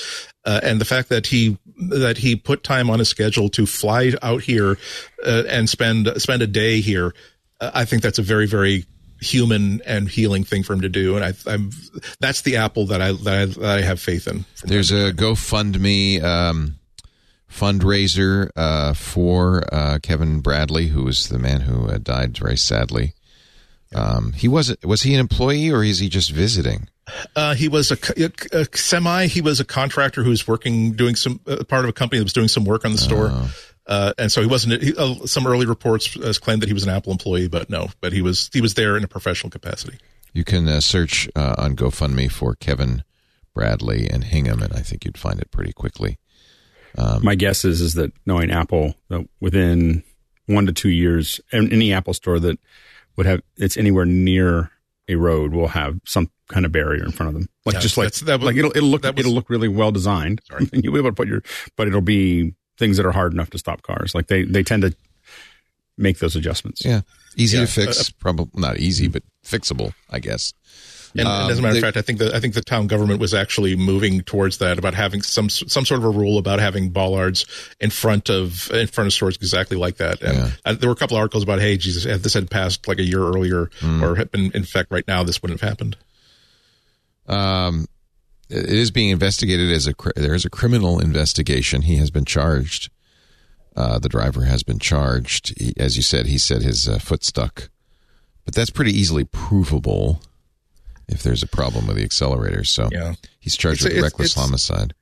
uh, 0.44 0.61
and 0.62 0.80
the 0.80 0.84
fact 0.84 1.08
that 1.11 1.26
he 1.26 1.58
that 1.90 2.18
he 2.18 2.34
put 2.36 2.64
time 2.64 2.90
on 2.90 2.98
his 2.98 3.08
schedule 3.08 3.48
to 3.50 3.66
fly 3.66 4.12
out 4.22 4.42
here 4.42 4.78
uh, 5.24 5.44
and 5.48 5.68
spend 5.68 6.08
spend 6.20 6.42
a 6.42 6.46
day 6.48 6.80
here, 6.80 7.14
uh, 7.61 7.70
I 7.72 7.84
think 7.84 8.02
that's 8.02 8.18
a 8.18 8.22
very 8.22 8.46
very 8.46 8.86
human 9.21 9.81
and 9.87 10.09
healing 10.09 10.45
thing 10.45 10.62
for 10.62 10.73
him 10.73 10.81
to 10.81 10.89
do, 10.89 11.16
and 11.16 11.25
I, 11.25 11.35
I'm 11.47 11.71
that's 12.18 12.43
the 12.43 12.57
Apple 12.57 12.87
that 12.87 13.01
I 13.01 13.12
that 13.12 13.35
I, 13.35 13.45
that 13.47 13.79
I 13.79 13.83
have 13.83 14.01
faith 14.01 14.27
in. 14.27 14.45
There's 14.64 14.91
a 14.91 15.12
GoFundMe 15.12 16.23
um, 16.23 16.77
fundraiser 17.51 18.51
uh, 18.57 18.95
for 18.95 19.62
uh, 19.73 19.99
Kevin 20.03 20.41
Bradley, 20.41 20.89
who 20.89 21.05
was 21.05 21.29
the 21.29 21.39
man 21.39 21.62
who 21.62 21.89
uh, 21.89 21.99
died 21.99 22.37
very 22.37 22.57
sadly. 22.57 23.14
Um, 23.95 24.33
he 24.33 24.49
was 24.49 24.75
was 24.85 25.03
he 25.03 25.14
an 25.14 25.21
employee 25.21 25.71
or 25.71 25.83
is 25.83 25.99
he 25.99 26.09
just 26.09 26.31
visiting? 26.31 26.89
Uh, 27.35 27.55
he 27.55 27.68
was 27.68 27.91
a, 27.91 27.99
a, 28.16 28.61
a 28.61 28.77
semi. 28.77 29.27
He 29.27 29.41
was 29.41 29.59
a 29.59 29.64
contractor 29.64 30.23
who 30.23 30.31
was 30.31 30.47
working, 30.47 30.93
doing 30.93 31.16
some 31.16 31.41
uh, 31.47 31.64
part 31.64 31.85
of 31.85 31.89
a 31.89 31.93
company 31.93 32.18
that 32.18 32.25
was 32.25 32.33
doing 32.33 32.47
some 32.47 32.64
work 32.64 32.85
on 32.85 32.93
the 32.93 32.99
store. 32.99 33.31
Uh, 33.87 34.12
and 34.18 34.31
so 34.31 34.41
he 34.41 34.47
wasn't. 34.47 34.83
He, 34.83 34.95
uh, 34.97 35.14
some 35.26 35.47
early 35.47 35.66
reports 35.66 36.16
uh, 36.16 36.33
claimed 36.41 36.62
that 36.62 36.68
he 36.68 36.74
was 36.74 36.85
an 36.85 36.91
Apple 36.91 37.12
employee, 37.12 37.49
but 37.49 37.68
no. 37.70 37.89
But 38.01 38.12
he 38.12 38.22
was 38.22 38.51
he 38.53 38.61
was 38.61 38.74
there 38.74 38.97
in 38.97 39.03
a 39.05 39.09
professional 39.09 39.51
capacity. 39.51 39.99
You 40.33 40.45
can 40.45 40.68
uh, 40.68 40.81
search 40.81 41.28
uh, 41.35 41.57
on 41.59 41.74
GoFundMe 41.74 42.31
for 42.31 42.55
Kevin 42.55 43.03
Bradley 43.55 44.09
and 44.09 44.22
Hingham, 44.24 44.62
and 44.62 44.72
I 44.72 44.81
think 44.81 45.05
you'd 45.05 45.18
find 45.18 45.41
it 45.41 45.51
pretty 45.51 45.72
quickly. 45.72 46.18
My 47.22 47.35
guess 47.35 47.64
is 47.64 47.81
is 47.81 47.95
that 47.95 48.12
knowing 48.26 48.51
Apple, 48.51 48.95
that 49.09 49.26
within 49.41 50.03
one 50.47 50.66
to 50.66 50.72
two 50.72 50.89
years, 50.91 51.41
any 51.53 51.93
Apple 51.93 52.14
store 52.14 52.39
that 52.41 52.59
would 53.16 53.26
have 53.26 53.41
it's 53.57 53.76
anywhere 53.76 54.05
near 54.05 54.70
a 55.09 55.14
road 55.16 55.53
will 55.53 55.68
have 55.68 55.99
some 56.05 56.31
kind 56.49 56.64
of 56.64 56.72
barrier 56.72 57.05
in 57.05 57.11
front 57.12 57.28
of 57.28 57.35
them, 57.35 57.49
like 57.64 57.74
Yeah, 57.74 57.81
just 57.81 57.97
like 57.97 58.12
that 58.12 58.41
was- 58.41 58.47
like 58.47 58.57
it'll 58.57 58.70
it'll 58.76 58.89
look 58.89 59.03
was- 59.03 59.14
it'll 59.16 59.33
look 59.33 59.51
really 59.51 59.68
well 59.68 59.91
designed. 59.93 60.41
Sorry. 60.49 60.68
You'll 60.72 60.93
be 60.93 60.99
able 60.99 61.11
to 61.11 61.14
put 61.14 61.28
your, 61.28 61.43
but 61.76 61.89
it'll 61.89 62.01
be 62.01 62.55
things 62.81 62.97
that 62.97 63.07
are 63.07 63.12
hard 63.12 63.33
enough 63.33 63.51
to 63.51 63.59
stop 63.59 63.83
cars. 63.83 64.12
Like 64.12 64.26
they 64.26 64.43
they 64.43 64.64
tend 64.64 64.83
to 64.83 64.93
make 65.97 66.18
those 66.18 66.35
adjustments. 66.35 66.85
Yeah, 66.85 67.03
easy 67.37 67.59
Yeah, 67.59 67.66
to 67.66 67.70
fix. 67.70 68.11
Probably 68.11 68.49
not 68.61 68.78
easy, 68.78 69.07
but 69.07 69.22
fixable, 69.47 69.93
I 70.11 70.18
guess. 70.18 70.53
And, 71.12 71.26
and 71.26 71.51
as 71.51 71.59
a 71.59 71.62
matter 71.62 71.72
Um, 71.72 71.76
of 71.78 71.83
fact, 71.83 71.97
I 71.97 72.03
think 72.03 72.20
the 72.20 72.35
I 72.35 72.39
think 72.39 72.55
the 72.55 72.62
town 72.62 72.87
government 72.87 73.18
was 73.20 73.35
actually 73.35 73.74
moving 73.74 74.20
towards 74.22 74.59
that 74.59 74.78
about 74.78 74.95
having 74.95 75.22
some 75.22 75.49
some 75.51 75.85
sort 75.85 75.99
of 75.99 76.05
a 76.05 76.11
rule 76.11 76.39
about 76.39 76.61
having 76.61 76.91
bollards 76.91 77.47
in 77.81 77.91
front 77.91 78.31
of 78.31 78.70
in 78.70 78.87
front 78.87 79.07
of 79.09 79.12
stores 79.12 79.35
exactly 79.37 79.76
like 79.76 79.97
that. 79.97 80.22
And 80.22 80.37
Yeah. 80.39 80.51
uh, 80.64 80.74
there 80.74 80.89
were 80.89 80.95
a 80.95 80.97
couple 80.97 81.16
of 81.16 81.20
articles 81.20 81.43
about 81.43 81.61
hey, 81.61 81.76
Jesus, 81.76 82.07
if 82.07 82.22
this 82.22 82.35
had 82.35 82.49
passed 82.49 82.87
like 82.87 83.01
a 83.01 83.03
year 83.05 83.22
earlier 83.24 83.70
Hmm. 83.81 84.03
or 84.05 84.14
had 84.14 84.31
been 84.31 84.53
in 84.53 84.62
fact 84.64 84.93
right 84.93 85.07
now, 85.09 85.24
this 85.24 85.43
wouldn't 85.43 85.61
have 85.61 85.68
happened. 85.68 85.97
Um, 87.26 87.87
it 88.51 88.68
is 88.68 88.90
being 88.90 89.11
investigated 89.11 89.70
as 89.72 89.86
a 89.86 89.94
there 90.16 90.34
is 90.34 90.44
a 90.44 90.51
criminal 90.51 90.98
investigation. 90.98 91.82
He 91.82 91.96
has 91.96 92.11
been 92.11 92.24
charged. 92.24 92.90
Uh, 93.76 93.98
the 93.98 94.09
driver 94.09 94.44
has 94.44 94.62
been 94.62 94.78
charged. 94.78 95.57
He, 95.59 95.72
as 95.78 95.96
you 95.96 96.03
said, 96.03 96.26
he 96.26 96.38
said 96.38 96.62
his 96.62 96.88
uh, 96.88 96.98
foot 96.98 97.22
stuck, 97.24 97.70
but 98.44 98.55
that's 98.55 98.70
pretty 98.70 98.92
easily 98.92 99.24
provable 99.24 100.20
if 101.09 101.22
there's 101.22 101.42
a 101.42 101.46
problem 101.48 101.86
with 101.86 101.96
the 101.96 102.05
accelerator. 102.05 102.64
So 102.64 102.88
Yeah. 102.92 103.14
he's 103.38 103.57
charged 103.57 103.82
It's- 103.82 103.84
with 103.84 103.98
it's- 103.98 104.12
reckless 104.12 104.30
it's- 104.32 104.44
homicide. 104.44 104.94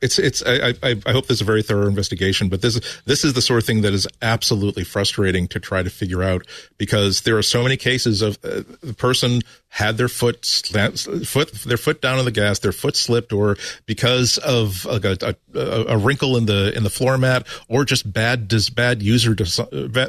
It's 0.00 0.18
it's 0.18 0.42
I, 0.44 0.74
I 0.82 0.96
I 1.06 1.12
hope 1.12 1.28
there's 1.28 1.40
a 1.40 1.44
very 1.44 1.62
thorough 1.62 1.86
investigation, 1.86 2.48
but 2.48 2.60
this 2.60 2.80
this 3.04 3.24
is 3.24 3.34
the 3.34 3.40
sort 3.40 3.58
of 3.62 3.66
thing 3.66 3.82
that 3.82 3.92
is 3.94 4.08
absolutely 4.20 4.82
frustrating 4.82 5.46
to 5.46 5.60
try 5.60 5.84
to 5.84 5.90
figure 5.90 6.24
out 6.24 6.44
because 6.76 7.20
there 7.20 7.38
are 7.38 7.42
so 7.42 7.62
many 7.62 7.76
cases 7.76 8.20
of 8.20 8.36
uh, 8.42 8.62
the 8.82 8.94
person 8.94 9.42
had 9.74 9.96
their 9.96 10.08
foot 10.08 10.44
foot 10.44 11.52
their 11.64 11.78
foot 11.78 12.02
down 12.02 12.18
on 12.18 12.26
the 12.26 12.30
gas, 12.30 12.58
their 12.58 12.72
foot 12.72 12.94
slipped, 12.94 13.32
or 13.32 13.56
because 13.86 14.36
of 14.38 14.84
like 14.84 15.04
a, 15.06 15.34
a, 15.54 15.84
a 15.94 15.96
wrinkle 15.96 16.36
in 16.36 16.44
the 16.44 16.76
in 16.76 16.82
the 16.84 16.90
floor 16.90 17.16
mat, 17.16 17.46
or 17.68 17.84
just 17.86 18.12
bad 18.12 18.52
bad 18.74 19.02
user 19.02 19.34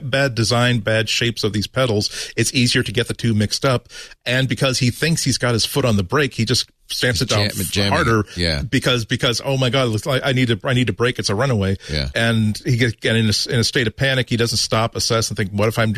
bad, 0.03 0.35
design, 0.35 0.79
bad 0.79 1.07
shapes 1.07 1.43
of 1.45 1.53
these 1.53 1.67
pedals. 1.67 2.33
It's 2.35 2.53
easier 2.53 2.83
to 2.83 2.91
get 2.91 3.07
the 3.07 3.13
two 3.13 3.33
mixed 3.33 3.63
up, 3.63 3.87
and 4.25 4.49
because 4.49 4.79
he 4.79 4.91
thinks 4.91 5.23
he's 5.23 5.37
got 5.37 5.53
his 5.53 5.65
foot 5.65 5.85
on 5.85 5.95
the 5.95 6.03
brake, 6.03 6.33
he 6.33 6.43
just 6.43 6.69
stamps 6.87 7.21
it 7.21 7.29
down 7.29 7.49
Jam- 7.49 7.91
harder. 7.93 8.23
Yeah. 8.35 8.61
because 8.61 9.05
because 9.05 9.41
oh 9.43 9.57
my 9.57 9.69
god 9.71 9.87
looks 9.87 10.05
like 10.05 10.21
I 10.23 10.33
need 10.33 10.49
to 10.49 10.59
I 10.65 10.73
need 10.73 10.87
to 10.87 10.93
break 10.93 11.17
it's 11.17 11.29
a 11.29 11.33
runaway 11.33 11.77
Yeah. 11.89 12.09
and 12.13 12.55
he 12.65 12.75
gets 12.77 12.93
get 12.97 13.15
in 13.15 13.25
a, 13.25 13.33
in 13.51 13.59
a 13.59 13.63
state 13.63 13.87
of 13.87 13.95
panic 13.95 14.29
he 14.29 14.37
doesn't 14.37 14.57
stop 14.57 14.95
assess 14.95 15.29
and 15.29 15.37
think 15.37 15.49
what 15.51 15.69
if 15.69 15.79
I'm 15.79 15.93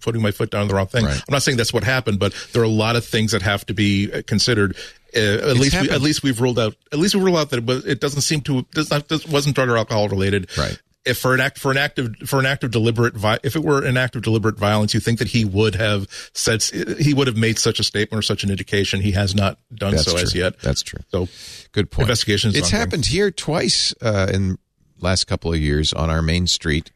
putting 0.00 0.22
my 0.22 0.30
foot 0.30 0.50
down 0.50 0.62
on 0.62 0.68
the 0.68 0.74
wrong 0.74 0.86
thing 0.86 1.04
Right. 1.04 1.16
I'm 1.16 1.32
not 1.32 1.42
saying 1.42 1.58
that's 1.58 1.72
what 1.72 1.82
happened 1.84 2.18
but 2.20 2.32
there 2.52 2.62
are 2.62 2.64
a 2.64 2.68
lot 2.68 2.96
of 2.96 3.04
things 3.08 3.32
that 3.32 3.42
have 3.42 3.64
to 3.66 3.74
be 3.74 4.12
uh, 4.12 4.22
considered 4.26 4.76
uh, 5.16 5.18
at 5.18 5.56
least 5.56 5.80
we, 5.80 5.90
at 5.90 6.00
least 6.02 6.22
we've 6.22 6.40
ruled 6.40 6.58
out 6.58 6.74
at 6.92 6.98
least 6.98 7.14
we 7.14 7.20
ruled 7.22 7.38
out 7.38 7.50
that 7.50 7.58
it, 7.58 7.66
was, 7.66 7.84
it 7.86 8.00
doesn't 8.00 8.20
seem 8.22 8.40
to 8.42 8.62
does 8.74 8.90
not 8.90 9.08
this 9.08 9.26
wasn't 9.26 9.54
drug 9.56 9.68
or 9.68 9.76
alcohol 9.78 10.08
related 10.08 10.48
Right. 10.58 10.78
if 11.06 11.16
for 11.18 11.32
an 11.32 11.40
act 11.40 11.58
for 11.58 11.70
an 11.70 11.78
act 11.78 11.98
of 11.98 12.14
for 12.26 12.38
an 12.38 12.44
act 12.46 12.62
of 12.64 12.70
deliberate 12.70 13.14
vi- 13.16 13.38
if 13.42 13.56
it 13.56 13.64
were 13.64 13.82
an 13.84 13.96
act 13.96 14.16
of 14.16 14.22
deliberate 14.22 14.58
violence 14.58 14.92
you 14.92 15.00
think 15.00 15.18
that 15.18 15.28
he 15.28 15.44
would 15.46 15.74
have 15.76 16.06
said 16.34 16.62
he 17.00 17.14
would 17.14 17.26
have 17.26 17.36
made 17.38 17.58
such 17.58 17.80
a 17.80 17.84
statement 17.84 18.18
or 18.18 18.22
such 18.22 18.44
an 18.44 18.50
indication 18.50 19.00
he 19.00 19.12
has 19.12 19.34
not 19.34 19.58
done 19.74 19.92
That's 19.92 20.04
so 20.04 20.12
true. 20.12 20.20
as 20.20 20.34
yet 20.34 20.60
That's 20.60 20.82
true. 20.82 21.00
so 21.10 21.28
Good 21.72 21.90
point. 21.90 22.04
Investigation 22.08 22.50
is 22.50 22.56
It's 22.56 22.66
ongoing. 22.68 22.80
happened 22.80 23.06
here 23.06 23.30
twice 23.30 23.94
uh, 24.02 24.28
in 24.32 24.58
last 25.00 25.26
couple 25.26 25.52
of 25.52 25.58
years 25.60 25.92
on 25.92 26.10
our 26.10 26.22
main 26.22 26.46
street. 26.46 26.90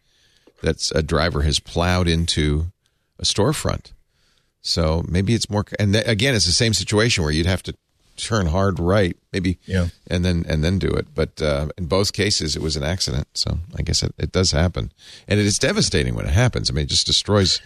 That's 0.63 0.91
a 0.93 1.03
driver 1.03 1.43
has 1.43 1.61
plowed 1.61 2.09
into 2.09 2.67
a 3.19 3.25
storefront. 3.25 3.93
So 4.63 5.05
maybe 5.09 5.35
it's 5.35 5.51
more. 5.51 5.65
And 5.79 5.93
th- 5.93 6.07
again, 6.07 6.35
it's 6.35 6.47
the 6.47 6.53
same 6.53 6.73
situation 6.75 7.23
where 7.25 7.33
you'd 7.33 7.47
have 7.47 7.63
to 7.65 7.75
turn 8.17 8.47
hard 8.47 8.79
right, 8.79 9.17
maybe, 9.33 9.59
Yeah. 9.67 9.89
and 10.09 10.25
then 10.25 10.45
and 10.49 10.63
then 10.63 10.79
do 10.79 10.89
it. 10.89 11.07
But 11.15 11.41
uh, 11.43 11.69
in 11.77 11.87
both 11.87 12.13
cases, 12.13 12.55
it 12.57 12.63
was 12.63 12.77
an 12.77 12.83
accident. 12.85 13.27
So 13.35 13.59
I 13.77 13.83
guess 13.83 14.03
it, 14.03 14.15
it 14.19 14.33
does 14.33 14.53
happen, 14.53 14.93
and 15.29 15.41
it 15.41 15.47
is 15.47 15.59
devastating 15.59 16.15
when 16.15 16.27
it 16.27 16.33
happens. 16.33 16.71
I 16.71 16.75
mean, 16.75 16.85
it 16.85 16.89
just 16.91 17.07
destroys 17.07 17.61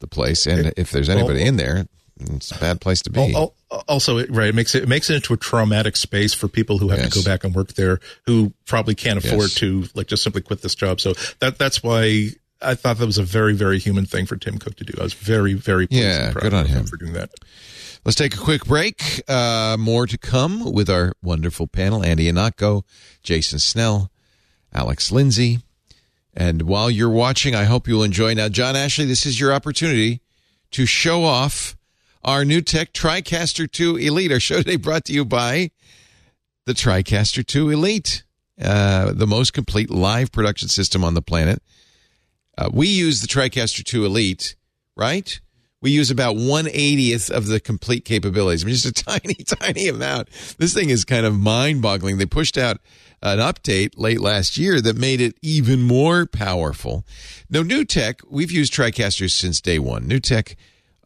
the 0.00 0.06
place. 0.06 0.46
And 0.46 0.72
if 0.76 0.90
there's 0.90 1.08
anybody 1.08 1.42
in 1.42 1.56
there, 1.56 1.86
it's 2.20 2.50
a 2.52 2.58
bad 2.58 2.80
place 2.80 3.02
to 3.02 3.10
be. 3.10 3.34
Al- 3.34 3.54
al- 3.70 3.84
Also, 3.88 4.24
right, 4.28 4.48
it 4.48 4.54
makes 4.54 4.74
it, 4.74 4.84
it 4.84 4.88
makes 4.88 5.10
it 5.10 5.16
into 5.16 5.34
a 5.34 5.36
traumatic 5.36 5.96
space 5.96 6.32
for 6.32 6.48
people 6.48 6.78
who 6.78 6.88
have 6.88 7.00
Yes. 7.00 7.12
to 7.12 7.18
go 7.18 7.24
back 7.24 7.44
and 7.44 7.54
work 7.54 7.74
there, 7.74 8.00
who 8.26 8.52
probably 8.66 8.94
can't 8.94 9.18
afford 9.18 9.50
Yes. 9.50 9.54
to 9.56 9.84
like 9.94 10.06
just 10.06 10.22
simply 10.22 10.40
quit 10.42 10.62
this 10.62 10.74
job. 10.76 11.00
So 11.00 11.12
that 11.40 11.58
that's 11.58 11.82
why 11.82 12.30
I 12.60 12.74
thought 12.74 12.98
that 12.98 13.06
was 13.06 13.18
a 13.18 13.22
very 13.22 13.54
very 13.54 13.78
human 13.78 14.04
thing 14.06 14.26
for 14.26 14.36
Tim 14.36 14.58
Cook 14.58 14.76
to 14.76 14.84
do. 14.84 14.94
I 15.00 15.02
was 15.04 15.14
very 15.14 15.54
very 15.54 15.86
pleased 15.86 16.02
Yeah, 16.02 16.24
and 16.26 16.32
proud 16.32 16.42
good 16.42 16.54
on 16.54 16.64
of 16.64 16.70
him. 16.70 16.86
for 16.86 16.96
doing 16.96 17.12
that. 17.12 17.30
Let's 18.04 18.16
take 18.16 18.34
a 18.34 18.38
quick 18.38 18.64
break. 18.64 19.22
Uh, 19.28 19.76
more 19.78 20.06
to 20.06 20.16
come 20.18 20.72
with 20.72 20.88
our 20.88 21.12
wonderful 21.22 21.66
panel 21.66 22.04
Andy 22.04 22.30
Ihnatko, 22.30 22.82
Jason 23.22 23.58
Snell, 23.58 24.10
Alex 24.72 25.10
Lindsay. 25.12 25.58
And 26.34 26.62
while 26.62 26.88
you're 26.90 27.10
watching, 27.10 27.54
I 27.56 27.64
hope 27.64 27.88
you'll 27.88 28.04
enjoy. 28.04 28.32
Now, 28.34 28.48
John 28.48 28.76
Ashley, 28.76 29.04
this 29.06 29.26
is 29.26 29.40
your 29.40 29.52
opportunity 29.52 30.20
to 30.70 30.86
show 30.86 31.24
off 31.24 31.76
our 32.22 32.44
NewTek 32.44 32.92
TriCaster 32.92 33.70
2 33.70 33.96
Elite. 33.96 34.30
Our 34.30 34.38
show 34.38 34.58
today 34.58 34.76
brought 34.76 35.04
to 35.06 35.12
you 35.12 35.24
by 35.24 35.72
the 36.66 36.74
TriCaster 36.74 37.44
2 37.44 37.70
Elite, 37.70 38.22
uh, 38.62 39.12
the 39.12 39.26
most 39.26 39.52
complete 39.52 39.90
live 39.90 40.30
production 40.30 40.68
system 40.68 41.02
on 41.02 41.14
the 41.14 41.22
planet. 41.22 41.60
Uh, 42.58 42.68
we 42.72 42.88
use 42.88 43.20
the 43.20 43.28
TriCaster 43.28 43.84
2 43.84 44.04
Elite, 44.04 44.56
right? 44.96 45.40
We 45.80 45.92
use 45.92 46.10
about 46.10 46.34
180th 46.34 47.30
of 47.30 47.46
the 47.46 47.60
complete 47.60 48.04
capabilities. 48.04 48.64
I 48.64 48.66
mean, 48.66 48.74
just 48.74 48.86
a 48.86 49.04
tiny, 49.04 49.34
tiny 49.34 49.86
amount. 49.86 50.28
This 50.58 50.74
thing 50.74 50.90
is 50.90 51.04
kind 51.04 51.24
of 51.24 51.38
mind 51.38 51.82
boggling. 51.82 52.18
They 52.18 52.26
pushed 52.26 52.58
out 52.58 52.78
an 53.22 53.38
update 53.38 53.92
late 53.96 54.20
last 54.20 54.56
year 54.56 54.80
that 54.80 54.96
made 54.96 55.20
it 55.20 55.36
even 55.40 55.82
more 55.82 56.26
powerful. 56.26 57.04
Now, 57.48 57.62
NewTek, 57.62 58.22
we've 58.28 58.50
used 58.50 58.72
TriCasters 58.72 59.30
since 59.30 59.60
day 59.60 59.78
one. 59.78 60.08
NewTek, 60.08 60.56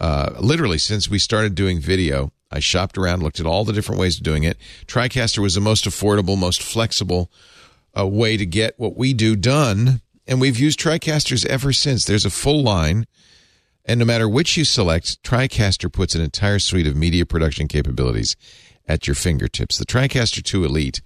uh, 0.01 0.31
literally 0.41 0.79
since 0.79 1.11
we 1.11 1.19
started 1.19 1.55
doing 1.55 1.81
video, 1.81 2.33
I 2.51 2.61
shopped 2.61 2.97
around, 2.97 3.23
looked 3.23 3.41
at 3.41 3.47
all 3.47 3.67
the 3.67 3.75
different 3.75 4.01
ways 4.01 4.17
of 4.17 4.23
doing 4.23 4.45
it. 4.45 4.57
TriCaster 4.87 5.41
was 5.41 5.55
the 5.55 5.61
most 5.61 5.85
affordable, 5.85 6.39
most 6.39 6.63
flexible 6.63 7.31
uh, 7.99 8.07
way 8.07 8.39
to 8.39 8.47
get 8.47 8.79
what 8.79 8.97
we 8.97 9.13
do 9.13 9.37
done. 9.37 10.01
And 10.27 10.41
we've 10.41 10.59
used 10.59 10.79
TriCasters 10.79 11.45
ever 11.47 11.73
since. 11.73 12.05
There's 12.05 12.25
a 12.25 12.31
full 12.31 12.63
line. 12.63 13.07
And 13.85 13.99
no 13.99 14.05
matter 14.05 14.29
which 14.29 14.57
you 14.57 14.65
select, 14.65 15.23
TriCaster 15.23 15.93
puts 15.93 16.15
an 16.15 16.23
entire 16.23 16.61
suite 16.61 16.87
of 16.87 16.97
media 16.97 17.27
production 17.27 17.67
capabilities 17.67 18.37
at 18.87 19.07
your 19.07 19.15
fingertips. 19.15 19.79
The 19.79 19.87
TriCaster 19.87 20.43
2 20.43 20.65
Elite, 20.65 21.01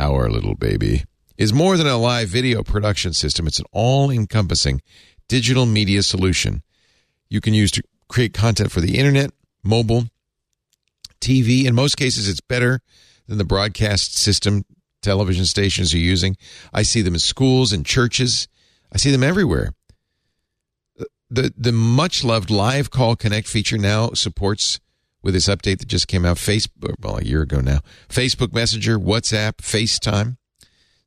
our 0.00 0.30
little 0.30 0.54
baby, 0.54 1.04
is 1.36 1.52
more 1.52 1.76
than 1.76 1.86
a 1.86 1.98
live 1.98 2.28
video 2.28 2.62
production 2.62 3.12
system. 3.12 3.46
It's 3.46 3.58
an 3.58 3.66
all 3.72 4.10
encompassing 4.10 4.80
digital 5.28 5.66
media 5.66 6.02
solution 6.02 6.62
you 7.28 7.40
can 7.40 7.54
use 7.54 7.70
to 7.72 7.82
create 8.08 8.32
content 8.32 8.70
for 8.70 8.80
the 8.80 8.98
internet, 8.98 9.30
mobile, 9.62 10.04
TV. 11.20 11.64
In 11.64 11.74
most 11.74 11.96
cases, 11.96 12.28
it's 12.28 12.40
better 12.40 12.80
than 13.26 13.38
the 13.38 13.44
broadcast 13.44 14.16
system 14.16 14.64
television 15.06 15.44
stations 15.44 15.94
are 15.94 15.98
using. 15.98 16.36
I 16.72 16.82
see 16.82 17.00
them 17.00 17.14
in 17.14 17.20
schools 17.20 17.72
and 17.72 17.86
churches. 17.86 18.48
I 18.92 18.98
see 18.98 19.12
them 19.12 19.22
everywhere. 19.22 19.72
The 21.30 21.52
the 21.56 21.72
much 21.72 22.24
loved 22.24 22.50
Live 22.50 22.90
Call 22.90 23.16
Connect 23.16 23.48
feature 23.48 23.78
now 23.78 24.10
supports 24.10 24.80
with 25.22 25.34
this 25.34 25.48
update 25.48 25.78
that 25.78 25.88
just 25.88 26.08
came 26.08 26.24
out 26.24 26.36
Facebook 26.36 26.94
well 27.00 27.18
a 27.18 27.22
year 27.22 27.42
ago 27.42 27.60
now. 27.60 27.80
Facebook 28.08 28.52
Messenger, 28.52 28.98
WhatsApp, 28.98 29.54
FaceTime. 29.56 30.36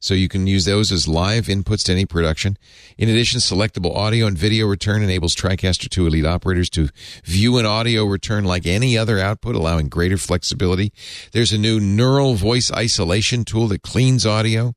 So 0.01 0.13
you 0.13 0.29
can 0.29 0.47
use 0.47 0.63
those 0.63 0.93
as 0.93 1.09
live 1.09 1.47
inputs 1.47 1.83
to 1.85 1.91
any 1.91 2.05
production. 2.05 2.57
In 2.97 3.09
addition, 3.09 3.41
selectable 3.41 3.93
audio 3.93 4.27
and 4.27 4.37
video 4.37 4.65
return 4.65 5.03
enables 5.03 5.35
TriCaster 5.35 5.89
2 5.89 6.07
Elite 6.07 6.25
operators 6.25 6.69
to 6.71 6.87
view 7.25 7.57
an 7.57 7.65
audio 7.65 8.05
return 8.05 8.45
like 8.45 8.65
any 8.65 8.97
other 8.97 9.19
output, 9.19 9.55
allowing 9.55 9.89
greater 9.89 10.17
flexibility. 10.17 10.93
There's 11.33 11.51
a 11.51 11.57
new 11.57 11.81
neural 11.81 12.35
voice 12.35 12.71
isolation 12.71 13.43
tool 13.43 13.67
that 13.67 13.81
cleans 13.81 14.25
audio 14.25 14.73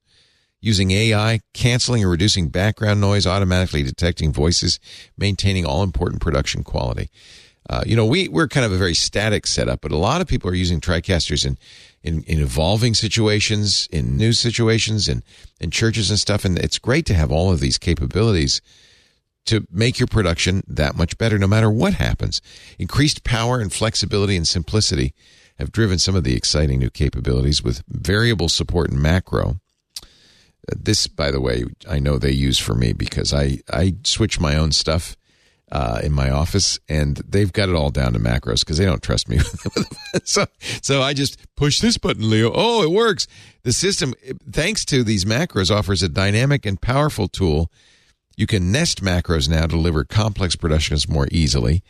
using 0.60 0.90
AI, 0.90 1.40
canceling 1.54 2.04
or 2.04 2.08
reducing 2.08 2.48
background 2.48 3.00
noise, 3.00 3.24
automatically 3.24 3.84
detecting 3.84 4.32
voices, 4.32 4.80
maintaining 5.16 5.64
all 5.64 5.84
important 5.84 6.20
production 6.20 6.64
quality. 6.64 7.10
Uh, 7.70 7.82
you 7.86 7.94
know, 7.94 8.06
we, 8.06 8.28
we're 8.28 8.48
kind 8.48 8.66
of 8.66 8.72
a 8.72 8.76
very 8.76 8.94
static 8.94 9.46
setup, 9.46 9.80
but 9.80 9.92
a 9.92 9.96
lot 9.96 10.20
of 10.20 10.26
people 10.26 10.50
are 10.50 10.54
using 10.54 10.80
TriCasters 10.80 11.46
in, 11.46 11.56
in, 12.02 12.22
in 12.24 12.40
evolving 12.40 12.94
situations, 12.94 13.88
in 13.92 14.16
new 14.16 14.32
situations, 14.32 15.08
in, 15.08 15.22
in 15.60 15.70
churches 15.70 16.10
and 16.10 16.18
stuff. 16.18 16.44
And 16.44 16.58
it's 16.58 16.78
great 16.78 17.06
to 17.06 17.14
have 17.14 17.30
all 17.30 17.52
of 17.52 17.60
these 17.60 17.78
capabilities 17.78 18.60
to 19.46 19.66
make 19.70 19.98
your 19.98 20.06
production 20.06 20.62
that 20.68 20.96
much 20.96 21.18
better 21.18 21.38
no 21.38 21.46
matter 21.46 21.70
what 21.70 21.94
happens. 21.94 22.40
Increased 22.78 23.24
power 23.24 23.60
and 23.60 23.72
flexibility 23.72 24.36
and 24.36 24.46
simplicity 24.46 25.14
have 25.58 25.72
driven 25.72 25.98
some 25.98 26.16
of 26.16 26.24
the 26.24 26.36
exciting 26.36 26.78
new 26.78 26.90
capabilities 26.90 27.62
with 27.62 27.82
variable 27.88 28.48
support 28.48 28.90
in 28.90 29.00
macro. 29.00 29.60
Uh, 30.00 30.74
This, 30.76 31.06
by 31.06 31.30
the 31.30 31.40
way, 31.40 31.64
I 31.88 31.98
know 31.98 32.18
they 32.18 32.30
use 32.30 32.58
for 32.58 32.74
me 32.74 32.92
because 32.92 33.32
I, 33.34 33.58
I 33.68 33.94
switch 34.04 34.40
my 34.40 34.56
own 34.56 34.72
stuff 34.72 35.16
uh, 35.72 36.00
in 36.02 36.12
my 36.12 36.30
office, 36.30 36.78
and 36.86 37.16
they've 37.26 37.52
got 37.52 37.70
it 37.70 37.74
all 37.74 37.90
down 37.90 38.12
to 38.12 38.18
macros 38.18 38.60
because 38.60 38.76
they 38.76 38.84
don't 38.84 39.02
trust 39.02 39.26
me. 39.28 39.38
so, 40.24 40.44
so 40.82 41.00
I 41.00 41.14
just 41.14 41.38
push 41.56 41.80
this 41.80 41.96
button, 41.96 42.28
Leo. 42.28 42.52
Oh, 42.54 42.82
it 42.82 42.90
works. 42.90 43.26
The 43.62 43.72
system, 43.72 44.12
thanks 44.50 44.84
to 44.86 45.02
these 45.02 45.24
macros, 45.24 45.74
offers 45.74 46.02
a 46.02 46.10
dynamic 46.10 46.66
and 46.66 46.80
powerful 46.80 47.26
tool 47.26 47.70
You 48.36 48.46
can 48.46 48.70
nest 48.70 49.02
macros 49.02 49.48
now 49.48 49.62
to 49.62 49.68
deliver 49.68 50.04
complex 50.04 50.56
productions 50.56 51.08
more 51.08 51.26
easily. 51.30 51.82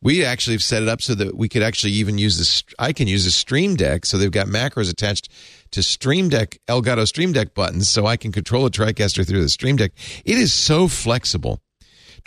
We 0.00 0.24
actually 0.24 0.54
have 0.54 0.62
set 0.62 0.82
it 0.82 0.88
up 0.88 1.02
so 1.02 1.16
that 1.16 1.36
we 1.36 1.48
could 1.48 1.62
actually 1.62 1.94
even 1.94 2.18
use 2.18 2.38
this. 2.38 2.62
I 2.78 2.92
can 2.92 3.08
use 3.08 3.26
a 3.26 3.32
Stream 3.32 3.74
Deck, 3.74 4.06
so 4.06 4.16
they've 4.16 4.30
got 4.30 4.46
macros 4.46 4.88
attached 4.88 5.28
to 5.72 5.82
Stream 5.82 6.28
Deck, 6.28 6.58
Elgato 6.68 7.04
Stream 7.06 7.32
Deck 7.32 7.52
buttons, 7.52 7.88
so 7.88 8.06
I 8.06 8.16
can 8.16 8.30
control 8.30 8.64
a 8.64 8.70
TriCaster 8.70 9.26
through 9.26 9.42
the 9.42 9.48
Stream 9.48 9.74
Deck. 9.74 9.90
It 10.24 10.38
is 10.38 10.52
so 10.52 10.86
flexible. 10.86 11.60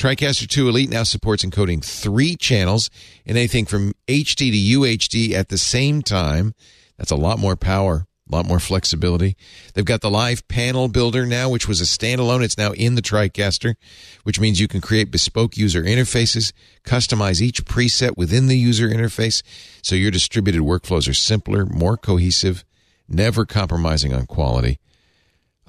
TriCaster 0.01 0.47
2 0.47 0.67
Elite 0.67 0.89
now 0.89 1.03
supports 1.03 1.45
encoding 1.45 1.85
three 1.85 2.35
channels 2.35 2.89
in 3.23 3.37
anything 3.37 3.67
from 3.67 3.93
HD 4.07 4.49
to 4.51 4.79
UHD 4.79 5.33
at 5.33 5.49
the 5.49 5.59
same 5.59 6.01
time. 6.01 6.55
That's 6.97 7.11
a 7.11 7.15
lot 7.15 7.37
more 7.37 7.55
power, 7.55 8.07
a 8.27 8.35
lot 8.35 8.47
more 8.47 8.59
flexibility. 8.59 9.37
They've 9.75 9.85
got 9.85 10.01
the 10.01 10.09
live 10.09 10.47
panel 10.47 10.87
builder 10.87 11.27
now, 11.27 11.49
which 11.51 11.67
was 11.67 11.81
a 11.81 11.83
standalone. 11.83 12.43
It's 12.43 12.57
now 12.57 12.71
in 12.71 12.95
the 12.95 13.03
TriCaster, 13.03 13.75
which 14.23 14.39
means 14.39 14.59
you 14.59 14.67
can 14.67 14.81
create 14.81 15.11
bespoke 15.11 15.55
user 15.55 15.83
interfaces, 15.83 16.51
customize 16.83 17.39
each 17.39 17.63
preset 17.65 18.17
within 18.17 18.47
the 18.47 18.57
user 18.57 18.89
interface, 18.89 19.43
so 19.83 19.93
your 19.93 20.09
distributed 20.09 20.63
workflows 20.63 21.07
are 21.07 21.13
simpler, 21.13 21.67
more 21.67 21.95
cohesive, 21.95 22.65
never 23.07 23.45
compromising 23.45 24.15
on 24.15 24.25
quality. 24.25 24.79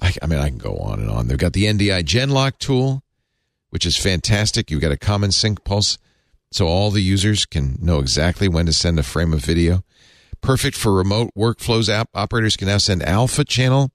I, 0.01 0.11
I 0.23 0.25
mean, 0.25 0.39
I 0.39 0.49
can 0.49 0.57
go 0.57 0.77
on 0.77 0.99
and 1.01 1.11
on. 1.11 1.27
They've 1.27 1.37
got 1.37 1.53
the 1.53 1.65
NDI 1.65 2.01
Genlock 2.01 2.57
tool, 2.57 3.02
which 3.73 3.87
is 3.87 3.97
fantastic. 3.97 4.69
You've 4.69 4.81
got 4.81 4.91
a 4.91 4.97
common 4.97 5.31
sync 5.31 5.63
pulse, 5.63 5.97
so 6.51 6.67
all 6.67 6.91
the 6.91 7.01
users 7.01 7.43
can 7.43 7.79
know 7.81 7.97
exactly 7.97 8.47
when 8.47 8.67
to 8.67 8.71
send 8.71 8.99
a 8.99 9.03
frame 9.03 9.33
of 9.33 9.43
video. 9.43 9.83
Perfect 10.41 10.77
for 10.77 10.93
remote 10.93 11.31
workflows. 11.35 11.89
App 11.89 12.07
operators 12.13 12.55
can 12.55 12.67
now 12.67 12.77
send 12.77 13.01
alpha 13.01 13.43
channel 13.43 13.89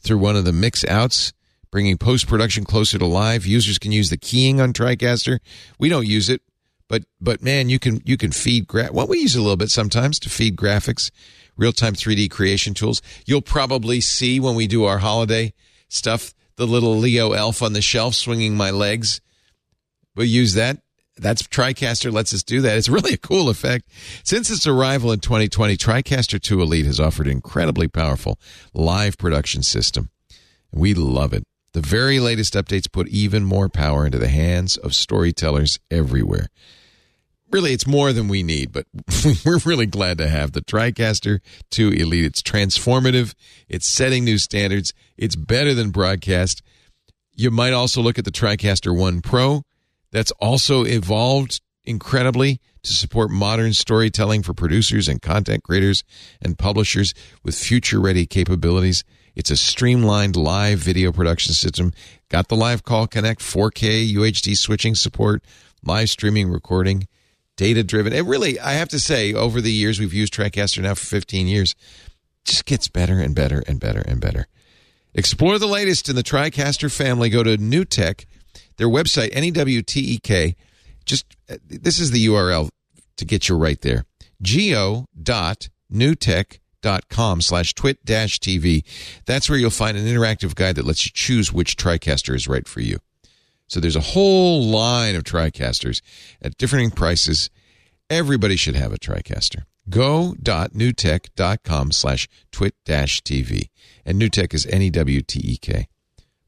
through 0.00 0.16
one 0.16 0.34
of 0.34 0.46
the 0.46 0.52
mix 0.52 0.82
outs, 0.86 1.34
bringing 1.70 1.98
post 1.98 2.26
production 2.26 2.64
closer 2.64 2.96
to 2.96 3.04
live. 3.04 3.44
Users 3.44 3.76
can 3.76 3.92
use 3.92 4.08
the 4.08 4.16
keying 4.16 4.62
on 4.62 4.72
TriCaster. 4.72 5.40
We 5.78 5.90
don't 5.90 6.06
use 6.06 6.30
it, 6.30 6.40
but 6.88 7.04
but 7.20 7.42
man, 7.42 7.68
you 7.68 7.78
can 7.78 8.00
you 8.06 8.16
can 8.16 8.32
feed 8.32 8.66
gra- 8.66 8.92
well 8.94 9.08
we 9.08 9.18
use 9.18 9.36
a 9.36 9.42
little 9.42 9.58
bit 9.58 9.70
sometimes 9.70 10.18
to 10.20 10.30
feed 10.30 10.56
graphics, 10.56 11.10
real 11.54 11.72
time 11.72 11.92
3D 11.92 12.30
creation 12.30 12.72
tools. 12.72 13.02
You'll 13.26 13.42
probably 13.42 14.00
see 14.00 14.40
when 14.40 14.54
we 14.54 14.66
do 14.66 14.84
our 14.84 14.98
holiday 14.98 15.52
stuff 15.90 16.32
the 16.58 16.66
little 16.66 16.96
Leo 16.96 17.32
elf 17.32 17.62
on 17.62 17.72
the 17.72 17.80
shelf 17.80 18.14
swinging 18.14 18.56
my 18.56 18.70
legs. 18.70 19.20
We'll 20.14 20.26
use 20.26 20.54
that. 20.54 20.78
That's 21.16 21.42
TriCaster 21.42 22.12
lets 22.12 22.34
us 22.34 22.42
do 22.42 22.60
that. 22.60 22.76
It's 22.76 22.88
really 22.88 23.14
a 23.14 23.18
cool 23.18 23.48
effect. 23.48 23.88
Since 24.24 24.50
its 24.50 24.66
arrival 24.66 25.12
in 25.12 25.20
2020, 25.20 25.76
TriCaster 25.76 26.40
2 26.40 26.60
Elite 26.60 26.86
has 26.86 27.00
offered 27.00 27.26
an 27.26 27.32
incredibly 27.32 27.88
powerful 27.88 28.38
live 28.74 29.16
production 29.18 29.62
system. 29.62 30.10
We 30.72 30.94
love 30.94 31.32
it. 31.32 31.44
The 31.72 31.80
very 31.80 32.18
latest 32.18 32.54
updates 32.54 32.90
put 32.90 33.08
even 33.08 33.44
more 33.44 33.68
power 33.68 34.04
into 34.04 34.18
the 34.18 34.28
hands 34.28 34.76
of 34.76 34.94
storytellers 34.94 35.78
everywhere. 35.90 36.48
Really, 37.50 37.72
it's 37.72 37.86
more 37.86 38.12
than 38.12 38.28
we 38.28 38.42
need, 38.42 38.72
but 38.72 38.86
we're 39.44 39.58
really 39.64 39.86
glad 39.86 40.18
to 40.18 40.28
have 40.28 40.52
the 40.52 40.60
TriCaster 40.60 41.40
2 41.70 41.92
Elite. 41.92 42.26
It's 42.26 42.42
transformative, 42.42 43.34
it's 43.68 43.88
setting 43.88 44.24
new 44.24 44.36
standards, 44.36 44.92
it's 45.16 45.34
better 45.34 45.72
than 45.72 45.90
broadcast. 45.90 46.62
You 47.32 47.50
might 47.50 47.72
also 47.72 48.02
look 48.02 48.18
at 48.18 48.26
the 48.26 48.30
TriCaster 48.30 48.94
1 48.94 49.22
Pro. 49.22 49.62
That's 50.12 50.30
also 50.32 50.84
evolved 50.84 51.62
incredibly 51.84 52.60
to 52.82 52.92
support 52.92 53.30
modern 53.30 53.72
storytelling 53.72 54.42
for 54.42 54.52
producers 54.52 55.08
and 55.08 55.22
content 55.22 55.64
creators 55.64 56.04
and 56.42 56.58
publishers 56.58 57.14
with 57.42 57.54
future 57.54 57.98
ready 57.98 58.26
capabilities. 58.26 59.04
It's 59.34 59.50
a 59.50 59.56
streamlined 59.56 60.36
live 60.36 60.80
video 60.80 61.12
production 61.12 61.54
system. 61.54 61.92
Got 62.28 62.48
the 62.48 62.56
Live 62.56 62.82
Call 62.82 63.06
Connect 63.06 63.40
4K 63.40 64.12
UHD 64.12 64.56
switching 64.56 64.94
support, 64.94 65.42
live 65.82 66.10
streaming 66.10 66.50
recording, 66.50 67.06
data 67.58 67.84
driven. 67.84 68.14
It 68.14 68.24
really, 68.24 68.58
I 68.58 68.72
have 68.72 68.88
to 68.88 68.98
say, 68.98 69.34
over 69.34 69.60
the 69.60 69.70
years, 69.70 70.00
we've 70.00 70.14
used 70.14 70.32
TriCaster 70.32 70.80
now 70.80 70.94
for 70.94 71.04
15 71.04 71.46
years, 71.46 71.74
just 72.44 72.64
gets 72.64 72.88
better 72.88 73.20
and 73.20 73.34
better 73.34 73.62
and 73.66 73.78
better 73.78 74.00
and 74.00 74.18
better. 74.18 74.46
Explore 75.12 75.58
the 75.58 75.66
latest 75.66 76.08
in 76.08 76.16
the 76.16 76.22
TriCaster 76.22 76.90
family. 76.90 77.28
Go 77.28 77.42
to 77.42 77.58
NewTek, 77.58 78.24
their 78.76 78.88
website, 78.88 79.28
N 79.32 79.44
E 79.44 79.50
W 79.50 79.82
T 79.82 80.00
E 80.00 80.18
K. 80.18 80.56
Just 81.04 81.26
uh, 81.50 81.56
this 81.66 81.98
is 81.98 82.12
the 82.12 82.24
URL 82.26 82.68
to 83.16 83.24
get 83.24 83.48
you 83.48 83.56
right 83.56 83.80
there. 83.80 84.04
Go.newtek.com 84.40 87.40
slash 87.40 87.74
twit 87.74 88.04
dash 88.04 88.38
TV. 88.38 88.84
That's 89.26 89.50
where 89.50 89.58
you'll 89.58 89.70
find 89.70 89.96
an 89.96 90.06
interactive 90.06 90.54
guide 90.54 90.76
that 90.76 90.84
lets 90.84 91.04
you 91.04 91.10
choose 91.12 91.52
which 91.52 91.76
TriCaster 91.76 92.36
is 92.36 92.46
right 92.46 92.68
for 92.68 92.80
you. 92.80 93.00
So 93.68 93.80
there's 93.80 93.96
a 93.96 94.00
whole 94.00 94.64
line 94.64 95.14
of 95.14 95.24
TriCasters 95.24 96.00
at 96.42 96.56
differing 96.56 96.90
prices. 96.90 97.50
Everybody 98.10 98.56
should 98.56 98.76
have 98.76 98.92
a 98.92 98.98
TriCaster. 98.98 99.64
Go.newtek.com 99.88 101.92
slash 101.92 102.28
twit 102.50 102.74
dash 102.84 103.22
TV. 103.22 103.68
And 104.04 104.20
NewTek 104.20 104.54
is 104.54 104.66
N 104.66 104.82
E 104.82 104.90
W 104.90 105.22
T 105.22 105.40
E 105.44 105.56
K. 105.56 105.88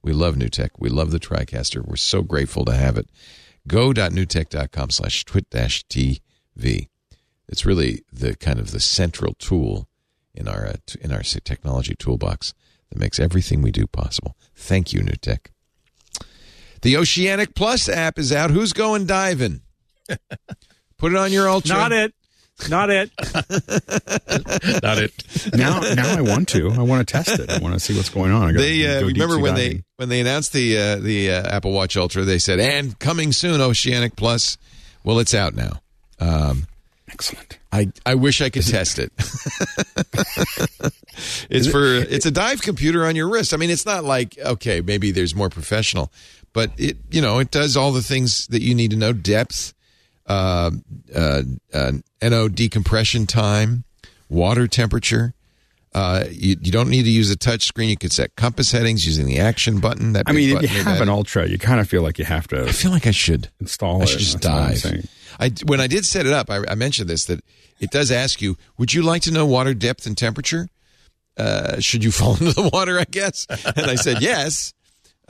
We 0.02 0.12
love 0.12 0.34
NewTek. 0.34 0.70
We 0.78 0.88
love 0.88 1.10
the 1.10 1.20
TriCaster. 1.20 1.86
We're 1.86 1.96
so 1.96 2.22
grateful 2.22 2.64
to 2.64 2.72
have 2.72 2.96
it. 2.96 3.10
Go.newtek.com 3.68 4.90
slash 4.90 5.24
twit 5.24 5.50
dash 5.50 5.84
TV. 5.86 6.88
It's 7.48 7.66
really 7.66 8.04
the 8.12 8.36
kind 8.36 8.58
of 8.58 8.70
the 8.70 8.80
central 8.80 9.34
tool 9.34 9.88
in 10.34 10.48
our 10.48 10.66
uh, 10.66 10.76
in 11.00 11.12
our 11.12 11.22
technology 11.22 11.94
toolbox 11.94 12.54
that 12.90 12.98
makes 12.98 13.20
everything 13.20 13.60
we 13.60 13.70
do 13.70 13.86
possible. 13.86 14.36
Thank 14.54 14.92
you, 14.92 15.00
NewTek. 15.00 15.48
The 16.82 16.96
Oceanic 16.96 17.54
Plus 17.54 17.88
app 17.88 18.18
is 18.18 18.32
out. 18.32 18.50
Who's 18.50 18.72
going 18.72 19.06
diving? 19.06 19.60
Put 20.98 21.12
it 21.12 21.16
on 21.16 21.32
your 21.32 21.48
ultra. 21.48 21.76
Not 21.76 21.92
it. 21.92 22.14
Not 22.68 22.90
it. 22.90 23.10
Not 24.82 24.98
it. 24.98 25.12
now, 25.54 25.80
now 25.80 26.16
I 26.16 26.20
want 26.20 26.48
to. 26.50 26.70
I 26.72 26.82
want 26.82 27.06
to 27.06 27.10
test 27.10 27.38
it. 27.38 27.48
I 27.50 27.58
want 27.58 27.72
to 27.74 27.80
see 27.80 27.96
what's 27.96 28.10
going 28.10 28.32
on. 28.32 28.42
I 28.42 28.52
gotta 28.52 28.58
They 28.58 28.86
uh, 28.86 29.00
go 29.00 29.06
remember 29.06 29.38
when 29.38 29.54
diving. 29.54 29.76
they 29.78 29.84
when 29.96 30.08
they 30.10 30.20
announced 30.20 30.52
the 30.52 30.76
uh, 30.76 30.96
the 30.96 31.30
uh, 31.30 31.56
Apple 31.56 31.72
Watch 31.72 31.96
Ultra, 31.96 32.24
they 32.24 32.38
said, 32.38 32.60
"And 32.60 32.98
coming 32.98 33.32
soon, 33.32 33.60
Oceanic 33.62 34.14
Plus." 34.16 34.58
Well, 35.04 35.20
it's 35.20 35.32
out 35.32 35.54
now. 35.54 35.80
Um, 36.18 36.66
excellent. 37.10 37.58
I, 37.72 37.92
I 38.04 38.14
wish 38.16 38.42
I 38.42 38.50
could 38.50 38.66
test 38.66 38.98
it. 38.98 39.12
it's 41.48 41.66
for 41.68 41.94
it's 41.94 42.26
a 42.26 42.30
dive 42.30 42.60
computer 42.62 43.06
on 43.06 43.16
your 43.16 43.30
wrist. 43.30 43.54
I 43.54 43.56
mean, 43.56 43.70
it's 43.70 43.86
not 43.86 44.04
like 44.04 44.36
okay, 44.38 44.80
maybe 44.82 45.10
there's 45.12 45.34
more 45.34 45.48
professional, 45.48 46.12
but 46.52 46.70
it 46.76 46.96
you 47.10 47.20
know 47.20 47.38
it 47.38 47.50
does 47.50 47.76
all 47.76 47.92
the 47.92 48.02
things 48.02 48.46
that 48.48 48.62
you 48.62 48.74
need 48.74 48.90
to 48.90 48.96
know: 48.96 49.12
depth, 49.12 49.74
uh, 50.26 50.70
uh, 51.14 51.42
uh, 51.72 51.92
NO 52.22 52.48
decompression 52.48 53.26
time, 53.26 53.84
water 54.28 54.66
temperature. 54.66 55.34
Uh, 55.92 56.22
you, 56.30 56.54
you 56.62 56.70
don't 56.70 56.88
need 56.88 57.02
to 57.02 57.10
use 57.10 57.30
a 57.30 57.36
touch 57.36 57.64
screen. 57.64 57.88
You 57.90 57.96
could 57.96 58.12
set 58.12 58.36
compass 58.36 58.70
headings 58.70 59.04
using 59.04 59.26
the 59.26 59.40
action 59.40 59.80
button. 59.80 60.12
That 60.12 60.24
I 60.28 60.32
mean, 60.32 60.56
if 60.56 60.62
you 60.62 60.68
have 60.68 60.84
that- 60.84 61.02
an 61.02 61.08
Ultra, 61.08 61.48
you 61.48 61.58
kind 61.58 61.80
of 61.80 61.88
feel 61.88 62.02
like 62.02 62.16
you 62.18 62.24
have 62.24 62.46
to 62.48 62.62
I 62.66 62.72
feel 62.72 62.92
like 62.92 63.08
I 63.08 63.10
should 63.10 63.48
install 63.60 64.00
I 64.00 64.04
it. 64.04 64.08
should 64.10 64.18
just 64.20 64.40
That's 64.40 64.82
dive. 64.82 65.08
I 65.40 65.50
when 65.66 65.80
I 65.80 65.88
did 65.88 66.04
set 66.06 66.26
it 66.26 66.32
up, 66.32 66.48
I, 66.48 66.60
I 66.68 66.74
mentioned 66.76 67.08
this 67.10 67.24
that 67.24 67.42
it 67.80 67.90
does 67.90 68.12
ask 68.12 68.40
you, 68.40 68.56
would 68.78 68.94
you 68.94 69.02
like 69.02 69.22
to 69.22 69.32
know 69.32 69.44
water 69.46 69.74
depth 69.74 70.06
and 70.06 70.16
temperature? 70.16 70.68
Uh, 71.36 71.80
should 71.80 72.04
you 72.04 72.10
fall 72.12 72.34
into 72.34 72.52
the 72.52 72.70
water? 72.72 72.96
I 73.00 73.04
guess, 73.10 73.46
and 73.48 73.86
I 73.90 73.96
said 73.96 74.22
yes. 74.22 74.72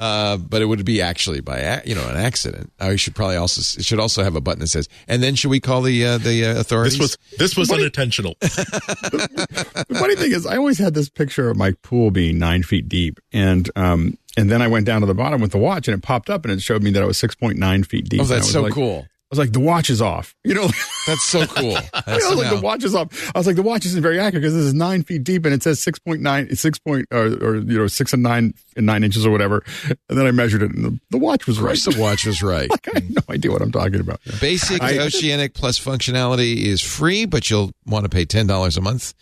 Uh, 0.01 0.39
but 0.39 0.63
it 0.63 0.65
would 0.65 0.83
be 0.83 1.03
actually 1.03 1.43
by 1.43 1.83
you 1.85 1.95
know 1.95 2.09
an 2.09 2.17
accident. 2.17 2.73
I 2.81 2.97
should 2.97 3.15
probably 3.15 3.37
also 3.37 3.61
it 3.79 3.85
should 3.85 4.01
also 4.01 4.25
have 4.25 4.35
a 4.35 4.41
button 4.41 4.61
that 4.61 4.69
says, 4.69 4.89
and 5.07 5.23
then 5.23 5.35
should 5.35 5.51
we 5.51 5.61
call 5.61 5.83
the 5.83 6.07
uh, 6.07 6.17
the 6.17 6.47
uh, 6.47 6.59
authorities? 6.59 6.95
This 6.95 7.01
was 7.01 7.19
this 7.39 7.57
was 7.57 7.71
unintentional. 7.71 8.35
The 8.41 9.97
funny 9.99 10.17
thing 10.17 10.33
is, 10.33 10.47
I 10.47 10.57
always 10.57 10.79
had 10.79 10.95
this 10.95 11.09
picture 11.11 11.51
of 11.51 11.57
my 11.57 11.73
pool 11.83 12.11
being 12.11 12.39
nine 12.39 12.63
feet 12.63 12.89
deep, 12.89 13.21
and 13.33 13.69
um, 13.77 14.17
and 14.39 14.51
then 14.51 14.63
I 14.63 14.69
went 14.69 14.87
down 14.87 15.01
to 15.03 15.07
the 15.07 15.15
bottom 15.15 15.41
with 15.43 15.53
the 15.53 15.59
watch, 15.59 15.87
and 15.87 15.95
it 15.95 16.03
popped 16.03 16.31
up, 16.31 16.45
and 16.45 16.53
it 16.53 16.63
showed 16.63 16.83
me 16.83 16.91
that 16.93 17.03
I 17.03 17.07
was 17.07 17.19
six 17.19 17.35
point 17.35 17.59
nine 17.59 17.83
feet 17.85 18.09
deep. 18.09 18.23
oh, 18.23 18.25
that's 18.25 18.51
so 18.51 18.63
like- 18.63 18.73
cool. 18.73 19.07
I 19.31 19.37
was 19.37 19.39
like, 19.39 19.53
the 19.53 19.61
watch 19.61 19.91
is 19.91 20.03
off. 20.03 20.35
You 20.43 20.55
know, 20.55 20.69
That's 21.07 21.23
so 21.23 21.47
cool. 21.47 21.77
I 21.95 22.17
was 22.17 22.35
like, 22.35 22.51
the 22.51 22.61
watch 22.61 22.83
is 22.83 22.97
off. 22.97 23.31
I 23.33 23.39
was 23.39 23.47
like, 23.47 23.55
the 23.55 23.63
watch 23.63 23.87
isn't 23.87 24.03
very 24.03 24.19
accurate 24.19 24.43
because 24.43 24.55
this 24.55 24.65
is 24.65 24.75
nine 24.75 25.05
feet 25.05 25.23
deep, 25.23 25.45
and 25.45 25.55
it 25.55 25.63
says 25.63 25.81
six 25.81 26.01
point 26.01 26.21
nine, 26.21 26.55
six 26.57 26.81
point, 26.81 27.07
or, 27.13 27.27
or 27.27 27.57
you 27.59 27.79
know, 27.79 27.87
six 27.87 28.13
and 28.13 28.25
nine 28.25 28.55
and 28.77 28.87
nine 28.87 29.05
inches 29.05 29.25
or 29.25 29.31
whatever. 29.31 29.63
And 30.09 30.19
then 30.19 30.27
I 30.27 30.33
measured 30.33 30.65
it, 30.65 30.73
and 30.73 30.85
the, 30.85 31.01
the 31.11 31.19
watch 31.19 31.47
was 31.47 31.61
right. 31.61 31.79
the 31.79 31.97
watch 32.01 32.27
was 32.27 32.43
right. 32.43 32.69
like, 32.71 32.89
I 32.89 32.99
have 32.99 33.11
no 33.11 33.23
idea 33.33 33.53
what 33.53 33.63
I'm 33.63 33.71
talking 33.71 34.01
about. 34.01 34.21
Basic 34.41 34.83
I- 34.83 34.99
Oceanic 34.99 35.55
Plus 35.55 35.79
functionality 35.79 36.65
is 36.65 36.81
free, 36.81 37.25
but 37.25 37.49
you'll 37.51 37.71
want 37.87 38.05
to 38.05 38.09
pay 38.09 38.25
ten 38.25 38.49
dollars 38.49 38.77
a 38.77 38.81
month 38.81 39.15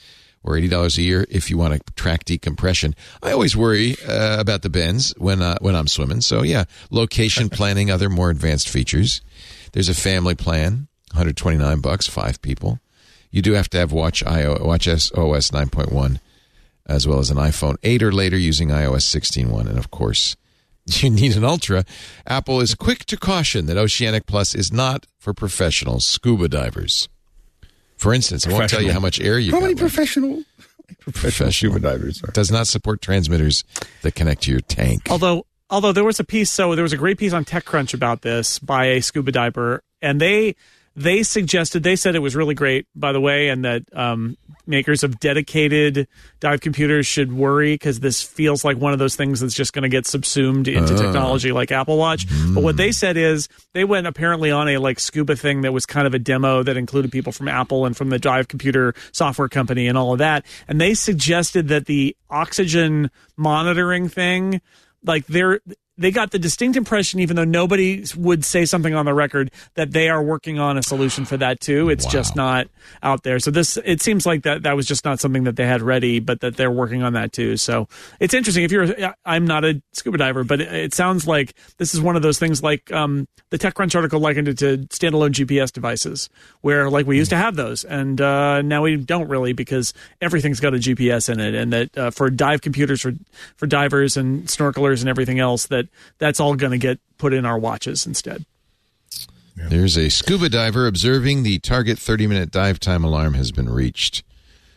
or 0.43 0.57
eighty 0.57 0.69
dollars 0.69 0.97
a 0.97 1.03
year 1.03 1.27
if 1.31 1.51
you 1.51 1.59
want 1.59 1.75
to 1.75 1.93
track 1.95 2.25
decompression. 2.25 2.95
I 3.23 3.33
always 3.33 3.55
worry 3.57 3.97
uh, 4.09 4.41
about 4.41 4.63
the 4.63 4.71
bends 4.71 5.13
when 5.19 5.43
uh, 5.43 5.59
when 5.61 5.75
I'm 5.75 5.87
swimming. 5.87 6.23
So 6.23 6.43
yeah, 6.43 6.65
location 6.91 7.49
planning, 7.51 7.91
other 7.91 8.09
more 8.09 8.31
advanced 8.31 8.69
features. 8.71 9.21
There's 9.73 9.89
a 9.89 9.95
family 9.95 10.35
plan, 10.35 10.89
129 11.12 11.81
bucks, 11.81 12.07
five 12.07 12.41
people. 12.43 12.81
You 13.31 13.43
do 13.43 13.53
have 13.53 13.69
to 13.71 13.79
have 13.79 13.93
Watch 13.93 14.25
iOS, 14.25 14.64
Watch 14.64 14.89
OS 14.89 15.51
9.1, 15.51 16.21
as 16.87 17.07
well 17.07 17.19
as 17.19 17.31
an 17.31 17.37
iPhone 17.37 17.77
8 17.83 18.03
or 18.03 18.12
later 18.12 18.37
using 18.37 18.69
iOS 18.69 19.05
16.1, 19.05 19.69
and 19.69 19.79
of 19.79 19.91
course, 19.91 20.37
you 20.87 21.11
need 21.11 21.37
an 21.37 21.45
Ultra, 21.45 21.85
Apple 22.27 22.61
is 22.61 22.75
quick 22.75 23.05
to 23.07 23.16
caution 23.16 23.66
that 23.66 23.77
Oceanic 23.77 24.27
Plus 24.27 24.55
is 24.55 24.73
not 24.73 25.07
for 25.19 25.35
professional 25.35 26.01
scuba 26.01 26.49
divers. 26.49 27.09
For 27.97 28.14
instance, 28.14 28.47
I 28.47 28.53
won't 28.53 28.71
tell 28.71 28.83
you 28.83 28.93
how 28.93 29.01
much 29.01 29.21
air 29.21 29.39
you 29.39 29.51
How 29.51 29.59
got 29.59 29.64
many 29.64 29.75
left. 29.75 29.81
professional 29.95 30.45
professional 31.03 31.53
scuba 31.53 31.81
divers 31.81 32.23
are? 32.23 32.31
Does 32.31 32.51
not 32.51 32.66
support 32.66 33.03
transmitters 33.03 33.64
that 34.03 34.14
connect 34.14 34.43
to 34.43 34.51
your 34.53 34.61
tank. 34.61 35.09
Although, 35.11 35.47
although 35.71 35.93
there 35.93 36.05
was 36.05 36.21
a 36.21 36.25
piece, 36.25 36.51
so 36.51 36.75
there 36.75 36.83
was 36.83 36.93
a 36.93 36.97
great 36.99 37.19
piece 37.19 37.33
on 37.33 37.45
TechCrunch 37.45 37.95
about 37.95 38.23
this 38.23 38.59
by 38.59 38.87
a 38.87 39.03
scuba 39.03 39.33
diver, 39.33 39.83
and 40.03 40.21
they 40.21 40.55
they 40.99 41.23
suggested 41.23 41.85
they 41.85 41.95
said 41.95 42.16
it 42.16 42.21
was 42.21 42.35
really 42.35 42.57
great, 42.57 42.87
by 42.97 43.12
the 43.12 43.21
way, 43.21 43.49
and 43.51 43.64
that 43.64 43.83
um, 43.93 44.37
makers 44.66 45.05
of 45.05 45.21
dedicated 45.21 46.09
dive 46.41 46.61
computers 46.61 47.07
should 47.07 47.33
worry 47.33 47.75
because 47.75 48.01
this 48.01 48.21
feels 48.21 48.64
like 48.64 48.79
one 48.79 48.93
of 48.93 48.99
those 48.99 49.14
things 49.14 49.39
that's 49.39 49.55
just 49.55 49.73
going 49.73 49.85
to 49.85 49.89
get 49.89 50.07
subsumed 50.07 50.66
into 50.66 50.97
technology 50.97 51.53
like 51.53 51.71
Apple 51.71 51.99
Watch. 51.99 52.27
But 52.53 52.64
what 52.64 52.77
they 52.77 52.91
said 52.91 53.16
is 53.16 53.49
they 53.75 53.85
went 53.85 54.09
apparently 54.09 54.51
on 54.51 54.69
a 54.69 54.79
like 54.79 54.99
scuba 54.99 55.37
thing 55.37 55.61
that 55.61 55.73
was 55.73 55.87
kind 55.87 56.07
of 56.07 56.14
a 56.14 56.19
demo 56.19 56.64
that 56.64 56.77
included 56.77 57.12
people 57.12 57.33
from 57.33 57.47
Apple 57.47 57.87
and 57.87 57.97
from 57.97 58.11
the 58.11 58.19
dive 58.19 58.49
computer 58.49 58.93
software 59.12 59.49
company 59.49 59.87
and 59.87 59.97
all 59.97 60.12
of 60.12 60.19
that, 60.19 60.45
and 60.66 60.81
they 60.81 60.95
suggested 60.95 61.69
that 61.69 61.87
the 61.87 62.16
oxygen 62.29 63.09
monitoring 63.37 64.09
thing 64.09 64.61
like 65.05 65.26
they're 65.26 65.61
they 65.99 66.11
got 66.11 66.30
the 66.30 66.38
distinct 66.38 66.76
impression 66.76 67.20
even 67.20 67.36
though 67.36 67.44
nobody 67.44 68.05
would 68.16 68.44
say 68.44 68.64
something 68.64 68.94
on 68.94 69.05
the 69.05 69.14
record 69.14 69.51
that 69.74 69.90
they 69.92 70.09
are 70.09 70.22
working 70.22 70.59
on 70.59 70.78
a 70.78 70.82
solution 70.82 71.24
for 71.24 71.36
that 71.36 71.61
too. 71.61 71.90
It's 71.90 72.07
just 72.07 72.36
not 72.36 72.68
out 73.03 73.22
there. 73.24 73.38
So 73.38 73.51
this 73.51 73.76
it 73.84 74.01
seems 74.01 74.24
like 74.24 74.42
that 74.44 74.62
that 74.62 74.76
was 74.76 74.86
just 74.86 75.05
not 75.05 75.20
something 75.20 75.44
that 75.44 75.57
they 75.57 75.66
had 75.66 75.82
ready 75.82 76.20
but 76.20 76.40
that 76.40 76.57
they're 76.57 76.70
working 76.70 77.03
on 77.03 77.12
that 77.14 77.32
too. 77.32 77.57
So 77.57 77.88
it's 78.20 78.34
interesting. 78.34 78.64
If 78.64 78.72
you're 78.72 78.88
i'm 79.24 79.46
not 79.46 79.64
a 79.64 79.82
scuba 79.92 80.18
diver 80.18 80.44
but 80.44 80.61
it, 80.61 80.72
it 80.72 80.94
sounds 80.94 81.26
like 81.26 81.55
this 81.78 81.94
is 81.94 82.01
one 82.01 82.16
of 82.16 82.22
those 82.22 82.38
things 82.38 82.62
like 82.62 82.90
um, 82.92 83.26
the 83.51 83.59
techcrunch 83.59 83.94
article 83.94 84.20
likened 84.20 84.49
it 84.49 84.59
to 84.59 84.78
standalone 84.88 85.30
gps 85.30 85.72
devices 85.72 86.30
where 86.61 86.90
like 86.90 87.07
we 87.07 87.16
used 87.16 87.30
to 87.30 87.36
have 87.36 87.57
those. 87.57 87.84
And 87.84 88.20
uh, 88.20 88.62
now 88.62 88.82
we 88.82 88.96
don't 88.96 89.28
really 89.28 89.53
because 89.53 89.94
everything's 90.20 90.61
got 90.61 90.74
a 90.74 90.78
gps 90.78 91.28
in 91.28 91.40
it 91.40 91.55
and 91.55 91.72
that 91.72 91.99
uh, 91.99 92.11
for 92.11 92.30
dive 92.30 92.62
computers 92.62 93.01
for 93.01 93.12
for 93.57 93.66
divers 93.66 94.16
and 94.16 94.44
snorkelers 94.44 95.01
and 95.01 95.09
everything 95.09 95.38
else 95.38 95.66
that 95.66 95.88
that's 96.18 96.41
all 96.41 96.55
going 96.55 96.72
to 96.72 96.78
get 96.78 96.99
put 97.18 97.32
in 97.34 97.45
our 97.45 97.59
watches 97.59 98.07
instead 98.07 98.45
There's 99.57 99.97
a 99.99 100.09
scuba 100.09 100.49
diver 100.49 100.86
observing 100.86 101.43
the 101.43 101.59
target 101.59 101.99
30 101.99 102.26
minute 102.26 102.51
dive 102.51 102.78
time 102.80 103.05
alarm 103.05 103.34
has 103.34 103.51
been 103.53 103.68
reached. 103.68 104.22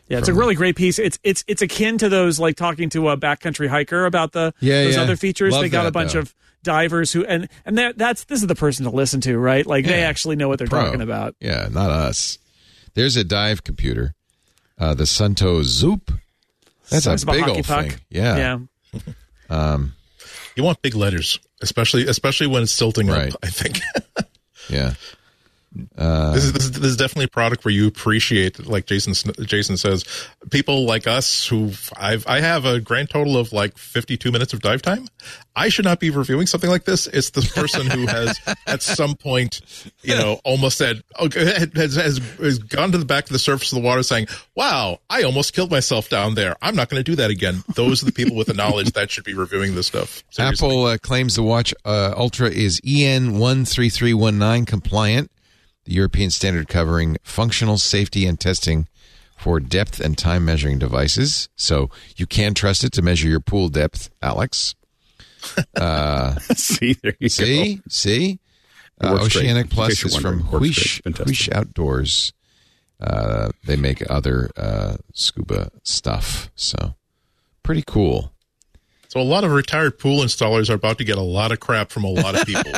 yeah 0.08 0.18
it's 0.18 0.28
a 0.28 0.34
really 0.34 0.56
great 0.56 0.76
piece 0.76 0.98
it's 1.00 1.20
it's 1.24 1.44
it's 1.48 1.62
akin 1.62 1.98
to 2.00 2.10
those 2.10 2.40
like 2.40 2.56
talking 2.56 2.90
to 2.90 3.10
a 3.10 3.18
backcountry 3.18 3.68
hiker 3.68 4.06
about 4.06 4.32
the 4.32 4.54
Yeah, 4.60 4.84
those 4.86 4.96
yeah. 4.96 5.02
other 5.02 5.16
features 5.16 5.54
Love 5.54 5.62
they 5.64 5.70
got 5.70 5.84
that, 5.84 5.90
a 5.90 5.92
bunch 5.92 6.14
though. 6.14 6.20
of 6.20 6.36
divers 6.64 7.12
who 7.12 7.26
and 7.26 7.48
and 7.66 7.78
that 7.78 7.98
that's 7.98 8.26
this 8.26 8.42
is 8.42 8.48
the 8.48 8.56
person 8.56 8.86
to 8.86 8.92
listen 8.92 9.20
to 9.22 9.38
right 9.38 9.66
like 9.66 9.86
they 9.86 10.04
actually 10.04 10.36
know 10.36 10.48
what 10.48 10.58
they're 10.60 10.68
Pro. 10.68 10.86
talking 10.86 11.02
about 11.02 11.36
Yeah, 11.40 11.68
not 11.72 11.90
us. 11.92 12.38
There's 12.94 13.16
a 13.16 13.24
dive 13.24 13.64
computer, 13.64 14.14
uh, 14.78 14.94
the 14.94 15.06
Suunto 15.06 15.64
Zoop. 15.64 16.12
That's 16.90 17.06
a 17.08 17.26
big 17.26 17.48
old 17.48 17.64
puck. 17.66 17.86
thing. 17.88 17.94
Yeah. 18.10 18.58
yeah 19.00 19.00
You 20.62 20.66
want 20.66 20.80
big 20.84 20.94
letters, 20.94 21.40
especially 21.64 22.06
especially 22.06 22.46
when 22.46 22.62
it's 22.62 22.78
tilting 22.78 23.08
Right. 23.08 23.34
up. 23.34 23.40
I 23.42 23.48
think 23.50 23.80
Yeah. 24.70 24.94
This, 25.74 26.44
is, 26.44 26.54
this 26.54 26.64
is 26.66 26.72
this 26.72 26.84
is 26.84 26.98
definitely 26.98 27.26
a 27.26 27.30
product 27.30 27.64
where 27.64 27.74
you 27.74 27.88
appreciate, 27.88 28.68
like 28.68 28.86
Jason 28.88 29.14
Jason 29.46 29.78
says, 29.78 30.04
people 30.50 30.86
like 30.86 31.08
us 31.08 31.48
who 31.48 31.72
I've 31.96 32.28
I 32.28 32.42
have 32.42 32.66
a 32.66 32.82
grand 32.82 33.10
total 33.10 33.38
of 33.38 33.54
like 33.54 33.78
fifty 33.78 34.18
two 34.18 34.32
minutes 34.32 34.52
of 34.52 34.62
dive 34.62 34.82
time. 34.82 35.08
I 35.56 35.70
should 35.70 35.86
not 35.86 36.00
be 36.00 36.10
reviewing 36.10 36.48
something 36.48 36.70
like 36.70 36.84
this. 36.84 37.08
It's 37.08 37.30
the 37.30 37.42
person 37.42 37.88
who 37.88 38.06
has 38.08 38.38
at 38.68 38.82
some 38.82 39.16
point, 39.16 39.62
you 40.02 40.16
know, 40.16 40.42
almost 40.44 40.78
said 40.78 41.04
okay, 41.20 41.66
has, 41.76 41.96
has 41.96 42.18
has 42.18 42.60
gone 42.60 42.92
to 42.92 42.98
the 42.98 43.06
back 43.06 43.26
of 43.26 43.30
the 43.30 43.40
surface 43.40 43.72
of 43.72 43.82
the 43.82 43.86
water, 43.86 44.04
saying, 44.04 44.28
"Wow, 44.56 45.00
I 45.10 45.24
almost 45.24 45.54
killed 45.54 45.72
myself 45.72 46.10
down 46.10 46.36
there. 46.36 46.56
I'm 46.62 46.76
not 46.76 46.90
going 46.90 47.02
to 47.02 47.10
do 47.10 47.16
that 47.16 47.30
again." 47.30 47.64
Those 47.76 48.04
are 48.04 48.06
the 48.06 48.12
people 48.12 48.36
with 48.36 48.48
the 48.48 48.54
knowledge 48.54 48.92
that 48.92 49.10
should 49.10 49.24
be 49.24 49.34
reviewing 49.34 49.76
this 49.76 49.88
stuff. 49.88 50.22
Seriously. 50.32 50.68
Apple 50.68 50.86
uh, 50.86 50.98
claims 50.98 51.36
the 51.36 51.44
watch 51.44 51.74
uh, 51.86 52.14
Ultra 52.18 52.50
is 52.50 52.82
EN 52.86 53.40
13319 53.40 54.66
compliant, 54.66 55.32
the 55.86 55.94
European 55.94 56.30
standard 56.32 56.68
covering 56.68 57.18
functional 57.24 57.78
safety 57.78 58.26
and 58.26 58.40
testing 58.40 58.88
for 59.38 59.60
depth 59.60 60.00
and 60.00 60.18
time 60.18 60.46
measuring 60.46 60.78
devices. 60.80 61.50
So 61.56 61.90
you 62.16 62.28
can 62.28 62.54
trust 62.54 62.84
it 62.84 62.92
to 62.94 63.02
measure 63.02 63.28
your 63.28 63.40
pool 63.40 63.70
depth, 63.70 64.10
Alex. 64.22 64.76
Uh, 65.76 66.36
See, 66.56 66.94
there 67.02 67.16
you 67.20 67.28
See? 67.28 67.76
go. 67.78 67.82
See? 67.90 68.40
Uh, 69.02 69.18
works 69.20 69.34
great. 69.34 69.46
Oceanic 69.46 69.70
Plus 69.72 70.04
is 70.06 70.16
from 70.16 70.42
wondering, 70.42 70.46
it 70.46 70.52
works 70.52 70.60
great. 70.60 70.72
Huish, 70.72 70.78
It's 70.98 71.02
been 71.02 71.14
tested. 71.14 71.36
Huish 71.36 71.52
Outdoors. 71.56 72.34
Uh, 73.00 73.50
they 73.66 73.76
make 73.76 74.04
other 74.12 74.52
uh, 74.56 74.98
scuba 75.14 75.72
stuff. 75.82 76.52
So 76.56 76.94
pretty 77.64 77.84
cool. 77.88 78.31
So 79.12 79.20
a 79.20 79.24
lot 79.24 79.44
of 79.44 79.52
retired 79.52 80.00
pool 80.00 80.24
installers 80.24 80.70
are 80.70 80.74
about 80.76 80.98
to 81.00 81.04
get 81.04 81.18
a 81.18 81.22
lot 81.22 81.52
of 81.52 81.60
crap 81.60 81.92
from 81.92 82.06
a 82.06 82.10
lot 82.10 82.34
of 82.40 82.46
people 82.48 82.72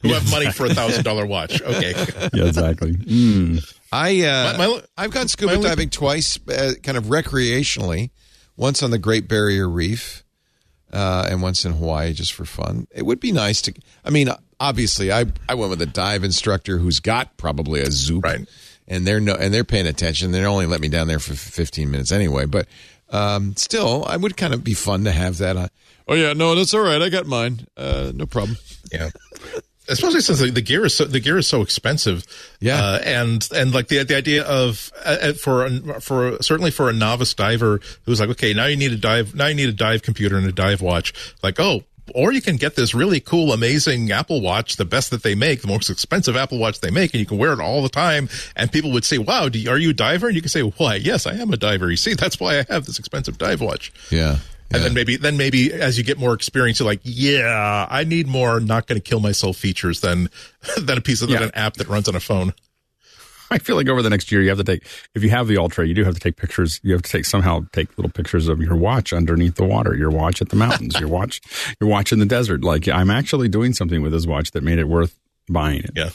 who 0.00 0.08
have 0.14 0.30
money 0.30 0.50
for 0.50 0.64
a 0.64 0.72
thousand 0.72 1.04
dollar 1.04 1.26
watch. 1.26 1.60
Okay, 1.60 1.92
Yeah, 2.32 2.44
exactly. 2.46 2.92
Mm. 2.94 3.74
I 3.92 4.22
uh, 4.22 4.56
My- 4.56 4.66
my- 4.68 4.82
I've 4.96 5.10
gone 5.10 5.28
scuba 5.28 5.52
my 5.52 5.56
only- 5.58 5.68
diving 5.68 5.90
twice, 5.90 6.38
uh, 6.48 6.72
kind 6.82 6.96
of 6.96 7.04
recreationally. 7.06 8.08
Once 8.56 8.82
on 8.82 8.90
the 8.90 8.98
Great 8.98 9.28
Barrier 9.28 9.68
Reef, 9.68 10.24
uh, 10.94 11.26
and 11.30 11.42
once 11.42 11.66
in 11.66 11.72
Hawaii 11.72 12.14
just 12.14 12.32
for 12.32 12.46
fun. 12.46 12.86
It 12.94 13.04
would 13.04 13.20
be 13.20 13.30
nice 13.32 13.60
to. 13.62 13.74
I 14.02 14.08
mean, 14.08 14.30
obviously, 14.58 15.12
I 15.12 15.26
I 15.46 15.54
went 15.56 15.68
with 15.68 15.82
a 15.82 15.86
dive 15.86 16.24
instructor 16.24 16.78
who's 16.78 17.00
got 17.00 17.36
probably 17.36 17.80
a 17.82 17.90
zoop, 17.90 18.24
Right. 18.24 18.48
And 18.88 19.06
they're 19.06 19.20
no, 19.20 19.34
and 19.34 19.52
they're 19.52 19.64
paying 19.64 19.86
attention. 19.86 20.30
They 20.32 20.42
only 20.44 20.64
let 20.66 20.80
me 20.80 20.88
down 20.88 21.06
there 21.06 21.18
for 21.18 21.34
fifteen 21.34 21.90
minutes 21.90 22.12
anyway, 22.12 22.46
but. 22.46 22.66
Um, 23.10 23.56
still, 23.56 24.04
I 24.06 24.16
would 24.16 24.36
kind 24.36 24.54
of 24.54 24.62
be 24.62 24.74
fun 24.74 25.04
to 25.04 25.12
have 25.12 25.38
that. 25.38 25.56
Uh, 25.56 25.68
oh 26.08 26.14
yeah, 26.14 26.32
no, 26.32 26.54
that's 26.54 26.72
all 26.74 26.82
right. 26.82 27.00
I 27.02 27.08
got 27.08 27.26
mine. 27.26 27.66
Uh, 27.76 28.12
no 28.14 28.26
problem. 28.26 28.56
yeah. 28.92 29.10
Especially 29.88 30.20
since 30.20 30.38
the, 30.38 30.50
the 30.52 30.60
gear 30.60 30.84
is 30.84 30.94
so, 30.94 31.04
the 31.04 31.18
gear 31.18 31.36
is 31.38 31.48
so 31.48 31.62
expensive, 31.62 32.24
Yeah. 32.60 32.76
uh, 32.80 33.00
and 33.04 33.48
and 33.52 33.74
like 33.74 33.88
the 33.88 34.04
the 34.04 34.16
idea 34.16 34.44
of 34.44 34.92
uh, 35.04 35.16
uh, 35.20 35.32
for 35.32 35.68
for 36.00 36.40
certainly 36.40 36.70
for 36.70 36.88
a 36.88 36.92
novice 36.92 37.34
diver 37.34 37.80
who's 38.04 38.20
like, 38.20 38.28
okay, 38.28 38.54
now 38.54 38.66
you 38.66 38.76
need 38.76 38.92
a 38.92 38.96
dive, 38.96 39.34
now 39.34 39.46
you 39.48 39.54
need 39.56 39.68
a 39.68 39.72
dive 39.72 40.02
computer 40.02 40.36
and 40.38 40.46
a 40.46 40.52
dive 40.52 40.80
watch, 40.80 41.12
like 41.42 41.58
oh, 41.58 41.82
or 42.14 42.32
you 42.32 42.40
can 42.40 42.56
get 42.56 42.76
this 42.76 42.94
really 42.94 43.20
cool, 43.20 43.52
amazing 43.52 44.10
Apple 44.10 44.40
Watch, 44.40 44.76
the 44.76 44.84
best 44.84 45.10
that 45.10 45.22
they 45.22 45.34
make, 45.34 45.62
the 45.62 45.68
most 45.68 45.90
expensive 45.90 46.36
Apple 46.36 46.58
Watch 46.58 46.80
they 46.80 46.90
make, 46.90 47.12
and 47.14 47.20
you 47.20 47.26
can 47.26 47.38
wear 47.38 47.52
it 47.52 47.60
all 47.60 47.82
the 47.82 47.88
time. 47.88 48.28
And 48.56 48.70
people 48.70 48.92
would 48.92 49.04
say, 49.04 49.18
"Wow, 49.18 49.48
do 49.48 49.58
you, 49.58 49.70
are 49.70 49.78
you 49.78 49.90
a 49.90 49.94
diver?" 49.94 50.26
And 50.26 50.36
you 50.36 50.42
can 50.42 50.48
say, 50.50 50.62
"Why? 50.62 50.96
Yes, 50.96 51.26
I 51.26 51.34
am 51.34 51.52
a 51.52 51.56
diver. 51.56 51.90
You 51.90 51.96
see, 51.96 52.14
that's 52.14 52.38
why 52.40 52.60
I 52.60 52.64
have 52.68 52.86
this 52.86 52.98
expensive 52.98 53.38
dive 53.38 53.60
watch." 53.60 53.92
Yeah. 54.10 54.38
And 54.72 54.78
yeah. 54.82 54.84
then 54.84 54.94
maybe, 54.94 55.16
then 55.16 55.36
maybe 55.36 55.72
as 55.72 55.98
you 55.98 56.04
get 56.04 56.16
more 56.16 56.32
experience, 56.32 56.78
you're 56.78 56.86
like, 56.88 57.00
yeah, 57.02 57.88
I 57.90 58.04
need 58.04 58.28
more 58.28 58.60
not 58.60 58.86
going 58.86 59.00
to 59.00 59.04
kill 59.04 59.18
myself 59.18 59.56
features 59.56 60.00
than 60.00 60.30
than 60.80 60.96
a 60.96 61.00
piece 61.00 61.22
of 61.22 61.28
Yeah. 61.28 61.40
than 61.40 61.48
an 61.48 61.54
app 61.54 61.74
that 61.74 61.88
runs 61.88 62.08
on 62.08 62.14
a 62.14 62.20
phone. 62.20 62.54
I 63.52 63.58
feel 63.58 63.76
like 63.76 63.88
over 63.88 64.02
the 64.02 64.10
next 64.10 64.30
year, 64.30 64.42
you 64.42 64.48
have 64.50 64.58
to 64.58 64.64
take, 64.64 64.84
if 65.14 65.22
you 65.24 65.30
have 65.30 65.48
the 65.48 65.56
Ultra, 65.58 65.86
you 65.86 65.94
do 65.94 66.04
have 66.04 66.14
to 66.14 66.20
take 66.20 66.36
pictures. 66.36 66.80
You 66.82 66.92
have 66.92 67.02
to 67.02 67.10
take 67.10 67.24
somehow 67.24 67.66
take 67.72 67.96
little 67.98 68.12
pictures 68.12 68.48
of 68.48 68.60
your 68.60 68.76
watch 68.76 69.12
underneath 69.12 69.56
the 69.56 69.64
water, 69.64 69.94
your 69.96 70.10
watch 70.10 70.40
at 70.40 70.48
the 70.50 70.56
mountains, 70.56 70.98
your 71.00 71.08
watch, 71.08 71.40
your 71.80 71.90
watch 71.90 72.12
in 72.12 72.18
the 72.20 72.26
desert. 72.26 72.62
Like 72.62 72.88
I'm 72.88 73.10
actually 73.10 73.48
doing 73.48 73.72
something 73.72 74.02
with 74.02 74.12
this 74.12 74.26
watch 74.26 74.52
that 74.52 74.62
made 74.62 74.78
it 74.78 74.88
worth 74.88 75.18
buying 75.48 75.80
it. 75.80 75.90
Yeah. 75.96 76.10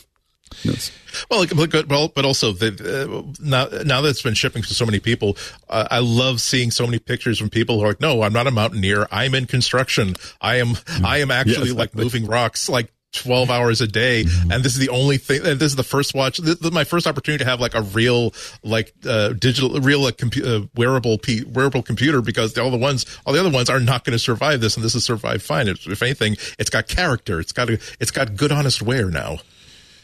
It's- 0.64 0.92
Well, 1.30 1.46
but 1.56 1.88
but 1.88 2.14
but 2.14 2.24
also 2.24 2.52
the 2.54 2.70
uh, 2.70 3.34
now 3.42 3.66
now 3.84 4.02
that 4.02 4.10
it's 4.10 4.22
been 4.22 4.36
shipping 4.36 4.62
to 4.64 4.74
so 4.74 4.86
many 4.86 5.00
people, 5.00 5.36
uh, 5.70 5.88
I 5.90 6.00
love 6.00 6.40
seeing 6.40 6.72
so 6.72 6.86
many 6.86 7.00
pictures 7.00 7.40
from 7.40 7.50
people 7.50 7.80
who 7.80 7.86
are 7.86 7.90
like, 7.90 8.00
no, 8.00 8.22
I'm 8.22 8.32
not 8.34 8.46
a 8.48 8.52
mountaineer. 8.52 9.08
I'm 9.12 9.34
in 9.34 9.48
construction. 9.48 10.16
I 10.40 10.58
am 10.58 10.76
I 11.04 11.18
am 11.18 11.32
actually 11.32 11.70
Yes. 11.70 11.78
like 11.78 11.96
moving 11.96 12.26
rocks 12.28 12.70
like. 12.70 12.92
12 13.16 13.50
hours 13.50 13.82
a 13.82 13.88
day 13.88 14.22
and 14.52 14.64
this 14.64 14.74
is 14.74 14.80
the 14.80 14.90
only 14.90 15.18
thing 15.18 15.46
and 15.46 15.60
this 15.60 15.72
is 15.72 15.76
the 15.76 15.84
first 15.84 16.14
watch 16.14 16.38
this 16.38 16.56
is 16.60 16.72
my 16.72 16.84
first 16.84 17.08
opportunity 17.08 17.44
to 17.44 17.50
have 17.50 17.60
like 17.60 17.74
a 17.74 17.82
real 17.82 18.34
like 18.64 18.94
uh 19.08 19.30
digital 19.30 19.80
real 19.80 20.00
like 20.00 20.18
compu- 20.18 20.46
uh, 20.46 20.68
wearable 20.76 21.18
p- 21.18 21.44
wearable 21.46 21.82
computer 21.82 22.22
because 22.22 22.58
all 22.58 22.72
the 22.72 22.78
ones 22.78 23.06
all 23.26 23.34
the 23.34 23.40
other 23.40 23.50
ones 23.50 23.70
are 23.70 23.80
not 23.80 24.04
going 24.04 24.14
to 24.14 24.20
survive 24.20 24.62
this 24.62 24.76
and 24.76 24.84
this 24.84 24.94
has 24.94 25.04
survived 25.04 25.42
fine. 25.42 25.68
If 25.68 26.02
anything 26.02 26.38
it's 26.60 26.70
got 26.70 26.88
character. 26.88 27.40
It's 27.40 27.52
got 27.52 27.70
a, 27.70 27.80
it's 28.00 28.12
got 28.12 28.36
good 28.36 28.52
honest 28.52 28.82
wear 28.82 29.10
now. 29.10 29.40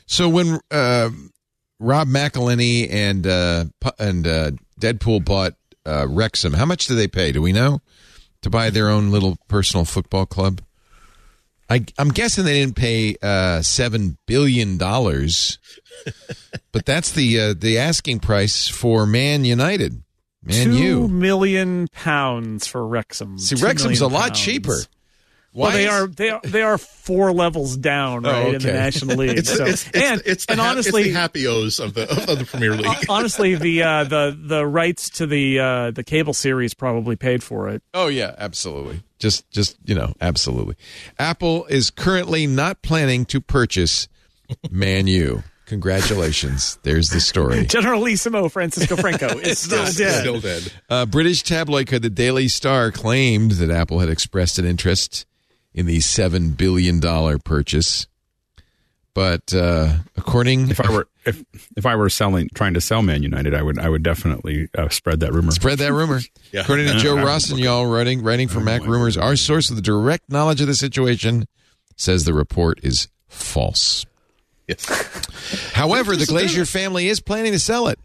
So 0.05 0.29
when 0.29 0.59
uh, 0.69 1.09
Rob 1.79 2.07
McElhenney 2.07 2.91
and 2.91 3.25
uh, 3.25 3.65
and 3.97 4.27
uh, 4.27 4.51
Deadpool 4.79 5.25
bought 5.25 5.53
uh, 5.85 6.07
Wrexham, 6.09 6.53
how 6.53 6.65
much 6.65 6.87
do 6.87 6.95
they 6.95 7.07
pay? 7.07 7.31
Do 7.31 7.41
we 7.41 7.53
know? 7.53 7.81
To 8.41 8.49
buy 8.49 8.71
their 8.71 8.89
own 8.89 9.11
little 9.11 9.37
personal 9.47 9.85
football 9.85 10.25
club? 10.25 10.61
I, 11.71 11.85
I'm 11.97 12.09
guessing 12.09 12.43
they 12.43 12.59
didn't 12.59 12.75
pay 12.75 13.15
uh, 13.21 13.61
seven 13.61 14.17
billion 14.27 14.77
dollars, 14.77 15.57
but 16.73 16.85
that's 16.85 17.13
the 17.13 17.39
uh, 17.39 17.53
the 17.57 17.77
asking 17.77 18.19
price 18.19 18.67
for 18.67 19.05
Man 19.05 19.45
United. 19.45 20.03
Man 20.43 20.71
Two 20.71 20.77
U. 20.77 21.07
million 21.07 21.87
pounds 21.93 22.67
for 22.67 22.85
Wrexham. 22.85 23.37
See, 23.37 23.55
Two 23.55 23.63
Wrexham's 23.63 24.01
a 24.01 24.07
lot 24.07 24.29
pounds. 24.29 24.39
cheaper. 24.41 24.77
Why 25.53 25.67
well, 25.67 25.77
they 25.77 25.85
is- 25.85 25.91
are 25.91 26.07
they 26.07 26.29
are 26.29 26.41
they 26.43 26.61
are 26.61 26.77
four 26.77 27.33
levels 27.33 27.75
down, 27.75 28.23
right, 28.23 28.53
in 28.55 28.61
the. 28.61 28.71
National 28.71 29.17
League. 29.17 29.37
It's, 29.39 29.53
so, 29.55 29.65
it's, 29.65 29.85
it's, 29.87 29.97
and 29.97 30.21
it's 30.25 30.45
the 30.45 30.53
and 30.53 30.61
honestly, 30.61 31.03
the 31.03 31.11
happy 31.11 31.45
O's 31.45 31.79
of 31.79 31.93
the 31.93 32.03
of 32.09 32.39
the 32.39 32.45
Premier 32.45 32.71
League. 32.75 33.05
honestly, 33.09 33.55
the 33.55 33.83
uh, 33.83 34.03
the 34.05 34.37
the 34.39 34.65
rights 34.65 35.09
to 35.09 35.27
the 35.27 35.59
uh, 35.59 35.91
the 35.91 36.03
cable 36.05 36.33
series 36.33 36.73
probably 36.73 37.17
paid 37.17 37.43
for 37.43 37.67
it. 37.67 37.83
Oh 37.93 38.07
yeah, 38.07 38.33
absolutely. 38.37 39.01
Just 39.19 39.49
just 39.51 39.77
you 39.83 39.93
know, 39.93 40.13
absolutely. 40.21 40.75
Apple 41.19 41.65
is 41.65 41.89
currently 41.89 42.47
not 42.47 42.81
planning 42.81 43.25
to 43.25 43.41
purchase 43.41 44.07
Man 44.69 45.07
U. 45.07 45.43
Congratulations. 45.65 46.77
There's 46.83 47.09
the 47.09 47.19
story. 47.19 47.65
Generalissimo 47.67 48.49
Francisco 48.49 48.95
Franco 48.97 49.37
is 49.39 49.59
still 49.59 49.85
dead. 49.85 50.19
Still 50.21 50.39
dead. 50.39 50.71
Uh, 50.89 51.05
British 51.05 51.43
tabloid 51.43 51.87
The 51.87 52.09
Daily 52.09 52.47
Star 52.49 52.91
claimed 52.91 53.51
that 53.51 53.69
Apple 53.69 53.99
had 53.99 54.09
expressed 54.09 54.59
an 54.59 54.65
interest 54.65 55.25
in 55.73 55.85
the 55.85 55.99
seven 55.99 56.51
billion 56.51 56.99
dollar 56.99 57.37
purchase, 57.37 58.07
but 59.13 59.53
uh, 59.53 59.97
according 60.17 60.69
If 60.69 60.81
I 60.81 60.91
were 60.91 61.07
if 61.25 61.43
if 61.75 61.85
I 61.85 61.95
were 61.95 62.09
selling 62.09 62.49
trying 62.53 62.73
to 62.73 62.81
sell 62.81 63.01
Man 63.01 63.23
United, 63.23 63.53
I 63.53 63.61
would 63.61 63.79
I 63.79 63.89
would 63.89 64.03
definitely 64.03 64.69
uh, 64.77 64.89
spread 64.89 65.19
that 65.21 65.33
rumor. 65.33 65.51
spread 65.51 65.79
that 65.79 65.93
rumor. 65.93 66.19
Yeah. 66.51 66.61
According 66.61 66.87
to 66.87 66.97
Joe 66.97 67.15
Rossignol, 67.15 67.85
writing 67.85 68.23
writing 68.23 68.47
for 68.47 68.59
Mac 68.59 68.85
Rumors, 68.85 69.17
our 69.17 69.35
source 69.35 69.69
with 69.69 69.81
direct 69.83 70.29
knowledge 70.29 70.61
of 70.61 70.67
the 70.67 70.75
situation 70.75 71.47
says 71.95 72.25
the 72.25 72.33
report 72.33 72.79
is 72.83 73.07
false. 73.27 74.05
Yes. 74.67 74.85
However, 75.73 76.15
the 76.15 76.25
Glazer 76.25 76.69
family 76.69 77.07
is 77.07 77.19
planning 77.19 77.51
to 77.51 77.59
sell 77.59 77.87
it. 77.87 77.99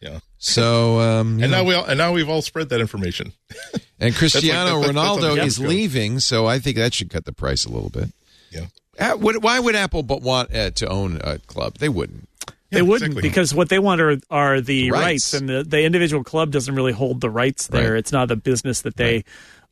Yeah. 0.00 0.20
So, 0.42 0.98
um, 1.00 1.32
And 1.42 1.52
know, 1.52 1.58
now 1.58 1.64
we 1.64 1.74
all, 1.74 1.84
and 1.84 1.98
now 1.98 2.12
we've 2.12 2.28
all 2.28 2.40
spread 2.40 2.70
that 2.70 2.80
information. 2.80 3.34
and 4.00 4.14
Cristiano 4.14 4.80
that's 4.80 4.86
like- 4.86 4.96
that's 4.96 4.98
Ronaldo 5.20 5.32
on 5.32 5.38
is 5.46 5.58
Gapsco. 5.58 5.68
leaving, 5.68 6.18
so 6.20 6.46
I 6.46 6.58
think 6.58 6.76
that 6.78 6.94
should 6.94 7.10
cut 7.10 7.26
the 7.26 7.32
price 7.32 7.66
a 7.66 7.68
little 7.70 7.90
bit. 7.90 8.08
Yeah. 8.50 8.66
Uh, 8.98 9.16
would- 9.18 9.42
why 9.42 9.60
would 9.60 9.74
Apple 9.76 10.02
but 10.02 10.22
want 10.22 10.54
uh, 10.54 10.70
to 10.70 10.88
own 10.88 11.20
a 11.22 11.38
club? 11.40 11.74
They 11.76 11.90
wouldn't. 11.90 12.26
They 12.70 12.80
wouldn't 12.82 13.10
exactly. 13.10 13.28
because 13.28 13.52
what 13.52 13.68
they 13.68 13.78
want 13.80 14.00
are 14.00 14.16
are 14.30 14.60
the 14.60 14.92
Rights. 14.92 15.02
rights, 15.02 15.34
and 15.34 15.48
the, 15.48 15.64
the 15.64 15.82
individual 15.82 16.22
club 16.24 16.52
doesn't 16.52 16.74
really 16.74 16.92
hold 16.92 17.20
the 17.20 17.28
rights 17.28 17.66
there. 17.66 17.92
Right. 17.94 17.98
It's 17.98 18.12
not 18.12 18.30
a 18.30 18.36
business 18.36 18.82
that 18.82 18.96
they 18.96 19.24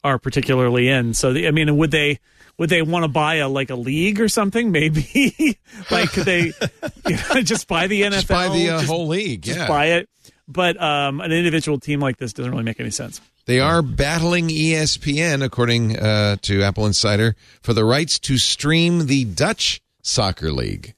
are 0.05 0.19
particularly 0.19 0.89
in. 0.89 1.15
So 1.15 1.33
the, 1.33 1.47
I 1.47 1.53
mean, 1.53 1.77
would 1.77 1.93
they 1.93 2.19
would 2.59 2.71
they 2.71 2.83
want 2.83 3.05
to 3.05 3.09
buy 3.09 3.37
a 3.37 3.49
like 3.49 3.71
a 3.71 3.77
league 3.77 4.21
or 4.21 4.29
something? 4.29 4.73
Maybe 4.73 5.59
like 5.93 6.11
could 6.11 6.25
they 6.25 6.53
you 7.09 7.17
know, 7.33 7.41
just 7.41 7.69
buy 7.69 7.87
the 7.87 8.03
NFL, 8.03 8.11
Just 8.11 8.29
buy 8.29 8.49
the 8.49 8.71
uh, 8.71 8.79
just, 8.79 8.91
whole 8.91 9.07
league. 9.07 9.43
just 9.43 9.59
yeah. 9.61 9.69
buy 9.69 9.87
it. 9.87 10.09
But 10.49 10.81
um, 10.81 11.21
an 11.21 11.31
individual 11.31 11.79
team 11.79 12.01
like 12.01 12.17
this 12.17 12.33
doesn't 12.33 12.51
really 12.51 12.65
make 12.65 12.81
any 12.81 12.91
sense. 12.91 13.21
They 13.45 13.61
are 13.61 13.83
battling 13.83 14.49
ESPN, 14.49 15.45
according 15.45 15.99
uh, 15.99 16.37
to 16.43 16.63
Apple 16.63 16.87
Insider, 16.87 17.37
for 17.63 17.73
the 17.75 17.85
rights 17.85 18.19
to 18.21 18.39
stream 18.39 19.07
the 19.07 19.25
Dutch 19.25 19.81
Soccer 20.03 20.51
League. 20.51 20.95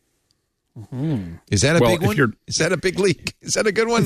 Is 1.51 1.63
that 1.63 1.77
a 1.77 1.81
Well, 1.81 1.99
big 1.99 2.07
one? 2.07 2.37
Is 2.47 2.57
that 2.57 2.73
a 2.73 2.77
big 2.77 2.99
league? 2.99 3.35
Is 3.43 3.55
that 3.55 3.67
a 3.67 3.73
good 3.73 3.89
one? 3.89 4.05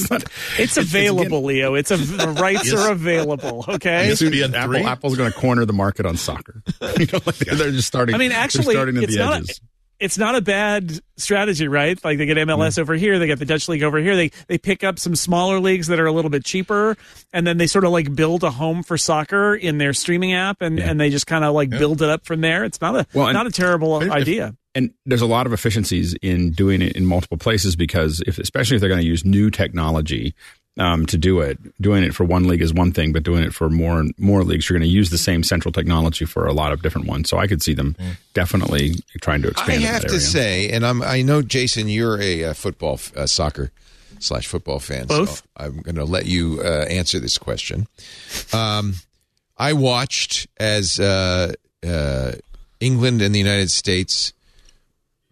It's 0.58 0.76
available, 0.76 1.44
Leo. 1.44 1.74
It's 1.74 1.90
a 1.90 1.96
the 1.96 2.28
rights 2.28 2.72
are 2.72 2.90
available. 2.90 3.64
Okay. 3.74 4.08
ESPN 4.10 4.54
Apple. 4.54 4.86
Apple's 4.86 5.16
going 5.16 5.30
to 5.30 5.36
corner 5.38 5.64
the 5.64 5.72
market 5.72 6.06
on 6.06 6.16
soccer. 6.16 6.62
you 6.98 7.06
know, 7.12 7.20
like 7.26 7.36
they're 7.36 7.70
just 7.70 7.88
starting. 7.88 8.14
I 8.14 8.18
mean, 8.18 8.32
actually, 8.32 8.74
starting 8.74 8.96
at 8.96 9.04
it's 9.04 9.14
the 9.14 9.18
not. 9.18 9.42
It's 10.00 10.18
not 10.18 10.34
a 10.34 10.40
bad 10.40 10.98
strategy, 11.16 11.68
right? 11.68 12.02
Like 12.04 12.18
they 12.18 12.26
get. 12.26 12.36
MLS 12.36 12.78
over 12.78 12.94
here, 12.94 13.18
they 13.18 13.26
get 13.28 13.38
the 13.38 13.44
Dutch 13.46 13.68
league 13.68 13.82
over 13.84 13.98
here. 13.98 14.16
They 14.16 14.30
they 14.48 14.58
pick 14.58 14.82
up 14.84 14.98
some 14.98 15.14
smaller 15.14 15.60
leagues 15.60 15.86
that 15.86 16.00
are 16.00 16.06
a 16.06 16.12
little 16.12 16.30
bit 16.30 16.44
cheaper, 16.44 16.96
and 17.32 17.46
then 17.46 17.58
they 17.58 17.66
sort 17.68 17.84
of 17.84 17.92
like 17.92 18.14
build 18.14 18.42
a 18.42 18.50
home 18.50 18.82
for 18.82 18.98
soccer 18.98 19.54
in 19.54 19.78
their 19.78 19.92
streaming 19.92 20.32
app, 20.32 20.60
and, 20.60 20.78
and 20.80 21.00
they 21.00 21.10
just 21.10 21.26
kind 21.28 21.44
of 21.44 21.54
like 21.54 21.70
build 21.70 22.02
it 22.02 22.08
up 22.10 22.26
from 22.26 22.40
there. 22.40 22.64
It's 22.64 22.80
not 22.80 22.96
a 22.96 23.06
Well, 23.14 23.32
not 23.32 23.46
a 23.46 23.50
terrible 23.52 24.02
if- 24.02 24.10
idea. 24.10 24.54
and 24.74 24.92
there's 25.06 25.22
a 25.22 25.26
lot 25.26 25.46
of 25.46 25.52
efficiencies 25.52 26.14
in 26.20 26.50
doing 26.50 26.82
it 26.82 26.96
in 26.96 27.06
multiple 27.06 27.38
places 27.38 27.76
because 27.76 28.20
if 28.26 28.38
especially 28.38 28.74
if 28.74 28.80
they're 28.80 28.90
going 28.90 29.00
to 29.00 29.06
use 29.06 29.24
new 29.24 29.48
technology 29.50 30.34
um, 30.78 31.06
to 31.06 31.16
do 31.16 31.40
it 31.40 31.58
doing 31.80 32.02
it 32.02 32.14
for 32.14 32.24
one 32.24 32.48
league 32.48 32.60
is 32.62 32.74
one 32.74 32.90
thing 32.92 33.12
but 33.12 33.22
doing 33.22 33.44
it 33.44 33.54
for 33.54 33.70
more 33.70 34.00
and 34.00 34.12
more 34.18 34.42
leagues 34.42 34.68
you're 34.68 34.76
going 34.78 34.88
to 34.88 34.92
use 34.92 35.10
the 35.10 35.18
same 35.18 35.42
central 35.44 35.70
technology 35.70 36.24
for 36.24 36.46
a 36.46 36.52
lot 36.52 36.72
of 36.72 36.82
different 36.82 37.06
ones 37.06 37.28
so 37.30 37.38
i 37.38 37.46
could 37.46 37.62
see 37.62 37.74
them 37.74 37.94
definitely 38.34 38.94
trying 39.20 39.40
to 39.42 39.48
I 39.48 39.50
expand 39.52 39.82
in 39.82 39.88
have 39.88 40.02
that 40.02 40.08
to 40.08 40.14
area. 40.14 40.20
say, 40.20 40.70
and 40.70 40.84
I'm, 40.84 41.02
I 41.02 41.22
know, 41.22 41.42
Jason, 41.42 41.88
you're 41.88 42.20
a, 42.20 42.44
uh 42.44 42.54
football, 42.54 42.94
f- 42.94 43.16
uh, 43.16 43.26
soccer 43.26 43.70
slash 44.18 44.46
football 44.46 44.80
fan. 44.80 45.06
Both. 45.06 45.36
So 45.38 45.42
I'm 45.56 45.80
going 45.82 45.96
to 45.96 46.04
let 46.04 46.24
you 46.26 46.60
uh, 46.64 46.86
answer 46.88 47.20
this 47.20 47.36
question. 47.38 47.86
Um, 48.52 48.94
I 49.58 49.72
watched 49.74 50.46
as 50.56 50.98
uh, 50.98 51.52
uh, 51.86 52.32
England 52.80 53.20
and 53.22 53.34
the 53.34 53.38
United 53.38 53.70
States 53.70 54.32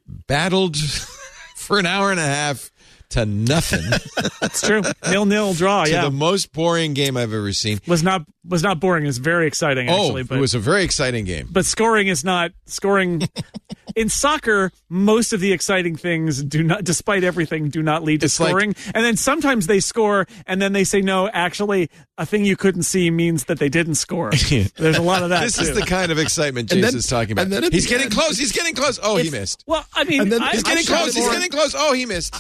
battled 0.07 0.77
for 1.57 1.79
an 1.79 1.87
hour 1.87 2.11
and 2.11 2.21
a 2.21 2.25
half 2.27 2.71
to 3.13 3.25
nothing 3.27 3.83
It's 4.43 4.61
true. 4.61 4.83
nil 5.11 5.25
nil 5.27 5.55
draw. 5.55 5.85
to 5.85 5.91
Yeah, 5.91 6.03
the 6.05 6.11
most 6.11 6.53
boring 6.53 6.95
game 6.95 7.17
I've 7.17 7.33
ever 7.33 7.53
seen. 7.53 7.81
was 7.87 8.03
not 8.03 8.23
was 8.47 8.63
not 8.63 8.81
boring. 8.81 9.07
It's 9.07 9.19
very 9.19 9.47
exciting 9.47 9.89
oh, 9.89 9.93
actually. 10.07 10.23
oh, 10.23 10.25
but 10.25 10.39
it 10.39 10.41
was 10.41 10.55
a 10.55 10.59
very 10.59 10.83
exciting 10.85 11.25
game. 11.25 11.49
but 11.51 11.65
scoring 11.65 12.09
is 12.09 12.25
not 12.25 12.51
scoring 12.67 13.23
in 13.97 14.09
soccer 14.09 14.73
most 14.89 15.33
of 15.33 15.41
the 15.41 15.53
exciting 15.53 15.97
things 15.97 16.43
do 16.43 16.63
not 16.63 16.83
despite 16.85 17.23
everything 17.25 17.69
do 17.69 17.83
not 17.83 18.03
lead 18.03 18.21
to 18.21 18.27
It's 18.27 18.41
like- 18.41 18.49
scoring 18.51 18.75
and 18.95 19.05
then 19.05 19.17
sometimes 19.17 19.67
they 19.67 19.81
score 19.81 20.27
and 20.47 20.61
then 20.63 20.73
they 20.73 20.85
say 20.85 21.01
no 21.03 21.29
actually 21.29 21.91
a 22.19 22.25
thing 22.27 22.45
you 22.45 22.57
couldn't 22.57 22.83
see 22.85 23.11
means 23.11 23.45
that 23.45 23.59
they 23.59 23.69
didn't 23.69 23.97
score 23.97 24.31
there's 24.77 24.97
a 24.99 25.03
lot 25.03 25.23
of 25.23 25.29
that 25.31 25.43
This 25.43 25.57
too. 25.57 25.63
is 25.65 25.75
the 25.75 25.83
kind 25.83 26.11
of 26.11 26.19
excitement 26.19 26.73
And 26.73 26.83
is 26.83 27.07
talking 27.07 27.33
about. 27.33 27.43
and 27.45 27.53
then 27.53 27.71
He's 27.71 27.87
getting 27.87 28.07
end- 28.07 28.15
close. 28.15 28.39
He's 28.39 28.53
getting 28.53 28.75
close. 28.75 28.99
Oh, 29.03 29.17
he 29.17 29.31
missed. 29.31 29.63
well 29.67 29.85
i 29.95 30.05
mean 30.05 30.23
And 30.23 30.33
then 30.33 30.43
I, 30.43 30.51
He's 30.53 30.63
getting 30.63 30.79
I 30.79 30.83
shout 30.83 30.99
close. 31.03 31.15
He's 31.15 31.25
more- 31.25 31.33
getting 31.35 31.51
close. 31.51 31.75
Oh, 31.77 31.93
he 31.93 32.07
missed. 32.07 32.35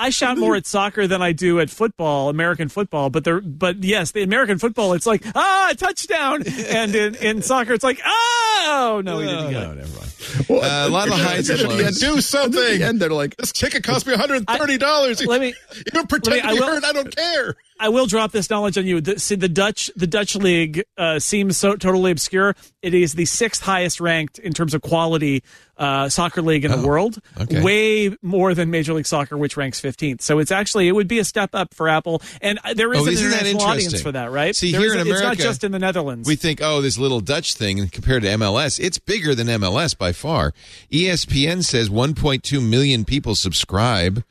I 0.00 0.10
shout 0.10 0.38
more 0.38 0.56
at 0.56 0.66
soccer 0.66 1.06
than 1.06 1.20
I 1.22 1.32
do 1.32 1.60
at 1.60 1.68
football, 1.70 2.28
American 2.30 2.68
football. 2.68 3.10
But 3.10 3.24
there, 3.24 3.40
but 3.40 3.84
yes, 3.84 4.12
the 4.12 4.22
American 4.22 4.58
football, 4.58 4.94
it's 4.94 5.06
like 5.06 5.22
ah 5.34 5.72
touchdown, 5.76 6.42
and 6.46 6.94
in, 6.94 7.14
in 7.16 7.42
soccer, 7.42 7.74
it's 7.74 7.84
like 7.84 8.00
oh 8.04 9.02
no, 9.04 9.18
he 9.18 9.26
didn't 9.26 9.46
Oh, 9.46 9.50
get 9.50 9.62
no, 9.62 9.72
it. 9.72 9.76
never 9.76 9.98
mind. 9.98 10.09
Uh, 10.48 10.54
a 10.86 10.88
lot 10.88 11.08
of 11.08 11.14
highs 11.14 11.48
and 11.50 11.60
Yeah, 11.60 11.66
lows. 11.68 11.98
do 12.00 12.12
And 12.14 12.24
something. 12.24 12.60
the 12.78 12.84
end 12.84 13.00
they're 13.00 13.10
like 13.10 13.36
This 13.36 13.52
ticket 13.52 13.82
cost 13.84 14.06
me 14.06 14.14
$130. 14.14 15.26
Let 15.26 15.40
me 15.40 15.54
Even 15.92 16.06
pretend 16.06 16.36
let 16.36 16.52
me- 16.52 16.58
to 16.58 16.64
I 16.64 16.66
will- 16.66 16.74
hurt. 16.74 16.84
I 16.84 16.92
don't 16.92 17.14
care. 17.16 17.56
I 17.82 17.88
will 17.88 18.04
drop 18.04 18.30
this 18.30 18.50
knowledge 18.50 18.76
on 18.76 18.84
you. 18.84 19.00
The, 19.00 19.18
see, 19.18 19.36
the 19.36 19.48
Dutch, 19.48 19.90
the 19.96 20.06
Dutch 20.06 20.36
league 20.36 20.84
uh, 20.98 21.18
seems 21.18 21.56
so 21.56 21.76
totally 21.76 22.10
obscure. 22.12 22.54
It 22.82 22.92
is 22.92 23.14
the 23.14 23.24
sixth 23.24 23.62
highest 23.62 24.02
ranked 24.02 24.38
in 24.38 24.52
terms 24.52 24.74
of 24.74 24.82
quality 24.82 25.42
uh, 25.78 26.10
soccer 26.10 26.42
league 26.42 26.66
in 26.66 26.70
the 26.72 26.86
world, 26.86 27.18
Oh, 27.38 27.44
okay. 27.44 27.62
way 27.62 28.14
more 28.20 28.52
than 28.52 28.70
Major 28.70 28.92
League 28.92 29.06
Soccer, 29.06 29.38
which 29.38 29.56
ranks 29.56 29.80
15th. 29.80 30.20
So 30.20 30.38
it's 30.38 30.50
actually 30.52 30.88
it 30.88 30.92
would 30.92 31.08
be 31.08 31.20
a 31.20 31.24
step 31.24 31.54
up 31.54 31.72
for 31.72 31.88
Apple, 31.88 32.20
and 32.42 32.58
uh, 32.62 32.74
there 32.74 32.92
is 32.92 33.00
Oh, 33.00 33.06
an 33.06 33.14
international 33.14 33.62
audience 33.62 34.02
for 34.02 34.12
that, 34.12 34.30
right? 34.30 34.54
See, 34.54 34.72
There 34.72 34.80
here 34.82 34.90
is 34.90 34.96
in 34.96 35.06
a- 35.06 35.10
it's 35.10 35.22
not 35.22 35.38
just 35.38 35.64
in 35.64 35.72
the 35.72 35.78
Netherlands. 35.78 36.28
We 36.28 36.36
think, 36.36 36.60
oh, 36.62 36.82
this 36.82 36.98
little 36.98 37.20
Dutch 37.20 37.54
thing 37.54 37.88
compared 37.88 38.24
to 38.24 38.28
MLS, 38.28 38.78
it's 38.78 38.98
bigger 38.98 39.34
than 39.34 39.46
MLS 39.46 39.96
by 39.96 40.09
far. 40.12 40.52
E 40.90 41.04
ESPN 41.04 41.64
says 41.64 41.88
1.2 41.90 42.66
million 42.66 43.04
people 43.04 43.34
subscribe 43.34 44.22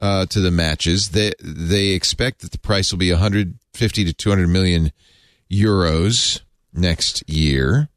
uh, 0.00 0.26
to 0.26 0.40
the 0.40 0.50
matches. 0.50 1.10
They 1.10 1.32
they 1.42 1.88
expect 1.88 2.40
that 2.40 2.52
the 2.52 2.58
price 2.58 2.90
will 2.92 2.98
be 2.98 3.10
150 3.10 4.04
to 4.04 4.12
200 4.12 4.48
million 4.48 4.92
euros 5.50 6.40
next 6.72 7.28
year. 7.28 7.88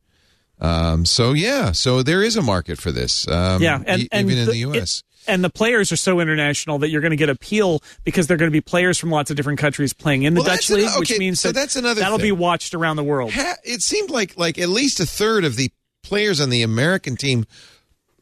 Um, 0.60 1.06
so 1.06 1.34
yeah, 1.34 1.72
so 1.72 2.02
there 2.02 2.24
is 2.24 2.36
a 2.36 2.42
market 2.42 2.80
for 2.80 2.92
this. 2.92 3.28
Um, 3.28 3.62
yeah, 3.62 3.82
and, 3.86 4.02
e- 4.04 4.08
and 4.12 4.28
even 4.32 4.40
in 4.44 4.46
the, 4.48 4.54
it- 4.54 4.58
U.S. 4.76 5.04
and 5.28 5.44
the 5.44 5.52
players 5.52 5.92
are 5.92 5.96
so 5.98 6.20
international 6.20 6.80
that 6.80 6.90
you're 6.90 7.02
going 7.02 7.12
to 7.12 7.18
get 7.18 7.30
appeal 7.30 7.82
because 8.04 8.26
they're 8.26 8.38
going 8.38 8.50
to 8.50 8.56
be 8.56 8.62
players 8.62 8.98
from 8.98 9.12
lots 9.12 9.30
of 9.30 9.38
different 9.38 9.60
countries 9.60 9.94
playing 9.94 10.24
in 10.24 10.34
the 10.34 10.40
Well, 10.42 10.48
Dutch 10.50 10.68
that's 10.68 10.70
an- 10.72 10.76
league, 10.78 11.00
which 11.00 11.18
means 11.20 11.40
so 11.40 11.50
that 11.50 11.54
that's 11.56 11.76
another 11.76 12.02
that'll 12.02 12.18
be 12.18 12.32
watched 12.32 12.74
around 12.74 12.96
the 12.96 13.04
world. 13.04 13.34
ha- 13.34 13.58
it 13.64 13.82
seemed 13.84 14.10
like 14.10 14.36
like 14.38 14.58
at 14.58 14.70
least 14.70 15.00
a 15.00 15.06
third 15.06 15.44
of 15.46 15.58
the 15.58 15.70
players 16.04 16.40
on 16.40 16.50
the 16.50 16.64
American 16.64 17.16
team 17.16 17.46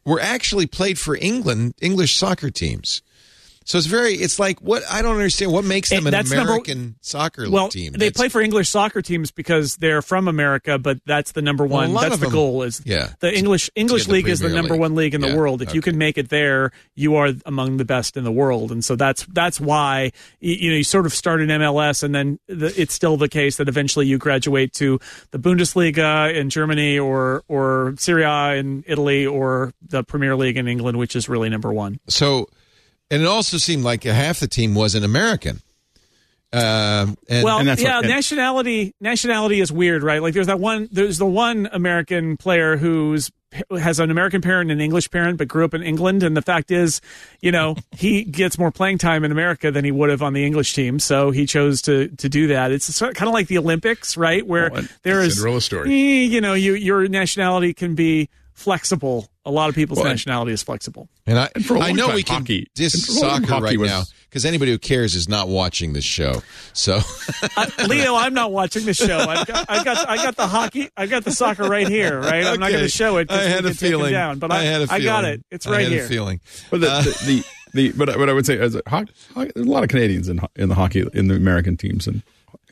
were 0.04 0.20
actually 0.20 0.66
played 0.66 0.98
for 0.98 1.16
England 1.16 1.74
English 1.80 2.16
soccer 2.16 2.50
teams. 2.50 3.02
So 3.66 3.78
it's 3.78 3.88
very 3.88 4.14
it's 4.14 4.38
like 4.38 4.60
what 4.62 4.84
I 4.88 5.02
don't 5.02 5.16
understand 5.16 5.50
what 5.52 5.64
makes 5.64 5.90
them 5.90 6.04
Eh, 6.04 6.08
an 6.08 6.12
that's 6.12 6.30
number- 6.30 6.52
American 6.52 6.94
soccer 7.00 7.50
well, 7.50 7.68
team. 7.68 7.92
they 7.92 7.98
That's- 7.98 8.12
play 8.16 8.28
for 8.28 8.40
English 8.40 8.68
soccer 8.68 9.02
teams 9.02 9.32
because 9.32 9.76
they're 9.76 10.02
from 10.02 10.28
America, 10.28 10.78
but 10.78 11.00
that's 11.04 11.32
the 11.32 11.42
number 11.42 11.66
one. 11.66 11.92
lot 11.92 12.02
that's 12.02 12.16
the 12.18 12.26
them- 12.26 12.32
goal. 12.32 12.62
Is 12.62 12.80
yeah, 12.84 13.10
the 13.20 13.36
English 13.36 13.68
English 13.74 14.06
the 14.06 14.12
league 14.12 14.28
is 14.28 14.38
the 14.38 14.48
number 14.50 14.74
League. 14.74 14.80
one 14.80 14.94
league 14.94 15.14
in 15.14 15.20
the 15.20 15.34
world. 15.36 15.62
If 15.62 15.74
you 15.74 15.80
can 15.82 15.98
make 15.98 16.16
it 16.16 16.28
there, 16.28 16.70
you 16.94 17.16
are 17.16 17.32
among 17.44 17.76
the 17.78 17.84
best 17.84 18.16
in 18.16 18.22
the 18.24 18.30
world, 18.32 18.70
and 18.70 18.84
so 18.84 18.94
that's 18.94 19.26
that's 19.32 19.60
why 19.60 20.12
you, 20.40 20.54
you 20.54 20.70
know 20.70 20.76
you 20.76 20.84
sort 20.84 21.04
of 21.04 21.12
start 21.12 21.40
in 21.40 21.48
MLS, 21.50 22.04
and 22.04 22.14
then 22.14 22.38
the, 22.46 22.72
it's 22.80 22.94
still 22.94 23.16
the 23.16 23.28
case 23.28 23.56
that 23.56 23.68
eventually 23.68 24.06
you 24.06 24.16
graduate 24.16 24.72
to 24.74 25.00
the 25.32 25.38
Bundesliga 25.40 26.32
in 26.32 26.50
Germany 26.50 26.98
or 27.00 27.42
or 27.48 27.94
Serie 27.98 28.22
A 28.22 28.54
in 28.56 28.84
Italy 28.86 29.26
or 29.26 29.72
the 29.86 30.04
Premier 30.04 30.36
League 30.36 30.56
in 30.56 30.68
England, 30.68 30.98
which 30.98 31.16
is 31.16 31.28
really 31.28 31.48
number 31.48 31.72
one. 31.72 31.98
so 32.06 32.48
and 33.10 33.22
it 33.22 33.26
also 33.28 33.56
seemed 33.58 33.84
like 33.84 34.04
half 34.04 34.40
the 34.40 34.46
team 34.48 34.74
wasn't 34.74 35.04
American. 35.04 35.60
Um, 36.52 37.18
and, 37.28 37.44
well, 37.44 37.58
and 37.58 37.68
that's 37.68 37.82
yeah, 37.82 37.96
what- 37.96 38.04
and- 38.04 38.14
nationality 38.14 38.94
nationality 39.00 39.60
is 39.60 39.72
weird, 39.72 40.02
right? 40.02 40.22
Like 40.22 40.32
there's 40.32 40.46
that 40.46 40.60
one 40.60 40.88
there's 40.92 41.18
the 41.18 41.26
one 41.26 41.68
American 41.72 42.36
player 42.36 42.76
who's 42.76 43.30
has 43.78 43.98
an 44.00 44.10
American 44.10 44.40
parent 44.42 44.70
and 44.70 44.80
an 44.80 44.84
English 44.84 45.10
parent, 45.10 45.38
but 45.38 45.48
grew 45.48 45.64
up 45.64 45.74
in 45.74 45.82
England. 45.82 46.22
And 46.22 46.36
the 46.36 46.42
fact 46.42 46.70
is, 46.70 47.00
you 47.40 47.50
know, 47.50 47.74
he 47.92 48.22
gets 48.24 48.58
more 48.58 48.70
playing 48.70 48.98
time 48.98 49.24
in 49.24 49.32
America 49.32 49.70
than 49.70 49.84
he 49.84 49.90
would 49.90 50.08
have 50.08 50.22
on 50.22 50.34
the 50.34 50.44
English 50.46 50.72
team. 50.72 50.98
So 51.00 51.30
he 51.32 51.46
chose 51.46 51.82
to 51.82 52.08
to 52.08 52.28
do 52.28 52.46
that. 52.48 52.70
It's 52.70 53.00
kind 53.00 53.22
of 53.22 53.32
like 53.34 53.48
the 53.48 53.58
Olympics, 53.58 54.16
right? 54.16 54.46
Where 54.46 54.70
Well, 54.70 54.84
there 55.02 55.20
is 55.22 55.34
Cinderella 55.34 55.60
story. 55.60 55.90
eh, 55.90 56.22
you 56.26 56.40
know, 56.40 56.54
you 56.54 56.74
your 56.74 57.08
nationality 57.08 57.74
can 57.74 57.94
be 57.96 58.28
flexible. 58.52 59.28
A 59.46 59.50
lot 59.50 59.68
of 59.70 59.74
people's 59.74 60.00
Well, 60.00 60.08
nationality 60.08 60.52
is 60.52 60.62
flexible. 60.62 61.08
and 61.26 61.38
I, 61.38 61.46
for 61.64 61.76
a 61.76 61.80
I 61.80 61.86
long 61.88 61.96
know 61.96 62.06
time, 62.08 62.14
we 62.16 62.22
can 62.24 62.36
hockey- 62.42 62.66
diss 62.74 62.94
and 62.94 63.02
for 63.04 63.12
a 63.12 63.14
long 63.14 63.30
time, 63.30 63.42
soccer 63.44 63.54
hockey 63.54 63.64
right 63.76 63.78
was- 63.78 63.90
now 63.90 64.02
because 64.28 64.44
anybody 64.44 64.72
who 64.72 64.78
cares 64.78 65.14
is 65.14 65.28
not 65.28 65.48
watching 65.48 65.92
this 65.94 66.04
show. 66.04 66.42
So 66.74 66.98
I, 67.56 67.86
Leo, 67.86 68.16
I'm 68.16 68.34
not 68.34 68.52
watching 68.52 68.84
the 68.84 68.92
show. 68.92 69.16
I've 69.18 69.46
got, 69.46 69.64
I 69.70 69.82
got, 69.84 70.08
I 70.08 70.16
got 70.16 70.36
the 70.36 70.46
hockey, 70.46 70.90
I 70.96 71.06
got 71.06 71.24
the 71.24 71.30
soccer 71.32 71.62
right 71.64 71.88
here. 71.88 72.20
Right, 72.20 72.44
I'm 72.44 72.58
not 72.60 72.70
going 72.70 72.82
to 72.82 72.88
show 72.88 73.16
it. 73.18 73.30
I 73.30 73.44
we 73.44 73.50
had 73.50 73.58
a 73.64 73.68
get 73.68 73.78
taken 73.78 73.88
feeling. 73.98 74.12
down, 74.12 74.38
but 74.40 74.50
I, 74.52 74.62
had 74.64 74.82
a 74.82 74.86
I 74.90 75.00
got 75.00 75.24
it. 75.24 75.42
It's 75.50 75.66
I 75.66 75.70
right 75.70 75.82
had 75.84 75.92
here. 75.92 76.04
A 76.04 76.08
feeling. 76.08 76.40
But 76.70 76.80
the, 76.80 76.86
the, 76.86 77.26
the, 77.72 77.90
the 77.90 77.92
but 77.96 78.18
but 78.18 78.28
I 78.28 78.32
would 78.32 78.44
say 78.46 78.58
as 78.58 78.74
a 78.74 78.82
hockey, 78.86 79.12
hockey, 79.32 79.52
there's 79.54 79.66
a 79.66 79.70
lot 79.70 79.84
of 79.84 79.88
Canadians 79.90 80.28
in 80.28 80.40
in 80.56 80.68
the 80.68 80.74
hockey 80.74 81.06
in 81.14 81.28
the 81.28 81.36
American 81.36 81.76
teams 81.76 82.06
and 82.08 82.22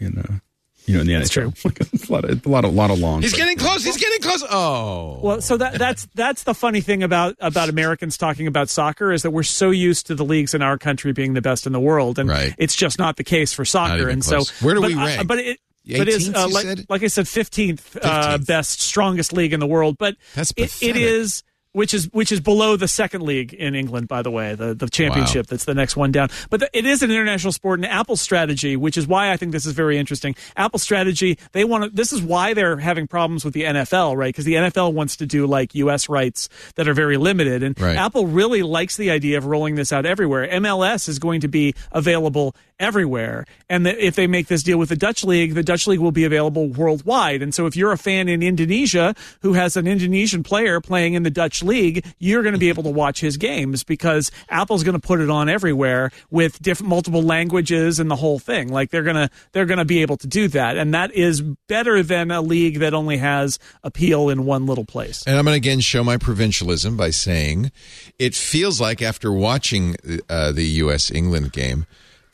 in 0.00 0.18
uh, 0.18 0.38
you 0.86 0.94
know 0.94 1.00
in 1.00 1.06
the 1.06 1.12
NHL. 1.14 1.52
It's 1.94 2.08
a 2.08 2.12
lot 2.12 2.24
of 2.24 2.44
a 2.44 2.48
lot 2.48 2.64
of 2.64 2.74
lot 2.74 2.90
of 2.90 2.98
long. 2.98 3.22
He's 3.22 3.32
but- 3.32 3.38
getting 3.38 3.56
close. 3.58 3.84
He's 3.84 3.96
getting 3.96 4.20
close. 4.20 4.42
Oh, 4.50 5.18
Well, 5.22 5.40
so 5.40 5.56
that 5.56 5.78
that's 5.78 6.06
that's 6.14 6.42
the 6.44 6.54
funny 6.54 6.80
thing 6.80 7.02
about 7.02 7.36
about 7.40 7.68
Americans 7.68 8.16
talking 8.18 8.46
about 8.46 8.68
soccer 8.68 9.12
is 9.12 9.22
that 9.22 9.30
we're 9.30 9.42
so 9.42 9.70
used 9.70 10.06
to 10.08 10.14
the 10.14 10.24
leagues 10.24 10.54
in 10.54 10.62
our 10.62 10.76
country 10.78 11.12
being 11.12 11.34
the 11.34 11.42
best 11.42 11.66
in 11.66 11.72
the 11.72 11.80
world, 11.80 12.18
and 12.18 12.28
Right. 12.28 12.54
it's 12.58 12.74
just 12.74 12.98
not 12.98 13.16
the 13.16 13.24
case 13.24 13.52
for 13.52 13.64
soccer. 13.64 14.08
And 14.08 14.22
close. 14.22 14.48
so, 14.50 14.64
Where 14.66 14.74
do 14.74 14.80
but, 14.82 14.88
we 14.88 14.94
uh, 14.94 15.04
rank? 15.06 15.28
but 15.28 15.38
it. 15.38 15.58
But 15.86 16.08
it's 16.08 16.30
uh, 16.34 16.48
like, 16.48 16.78
like 16.88 17.02
I 17.02 17.08
said, 17.08 17.28
fifteenth 17.28 17.94
uh, 18.00 18.38
best, 18.38 18.80
strongest 18.80 19.34
league 19.34 19.52
in 19.52 19.60
the 19.60 19.66
world. 19.66 19.96
But 19.98 20.16
That's 20.34 20.50
it, 20.52 20.62
it 20.62 20.70
pathetic. 20.70 21.02
is 21.02 21.42
which 21.74 21.92
is 21.92 22.10
which 22.12 22.32
is 22.32 22.40
below 22.40 22.76
the 22.76 22.88
second 22.88 23.22
league 23.22 23.52
in 23.52 23.74
England, 23.74 24.08
by 24.08 24.22
the 24.22 24.30
way, 24.30 24.54
the 24.54 24.74
the 24.74 24.88
championship. 24.88 25.48
That's 25.48 25.64
the 25.64 25.74
next 25.74 25.96
one 25.96 26.12
down. 26.12 26.30
But 26.48 26.60
the, 26.60 26.70
it 26.72 26.86
is 26.86 27.02
an 27.02 27.10
international 27.10 27.52
sport, 27.52 27.80
and 27.80 27.86
Apple's 27.86 28.20
strategy, 28.20 28.76
which 28.76 28.96
is 28.96 29.06
why 29.06 29.30
I 29.30 29.36
think 29.36 29.52
this 29.52 29.66
is 29.66 29.72
very 29.72 29.98
interesting. 29.98 30.36
Apple's 30.56 30.82
strategy, 30.82 31.36
they 31.52 31.64
want 31.64 31.84
to. 31.84 31.90
This 31.90 32.12
is 32.12 32.22
why 32.22 32.54
they're 32.54 32.76
having 32.76 33.06
problems 33.06 33.44
with 33.44 33.54
the 33.54 33.64
NFL, 33.64 34.16
right? 34.16 34.28
Because 34.28 34.44
the 34.44 34.54
NFL 34.54 34.94
wants 34.94 35.16
to 35.16 35.26
do 35.26 35.46
like 35.46 35.74
U.S. 35.74 36.08
rights 36.08 36.48
that 36.76 36.88
are 36.88 36.94
very 36.94 37.16
limited, 37.16 37.62
and 37.62 37.74
Right. 37.80 37.96
Apple 37.96 38.26
really 38.26 38.62
likes 38.62 38.96
the 38.96 39.10
idea 39.10 39.36
of 39.36 39.44
rolling 39.46 39.74
this 39.74 39.92
out 39.92 40.06
everywhere. 40.06 40.48
MLS 40.48 41.08
is 41.08 41.18
going 41.18 41.40
to 41.40 41.48
be 41.48 41.74
available 41.90 42.54
everywhere, 42.78 43.46
and 43.68 43.84
that 43.84 43.98
if 43.98 44.14
they 44.14 44.26
make 44.26 44.46
this 44.46 44.62
deal 44.62 44.78
with 44.78 44.88
the 44.88 44.96
Dutch 44.96 45.24
league, 45.24 45.54
the 45.54 45.62
Dutch 45.62 45.86
league 45.86 45.98
will 45.98 46.12
be 46.12 46.24
available 46.24 46.68
worldwide. 46.68 47.42
And 47.42 47.52
so, 47.52 47.66
if 47.66 47.76
you're 47.76 47.92
a 47.92 47.98
fan 47.98 48.28
in 48.28 48.42
Indonesia 48.42 49.14
who 49.42 49.54
has 49.54 49.76
an 49.76 49.86
Indonesian 49.88 50.42
player 50.44 50.80
playing 50.80 51.14
in 51.14 51.24
the 51.24 51.30
Dutch 51.30 51.62
league, 51.64 52.04
you're 52.18 52.42
going 52.42 52.52
to 52.54 52.58
be 52.58 52.68
able 52.68 52.82
to 52.84 52.90
watch 52.90 53.20
his 53.20 53.36
games 53.36 53.82
because 53.82 54.30
Apple's 54.48 54.84
going 54.84 54.98
to 55.00 55.04
put 55.04 55.20
it 55.20 55.30
on 55.30 55.48
everywhere 55.48 56.10
with 56.30 56.60
different 56.62 56.90
multiple 56.90 57.22
languages 57.22 57.98
and 57.98 58.10
the 58.10 58.16
whole 58.16 58.38
thing. 58.38 58.68
Like 58.68 58.90
they're 58.90 59.02
gonna 59.02 59.30
they're 59.52 59.66
going 59.66 59.78
to 59.78 59.84
be 59.84 60.02
able 60.02 60.16
to 60.18 60.26
do 60.26 60.48
that, 60.48 60.76
and 60.76 60.94
that 60.94 61.12
is 61.14 61.40
better 61.40 62.02
than 62.02 62.30
a 62.30 62.40
league 62.40 62.78
that 62.80 62.94
only 62.94 63.16
has 63.16 63.58
appeal 63.82 64.28
in 64.28 64.44
one 64.44 64.66
little 64.66 64.84
place. 64.84 65.24
And 65.26 65.36
I'm 65.36 65.44
going 65.44 65.54
to 65.54 65.56
again 65.68 65.80
show 65.80 66.04
my 66.04 66.16
provincialism 66.18 66.96
by 66.96 67.10
saying 67.10 67.72
it 68.18 68.34
feels 68.34 68.80
like 68.80 69.02
after 69.02 69.32
watching 69.32 69.96
uh, 70.28 70.52
the 70.52 70.64
U.S. 70.64 71.10
England 71.10 71.52
game, 71.52 71.86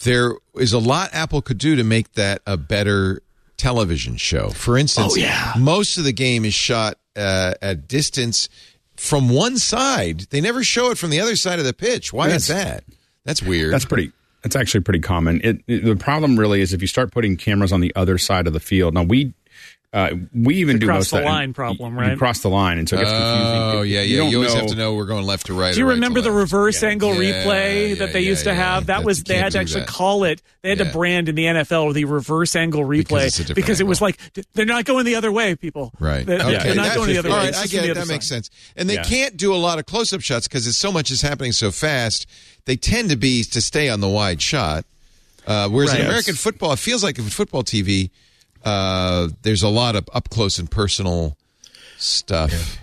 there 0.05 0.35
is 0.57 0.73
a 0.73 0.79
lot 0.79 1.11
Apple 1.13 1.43
could 1.43 1.59
do 1.59 1.77
to 1.77 1.85
make 1.85 2.13
that 2.15 2.41
a 2.47 2.57
better 2.57 3.21
television 3.57 4.17
show. 4.17 4.49
For 4.51 4.79
instance, 4.79 5.13
Oh, 5.13 5.17
yeah. 5.17 5.53
most 5.59 5.99
of 5.99 6.05
the 6.05 6.13
game 6.13 6.45
is 6.47 6.55
shot 6.55 6.95
uh, 7.17 7.55
at 7.61 7.87
distance 7.89 8.49
from 9.01 9.31
one 9.31 9.57
side. 9.57 10.21
They 10.31 10.41
never 10.43 10.63
show 10.63 10.91
it 10.91 10.99
from 10.99 11.09
the 11.11 11.21
other 11.21 11.35
side 11.35 11.59
of 11.59 11.65
the 11.65 11.73
pitch. 11.73 12.13
Why 12.13 12.29
is 12.29 12.49
that? 12.49 12.85
That's 13.25 13.43
weird. 13.43 13.73
That's 13.73 13.87
pretty. 13.87 14.13
That's 14.43 14.57
actually 14.57 14.83
pretty 14.83 15.01
common. 15.01 15.41
It, 15.43 15.63
it- 15.67 15.85
the 15.85 15.97
problem 15.97 16.39
really 16.39 16.61
is 16.61 16.73
if 16.73 16.81
you 16.83 16.87
start 16.87 17.11
putting 17.11 17.37
cameras 17.37 17.73
on 17.73 17.81
the 17.81 17.93
other 17.97 18.19
side 18.19 18.47
of 18.47 18.53
the 18.53 18.61
field. 18.61 18.95
Now 18.95 19.03
we 19.03 19.33
uh, 19.93 20.11
we 20.33 20.57
even 20.59 20.79
do 20.79 20.87
cross 20.87 20.99
most 20.99 21.11
the 21.11 21.17
that. 21.19 21.25
line 21.25 21.53
problem, 21.53 21.99
right? 21.99 22.13
You 22.13 22.17
cross 22.17 22.41
the 22.43 22.49
line, 22.49 22.79
and 22.79 22.89
so 22.89 22.95
it 22.97 23.01
gets 23.01 23.11
confusing. 23.11 23.57
Oh 23.57 23.83
If 23.83 23.89
yeah, 23.89 24.03
you 24.03 24.23
yeah. 24.23 24.29
You 24.29 24.37
always 24.37 24.55
know- 24.55 24.61
have 24.61 24.71
to 24.71 24.77
know 24.77 24.95
we're 24.95 25.05
going 25.07 25.25
left 25.27 25.47
to 25.47 25.53
right. 25.55 25.73
Do 25.75 25.81
you 25.81 25.85
or 25.85 25.89
right 25.89 25.95
remember 25.95 26.21
to 26.21 26.23
the 26.23 26.31
left. 26.31 26.53
reverse 26.53 26.83
angle 26.85 27.21
Yeah, 27.21 27.45
replay 27.45 27.89
yeah, 27.89 27.95
that 27.97 28.13
they 28.13 28.21
yeah, 28.21 28.29
used 28.29 28.45
to 28.45 28.51
yeah. 28.51 28.55
have? 28.57 28.87
That 28.87 28.99
That- 28.99 29.05
was 29.05 29.25
they 29.25 29.37
had 29.37 29.51
to 29.53 29.59
actually 29.59 29.81
that. 29.81 29.89
call 29.89 30.23
it. 30.23 30.43
They 30.63 30.69
had 30.69 30.79
Yeah. 30.79 30.85
to 30.85 30.93
brand 30.93 31.29
in 31.29 31.35
the 31.35 31.45
NFL 31.47 31.93
the 31.93 32.05
reverse 32.05 32.55
angle 32.55 32.87
Because 32.87 33.05
replay 33.23 33.27
it's 33.27 33.37
a 33.37 33.43
different 33.43 33.57
because 33.57 33.81
it 33.81 33.87
was 33.89 34.01
like 34.01 34.19
they're 34.55 34.65
not 34.65 34.85
going 34.85 35.07
the 35.07 35.17
other 35.17 35.33
way, 35.33 35.57
people. 35.57 35.93
Right. 35.99 36.25
They're, 36.25 36.37
okay. 36.41 36.59
they're 36.63 36.75
not 36.77 36.87
That- 36.89 36.97
going 36.97 37.09
the 37.13 37.19
other 37.19 37.31
way. 37.31 37.37
right, 37.37 37.55
I 37.57 37.67
get 37.67 37.85
it. 37.85 37.95
That 37.97 38.07
makes 38.07 38.29
side. 38.29 38.45
sense. 38.47 38.51
And 38.77 38.89
they 38.89 38.99
can't 38.99 39.37
do 39.37 39.53
a 39.53 39.57
lot 39.59 39.81
of 39.81 39.87
close-up 39.87 40.21
shots 40.21 40.47
because 40.47 40.69
it's 40.69 40.79
so 40.79 40.93
much 40.93 41.11
is 41.11 41.23
happening 41.23 41.51
so 41.51 41.73
fast. 41.73 42.27
They 42.65 42.77
tend 42.77 43.11
to 43.11 43.17
be 43.17 43.43
to 43.43 43.61
stay 43.61 43.89
on 43.89 43.99
the 44.01 44.09
wide 44.09 44.41
shot. 44.41 44.85
Uh, 45.49 45.69
whereas 45.69 45.93
in 45.95 46.03
American 46.03 46.37
football, 46.37 46.73
it 46.75 46.79
feels 46.79 47.03
like 47.03 47.19
in 47.19 47.25
football 47.25 47.65
TV, 47.65 48.11
uh, 48.65 49.29
there's 49.43 49.63
a 49.63 49.69
lot 49.69 49.97
of 49.97 50.09
up 50.13 50.31
close 50.31 50.59
and 50.59 50.71
personal 50.71 51.37
stuff. 51.97 52.79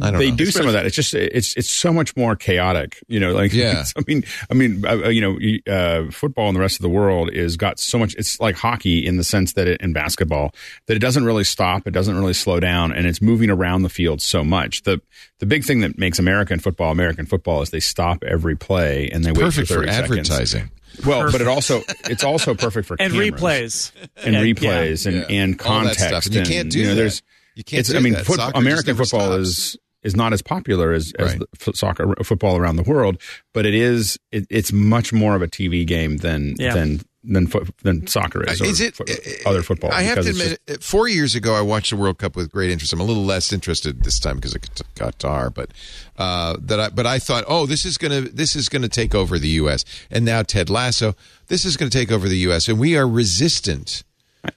I 0.00 0.10
don't 0.10 0.20
they 0.20 0.30
know. 0.30 0.36
do 0.36 0.46
some 0.46 0.66
of 0.66 0.72
that. 0.72 0.86
It's 0.86 0.96
just 0.96 1.12
it's 1.12 1.54
it's 1.56 1.68
so 1.68 1.92
much 1.92 2.16
more 2.16 2.34
chaotic. 2.36 3.02
You 3.08 3.20
know, 3.20 3.32
like 3.32 3.52
Yeah. 3.52 3.84
I 3.96 4.02
mean, 4.06 4.24
I 4.50 4.54
mean, 4.54 4.86
uh, 4.86 5.08
you 5.08 5.20
know, 5.20 5.72
uh, 5.72 6.10
football 6.10 6.48
in 6.48 6.54
the 6.54 6.60
rest 6.60 6.76
of 6.76 6.82
the 6.82 6.88
world 6.88 7.30
is 7.30 7.56
got 7.56 7.78
so 7.78 7.98
much. 7.98 8.14
It's 8.14 8.40
like 8.40 8.56
hockey 8.56 9.04
in 9.04 9.16
the 9.16 9.24
sense 9.24 9.52
that 9.54 9.68
it 9.68 9.80
in 9.80 9.92
basketball 9.92 10.54
that 10.86 10.96
it 10.96 11.00
doesn't 11.00 11.24
really 11.24 11.44
stop. 11.44 11.86
It 11.86 11.90
doesn't 11.90 12.16
really 12.16 12.32
slow 12.32 12.60
down, 12.60 12.92
and 12.92 13.06
it's 13.06 13.20
moving 13.20 13.50
around 13.50 13.82
the 13.82 13.90
field 13.90 14.22
so 14.22 14.42
much. 14.42 14.82
the 14.82 15.00
The 15.40 15.46
big 15.46 15.64
thing 15.64 15.80
that 15.80 15.98
makes 15.98 16.18
American 16.18 16.58
football 16.58 16.90
American 16.90 17.26
football 17.26 17.60
is 17.60 17.70
they 17.70 17.80
stop 17.80 18.24
every 18.24 18.56
play 18.56 19.10
and 19.10 19.24
they 19.24 19.32
wait 19.32 19.42
Perfect 19.42 19.68
for, 19.68 19.82
for 19.82 19.86
30 19.86 20.24
seconds. 20.24 20.72
Advertising. 20.98 21.10
Well, 21.22 21.32
but 21.32 21.40
it 21.40 21.48
also 21.48 21.82
it's 22.10 22.24
also 22.24 22.54
perfect 22.54 22.86
for 22.88 22.96
And 23.00 23.12
cameras 23.12 23.32
replays. 23.32 23.92
and 24.24 24.36
And- 24.36 24.44
replays 24.56 25.06
and, 25.06 25.16
Yeah. 25.16 25.42
and 25.42 25.60
All 25.62 25.84
that 25.84 25.96
context. 25.96 26.00
stuff. 26.08 26.26
And 26.26 26.34
you 26.34 26.42
can't 26.42 26.70
do 26.70 26.82
know, 26.82 26.88
that. 26.90 26.94
There's, 26.96 27.22
You 27.54 27.64
can't 27.64 27.80
it's, 27.80 27.88
do 27.90 27.96
I 27.96 28.00
mean, 28.00 28.12
that. 28.14 28.26
foot- 28.26 28.40
American 28.54 28.96
football 28.96 29.26
stops. 29.32 29.48
is 29.48 29.76
is 30.02 30.16
not 30.16 30.32
as 30.32 30.42
popular 30.42 30.92
as, 30.92 31.12
as 31.18 31.28
Right. 31.30 31.38
the 31.38 31.46
f- 31.68 31.76
soccer 31.76 32.12
football 32.24 32.56
around 32.56 32.74
the 32.74 32.82
world, 32.82 33.20
but 33.54 33.64
it 33.66 33.74
is 33.74 34.18
it, 34.32 34.46
it's 34.50 34.72
much 34.72 35.12
more 35.12 35.36
of 35.36 35.42
a 35.42 35.46
TV 35.48 35.84
game 35.86 36.16
than 36.16 36.56
Yeah. 36.58 36.74
than 36.74 37.00
than 37.24 37.46
foot, 37.46 37.68
than 37.82 38.06
soccer 38.06 38.42
is. 38.42 38.60
or 38.60 38.64
Is 38.64 38.80
it 38.80 38.96
fo- 38.96 39.04
uh, 39.08 39.48
other 39.48 39.62
football? 39.62 39.92
I 39.92 40.02
have 40.02 40.20
to 40.24 40.30
admit, 40.30 40.60
uh, 40.68 40.74
four 40.80 41.08
years 41.08 41.34
ago, 41.34 41.54
I 41.54 41.60
watched 41.60 41.90
the 41.90 41.96
World 41.96 42.18
Cup 42.18 42.34
with 42.36 42.50
great 42.50 42.70
interest. 42.70 42.92
I'm 42.92 43.00
a 43.00 43.04
little 43.04 43.24
less 43.24 43.52
interested 43.52 44.02
this 44.04 44.18
time 44.18 44.36
because 44.36 44.54
of 44.54 44.62
Qat- 44.62 44.94
Qatar, 45.18 45.54
but 45.54 45.70
uh, 46.18 46.56
that 46.60 46.80
I 46.80 46.88
but 46.88 47.06
I 47.06 47.18
thought, 47.18 47.44
oh, 47.46 47.66
this 47.66 47.84
is 47.84 47.96
gonna 47.98 48.22
this 48.22 48.56
is 48.56 48.68
gonna 48.68 48.88
take 48.88 49.14
over 49.14 49.38
the 49.38 49.48
U.S. 49.50 49.84
And 50.10 50.24
now 50.24 50.42
Ted 50.42 50.68
Lasso, 50.70 51.14
this 51.48 51.64
is 51.64 51.76
gonna 51.76 51.90
take 51.90 52.10
over 52.10 52.28
the 52.28 52.38
U.S. 52.38 52.68
And 52.68 52.78
we 52.78 52.96
are 52.96 53.06
resistant. 53.08 54.02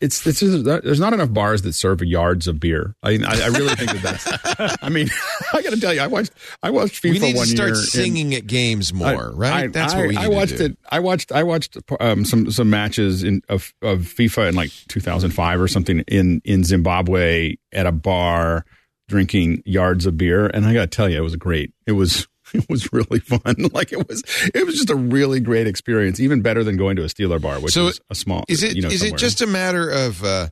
It's, 0.01 0.25
it's 0.25 0.39
there's 0.39 0.99
not 0.99 1.13
enough 1.13 1.31
bars 1.31 1.61
that 1.61 1.73
serve 1.73 2.01
yards 2.01 2.47
of 2.47 2.59
beer. 2.59 2.95
I 3.03 3.11
I, 3.23 3.41
I 3.43 3.47
really 3.47 3.75
think 3.75 3.91
that 3.91 4.01
that's. 4.01 4.77
I 4.81 4.89
mean, 4.89 5.09
I 5.53 5.61
got 5.61 5.73
to 5.73 5.79
tell 5.79 5.93
you, 5.93 6.01
I 6.01 6.07
watched 6.07 6.31
I 6.63 6.71
watched 6.71 7.03
FIFA 7.03 7.11
we 7.11 7.19
need 7.19 7.35
to 7.35 7.45
start 7.45 7.75
singing 7.77 8.33
at 8.33 8.47
games 8.47 8.93
more, 8.93 9.07
I- 9.07 9.35
right? 9.35 9.53
I, 9.65 9.67
That's 9.67 9.93
what 9.93 10.07
we 10.07 10.15
need 10.15 10.17
I 10.17 10.27
watched 10.29 10.59
it. 10.59 10.77
I 10.89 10.99
watched. 10.99 11.31
I 11.31 11.43
watched 11.43 11.77
um, 11.99 12.25
some 12.25 12.49
some 12.49 12.69
matches 12.71 13.23
in 13.23 13.43
of, 13.47 13.73
of 13.83 13.99
FIFA 13.99 14.49
in 14.49 14.55
like 14.55 14.71
2005 14.87 15.61
or 15.61 15.67
something 15.67 15.99
in 16.07 16.41
in 16.43 16.63
Zimbabwe 16.63 17.55
at 17.71 17.85
a 17.85 17.91
bar 17.91 18.65
drinking 19.07 19.61
yards 19.65 20.07
of 20.07 20.17
beer, 20.17 20.47
and 20.47 20.65
I 20.65 20.73
got 20.73 20.81
to 20.81 20.87
tell 20.87 21.07
you, 21.07 21.17
it 21.17 21.21
was 21.21 21.35
great. 21.35 21.73
It 21.85 21.91
was. 21.91 22.27
It 22.63 22.69
was 22.69 22.91
really 22.93 23.19
fun. 23.19 23.55
Like 23.73 23.91
it 23.91 24.07
was, 24.07 24.23
it 24.53 24.65
was 24.65 24.75
just 24.75 24.89
a 24.89 24.95
really 24.95 25.39
great 25.39 25.67
experience. 25.67 26.19
Even 26.19 26.41
better 26.41 26.63
than 26.63 26.77
going 26.77 26.95
to 26.97 27.03
a 27.03 27.07
Steeler 27.07 27.41
bar, 27.41 27.59
which 27.59 27.73
So 27.73 27.87
is 27.87 27.99
a 28.09 28.15
small. 28.15 28.43
Is 28.47 28.63
it 28.63 28.75
you 28.75 28.81
know, 28.81 28.89
is 28.89 28.99
somewhere. 28.99 29.15
it 29.15 29.19
just 29.19 29.41
a 29.41 29.47
matter 29.47 29.89
of 29.89 30.23
uh, 30.23 30.47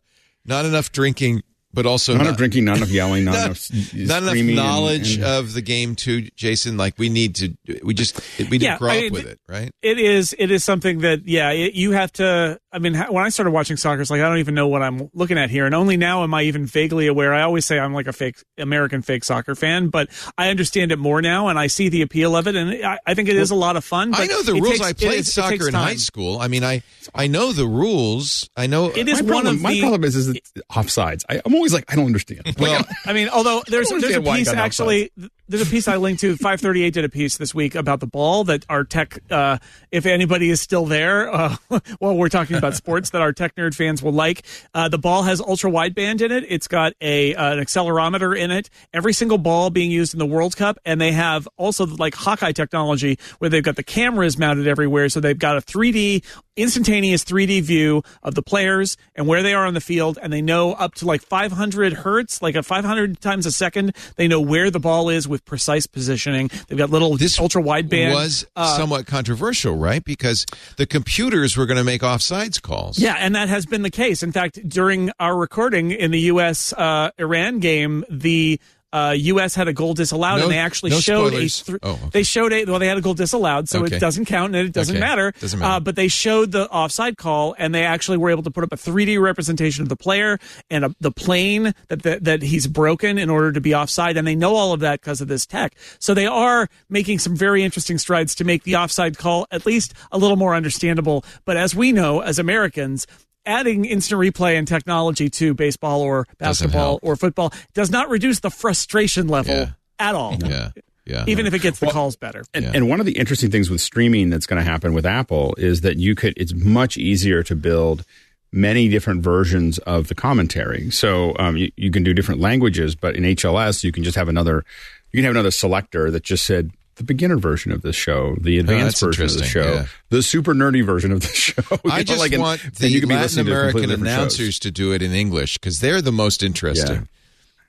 not 0.45 0.65
enough 0.65 0.91
drinking, 0.91 1.41
but 1.73 1.85
also 1.85 2.13
not 2.13 2.19
not, 2.19 2.25
enough 2.27 2.37
drinking, 2.37 2.65
not 2.65 2.77
enough 2.77 2.91
yelling, 2.91 3.23
not, 3.25 3.31
not, 3.33 3.45
enough, 3.45 3.71
not 3.93 4.17
enough 4.23 4.29
screaming 4.29 4.57
and- 4.57 4.67
knowledge 4.67 5.15
and- 5.15 5.23
of 5.23 5.53
the 5.53 5.61
game 5.61 5.95
too, 5.95 6.23
Jason? 6.35 6.77
Like 6.77 6.95
we 6.97 7.09
need 7.09 7.35
to, 7.35 7.55
we 7.83 7.93
just 7.93 8.19
we 8.37 8.45
didn't 8.57 8.61
Yeah, 8.63 8.77
grow 8.77 8.89
I 8.91 9.05
up 9.07 9.11
with 9.11 9.25
it, 9.27 9.39
right? 9.47 9.71
It 9.81 9.97
is. 9.99 10.35
It 10.37 10.51
is 10.51 10.63
something 10.63 10.99
that 10.99 11.25
yeah. 11.27 11.51
It, 11.51 11.73
you 11.73 11.91
have 11.91 12.11
to. 12.13 12.59
I 12.73 12.79
mean, 12.79 12.95
when 12.95 13.23
I 13.23 13.29
started 13.29 13.51
watching 13.51 13.77
soccer, 13.77 14.01
it's 14.01 14.09
like 14.09 14.21
I 14.21 14.27
don't 14.27 14.39
even 14.39 14.55
know 14.55 14.67
what 14.67 14.81
I'm 14.81 15.09
looking 15.13 15.37
at 15.37 15.49
here, 15.51 15.65
and 15.67 15.75
only 15.75 15.95
now 15.95 16.23
am 16.23 16.33
I 16.33 16.43
even 16.43 16.65
vaguely 16.65 17.05
aware. 17.07 17.33
I 17.33 17.43
always 17.43 17.65
say 17.65 17.77
I'm 17.77 17.93
like 17.93 18.07
a 18.07 18.13
fake 18.13 18.37
American 18.57 19.01
fake 19.03 19.23
soccer 19.23 19.53
fan, 19.53 19.89
but 19.89 20.09
I 20.37 20.49
understand 20.49 20.91
it 20.91 20.97
more 20.97 21.21
now, 21.21 21.49
and 21.49 21.59
I 21.59 21.67
see 21.67 21.89
the 21.89 22.01
appeal 22.01 22.35
of 22.35 22.47
it, 22.47 22.55
and 22.55 22.83
I, 22.85 22.97
I 23.05 23.13
think 23.13 23.29
it 23.29 23.35
is 23.35 23.51
a 23.51 23.55
lot 23.55 23.77
of 23.77 23.83
fun. 23.85 24.11
But 24.11 24.21
I 24.21 24.25
know 24.25 24.41
the 24.41 24.53
rules. 24.53 24.69
takes- 24.79 24.81
I 24.81 24.93
played 24.93 25.19
is- 25.19 25.33
soccer 25.33 25.67
in 25.67 25.73
high 25.75 25.95
school. 25.95 26.39
I 26.39 26.47
mean, 26.47 26.63
I 26.63 26.81
I 27.13 27.27
know 27.27 27.51
the 27.53 27.67
rules. 27.67 28.49
I 28.57 28.65
know 28.67 28.87
It 28.89 29.07
is 29.07 29.21
my 29.21 29.33
one 29.35 29.43
problem, 29.43 29.55
of 29.57 29.61
my 29.61 29.73
the. 29.73 29.79
problem 29.81 30.03
is, 30.03 30.15
is 30.15 30.29
it's 30.29 30.51
offsides. 30.71 31.23
I, 31.29 31.41
I'm 31.45 31.53
always 31.53 31.73
like, 31.73 31.85
I 31.91 31.95
don't 31.95 32.07
understand. 32.07 32.41
Well, 32.59 32.83
I 33.05 33.13
mean, 33.13 33.29
although 33.29 33.61
there's 33.67 33.89
there's 33.89 33.91
a 33.91 33.95
understand 33.95 34.25
why 34.25 34.35
it 34.35 34.37
piece 34.39 34.47
got 34.51 34.57
actually 34.57 35.11
there's 35.49 35.67
a 35.67 35.69
piece 35.69 35.87
I 35.87 35.97
linked 35.97 36.21
to 36.21 36.35
538 36.37 36.93
did 36.93 37.03
a 37.05 37.09
piece 37.09 37.37
this 37.37 37.53
week 37.53 37.75
about 37.75 37.99
the 37.99 38.07
ball 38.07 38.45
that 38.45 38.65
our 38.69 38.83
tech 38.85 39.19
uh, 39.29 39.57
if 39.91 40.05
anybody 40.05 40.49
is 40.49 40.61
still 40.61 40.85
there 40.85 41.31
uh, 41.33 41.55
while 41.99 42.15
we're 42.15 42.29
talking 42.29 42.55
about 42.63 42.75
sports 42.83 43.09
that 43.11 43.21
our 43.21 43.33
tech 43.33 43.55
nerd 43.55 43.75
fans 43.75 44.01
will 44.01 44.13
like. 44.13 44.43
Uh, 44.73 44.87
the 44.87 44.97
ball 44.97 45.23
has 45.23 45.41
ultra 45.41 45.69
wideband 45.69 46.21
in 46.21 46.31
it. 46.31 46.45
It's 46.47 46.67
got 46.67 46.93
a 47.01 47.35
uh, 47.35 47.53
an 47.53 47.59
accelerometer 47.59 48.37
in 48.37 48.51
it. 48.51 48.69
Every 48.93 49.13
single 49.13 49.37
ball 49.37 49.69
being 49.69 49.91
used 49.91 50.13
in 50.13 50.19
the 50.19 50.25
World 50.25 50.55
Cup, 50.55 50.77
and 50.85 50.99
they 50.99 51.11
have 51.11 51.47
also 51.57 51.85
like 51.85 52.15
Hawkeye 52.15 52.51
technology 52.53 53.19
where 53.39 53.49
they've 53.49 53.63
got 53.63 53.75
the 53.75 53.83
cameras 53.83 54.37
mounted 54.37 54.67
everywhere, 54.67 55.09
so 55.09 55.19
they've 55.19 55.37
got 55.37 55.57
a 55.57 55.61
3D 55.61 56.23
instantaneous 56.55 57.23
3D 57.23 57.61
view 57.63 58.03
of 58.21 58.35
the 58.35 58.41
players 58.41 58.97
and 59.15 59.27
where 59.27 59.41
they 59.43 59.53
are 59.53 59.65
on 59.65 59.73
the 59.73 59.81
field, 59.81 60.19
and 60.21 60.31
they 60.31 60.41
know 60.41 60.73
up 60.73 60.95
to 60.95 61.05
like 61.05 61.21
500 61.21 61.93
hertz, 61.93 62.41
like 62.41 62.55
a 62.55 62.63
500 62.63 63.19
times 63.21 63.45
a 63.45 63.51
second. 63.51 63.95
They 64.15 64.27
know 64.27 64.39
where 64.41 64.69
the 64.71 64.79
ball 64.79 65.09
is 65.09 65.27
with 65.27 65.43
precise 65.45 65.87
positioning. 65.87 66.49
They've 66.67 66.77
got 66.77 66.89
little 66.89 67.17
This 67.17 67.39
ultra 67.39 67.61
wideband. 67.61 68.13
was 68.13 68.45
uh, 68.55 68.77
somewhat 68.77 69.05
controversial, 69.07 69.75
right? 69.75 70.03
Because 70.03 70.45
the 70.77 70.85
computers 70.85 71.57
were 71.57 71.65
going 71.65 71.77
to 71.77 71.83
make 71.83 72.01
offsides 72.01 72.61
calls. 72.61 72.99
Yeah, 72.99 73.15
and 73.19 73.35
that 73.35 73.49
has 73.49 73.65
been 73.65 73.81
the 73.81 73.91
case. 73.91 74.23
In 74.23 74.31
fact, 74.31 74.67
during 74.67 75.11
our 75.19 75.35
recording 75.37 75.91
in 75.91 76.11
the 76.11 76.19
U.S. 76.21 76.73
Uh, 76.73 77.11
Iran 77.17 77.59
game, 77.59 78.03
the 78.09 78.59
uh, 78.93 79.13
U.S. 79.17 79.55
had 79.55 79.67
a 79.67 79.73
goal 79.73 79.93
disallowed, 79.93 80.37
No- 80.37 80.43
and 80.43 80.51
they 80.53 80.57
actually 80.59 80.91
no 80.91 80.99
showed 80.99 81.29
spoilers. 81.33 81.61
a. 81.61 81.65
Th- 81.65 81.79
Oh, 81.83 81.91
okay. 81.93 82.09
They 82.11 82.23
showed 82.23 82.53
a 82.53 82.63
well, 82.65 82.79
they 82.79 82.87
had 82.87 82.97
a 82.97 83.01
goal 83.01 83.15
disallowed, 83.15 83.67
so 83.67 83.83
Okay. 83.83 83.97
it 83.97 83.99
doesn't 83.99 84.25
count 84.25 84.55
and 84.55 84.67
it 84.67 84.71
doesn't 84.71 84.95
Okay. 84.95 84.99
matter. 85.05 85.33
Doesn't 85.39 85.59
matter. 85.59 85.71
Uh, 85.73 85.79
but 85.79 85.95
they 85.95 86.07
showed 86.07 86.51
the 86.51 86.69
offside 86.69 87.17
call, 87.17 87.55
and 87.57 87.73
they 87.75 87.83
actually 87.83 88.17
were 88.17 88.29
able 88.29 88.43
to 88.43 88.51
put 88.51 88.63
up 88.63 88.71
a 88.71 88.77
3D 88.77 89.19
representation 89.21 89.81
of 89.81 89.89
the 89.89 89.95
player 89.95 90.39
and 90.69 90.85
a, 90.85 90.95
the 91.01 91.11
plane 91.11 91.73
that, 91.89 92.03
that 92.03 92.23
that 92.23 92.41
he's 92.43 92.67
broken 92.67 93.17
in 93.17 93.29
order 93.29 93.51
to 93.51 93.59
be 93.59 93.73
offside, 93.75 94.15
and 94.15 94.27
they 94.27 94.35
know 94.35 94.55
all 94.55 94.71
of 94.73 94.79
that 94.81 95.01
because 95.01 95.19
of 95.19 95.27
this 95.27 95.45
tech. 95.45 95.73
So 95.99 96.13
they 96.13 96.27
are 96.27 96.69
making 96.89 97.19
some 97.19 97.35
very 97.35 97.63
interesting 97.63 97.97
strides 97.97 98.35
to 98.35 98.43
make 98.43 98.63
the 98.63 98.75
offside 98.75 99.17
call 99.17 99.47
at 99.51 99.65
least 99.65 99.93
a 100.11 100.17
little 100.19 100.37
more 100.37 100.53
understandable. 100.53 101.25
But 101.45 101.57
as 101.57 101.73
we 101.75 101.91
know, 101.91 102.19
as 102.21 102.37
Americans. 102.37 103.07
Adding 103.45 103.85
instant 103.85 104.21
replay 104.21 104.57
and 104.57 104.65
technology 104.67 105.29
to 105.31 105.53
baseball 105.53 106.01
or 106.01 106.25
basketball 106.37 106.99
or 107.01 107.15
football 107.17 107.51
does 107.73 107.91
not 107.91 108.09
reduce 108.09 108.39
the 108.39 108.49
frustration 108.49 109.27
level 109.27 109.53
Yeah. 109.53 109.69
at 109.99 110.15
all. 110.15 110.37
Yeah. 110.45 110.69
Yeah. 111.05 111.25
Even 111.27 111.45
if 111.45 111.53
it 111.53 111.61
gets 111.61 111.79
the 111.79 111.87
calls 111.87 112.15
better. 112.15 112.43
And, 112.53 112.63
Yeah. 112.63 112.71
and 112.75 112.87
one 112.87 113.01
of 113.01 113.05
the 113.05 113.11
interesting 113.17 113.51
things 113.51 113.69
with 113.69 113.81
streaming 113.81 114.29
that's 114.29 114.45
going 114.45 114.63
to 114.63 114.69
happen 114.69 114.93
with 114.93 115.05
Apple 115.05 115.53
is 115.57 115.81
that 115.81 115.97
you 115.97 116.15
could, 116.15 116.33
it's 116.37 116.53
much 116.53 116.97
easier 116.97 117.43
to 117.43 117.55
build 117.55 118.05
many 118.53 118.87
different 118.87 119.21
versions 119.21 119.79
of 119.79 120.07
the 120.07 120.15
commentary. 120.15 120.89
So 120.91 121.35
um, 121.37 121.57
you, 121.57 121.69
you 121.75 121.91
can 121.91 122.03
do 122.03 122.13
different 122.13 122.39
languages, 122.39 122.95
but 122.95 123.17
in 123.17 123.23
HLS, 123.23 123.83
you 123.83 123.91
can 123.91 124.03
just 124.05 124.15
have 124.15 124.29
another, 124.29 124.63
you 125.11 125.17
can 125.17 125.25
have 125.25 125.31
another 125.33 125.51
selector 125.51 126.09
that 126.11 126.23
just 126.23 126.45
said 126.45 126.71
the 126.95 127.03
beginner 127.03 127.37
version 127.37 127.71
of 127.71 127.81
this 127.81 127.95
show, 127.95 128.35
the 128.39 128.57
oh, 128.57 128.61
advanced 128.61 129.01
that's 129.01 129.17
version 129.17 129.25
of 129.25 129.33
the 129.37 129.43
show, 129.43 129.73
yeah. 129.73 129.85
the 130.09 130.21
super 130.21 130.53
nerdy 130.53 130.85
version 130.85 131.11
of 131.11 131.21
the 131.21 131.27
show. 131.33 131.61
I 131.85 131.97
know, 131.97 132.03
just 132.03 132.19
like, 132.19 132.37
want 132.37 132.63
and 132.63 132.73
the 132.75 132.89
you 132.89 132.99
could 132.99 133.09
be 133.09 133.15
Latin 133.15 133.23
listening 133.23 133.45
to 133.47 133.51
American 133.51 133.89
shows. 133.89 133.99
announcers 134.01 134.59
to 134.59 134.71
do 134.71 134.93
it 134.93 135.01
in 135.01 135.11
English 135.11 135.57
because 135.57 135.79
they're 135.79 136.01
the 136.01 136.11
most 136.11 136.43
interesting. 136.43 136.95
Yeah. 136.95 137.03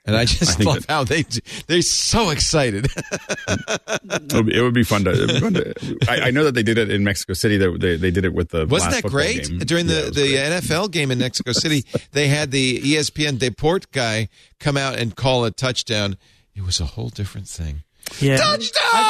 And 0.07 0.15
I 0.15 0.25
just 0.25 0.57
think 0.57 0.67
love 0.67 0.85
that- 0.85 0.93
how 0.93 1.03
they 1.03 1.25
they're 1.67 1.81
so 1.81 2.29
excited. 2.29 2.87
It 4.07 4.33
would, 4.33 4.45
be, 4.45 4.55
it 4.57 4.61
would 4.61 4.73
be 4.73 4.83
fun 4.83 5.03
to. 5.05 5.27
Be 5.27 5.39
fun 5.39 5.53
to 5.53 5.97
I, 6.09 6.27
I 6.27 6.31
know 6.31 6.43
that 6.43 6.53
they 6.53 6.63
did 6.63 6.77
it 6.77 6.91
in 6.91 7.03
Mexico 7.03 7.33
City. 7.33 7.57
They, 7.57 7.75
they, 7.75 7.95
they 7.95 8.11
did 8.11 8.25
it 8.25 8.33
with 8.33 8.49
the. 8.49 8.65
Wasn't 8.65 8.91
last 8.91 9.03
that 9.03 9.09
great? 9.09 9.47
game. 9.47 9.59
During 9.59 9.87
the, 9.87 9.99
it 9.99 10.05
was 10.07 10.15
the 10.15 10.29
great. 10.29 10.63
NFL 10.63 10.91
game 10.91 11.11
in 11.11 11.19
Mexico 11.19 11.51
City, 11.51 11.85
they 12.11 12.27
had 12.27 12.51
the 12.51 12.79
ESPN 12.81 13.39
Deport 13.39 13.91
guy 13.91 14.29
come 14.59 14.77
out 14.77 14.95
and 14.97 15.15
call 15.15 15.45
a 15.45 15.51
touchdown. 15.51 16.17
It 16.55 16.63
was 16.63 16.79
a 16.79 16.85
whole 16.85 17.09
different 17.09 17.47
thing. 17.47 17.83
Yeah. 18.19 18.37
Touchdown! 18.37 19.05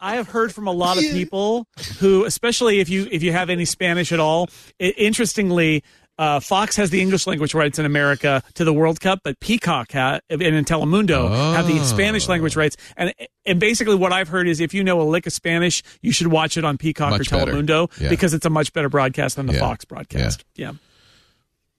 I 0.00 0.16
have 0.16 0.28
heard 0.28 0.54
from 0.54 0.66
a 0.66 0.72
lot 0.72 0.96
of 0.96 1.02
people 1.04 1.66
who, 1.98 2.24
especially 2.24 2.80
if 2.80 2.88
you 2.88 3.08
if 3.10 3.22
you 3.22 3.32
have 3.32 3.50
any 3.50 3.64
Spanish 3.64 4.12
at 4.12 4.20
all, 4.20 4.48
i 4.80 4.84
interestingly, 4.96 5.82
uh, 6.18 6.40
Fox 6.40 6.76
has 6.76 6.90
the 6.90 7.00
English 7.00 7.26
language 7.26 7.54
rights 7.54 7.78
in 7.78 7.84
America 7.86 8.42
to 8.54 8.64
the 8.64 8.72
World 8.72 9.00
Cup, 9.00 9.20
but 9.24 9.38
Peacock 9.40 9.92
ha- 9.92 10.20
and 10.30 10.42
in 10.42 10.64
Telemundo 10.64 11.28
have 11.54 11.66
the 11.66 11.78
Spanish 11.84 12.28
language 12.28 12.54
rights. 12.56 12.76
And 12.96 13.12
and 13.46 13.58
basically, 13.60 13.94
what 13.96 14.12
I've 14.12 14.28
heard 14.28 14.46
is 14.48 14.60
if 14.60 14.72
you 14.74 14.84
know 14.84 15.00
a 15.00 15.04
lick 15.04 15.26
of 15.26 15.32
Spanish, 15.32 15.82
you 16.02 16.12
should 16.12 16.28
watch 16.28 16.56
it 16.56 16.64
on 16.64 16.76
Peacock 16.78 17.10
Much 17.10 17.32
or. 17.32 17.36
Telemundo 17.46 17.90
Yeah. 18.00 18.08
because 18.08 18.34
it's 18.34 18.46
a 18.46 18.50
much 18.50 18.72
better 18.72 18.88
broadcast 18.88 19.36
than 19.36 19.46
the 19.46 19.54
Yeah. 19.54 19.60
Fox 19.60 19.84
broadcast. 19.84 20.44
Yeah. 20.54 20.72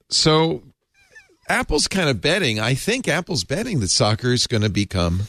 So 0.09 0.63
Apple's 1.47 1.87
kind 1.87 2.09
of 2.09 2.21
betting. 2.21 2.59
I 2.59 2.73
think 2.73 3.07
Apple's 3.07 3.43
betting 3.43 3.79
that 3.79 3.89
soccer 3.89 4.33
is 4.33 4.47
going 4.47 4.63
to 4.63 4.69
become 4.69 5.21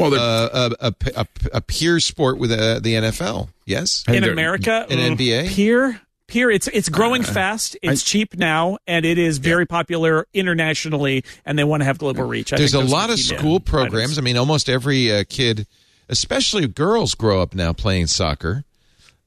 Well, 0.00 0.10
they're- 0.10 0.20
uh, 0.20 0.70
a, 0.80 0.86
a, 0.88 0.94
a, 1.16 1.26
a 1.54 1.60
peer 1.60 2.00
sport 2.00 2.38
with 2.38 2.50
uh, 2.52 2.80
the 2.80 2.94
NFL. 2.94 3.48
Yes. 3.66 4.04
In 4.08 4.24
America, 4.24 4.86
in 4.88 4.98
mm, 4.98 5.16
NBA? 5.16 5.48
peer 5.54 6.00
peer 6.26 6.50
it's 6.50 6.68
it's 6.68 6.88
growing 6.88 7.22
fast. 7.22 7.76
It's 7.82 8.02
cheap 8.02 8.36
now, 8.36 8.78
and 8.86 9.04
it 9.04 9.18
is 9.18 9.38
very 9.38 9.66
popular 9.66 10.26
internationally. 10.32 11.24
And 11.44 11.58
they 11.58 11.64
want 11.64 11.80
to 11.82 11.84
have 11.84 11.98
global 11.98 12.24
reach. 12.24 12.52
I 12.52 12.56
There's 12.56 12.72
a 12.72 12.78
think 12.78 12.84
those 12.84 12.92
lot 12.92 13.10
of 13.10 13.18
school 13.18 13.56
items. 13.56 13.68
programs. 13.70 14.18
I 14.18 14.22
mean, 14.22 14.36
almost 14.36 14.68
every 14.68 15.12
uh, 15.12 15.24
kid, 15.28 15.66
especially 16.08 16.66
girls, 16.68 17.14
grow 17.14 17.42
up 17.42 17.54
now 17.54 17.72
playing 17.72 18.06
soccer. 18.06 18.64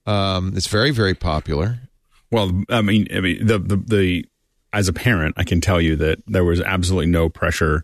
Um, 0.06 0.54
it's 0.56 0.68
very, 0.68 0.91
very 0.91 1.14
popular. 1.14 1.80
Well, 2.32 2.64
I 2.70 2.82
mean, 2.82 3.08
I 3.16 3.20
mean, 3.20 3.45
the, 3.45 3.60
the 3.60 3.76
the 3.78 4.26
as 4.72 4.88
a 4.88 4.94
parent, 4.94 5.36
I 5.38 5.44
can 5.44 5.62
tell 5.62 5.80
you 5.80 5.95
that 5.98 6.20
there 6.26 6.44
was 6.44 6.60
absolutely 6.62 7.06
no 7.12 7.30
pressure 7.30 7.84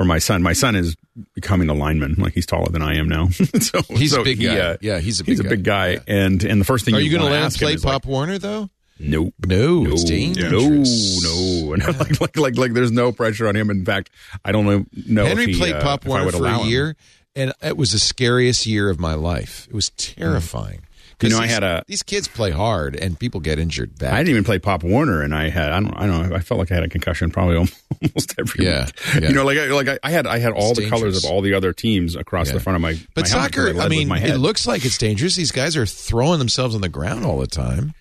for 0.00 0.06
my 0.06 0.18
son. 0.18 0.42
My 0.42 0.54
son 0.54 0.76
is 0.76 0.96
becoming 1.34 1.68
a 1.68 1.74
lineman, 1.74 2.14
like 2.16 2.32
he's 2.32 2.46
taller 2.46 2.70
than 2.70 2.80
I 2.80 2.96
am 2.96 3.06
now. 3.06 3.28
so 3.60 3.82
He's 3.90 4.12
so 4.12 4.22
a 4.22 4.24
big 4.24 4.40
guy. 4.42 4.58
uh, 4.58 4.76
yeah, 4.80 4.98
he's 4.98 5.20
a 5.20 5.24
big 5.24 5.32
he's 5.32 5.40
a 5.40 5.42
guy. 5.42 5.48
big 5.50 5.62
guy, 5.62 5.88
Yeah. 5.90 5.98
and 6.06 6.42
and 6.42 6.58
the 6.58 6.64
first 6.64 6.86
thing 6.86 6.94
Are 6.94 7.00
you 7.00 7.10
going 7.10 7.22
to 7.22 7.28
let 7.30 7.42
him 7.42 7.50
play 7.50 7.76
Pop 7.76 7.84
like, 7.84 8.06
Warner 8.06 8.38
though? 8.38 8.70
Nope. 8.98 9.34
No, 9.46 9.82
No, 9.82 9.96
dangerous. 9.96 11.22
no, 11.22 11.74
no. 11.74 11.86
like, 11.98 12.18
like, 12.20 12.36
like, 12.38 12.56
like, 12.56 12.72
there's 12.72 12.92
no 12.92 13.12
pressure 13.12 13.46
on 13.46 13.56
him. 13.56 13.68
In 13.68 13.84
fact, 13.84 14.08
I 14.42 14.52
don't 14.52 14.64
know. 14.64 14.86
know 15.06 15.26
Henry 15.26 15.52
he, 15.52 15.58
played 15.58 15.74
uh, 15.74 15.82
Pop 15.82 16.06
Warner 16.06 16.30
for 16.32 16.46
a 16.46 16.58
him. 16.60 16.68
year, 16.68 16.96
and 17.36 17.52
it 17.62 17.76
was 17.76 17.92
the 17.92 17.98
scariest 17.98 18.64
year 18.66 18.88
of 18.88 18.98
my 18.98 19.12
life. 19.14 19.66
It 19.68 19.74
was 19.74 19.90
terrifying. 19.90 20.78
'Cause 20.80 20.89
You 21.22 21.28
know, 21.30 21.38
I 21.38 21.46
had 21.46 21.62
a- 21.62 21.84
these 21.86 22.02
kids 22.02 22.28
play 22.28 22.50
hard, 22.50 22.96
and 22.96 23.18
people 23.18 23.40
get 23.40 23.58
injured 23.58 23.98
bad. 23.98 24.14
I 24.14 24.18
didn't 24.18 24.30
even 24.30 24.44
play 24.44 24.58
Pop 24.58 24.82
Warner, 24.82 25.22
and 25.22 25.34
I 25.34 25.48
had 25.48 25.70
I 25.72 25.80
don't 25.80 25.94
I 25.96 26.06
don't 26.06 26.30
know 26.30 26.36
I 26.36 26.40
felt 26.40 26.58
like 26.58 26.70
I 26.70 26.74
had 26.74 26.84
a 26.84 26.88
concussion 26.88 27.30
probably 27.30 27.56
almost 28.02 28.34
every 28.38 28.64
Yeah, 28.64 28.86
week. 28.86 29.22
yeah. 29.22 29.28
You 29.28 29.34
know, 29.34 29.44
like 29.44 29.58
I, 29.58 29.66
like 29.66 29.88
I, 29.88 29.98
I 30.02 30.10
had 30.10 30.26
I 30.26 30.38
had 30.38 30.52
all 30.52 30.70
It's 30.70 30.80
the 30.80 30.88
colors 30.88 31.22
of 31.24 31.30
all 31.30 31.42
the 31.42 31.54
other 31.54 31.72
teams 31.72 32.16
across 32.16 32.48
Yeah. 32.48 32.54
the 32.54 32.60
front 32.60 32.76
of 32.76 32.82
my. 32.82 32.96
But 33.14 33.24
my 33.24 33.28
soccer, 33.28 33.72
led 33.74 33.84
I 33.84 33.88
mean, 33.88 34.10
it 34.12 34.38
looks 34.38 34.66
like 34.66 34.84
it's 34.84 34.98
dangerous. 34.98 35.36
These 35.36 35.52
guys 35.52 35.76
are 35.76 35.86
throwing 35.86 36.38
themselves 36.38 36.74
on 36.74 36.80
the 36.80 36.88
ground 36.88 37.24
all 37.24 37.38
the 37.38 37.46
time. 37.46 37.94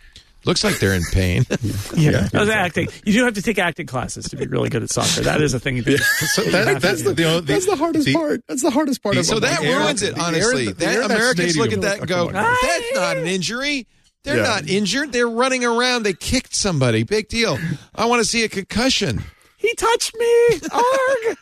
Looks 0.49 0.63
like 0.63 0.79
they're 0.79 0.95
in 0.95 1.03
pain. 1.11 1.45
Yeah, 1.95 2.27
That 2.31 2.33
was 2.41 2.49
acting. 2.49 2.87
You 3.05 3.13
do 3.13 3.23
have 3.25 3.35
to 3.35 3.41
take 3.41 3.59
acting 3.59 3.85
classes 3.85 4.25
to 4.29 4.35
be 4.35 4.47
really 4.47 4.69
good 4.69 4.81
at 4.83 4.89
soccer. 4.89 5.21
That 5.21 5.41
is 5.41 5.53
a 5.53 5.59
thing. 5.59 5.77
You 5.77 5.83
do. 5.83 5.97
So 6.33 6.41
that, 6.43 6.81
that's 6.81 7.03
the, 7.03 7.09
you 7.09 7.15
the, 7.15 7.41
That's 7.45 7.65
the 7.67 7.75
hardest 7.75 8.05
the- 8.07 8.13
part. 8.13 8.41
That's 8.47 8.63
the 8.63 8.71
hardest 8.71 9.03
part. 9.03 9.15
of 9.15 9.21
it. 9.21 9.23
so 9.25 9.39
that 9.39 9.61
air- 9.61 9.79
ruins 9.79 10.01
it, 10.01 10.15
the 10.15 10.21
air- 10.21 10.27
honestly. 10.27 10.65
the 10.65 10.73
that 10.73 10.87
air 10.95 11.07
that 11.07 11.11
Americans 11.11 11.57
look 11.57 11.71
at 11.73 11.81
that 11.81 11.99
and 11.99 12.07
go, 12.07 12.23
Oh, 12.23 12.27
come 12.29 12.37
on. 12.37 12.55
that's 12.61 12.95
not 12.95 13.17
an 13.17 13.27
injury. 13.27 13.85
They're 14.23 14.37
Yeah. 14.37 14.43
not 14.43 14.67
injured. 14.67 15.11
They're 15.11 15.29
running 15.29 15.63
around. 15.63 16.03
They 16.03 16.13
kicked 16.13 16.55
somebody. 16.55 17.03
Big 17.03 17.27
deal. 17.29 17.57
I 17.95 18.05
want 18.05 18.21
to 18.21 18.27
see 18.27 18.43
a 18.43 18.49
concussion. 18.49 19.23
He 19.57 19.73
touched 19.75 20.15
me. 20.15 20.59
Arg. 20.71 21.37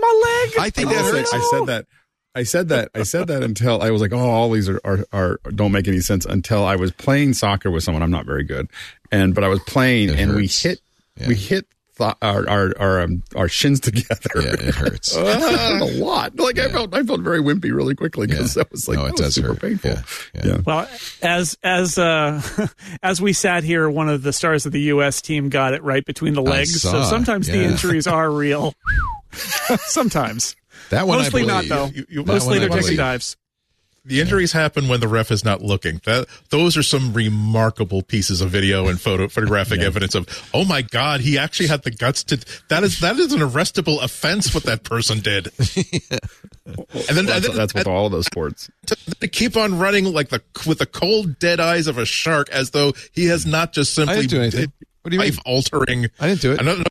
My 0.00 0.44
leg. 0.48 0.58
I 0.58 0.70
think 0.74 0.88
that's. 0.90 1.02
that 1.02 1.04
said, 1.04 1.14
hurts. 1.14 1.34
I 1.34 1.48
said 1.58 1.66
that. 1.66 1.86
I 2.36 2.42
said 2.44 2.68
that. 2.68 2.90
I 2.94 3.02
said 3.02 3.26
that 3.28 3.42
until 3.42 3.82
I 3.82 3.90
was 3.90 4.00
like, 4.02 4.12
"Oh, 4.12 4.18
all 4.18 4.50
these 4.50 4.68
are, 4.68 4.80
are, 4.84 5.04
are 5.12 5.40
don't 5.54 5.72
make 5.72 5.88
any 5.88 6.00
sense." 6.00 6.24
Until 6.26 6.64
I 6.64 6.76
was 6.76 6.92
playing 6.92 7.32
soccer 7.32 7.70
with 7.70 7.82
someone. 7.82 8.02
I'm 8.02 8.10
not 8.10 8.26
very 8.26 8.44
good, 8.44 8.68
and 9.10 9.34
but 9.34 9.42
I 9.42 9.48
was 9.48 9.60
playing, 9.66 10.10
It 10.10 10.18
and 10.20 10.34
we 10.36 10.46
hit, 10.46 10.80
Yeah. 11.18 11.28
we 11.28 11.34
hit 11.34 11.66
th- 11.98 12.12
our 12.20 12.48
our 12.48 12.72
our, 12.78 13.00
um, 13.02 13.22
our 13.34 13.48
shins 13.48 13.80
together. 13.80 14.30
Yeah, 14.36 14.52
it 14.68 14.74
hurts. 14.74 15.16
a 15.16 15.84
lot. 16.02 16.36
Like 16.38 16.58
I 16.58 16.68
felt, 16.68 16.94
I 16.94 17.02
felt 17.04 17.22
very 17.22 17.40
wimpy 17.40 17.74
really 17.74 17.94
quickly 17.94 18.26
because 18.26 18.54
Yeah. 18.56 18.62
that 18.64 18.70
was 18.72 18.86
like 18.86 18.98
No, 18.98 19.04
it 19.04 19.08
that 19.08 19.12
was 19.14 19.20
does 19.22 19.34
super 19.36 19.48
hurt. 19.48 19.60
painful. 19.62 19.90
Yeah, 19.90 20.02
yeah. 20.34 20.46
yeah. 20.46 20.58
Well, 20.66 20.88
as 21.22 21.56
as 21.62 21.96
uh, 21.98 22.42
as 23.02 23.20
we 23.22 23.32
sat 23.32 23.64
here, 23.64 23.88
one 23.88 24.08
of 24.10 24.22
the 24.22 24.32
stars 24.34 24.66
of 24.66 24.72
the 24.72 24.82
U.S. 24.82 25.22
team 25.22 25.48
got 25.48 25.72
it 25.72 25.82
right 25.82 26.04
between 26.04 26.34
the 26.34 26.42
legs. 26.42 26.82
So 26.82 26.90
saw, 26.90 27.04
sometimes 27.04 27.46
the 27.46 27.64
injuries 27.64 28.06
are 28.06 28.30
real. 28.30 28.74
sometimes, 29.86 30.56
That 30.90 31.06
one 31.06 31.18
mostly 31.18 31.42
I 31.42 31.46
not 31.46 31.64
though. 31.68 31.86
You- 31.86 32.06
you- 32.08 32.24
mostly 32.24 32.58
they're 32.58 32.68
one 32.68 32.80
taking 32.80 32.96
dives. 32.96 33.36
The 34.04 34.20
injuries 34.20 34.52
happen 34.52 34.86
when 34.86 35.00
the 35.00 35.08
ref 35.08 35.32
is 35.32 35.44
not 35.44 35.62
looking. 35.62 36.00
That 36.04 36.28
those 36.50 36.76
are 36.76 36.82
some 36.84 37.12
remarkable 37.12 38.02
pieces 38.02 38.40
of 38.40 38.50
video 38.50 38.86
and 38.86 39.00
photo 39.00 39.26
photographic 39.28 39.80
evidence 39.80 40.14
of. 40.14 40.28
Oh 40.54 40.64
my 40.64 40.82
God, 40.82 41.20
he 41.22 41.36
actually 41.38 41.66
had 41.66 41.82
the 41.82 41.90
guts 41.90 42.22
to. 42.24 42.36
That 42.68 42.84
is 42.84 43.00
that 43.00 43.16
is 43.16 43.32
an 43.32 43.40
arrestable 43.40 44.00
offense 44.00 44.54
what 44.54 44.62
that 44.62 44.84
person 44.84 45.18
did. 45.18 45.48
and 46.66 46.76
then, 46.86 47.18
and 47.18 47.28
That's, 47.28 47.48
then 47.48 47.56
that's 47.56 47.74
with 47.74 47.88
all 47.88 48.06
of 48.06 48.12
those 48.12 48.26
sports. 48.26 48.70
to, 48.86 48.96
to 49.20 49.26
keep 49.26 49.56
on 49.56 49.76
running 49.76 50.04
like 50.04 50.28
the 50.28 50.40
with 50.68 50.78
the 50.78 50.86
cold 50.86 51.40
dead 51.40 51.58
eyes 51.58 51.88
of 51.88 51.98
a 51.98 52.06
shark, 52.06 52.48
as 52.50 52.70
though 52.70 52.92
he 53.10 53.26
has 53.26 53.44
not 53.44 53.72
just 53.72 53.92
simply 53.92 54.14
I 54.14 54.20
didn't 54.20 54.30
do 54.30 54.40
anything. 54.40 54.72
What 55.02 55.10
do 55.10 55.16
you 55.16 55.20
mean? 55.20 55.30
life 55.30 55.38
altering. 55.44 56.06
I 56.20 56.28
didn't 56.28 56.42
do 56.42 56.52
it. 56.52 56.60
Another, 56.60 56.84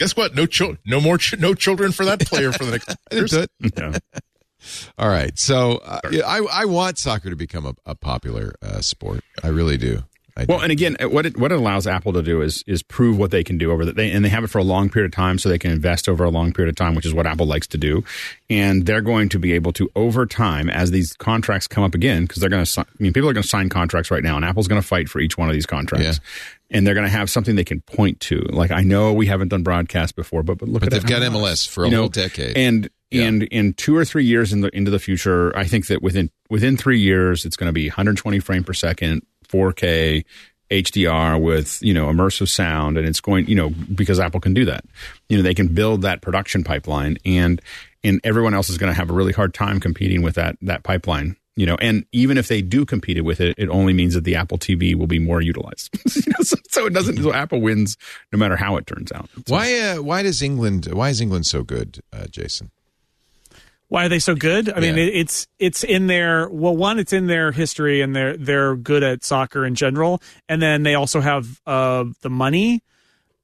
guess 0.00 0.16
what? 0.16 0.34
No 0.34 0.46
chil- 0.46 0.78
no 0.84 1.00
more 1.00 1.18
ch- 1.18 1.38
no 1.38 1.54
children 1.54 1.92
for 1.92 2.04
that 2.06 2.20
player 2.20 2.50
for 2.50 2.64
the 2.64 2.72
next. 2.72 2.88
I 3.12 3.42
it. 3.42 3.50
Yeah. 3.76 3.98
All 4.98 5.08
right. 5.08 5.38
So 5.38 5.78
uh, 5.84 6.00
yeah, 6.10 6.26
I, 6.26 6.40
I 6.50 6.64
want 6.64 6.98
soccer 6.98 7.30
to 7.30 7.36
become 7.36 7.66
a, 7.66 7.74
a 7.86 7.94
popular 7.94 8.54
uh, 8.62 8.80
sport. 8.80 9.22
I 9.42 9.48
really 9.48 9.76
do. 9.76 10.02
I 10.36 10.44
do. 10.44 10.52
Well, 10.52 10.62
and 10.62 10.72
again, 10.72 10.96
what 11.00 11.26
it 11.26 11.38
what 11.38 11.52
it 11.52 11.58
allows 11.58 11.86
Apple 11.86 12.12
to 12.14 12.22
do 12.22 12.40
is 12.42 12.62
is 12.66 12.82
prove 12.82 13.18
what 13.18 13.30
they 13.30 13.44
can 13.44 13.58
do 13.58 13.70
over 13.72 13.84
that. 13.84 13.96
They 13.96 14.10
and 14.10 14.24
they 14.24 14.28
have 14.28 14.44
it 14.44 14.48
for 14.48 14.58
a 14.58 14.64
long 14.64 14.90
period 14.90 15.12
of 15.12 15.16
time, 15.16 15.38
so 15.38 15.48
they 15.48 15.58
can 15.58 15.70
invest 15.70 16.08
over 16.08 16.24
a 16.24 16.30
long 16.30 16.52
period 16.52 16.70
of 16.70 16.76
time, 16.76 16.94
which 16.94 17.06
is 17.06 17.14
what 17.14 17.26
Apple 17.26 17.46
likes 17.46 17.66
to 17.68 17.78
do. 17.78 18.04
And 18.48 18.86
they're 18.86 19.00
going 19.00 19.28
to 19.30 19.38
be 19.38 19.52
able 19.52 19.72
to 19.74 19.90
over 19.96 20.26
time, 20.26 20.68
as 20.68 20.90
these 20.90 21.14
contracts 21.14 21.66
come 21.66 21.84
up 21.84 21.94
again, 21.94 22.22
because 22.24 22.40
they're 22.40 22.50
going 22.50 22.64
to. 22.64 22.80
I 22.80 22.84
mean, 22.98 23.12
people 23.12 23.28
are 23.28 23.34
going 23.34 23.42
to 23.42 23.48
sign 23.48 23.68
contracts 23.68 24.10
right 24.10 24.22
now, 24.22 24.36
and 24.36 24.44
Apple's 24.44 24.68
going 24.68 24.80
to 24.80 24.86
fight 24.86 25.08
for 25.08 25.20
each 25.20 25.38
one 25.38 25.48
of 25.48 25.54
these 25.54 25.66
contracts. 25.66 26.20
And 26.72 26.86
they're 26.86 26.94
going 26.94 27.06
to 27.06 27.10
have 27.10 27.28
something 27.28 27.56
they 27.56 27.64
can 27.64 27.80
point 27.80 28.20
to. 28.20 28.38
Like 28.50 28.70
I 28.70 28.82
know 28.82 29.12
we 29.12 29.26
haven't 29.26 29.48
done 29.48 29.62
broadcast 29.64 30.14
before, 30.14 30.42
but 30.44 30.58
but 30.58 30.68
look 30.68 30.82
But 30.82 30.92
at 30.92 31.02
they've 31.02 31.10
got 31.10 31.22
MLS. 31.22 31.66
MLS 31.66 31.68
for 31.68 31.84
a 31.84 31.86
You 31.88 31.92
know, 31.92 32.00
whole 32.02 32.08
decade. 32.08 32.56
And 32.56 32.88
Yeah. 33.10 33.24
and 33.24 33.42
in 33.44 33.72
two 33.74 33.96
or 33.96 34.04
three 34.04 34.24
years 34.24 34.52
in 34.52 34.60
the 34.60 34.68
into 34.76 34.90
the 34.90 35.00
future, 35.00 35.56
I 35.56 35.64
think 35.64 35.88
that 35.88 36.00
within 36.00 36.30
within 36.48 36.76
three 36.76 37.00
years, 37.00 37.44
it's 37.44 37.56
going 37.56 37.68
to 37.68 37.72
be 37.72 37.88
120 37.88 38.38
frame 38.38 38.62
per 38.62 38.72
second, 38.72 39.22
4K, 39.48 40.24
HDR 40.70 41.40
with 41.42 41.82
you 41.82 41.92
know 41.92 42.06
immersive 42.06 42.48
sound, 42.48 42.96
and 42.96 43.06
it's 43.06 43.20
going 43.20 43.46
you 43.48 43.56
know 43.56 43.70
because 43.94 44.20
Apple 44.20 44.38
can 44.40 44.54
do 44.54 44.64
that. 44.66 44.84
You 45.28 45.36
know 45.36 45.42
they 45.42 45.54
can 45.54 45.68
build 45.74 46.02
that 46.02 46.22
production 46.22 46.62
pipeline, 46.62 47.18
and 47.24 47.60
and 48.04 48.20
everyone 48.22 48.54
else 48.54 48.70
is 48.70 48.78
going 48.78 48.92
to 48.92 48.96
have 48.96 49.10
a 49.10 49.12
really 49.12 49.32
hard 49.32 49.52
time 49.54 49.80
competing 49.80 50.22
with 50.22 50.36
that 50.36 50.56
that 50.62 50.84
pipeline. 50.84 51.36
You 51.60 51.66
know, 51.66 51.76
and 51.78 52.06
even 52.12 52.38
if 52.38 52.48
they 52.48 52.62
do 52.62 52.86
compete 52.86 53.22
with 53.22 53.38
it, 53.38 53.54
it 53.58 53.68
only 53.68 53.92
means 53.92 54.14
that 54.14 54.24
the 54.24 54.34
Apple 54.34 54.56
TV 54.56 54.94
will 54.94 55.06
be 55.06 55.18
more 55.18 55.42
utilized. 55.42 55.90
you 56.16 56.32
know, 56.32 56.42
so, 56.42 56.56
so 56.70 56.86
it 56.86 56.94
doesn't. 56.94 57.22
So 57.22 57.34
Apple 57.34 57.60
wins 57.60 57.98
no 58.32 58.38
matter 58.38 58.56
how 58.56 58.78
it 58.78 58.86
turns 58.86 59.12
out. 59.12 59.28
So- 59.34 59.42
why? 59.54 59.78
Uh, 59.78 59.96
why 60.02 60.22
does 60.22 60.40
England? 60.40 60.86
Why 60.90 61.10
is 61.10 61.20
England 61.20 61.44
so 61.44 61.62
good, 61.62 62.00
uh, 62.14 62.28
Jason? 62.30 62.70
Why 63.88 64.06
are 64.06 64.08
they 64.08 64.20
so 64.20 64.34
good? 64.34 64.72
I 64.72 64.80
mean, 64.80 64.96
it, 64.96 65.14
it's 65.14 65.48
it's 65.58 65.84
in 65.84 66.06
their 66.06 66.48
well, 66.48 66.74
one, 66.74 66.98
it's 66.98 67.12
in 67.12 67.26
their 67.26 67.52
history, 67.52 68.00
and 68.00 68.16
they're 68.16 68.38
they're 68.38 68.74
good 68.76 69.02
at 69.02 69.22
soccer 69.22 69.66
in 69.66 69.74
general, 69.74 70.22
and 70.48 70.62
then 70.62 70.82
they 70.84 70.94
also 70.94 71.20
have 71.20 71.60
uh, 71.66 72.04
the 72.22 72.30
money 72.30 72.82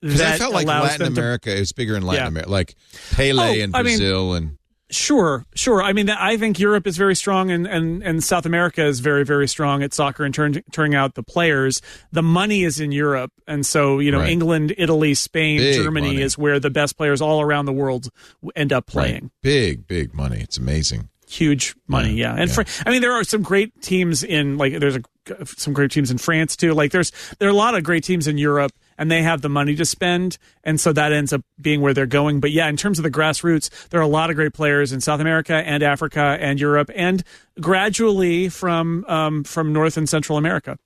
Because 0.00 0.22
I 0.22 0.38
felt 0.38 0.54
like 0.54 0.66
Latin 0.66 1.00
them 1.04 1.14
to 1.16 1.20
America 1.20 1.54
is 1.54 1.72
bigger 1.72 1.96
in 1.96 2.02
Latin 2.02 2.22
Yeah. 2.22 2.28
America, 2.28 2.50
like 2.50 2.76
Pele 3.12 3.42
Oh, 3.42 3.52
in 3.62 3.74
I 3.74 3.82
mean- 3.82 3.98
Brazil, 3.98 4.32
and 4.34 4.55
Sure, 4.88 5.44
sure. 5.54 5.82
I 5.82 5.92
mean, 5.92 6.08
I 6.10 6.36
think 6.36 6.60
Europe 6.60 6.86
is 6.86 6.96
very 6.96 7.16
strong, 7.16 7.50
and, 7.50 7.66
and, 7.66 8.02
and 8.04 8.22
South 8.22 8.46
America 8.46 8.84
is 8.86 9.00
very, 9.00 9.24
very 9.24 9.48
strong 9.48 9.82
at 9.82 9.92
soccer 9.92 10.24
and 10.24 10.32
turn, 10.32 10.62
turning 10.70 10.94
out 10.94 11.14
the 11.14 11.24
players. 11.24 11.82
The 12.12 12.22
money 12.22 12.62
is 12.62 12.78
in 12.78 12.92
Europe, 12.92 13.32
and 13.48 13.66
so 13.66 13.98
you 13.98 14.12
know, 14.12 14.20
Right. 14.20 14.30
England, 14.30 14.74
Italy, 14.78 15.14
Spain, 15.14 15.58
Big 15.58 15.74
Germany 15.82 16.08
money. 16.08 16.22
is 16.22 16.38
where 16.38 16.60
the 16.60 16.70
best 16.70 16.96
players 16.96 17.20
all 17.20 17.40
around 17.40 17.64
the 17.66 17.72
world 17.72 18.08
end 18.54 18.72
up 18.72 18.86
playing. 18.86 19.22
Right. 19.24 19.30
big, 19.42 19.86
big 19.88 20.14
money. 20.14 20.38
It's 20.40 20.56
amazing. 20.56 21.08
Huge 21.28 21.74
money, 21.88 22.12
yeah. 22.14 22.36
And 22.36 22.48
yeah. 22.48 22.54
Fr- 22.54 22.82
I 22.86 22.90
mean, 22.92 23.02
there 23.02 23.12
are 23.12 23.24
some 23.24 23.42
great 23.42 23.82
teams 23.82 24.22
in 24.22 24.56
like 24.56 24.78
there's 24.78 24.94
a, 24.96 25.02
some 25.46 25.72
great 25.72 25.90
teams 25.90 26.12
in 26.12 26.18
France 26.18 26.54
too. 26.56 26.72
Like 26.72 26.92
there's 26.92 27.10
there 27.40 27.48
are 27.48 27.52
a 27.52 27.54
lot 27.54 27.74
of 27.74 27.82
great 27.82 28.04
teams 28.04 28.28
in 28.28 28.38
Europe, 28.38 28.70
and 28.98 29.10
they 29.10 29.22
have 29.22 29.42
the 29.42 29.48
money 29.48 29.74
to 29.76 29.84
spend, 29.84 30.38
and 30.64 30.80
so 30.80 30.92
that 30.92 31.12
ends 31.12 31.32
up 31.32 31.42
being 31.60 31.80
where 31.80 31.94
they're 31.94 32.06
going. 32.06 32.40
But 32.40 32.50
yeah, 32.50 32.68
in 32.68 32.76
terms 32.76 32.98
of 32.98 33.02
the 33.02 33.10
grassroots, 33.10 33.88
there 33.88 34.00
are 34.00 34.04
a 34.04 34.08
lot 34.08 34.30
of 34.30 34.36
great 34.36 34.52
players 34.54 34.92
in 34.92 35.00
South 35.00 35.20
America 35.20 35.54
and 35.54 35.82
Africa 35.82 36.36
and 36.40 36.60
Europe, 36.60 36.90
and 36.94 37.22
gradually 37.60 38.48
from 38.48 39.04
um, 39.06 39.44
from 39.44 39.72
North 39.72 39.96
and 39.96 40.08
Central 40.08 40.38
America. 40.38 40.78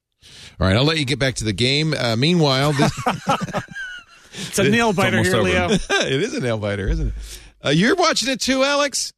All 0.60 0.66
right, 0.66 0.76
I'll 0.76 0.84
let 0.84 0.98
you 0.98 1.06
get 1.06 1.18
back 1.18 1.36
to 1.36 1.44
the 1.44 1.52
game. 1.52 1.94
Uh, 1.94 2.14
meanwhile, 2.14 2.72
this, 2.72 2.92
It's 4.32 4.58
a 4.58 4.64
nail 4.64 4.92
biter 4.92 5.22
here, 5.22 5.36
over. 5.36 5.44
Leo. 5.44 5.68
it 5.90 6.22
is 6.22 6.34
a 6.34 6.40
nail 6.40 6.58
biter, 6.58 6.88
isn't 6.88 7.08
it? 7.08 7.14
Uh, 7.64 7.70
you're 7.70 7.96
watching 7.96 8.30
it 8.30 8.40
too, 8.40 8.62
Alex. 8.62 9.12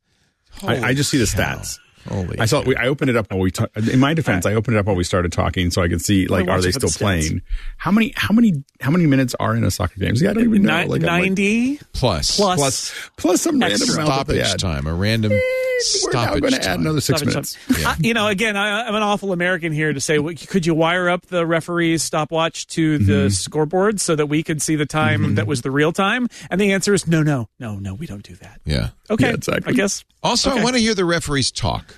I, 0.63 0.89
I 0.89 0.95
just 0.95 1.11
see 1.11 1.19
the 1.19 1.27
cow. 1.27 1.57
stats. 1.57 1.79
Holy 2.09 2.39
I 2.39 2.47
saw. 2.47 2.63
We, 2.63 2.75
I 2.77 2.87
opened 2.89 3.11
it 3.11 3.17
up 3.17 3.31
while 3.31 3.41
we. 3.41 3.51
Ta- 3.51 3.67
in 3.91 4.01
my 4.01 4.15
defense, 4.15 4.45
I 4.47 4.55
opened 4.55 4.77
it 4.77 4.81
up 4.81 4.87
while 4.87 4.97
we 4.97 5.05
started 5.05 5.33
talking, 5.33 5.71
so 5.71 5.83
I 5.83 5.89
could 5.89 6.01
see 6.03 6.27
like, 6.27 6.49
are 6.49 6.61
they 6.61 6.69
it 6.71 6.75
for 6.75 6.81
the 6.81 6.89
still 6.89 7.07
playing? 7.07 7.43
How 7.77 7.91
many? 7.91 8.13
How 8.17 8.33
many? 8.35 8.65
How 8.81 8.91
many 8.91 9.07
minutes 9.07 9.35
are 9.39 9.55
in 9.55 9.63
a 9.65 9.71
soccer 9.71 9.99
game? 10.01 10.17
See, 10.17 10.27
I 10.27 10.33
don't 10.33 10.45
even 10.45 10.63
know. 10.63 10.83
Ni- 10.83 10.89
Like, 10.89 11.03
I'm 11.03 11.07
like, 11.09 11.23
Ninety 11.23 11.79
plus 11.93 12.37
plus. 12.37 12.57
plus 12.59 12.95
plus 13.17 13.43
some 13.43 13.61
random 13.61 13.81
Extra 13.83 14.03
amount 14.05 14.27
that 14.29 14.33
they 14.35 14.43
stoppage 14.43 14.63
time, 14.63 14.87
a 14.87 14.95
random 14.95 15.31
We're 15.33 15.37
now 15.39 15.81
stoppage 15.81 16.41
going 16.43 16.53
to 16.55 16.59
add 16.61 16.65
time. 16.65 16.81
another 16.81 17.01
six 17.01 17.21
Stoppage 17.21 17.35
minutes. 17.35 17.59
time. 17.69 17.87
I- 17.87 17.97
you 18.01 18.15
know, 18.15 18.27
again, 18.29 18.57
I, 18.57 18.87
I'm 18.89 18.95
an 18.95 19.03
awful 19.03 19.33
American 19.33 19.73
here 19.73 19.93
to 19.93 20.01
say, 20.01 20.19
could 20.35 20.67
you 20.67 20.75
wire 20.75 21.09
up 21.09 21.27
the 21.27 21.47
referee's 21.47 22.03
stopwatch 22.03 22.67
to 22.69 22.99
the 22.99 23.13
Mm-hmm. 23.13 23.29
scoreboard 23.29 24.01
so 24.01 24.17
that 24.17 24.27
we 24.27 24.43
could 24.43 24.61
see 24.63 24.75
the 24.75 24.87
time 24.87 25.37
that 25.37 25.47
was 25.47 25.63
the 25.63 25.71
real 25.71 25.93
time? 25.93 26.27
And 26.51 26.61
the 26.61 26.73
answer 26.73 26.93
is 26.95 27.07
no, 27.07 27.23
no, 27.23 27.49
no, 27.61 27.77
no, 27.77 27.95
we 27.95 28.07
don't 28.07 28.23
do 28.25 28.35
that. 28.37 28.61
Yeah. 28.65 28.89
Okay, 29.11 29.29
Yeah, 29.29 29.35
exactly. 29.35 29.73
I 29.73 29.77
guess. 29.77 30.05
Also, 30.23 30.51
I 30.51 30.63
want 30.63 30.75
to 30.77 30.81
hear 30.81 30.95
the 30.95 31.05
referees 31.05 31.51
talk. 31.51 31.92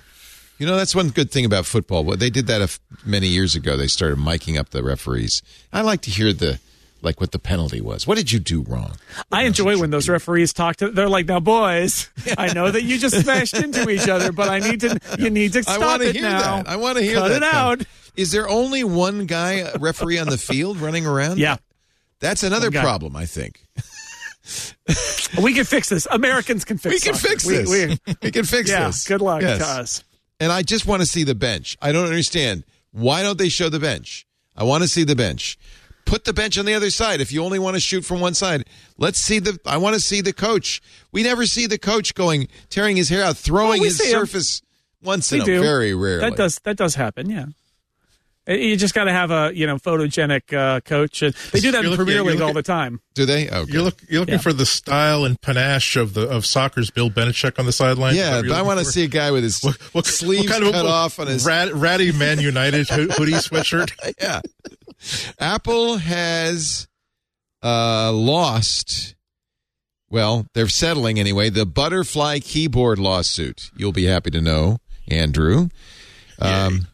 You 0.57 0.65
know, 0.65 0.75
that's 0.77 0.95
one 0.95 1.09
good 1.09 1.31
thing 1.31 1.43
about 1.45 1.65
football. 1.65 2.03
They 2.15 2.29
did 2.29 2.47
that 2.47 2.61
a 2.61 2.65
f- 2.65 2.79
many 3.05 3.27
years 3.27 3.55
ago. 3.55 3.75
They 3.75 3.87
started 3.87 4.17
miking 4.17 4.57
up 4.57 4.69
the 4.69 4.83
referees. 4.83 5.41
I 5.73 5.81
like 5.81 6.01
to 6.01 6.09
hear 6.11 6.31
the 6.31 6.59
like 7.01 7.19
what 7.19 7.31
the 7.33 7.39
penalty 7.39 7.81
was. 7.81 8.07
What 8.07 8.17
did 8.17 8.31
you 8.31 8.39
do 8.39 8.61
wrong? 8.61 8.93
I 9.31 9.43
enjoy 9.43 9.77
when 9.77 9.89
those 9.91 10.07
referees 10.07 10.53
talk 10.53 10.77
to. 10.77 10.89
They're 10.89 11.09
like, 11.09 11.25
"Now, 11.27 11.39
boys, 11.41 12.09
I 12.37 12.53
know 12.53 12.71
that 12.71 12.83
you 12.83 12.97
just 12.97 13.19
smashed 13.21 13.55
into 13.57 13.89
each 13.89 14.07
other, 14.07 14.31
but 14.31 14.47
I 14.49 14.59
need 14.59 14.79
to. 14.81 14.97
You 15.19 15.29
need 15.29 15.53
to 15.53 15.63
stop 15.63 15.99
it 16.01 16.13
hear 16.15 16.23
now. 16.23 16.57
that. 16.63 16.69
I 16.69 16.77
want 16.77 16.97
to 16.99 17.03
hear 17.03 17.15
Cut 17.15 17.27
that. 17.29 17.37
it 17.37 17.43
out. 17.43 17.81
Is 18.15 18.31
there 18.31 18.47
only 18.47 18.83
one 18.85 19.25
guy 19.25 19.61
uh, 19.61 19.77
referee 19.79 20.19
on 20.19 20.27
the 20.29 20.37
field 20.37 20.77
running 20.77 21.05
around? 21.05 21.37
Yeah, 21.37 21.57
That's 22.21 22.43
another 22.43 22.71
problem, 22.71 23.13
I 23.17 23.25
think. 23.25 23.59
we 25.41 25.53
can 25.53 25.65
fix 25.65 25.89
this. 25.89 26.07
Americans 26.09 26.63
can 26.65 26.77
fix. 26.77 26.93
We 26.95 26.99
can 26.99 27.13
soccer. 27.15 27.27
fix 27.29 27.45
We- 27.45 27.55
this. 27.57 27.69
we- 28.07 28.15
We, 28.21 28.31
can 28.31 28.45
fix 28.45 28.69
yeah. 28.69 28.87
this. 28.87 29.05
Good 29.07 29.21
luck 29.21 29.41
Yes. 29.41 29.57
to 29.59 29.65
us. 29.65 30.03
And 30.39 30.51
I 30.51 30.61
just 30.63 30.85
want 30.85 31.01
to 31.01 31.05
see 31.05 31.23
the 31.23 31.35
bench. 31.35 31.77
I 31.81 31.91
don't 31.91 32.05
understand. 32.05 32.63
Why 32.91 33.23
don't 33.23 33.37
they 33.37 33.49
show 33.49 33.69
the 33.69 33.79
bench? 33.79 34.25
I 34.55 34.63
want 34.63 34.83
to 34.83 34.87
see 34.89 35.03
the 35.03 35.15
bench. 35.15 35.57
Put 36.05 36.23
the 36.25 36.33
bench 36.33 36.57
on 36.57 36.65
the 36.65 36.73
other 36.73 36.91
side. 36.91 37.19
If 37.19 37.31
you 37.31 37.43
only 37.43 37.57
want 37.57 37.75
to 37.75 37.79
shoot 37.81 38.05
from 38.05 38.19
one 38.19 38.35
side, 38.35 38.65
let's 38.97 39.17
see 39.17 39.39
the. 39.39 39.59
I 39.65 39.77
want 39.77 39.95
to 39.95 39.99
see 39.99 40.21
the 40.21 40.33
coach. 40.33 40.81
We 41.11 41.23
never 41.23 41.45
see 41.45 41.65
the 41.65 41.79
coach 41.79 42.13
going 42.13 42.47
tearing 42.69 42.95
his 42.95 43.09
hair 43.09 43.23
out, 43.23 43.37
throwing 43.37 43.69
Well, 43.69 43.79
we 43.81 43.87
his 43.87 43.97
see 43.97 44.05
him. 44.11 44.11
surface 44.19 44.61
once 45.01 45.31
We 45.31 45.41
in 45.41 45.49
a 45.49 45.59
very 45.61 45.95
rarely. 45.95 46.29
That 46.29 46.37
does 46.37 46.59
that 46.63 46.77
does 46.77 46.95
happen. 46.95 47.29
Yeah. 47.29 47.45
You 48.47 48.75
just 48.77 48.93
got 48.93 49.05
to 49.05 49.11
have 49.11 49.31
a 49.31 49.51
you 49.55 49.65
know 49.65 49.77
photogenic 49.77 50.53
uh, 50.53 50.79
coach. 50.81 51.21
And 51.23 51.33
They 51.51 51.59
do 51.59 51.71
that 51.71 51.77
You're 51.77 51.85
in 51.85 51.89
looking- 51.91 51.95
Premier 52.05 52.15
you're 52.23 52.25
League 52.25 52.41
all 52.41 52.53
the 52.53 52.61
time. 52.61 53.01
Do 53.15 53.25
they? 53.25 53.49
Okay. 53.49 53.71
You're, 53.71 53.81
look, 53.81 54.01
you're 54.07 54.19
looking 54.19 54.33
Yeah. 54.35 54.39
for 54.41 54.53
the 54.53 54.65
style 54.65 55.25
and 55.25 55.39
panache 55.41 55.95
of 55.95 56.13
the 56.13 56.27
of 56.29 56.45
soccer's 56.45 56.91
Bill 56.91 57.09
Belichick 57.09 57.57
on 57.57 57.65
the 57.65 57.71
sideline. 57.71 58.15
Yeah, 58.15 58.41
what 58.41 58.51
I 58.51 58.61
want 58.61 58.79
to 58.79 58.85
see 58.85 59.03
a 59.03 59.07
guy 59.07 59.31
with 59.31 59.43
his 59.43 59.61
what, 59.63 59.75
what, 59.93 60.05
sleeves 60.05 60.43
what 60.43 60.51
kind 60.51 60.63
of 60.65 60.73
cut 60.73 60.85
what- 60.85 60.91
off 60.93 61.19
on 61.19 61.27
his 61.27 61.45
rat, 61.45 61.73
ratty 61.73 62.11
Man 62.11 62.39
United 62.39 62.87
hoodie 62.89 63.31
sweatshirt. 63.33 63.91
yeah. 64.21 64.41
Apple 65.39 65.97
has 65.97 66.87
uh, 67.63 68.11
lost. 68.11 69.15
Well, 70.09 70.45
they're 70.53 70.67
settling 70.67 71.19
anyway. 71.19 71.49
The 71.49 71.65
butterfly 71.65 72.39
keyboard 72.39 72.99
lawsuit. 72.99 73.71
You'll 73.75 73.91
be 73.91 74.05
happy 74.05 74.29
to 74.31 74.41
know, 74.41 74.77
Andrew. 75.09 75.69
Um, 76.39 76.87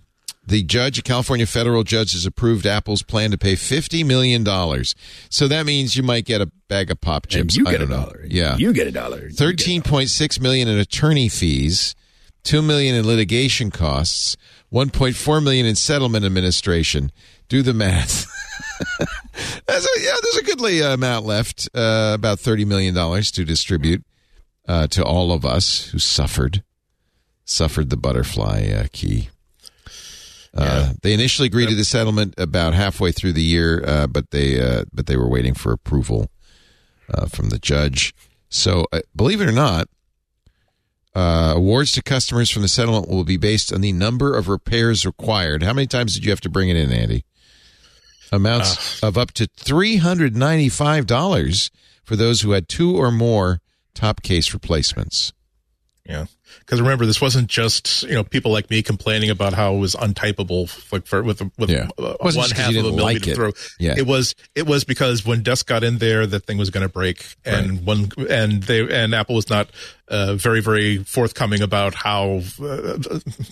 the 0.51 0.61
judge, 0.63 0.99
a 0.99 1.01
California 1.01 1.45
federal 1.47 1.83
judge, 1.83 2.11
has 2.11 2.25
approved 2.25 2.65
Apple's 2.67 3.01
plan 3.01 3.31
to 3.31 3.37
pay 3.37 3.55
fifty 3.55 4.03
million 4.03 4.43
dollars. 4.43 4.93
So 5.29 5.47
that 5.47 5.65
means 5.65 5.95
you 5.95 6.03
might 6.03 6.25
get 6.25 6.41
a 6.41 6.51
bag 6.67 6.91
of 6.91 7.01
pop 7.01 7.23
And 7.23 7.31
chips. 7.31 7.55
you 7.55 7.65
I 7.67 7.71
get 7.71 7.81
a 7.81 7.85
don't 7.87 7.89
know. 7.97 8.05
dollar. 8.05 8.25
Yeah, 8.27 8.57
you 8.57 8.73
get 8.73 8.87
a 8.87 8.91
dollar. 8.91 9.17
You 9.17 9.29
get 9.29 9.33
a 9.33 9.35
Thirteen 9.35 9.81
point 9.81 10.09
six 10.09 10.39
million 10.39 10.67
in 10.67 10.77
attorney 10.77 11.29
fees, 11.29 11.95
two 12.43 12.61
million 12.61 12.93
in 12.95 13.07
litigation 13.07 13.71
costs, 13.71 14.37
one 14.69 14.89
point 14.91 15.15
four 15.15 15.41
million 15.41 15.65
in 15.65 15.75
settlement 15.75 16.25
administration. 16.25 17.11
Do 17.49 17.61
the 17.61 17.73
math. 17.73 18.27
There's 19.67 19.85
a, 19.85 19.89
yeah, 20.01 20.11
there's 20.21 20.37
a 20.37 20.43
goodly 20.43 20.81
amount 20.81 21.25
left, 21.25 21.69
uh, 21.73 22.11
about 22.15 22.39
thirty 22.39 22.65
million 22.65 22.93
dollars 22.93 23.31
to 23.31 23.43
distribute 23.45 24.03
uh, 24.67 24.87
to 24.87 25.03
all 25.03 25.31
of 25.31 25.45
us 25.45 25.85
who 25.87 25.99
suffered 25.99 26.63
suffered 27.45 27.89
the 27.89 27.97
butterfly 27.97 28.69
uh, 28.73 28.87
key. 28.91 29.29
Uh, 30.53 30.93
They 31.01 31.13
initially 31.13 31.47
agreed 31.47 31.69
to 31.69 31.75
the 31.75 31.85
settlement 31.85 32.33
about 32.37 32.73
halfway 32.73 33.11
through 33.11 33.33
the 33.33 33.43
year, 33.43 33.83
uh, 33.85 34.07
but 34.07 34.31
they 34.31 34.59
uh, 34.59 34.83
but 34.91 35.05
they 35.05 35.15
were 35.15 35.29
waiting 35.29 35.53
for 35.53 35.71
approval 35.71 36.29
uh, 37.13 37.27
from 37.27 37.49
the 37.49 37.59
judge. 37.59 38.13
So, 38.49 38.85
uh, 38.91 38.99
believe 39.15 39.39
it 39.39 39.47
or 39.47 39.53
not, 39.53 39.87
uh, 41.15 41.53
awards 41.55 41.93
to 41.93 42.01
customers 42.01 42.49
from 42.49 42.63
the 42.63 42.67
settlement 42.67 43.07
will 43.07 43.23
be 43.23 43.37
based 43.37 43.71
on 43.71 43.79
the 43.79 43.93
number 43.93 44.35
of 44.35 44.49
repairs 44.49 45.05
required. 45.05 45.63
How 45.63 45.73
many 45.73 45.87
times 45.87 46.15
did 46.15 46.25
you 46.25 46.31
have 46.31 46.41
to 46.41 46.49
bring 46.49 46.67
it 46.67 46.75
in, 46.75 46.91
Andy? 46.91 47.23
Amounts 48.33 49.01
of 49.03 49.17
up 49.17 49.31
to 49.33 49.47
three 49.57 49.97
hundred 49.97 50.35
ninety-five 50.35 51.05
dollars 51.05 51.71
for 52.03 52.15
those 52.17 52.41
who 52.41 52.51
had 52.51 52.67
two 52.67 52.95
or 52.95 53.11
more 53.11 53.61
top 53.93 54.21
case 54.21 54.53
replacements. 54.53 55.33
Yeah. 56.05 56.25
Because 56.59 56.81
remember 56.81 57.05
this 57.05 57.21
wasn't 57.21 57.47
just 57.47 58.03
you 58.03 58.13
know 58.13 58.23
people 58.23 58.51
like 58.51 58.69
me 58.69 58.81
complaining 58.81 59.29
about 59.29 59.53
how 59.53 59.73
it 59.75 59.79
was 59.79 59.95
untypable 59.95 60.69
like 60.91 61.05
for 61.05 61.23
with 61.23 61.41
with 61.57 61.69
Yeah. 61.69 61.89
uh, 61.97 62.15
one 62.19 62.33
half 62.51 62.69
of 62.69 62.77
a 62.77 62.91
millimeter 62.91 63.25
like 63.29 63.35
throw. 63.35 63.51
Yeah. 63.79 63.95
It 63.97 64.05
was 64.07 64.35
it 64.55 64.65
was 64.67 64.83
because 64.83 65.25
when 65.25 65.43
dust 65.43 65.67
got 65.67 65.83
in 65.83 65.97
there, 65.97 66.25
that 66.25 66.45
thing 66.45 66.57
was 66.57 66.69
going 66.69 66.85
to 66.85 66.91
break, 66.91 67.25
and 67.45 67.85
one 67.85 68.11
and 68.29 68.63
they 68.63 68.81
and 68.93 69.13
Apple 69.15 69.35
was 69.35 69.49
not 69.49 69.69
uh, 70.07 70.33
very 70.35 70.61
very 70.61 70.97
forthcoming 71.03 71.61
about 71.61 71.93
how 71.95 72.41
uh, 72.61 72.97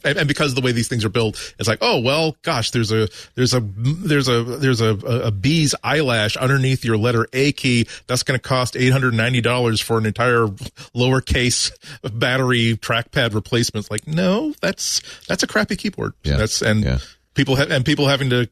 and, 0.03 0.17
and 0.17 0.27
because 0.27 0.51
of 0.51 0.55
the 0.55 0.61
way 0.61 0.71
these 0.73 0.87
things 0.87 1.05
are 1.05 1.09
built, 1.09 1.53
it's 1.59 1.67
like 1.69 1.79
oh 1.81 1.99
well, 1.99 2.35
gosh, 2.41 2.71
there's 2.71 2.91
a 2.91 3.07
there's 3.35 3.53
a 3.53 3.59
there's 3.61 4.27
a 4.27 4.43
there's 4.43 4.81
a, 4.81 4.95
a 4.95 5.31
bee's 5.31 5.73
eyelash 5.83 6.35
underneath 6.37 6.83
your 6.83 6.97
letter 6.97 7.27
A 7.33 7.51
key 7.53 7.87
that's 8.07 8.23
going 8.23 8.37
to 8.39 8.41
cost 8.47 8.75
eight 8.75 8.89
hundred 8.91 9.13
ninety 9.13 9.41
dollars 9.41 9.79
for 9.79 9.97
an 9.97 10.05
entire 10.05 10.47
lowercase 10.95 11.71
battery 12.13 12.75
trackpad 12.89 13.33
replacements. 13.33 13.91
Like 13.91 14.07
no, 14.07 14.53
that's 14.61 15.01
that's 15.27 15.43
a 15.43 15.47
crappy 15.47 15.75
keyboard. 15.75 16.13
Yeah. 16.23 16.37
That's 16.37 16.61
and 16.61 16.83
Yeah. 16.83 16.99
People 17.39 17.55
have 17.55 17.71
and 17.71 17.85
people 17.85 18.05
having 18.05 18.29
to 18.29 18.49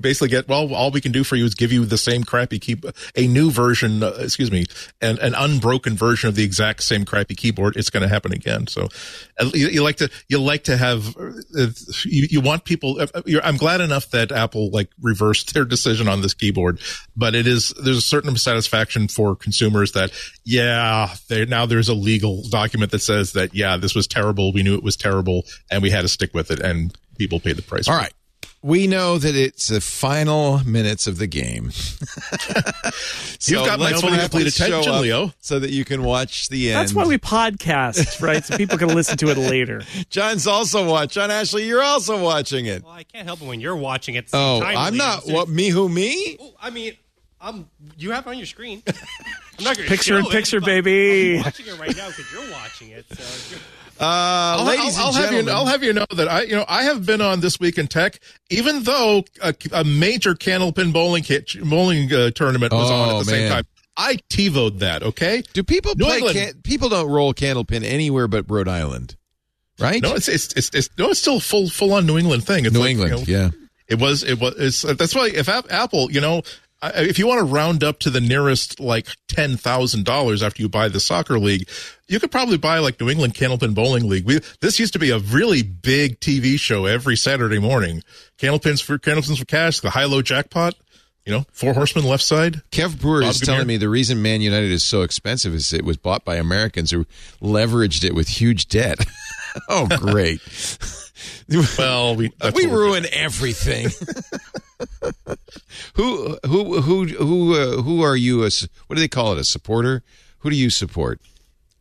basically 0.00 0.28
get 0.28 0.46
well 0.46 0.72
all 0.72 0.92
we 0.92 1.00
can 1.00 1.10
do 1.10 1.24
for 1.24 1.34
you 1.34 1.44
is 1.44 1.56
give 1.56 1.72
you 1.72 1.84
the 1.84 1.98
same 1.98 2.22
crappy 2.22 2.60
key 2.60 2.80
a 3.16 3.26
new 3.26 3.50
version 3.50 4.00
uh, 4.00 4.14
excuse 4.20 4.52
me 4.52 4.64
an, 5.00 5.18
an 5.18 5.34
unbroken 5.34 5.96
version 5.96 6.28
of 6.28 6.36
the 6.36 6.44
exact 6.44 6.84
same 6.84 7.04
crappy 7.04 7.34
keyboard. 7.34 7.76
It's 7.76 7.90
going 7.90 8.04
to 8.04 8.08
happen 8.08 8.32
again. 8.32 8.68
So 8.68 8.86
uh, 9.40 9.50
you, 9.52 9.66
you 9.66 9.82
like 9.82 9.96
to 9.96 10.08
you 10.28 10.40
like 10.40 10.62
to 10.64 10.76
have 10.76 11.16
uh, 11.16 11.66
you, 12.04 12.28
you 12.30 12.40
want 12.40 12.64
people 12.64 13.00
uh, 13.00 13.22
you're, 13.26 13.42
i'm 13.44 13.56
glad 13.56 13.80
enough 13.80 14.10
that 14.10 14.30
apple 14.30 14.70
like 14.70 14.88
reversed 15.00 15.52
their 15.54 15.64
decision 15.64 16.06
on 16.08 16.22
this 16.22 16.34
keyboard 16.34 16.78
but 17.16 17.34
it 17.34 17.46
is 17.46 17.70
there's 17.82 17.96
a 17.96 18.02
certain 18.02 18.36
satisfaction 18.36 19.08
for 19.08 19.34
consumers 19.34 19.92
that 19.92 20.12
yeah 20.44 21.12
now 21.48 21.66
there's 21.66 21.88
a 21.88 21.94
legal 21.94 22.42
document 22.48 22.92
that 22.92 23.00
says 23.00 23.32
that 23.32 23.54
yeah 23.54 23.76
this 23.82 23.94
was 23.94 24.06
terrible. 24.06 24.52
We 24.52 24.62
knew 24.62 24.74
it 24.74 24.82
was 24.82 24.96
terrible 24.96 25.44
and 25.70 25.82
we 25.82 25.90
had 25.90 26.02
to 26.02 26.08
stick 26.08 26.32
with 26.32 26.50
it. 26.50 26.60
And 26.60 26.96
people 27.22 27.40
paid 27.40 27.56
the 27.56 27.62
price 27.62 27.86
All 27.88 27.94
for 27.94 28.00
right. 28.00 28.12
We 28.64 28.86
know 28.86 29.18
that 29.18 29.34
it's 29.34 29.66
the 29.68 29.80
final 29.80 30.60
minutes 30.64 31.08
of 31.08 31.18
the 31.18 31.26
game. 31.26 31.72
You've 33.44 33.66
got 33.66 33.80
my 33.80 33.86
let's 33.86 34.00
fully 34.00 34.12
have 34.12 34.30
complete 34.30 34.44
to 34.44 34.50
show 34.52 34.66
attention, 34.66 34.92
up 34.92 35.02
Leo. 35.02 35.32
So 35.40 35.58
that 35.58 35.70
you 35.70 35.84
can 35.84 36.04
watch 36.04 36.48
the 36.48 36.70
end. 36.70 36.76
That's 36.80 36.94
why 36.94 37.04
we 37.04 37.18
podcast, 37.18 38.20
right? 38.22 38.44
So 38.44 38.56
people 38.56 38.78
can 38.78 38.88
listen 38.94 39.16
to 39.18 39.28
it 39.30 39.36
later. 39.36 39.82
John's 40.10 40.46
also 40.46 40.88
watching. 40.88 41.10
John 41.22 41.30
Ashley, 41.32 41.66
you're 41.66 41.82
also 41.82 42.22
watching 42.22 42.66
it. 42.66 42.84
Well, 42.84 42.92
I 42.92 43.02
can't 43.02 43.26
help 43.26 43.42
it 43.42 43.48
when 43.48 43.60
you're 43.60 43.74
watching 43.76 44.14
it. 44.14 44.26
at 44.26 44.30
Oh, 44.32 44.60
time, 44.60 44.76
I'm 44.76 44.92
Leo. 44.94 45.04
not. 45.04 45.22
So- 45.24 45.34
What, 45.34 45.48
me 45.48 45.68
who, 45.68 45.88
me? 45.88 46.36
Oh, 46.40 46.54
I 46.62 46.70
mean, 46.70 46.92
I'm. 47.40 47.68
You 47.98 48.12
have 48.12 48.26
it 48.28 48.30
on 48.30 48.36
your 48.38 48.46
screen. 48.46 48.82
I'm 49.62 49.64
not 49.64 49.76
going 49.76 49.88
to 49.88 49.94
Picture 49.94 50.18
in 50.18 50.26
picture, 50.26 50.60
baby. 50.60 51.38
I'm 51.38 51.44
watching 51.44 51.66
it 51.66 51.78
right 51.78 51.96
now 51.96 52.08
because 52.08 52.32
you're 52.32 52.50
watching 52.52 52.88
it. 52.90 53.06
So 53.14 53.56
Uh, 54.00 54.56
I'll, 54.58 54.64
ladies 54.64 54.98
I'll- 54.98 55.06
I'll 55.08 55.16
and 55.16 55.24
have 55.36 55.44
you. 55.46 55.50
I'll 55.52 55.66
have 55.66 55.82
you 55.84 55.92
know 55.92 56.06
that 56.16 56.28
I, 56.28 56.42
you 56.42 56.56
know, 56.56 56.64
I 56.68 56.82
have 56.84 57.06
been 57.06 57.20
on 57.20 57.40
this 57.40 57.60
week 57.60 57.78
in 57.78 57.86
tech, 57.86 58.18
even 58.50 58.82
though 58.82 59.22
a, 59.42 59.54
a 59.72 59.84
major 59.84 60.34
candlepin 60.34 60.92
bowling 60.92 61.22
kit, 61.22 61.52
bowling 61.62 62.12
uh, 62.12 62.30
tournament 62.30 62.72
was 62.72 62.90
on 62.90 63.08
Oh, 63.10 63.20
at 63.20 63.24
the 63.26 63.30
man. 63.32 63.40
same 63.40 63.48
time. 63.50 63.64
I 63.96 64.16
TiVoed 64.30 64.78
that. 64.80 65.02
Okay. 65.02 65.42
Do 65.52 65.62
people 65.62 65.94
New 65.94 66.06
play? 66.06 66.32
Can, 66.32 66.54
people 66.62 66.88
don't 66.88 67.10
roll 67.10 67.32
candlepin 67.34 67.84
anywhere 67.84 68.26
but 68.26 68.50
Rhode 68.50 68.66
Island, 68.66 69.14
right? 69.78 70.02
No, 70.02 70.14
it's 70.14 70.28
it's 70.28 70.52
it's, 70.54 70.70
it's 70.74 70.88
no, 70.98 71.10
it's 71.10 71.20
still 71.20 71.38
full 71.40 71.68
full 71.68 71.92
on 71.92 72.06
New 72.06 72.16
England 72.18 72.44
thing. 72.44 72.64
It's 72.64 72.72
New 72.74 72.80
like, 72.80 72.96
you 72.96 73.02
England. 73.04 73.28
know, 73.28 73.32
yeah. 73.32 73.50
It 73.88 73.98
was. 74.00 74.22
It 74.24 74.40
was. 74.40 74.54
It's, 74.58 74.82
that's 74.82 75.14
why 75.14 75.28
if 75.34 75.48
Apple, 75.50 76.10
you 76.10 76.22
know, 76.22 76.38
I- 76.38 76.42
if 76.82 77.18
you 77.18 77.26
want 77.26 77.38
to 77.38 77.44
round 77.44 77.84
up 77.84 78.00
to 78.00 78.10
the 78.10 78.20
nearest 78.20 78.80
like 78.80 79.06
ten 79.28 79.56
thousand 79.56 80.04
dollars 80.04 80.42
after 80.42 80.62
you 80.62 80.68
buy 80.68 80.88
the 80.88 81.00
soccer 81.00 81.38
league, 81.38 81.68
you 82.08 82.18
could 82.18 82.30
probably 82.30 82.58
buy 82.58 82.78
like 82.78 83.00
New 83.00 83.08
England 83.08 83.34
Candlepin 83.34 83.74
Bowling 83.74 84.08
League. 84.08 84.24
We 84.24 84.40
this 84.60 84.78
used 84.78 84.92
to 84.94 84.98
be 84.98 85.10
a 85.10 85.18
really 85.18 85.62
big 85.62 86.20
TV 86.20 86.58
show 86.58 86.86
every 86.86 87.16
Saturday 87.16 87.58
morning. 87.58 88.02
Candlepins 88.38 88.82
for 88.82 88.98
Candlepins 88.98 89.38
for 89.38 89.44
cash, 89.44 89.80
the 89.80 89.90
high 89.90 90.04
low 90.04 90.22
jackpot. 90.22 90.74
You 91.24 91.32
know, 91.32 91.46
four 91.52 91.72
horsemen 91.72 92.04
left 92.04 92.24
side. 92.24 92.62
Kev 92.72 93.00
Brewer 93.00 93.20
Bob 93.20 93.30
is 93.30 93.40
telling 93.40 93.68
me 93.68 93.76
the 93.76 93.88
reason 93.88 94.22
Man 94.22 94.40
United 94.40 94.72
is 94.72 94.82
so 94.82 95.02
expensive 95.02 95.54
is 95.54 95.72
it 95.72 95.84
was 95.84 95.96
bought 95.96 96.24
by 96.24 96.34
Americans 96.34 96.90
who 96.90 97.06
leveraged 97.40 98.02
it 98.02 98.12
with 98.12 98.26
huge 98.26 98.66
debt. 98.66 98.98
oh, 99.68 99.86
great. 99.86 100.40
Well, 101.78 102.16
we 102.16 102.30
that's 102.38 102.56
we 102.56 102.66
what 102.66 102.72
we're 102.72 102.78
ruin 102.84 103.06
everything. 103.12 103.86
who 105.94 106.38
who 106.46 106.80
who 106.80 107.06
who 107.06 107.54
uh, 107.54 107.82
who 107.82 108.02
are 108.02 108.16
you? 108.16 108.42
A, 108.42 108.46
s- 108.46 108.68
what 108.86 108.96
do 108.96 109.00
they 109.02 109.08
call 109.08 109.32
it? 109.32 109.38
A 109.38 109.44
supporter? 109.44 110.02
Who 110.38 110.50
do 110.50 110.56
you 110.56 110.70
support, 110.70 111.20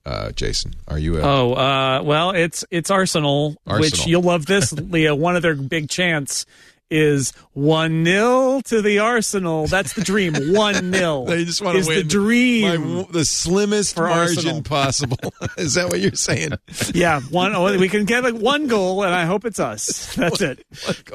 uh, 0.05 0.31
Jason? 0.31 0.73
Are 0.87 0.99
you 0.99 1.17
a 1.17 1.21
Oh, 1.21 1.53
uh, 1.53 2.01
well, 2.03 2.31
it's 2.31 2.63
it's 2.71 2.91
Arsenal, 2.91 3.57
which 3.65 4.05
you'll 4.05 4.21
love 4.23 4.45
this, 4.45 4.71
Leah. 4.73 5.15
One 5.15 5.35
of 5.35 5.41
their 5.41 5.55
big 5.55 5.89
chants 5.89 6.45
is 6.91 7.31
one 7.53 8.05
0 8.05 8.61
to 8.65 8.81
the 8.81 8.99
Arsenal. 8.99 9.67
That's 9.67 9.93
the 9.93 10.01
dream. 10.01 10.33
One 10.53 10.93
0 10.93 11.25
They 11.25 11.45
just 11.45 11.61
want 11.61 11.75
to 11.75 11.79
is 11.79 11.87
win 11.87 11.97
the 11.99 12.03
dream. 12.03 13.03
by 13.03 13.11
the 13.11 13.25
slimmest 13.25 13.95
For 13.95 14.07
margin 14.07 14.37
Arsenal. 14.37 14.61
possible. 14.63 15.17
is 15.57 15.73
that 15.75 15.89
what 15.89 15.99
you're 15.99 16.13
saying? 16.15 16.51
yeah, 16.93 17.21
one. 17.21 17.55
oh, 17.55 17.77
We 17.79 17.89
can 17.89 18.05
get 18.05 18.23
like 18.23 18.35
one 18.35 18.67
goal, 18.67 19.03
and 19.03 19.13
I 19.13 19.25
hope 19.25 19.45
it's 19.45 19.59
us. 19.59 20.13
That's 20.15 20.41
it. 20.41 20.65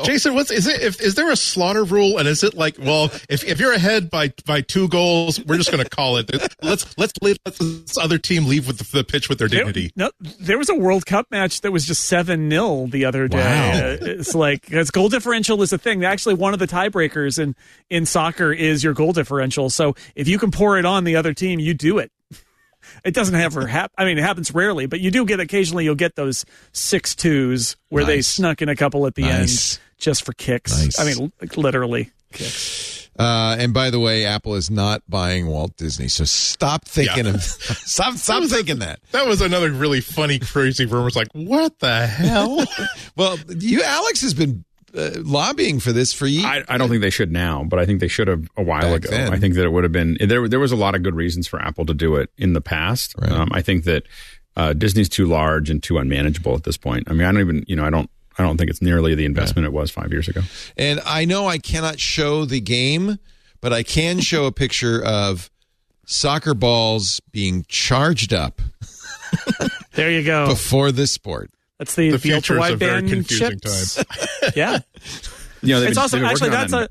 Jason, 0.04 0.34
what's 0.34 0.50
is 0.50 0.66
it? 0.66 0.82
If, 0.82 1.00
is 1.00 1.14
there 1.14 1.30
a 1.30 1.36
slaughter 1.36 1.84
rule? 1.84 2.18
And 2.18 2.26
is 2.28 2.42
it 2.42 2.54
like, 2.54 2.76
well, 2.78 3.10
if, 3.28 3.44
if 3.44 3.60
you're 3.60 3.72
ahead 3.72 4.10
by 4.10 4.32
by 4.46 4.60
two 4.62 4.88
goals, 4.88 5.42
we're 5.44 5.56
just 5.58 5.70
going 5.70 5.82
to 5.84 5.88
call 5.90 6.16
it. 6.16 6.30
Let's 6.62 6.96
let's 6.98 7.12
leave 7.22 7.38
let 7.44 7.56
this 7.56 7.98
other 7.98 8.18
team 8.18 8.46
leave 8.46 8.66
with 8.66 8.78
the, 8.78 8.98
the 8.98 9.04
pitch 9.04 9.28
with 9.28 9.38
their 9.38 9.48
There, 9.48 9.60
dignity. 9.64 9.92
no, 9.96 10.10
there 10.40 10.58
was 10.58 10.68
a 10.68 10.74
World 10.74 11.06
Cup 11.06 11.26
match 11.30 11.60
that 11.62 11.72
was 11.72 11.84
just 11.86 12.04
seven 12.06 12.48
0 12.50 12.86
the 12.90 13.04
other 13.04 13.28
day. 13.28 13.38
Wow. 13.38 13.70
Uh, 13.72 13.96
It's 14.00 14.34
like 14.34 14.62
because 14.62 14.90
goal 14.90 15.08
differential 15.08 15.56
is 15.66 15.72
a 15.72 15.78
thing. 15.78 16.04
Actually, 16.04 16.34
one 16.34 16.52
of 16.52 16.58
the 16.58 16.66
tiebreakers 16.66 17.38
in 17.38 17.54
in 17.90 18.06
soccer 18.06 18.52
is 18.52 18.82
your 18.84 18.94
goal 18.94 19.12
differential. 19.12 19.68
So 19.70 19.94
if 20.14 20.28
you 20.28 20.38
can 20.38 20.50
pour 20.50 20.78
it 20.78 20.84
on 20.84 21.04
the 21.04 21.16
other 21.16 21.34
team, 21.34 21.60
you 21.60 21.74
do 21.74 21.98
it. 21.98 22.10
It 23.04 23.14
doesn't 23.14 23.34
ever 23.34 23.66
happen. 23.78 23.92
I 23.98 24.04
mean, 24.04 24.16
it 24.16 24.22
happens 24.22 24.54
rarely, 24.54 24.86
but 24.86 25.00
you 25.00 25.10
do 25.10 25.24
get 25.26 25.40
occasionally. 25.40 25.82
You'll 25.84 25.96
get 25.96 26.14
those 26.14 26.44
six 26.72 27.16
twos 27.16 27.76
where 27.88 28.04
they 28.04 28.22
snuck 28.22 28.62
in 28.62 28.68
a 28.68 28.76
couple 28.76 29.06
at 29.08 29.16
the 29.16 29.22
Nice. 29.22 29.74
end 29.76 29.80
just 29.98 30.24
for 30.24 30.32
kicks. 30.32 30.70
Nice. 30.84 31.00
I 31.00 31.04
mean, 31.04 31.32
literally 31.56 32.12
kicks. 32.32 33.08
Uh, 33.18 33.56
and 33.58 33.72
by 33.72 33.88
the 33.88 33.98
way, 33.98 34.26
Apple 34.26 34.54
is 34.56 34.70
not 34.70 35.02
buying 35.08 35.46
Walt 35.46 35.74
Disney, 35.78 36.06
so 36.06 36.24
stop 36.24 36.84
thinking 36.84 37.24
Yeah. 37.24 37.32
of 37.34 37.42
stop 37.42 38.14
stop 38.14 38.44
thinking 38.44 38.78
that. 38.80 39.00
That 39.12 39.26
was 39.26 39.40
another 39.40 39.70
really 39.72 40.02
funny, 40.02 40.38
crazy 40.38 40.84
rumor. 40.84 41.06
It's 41.08 41.16
like, 41.16 41.32
what 41.32 41.78
the 41.78 42.06
hell? 42.06 42.62
Well, 43.16 43.38
you 43.58 43.82
Alex 43.82 44.20
has 44.20 44.34
been 44.34 44.65
uh, 44.94 45.10
lobbying 45.16 45.80
for 45.80 45.92
this 45.92 46.12
for 46.12 46.26
years. 46.26 46.44
I, 46.44 46.64
I 46.68 46.78
don't 46.78 46.88
think 46.88 47.02
they 47.02 47.10
should 47.10 47.32
now, 47.32 47.64
but 47.64 47.78
I 47.78 47.86
think 47.86 48.00
they 48.00 48.08
should 48.08 48.28
have 48.28 48.48
a 48.56 48.62
while 48.62 48.82
Back 48.82 49.04
ago. 49.04 49.10
then. 49.10 49.32
I 49.32 49.38
think 49.38 49.54
that 49.54 49.64
it 49.64 49.70
would 49.72 49.84
have 49.84 49.92
been 49.92 50.16
there. 50.20 50.48
There 50.48 50.60
was 50.60 50.72
a 50.72 50.76
lot 50.76 50.94
of 50.94 51.02
good 51.02 51.14
reasons 51.14 51.46
for 51.46 51.60
Apple 51.60 51.84
to 51.86 51.94
do 51.94 52.16
it 52.16 52.30
in 52.38 52.52
the 52.52 52.60
past. 52.60 53.14
Right. 53.18 53.30
Um, 53.30 53.48
I 53.52 53.62
think 53.62 53.84
that 53.84 54.04
uh, 54.56 54.72
Disney's 54.72 55.08
too 55.08 55.26
large 55.26 55.68
and 55.70 55.82
too 55.82 55.98
unmanageable 55.98 56.54
at 56.54 56.64
this 56.64 56.76
point. 56.76 57.04
I 57.10 57.12
mean, 57.12 57.26
I 57.26 57.32
don't 57.32 57.40
even 57.40 57.64
you 57.66 57.76
know 57.76 57.84
I 57.84 57.90
don't 57.90 58.08
I 58.38 58.42
don't 58.42 58.56
think 58.58 58.70
it's 58.70 58.82
nearly 58.82 59.14
the 59.14 59.24
investment 59.24 59.66
it 59.66 59.72
was 59.72 59.90
five 59.90 60.12
years 60.12 60.28
ago. 60.28 60.40
And 60.76 61.00
I 61.04 61.24
know 61.24 61.46
I 61.48 61.58
cannot 61.58 61.98
show 62.00 62.44
the 62.44 62.60
game, 62.60 63.18
but 63.60 63.72
I 63.72 63.82
can 63.82 64.20
show 64.20 64.46
a 64.46 64.52
picture 64.52 65.02
of 65.04 65.50
soccer 66.06 66.54
balls 66.54 67.20
being 67.32 67.64
charged 67.68 68.32
up 68.32 68.60
There 69.94 70.10
you 70.10 70.22
go. 70.22 70.46
before 70.48 70.92
this 70.92 71.12
sport. 71.12 71.50
That's 71.78 71.94
the, 71.94 72.10
The 72.12 72.18
the, 72.18 72.32
ultra 72.34 72.58
wideband 72.58 73.08
confusing 73.10 73.58
chips. 73.60 74.02
yeah. 74.56 74.78
You 75.62 75.74
know, 75.74 75.82
it's 75.82 75.90
been- 75.90 75.98
also 75.98 76.24
actually 76.24 76.50
that's 76.50 76.72
a 76.72 76.88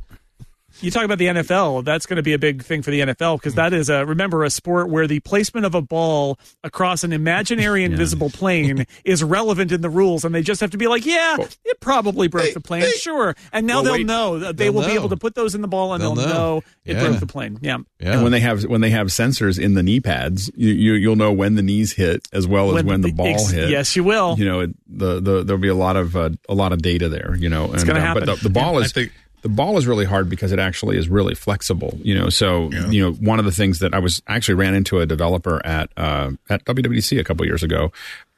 you 0.81 0.91
talk 0.91 1.03
about 1.05 1.17
the 1.17 1.25
NFL. 1.27 1.83
That's 1.85 2.05
going 2.05 2.17
to 2.17 2.23
be 2.23 2.33
a 2.33 2.39
big 2.39 2.63
thing 2.63 2.81
for 2.81 2.91
the 2.91 2.99
NFL 3.01 3.37
because 3.37 3.55
that 3.55 3.73
is 3.73 3.89
a 3.89 4.05
remember 4.05 4.43
a 4.43 4.49
sport 4.49 4.89
where 4.89 5.07
the 5.07 5.19
placement 5.21 5.65
of 5.65 5.75
a 5.75 5.81
ball 5.81 6.37
across 6.63 7.03
an 7.03 7.13
imaginary 7.13 7.83
invisible 7.85 8.29
plane 8.29 8.85
is 9.05 9.23
relevant 9.23 9.71
in 9.71 9.81
the 9.81 9.89
rules, 9.89 10.25
and 10.25 10.33
they 10.35 10.41
just 10.41 10.61
have 10.61 10.71
to 10.71 10.77
be 10.77 10.87
like, 10.87 11.05
yeah, 11.05 11.37
it 11.63 11.79
probably 11.79 12.27
broke 12.27 12.45
They- 12.45 12.53
the 12.53 12.61
plane, 12.61 12.81
they- 12.81 12.91
sure. 12.91 13.35
And 13.53 13.65
now 13.67 13.75
Well, 13.75 13.83
they'll 13.83 13.93
wait. 13.93 14.05
know 14.05 14.39
that 14.39 14.57
they 14.57 14.65
They'll 14.65 14.73
will 14.73 14.85
be 14.85 14.93
able 14.93 15.09
to 15.09 15.17
put 15.17 15.35
those 15.35 15.55
in 15.55 15.61
the 15.61 15.67
ball, 15.67 15.93
and 15.93 16.01
They'll 16.03 16.15
they'll, 16.15 16.27
know. 16.27 16.33
know, 16.33 16.63
it 16.85 16.95
Yeah. 16.97 17.07
broke 17.07 17.19
the 17.19 17.27
plane. 17.27 17.57
Yeah. 17.61 17.77
Yeah. 17.99 18.13
And 18.13 18.23
when 18.23 18.31
they 18.31 18.39
have 18.41 18.63
when 18.63 18.81
they 18.81 18.89
have 18.91 19.07
sensors 19.07 19.59
in 19.59 19.73
the 19.73 19.83
knee 19.83 19.99
pads, 19.99 20.51
you, 20.55 20.69
you 20.73 20.93
you'll 20.93 21.15
know 21.15 21.31
when 21.31 21.55
the 21.55 21.61
knees 21.63 21.93
hit 21.93 22.27
as 22.33 22.47
well 22.47 22.77
as 22.77 22.83
when, 22.83 23.01
the 23.01 23.11
ball 23.11 23.27
ex- 23.27 23.49
hit. 23.51 23.69
Yes, 23.69 23.95
you 23.95 24.03
will. 24.03 24.35
You 24.37 24.45
know, 24.45 24.59
it, 24.61 24.71
the 24.87 25.19
the 25.21 25.43
there'll 25.43 25.61
be 25.61 25.67
a 25.69 25.75
lot 25.75 25.95
of 25.95 26.15
uh, 26.15 26.29
a 26.49 26.53
lot 26.53 26.73
of 26.73 26.81
data 26.81 27.09
there. 27.09 27.35
You 27.37 27.49
know, 27.49 27.73
it's 27.73 27.83
gonna 27.83 27.99
But 27.99 28.05
happen. 28.05 28.25
the, 28.25 28.35
the 28.35 28.49
ball 28.49 28.77
I 28.77 28.81
is 28.81 28.91
think- 28.91 29.11
the 29.45 29.49
ball 29.49 29.77
is 29.77 29.85
really 29.85 30.05
hard 30.05 30.27
because 30.27 30.51
it 30.51 30.57
actually 30.57 30.97
is 30.97 31.07
really 31.07 31.35
flexible. 31.35 31.99
You 32.01 32.17
know, 32.17 32.29
so 32.29 32.71
you 32.89 32.99
know 32.99 33.11
one 33.13 33.37
of 33.37 33.45
the 33.45 33.51
things 33.51 33.77
that 33.77 33.93
I 33.93 33.99
was 33.99 34.19
actually 34.27 34.55
ran 34.55 34.73
into 34.73 34.99
a 35.01 35.05
developer 35.05 35.63
at 35.63 35.91
uh, 35.95 36.31
at 36.49 36.65
WWDC 36.65 37.19
a 37.19 37.23
couple 37.23 37.45
years 37.45 37.61
ago. 37.61 37.91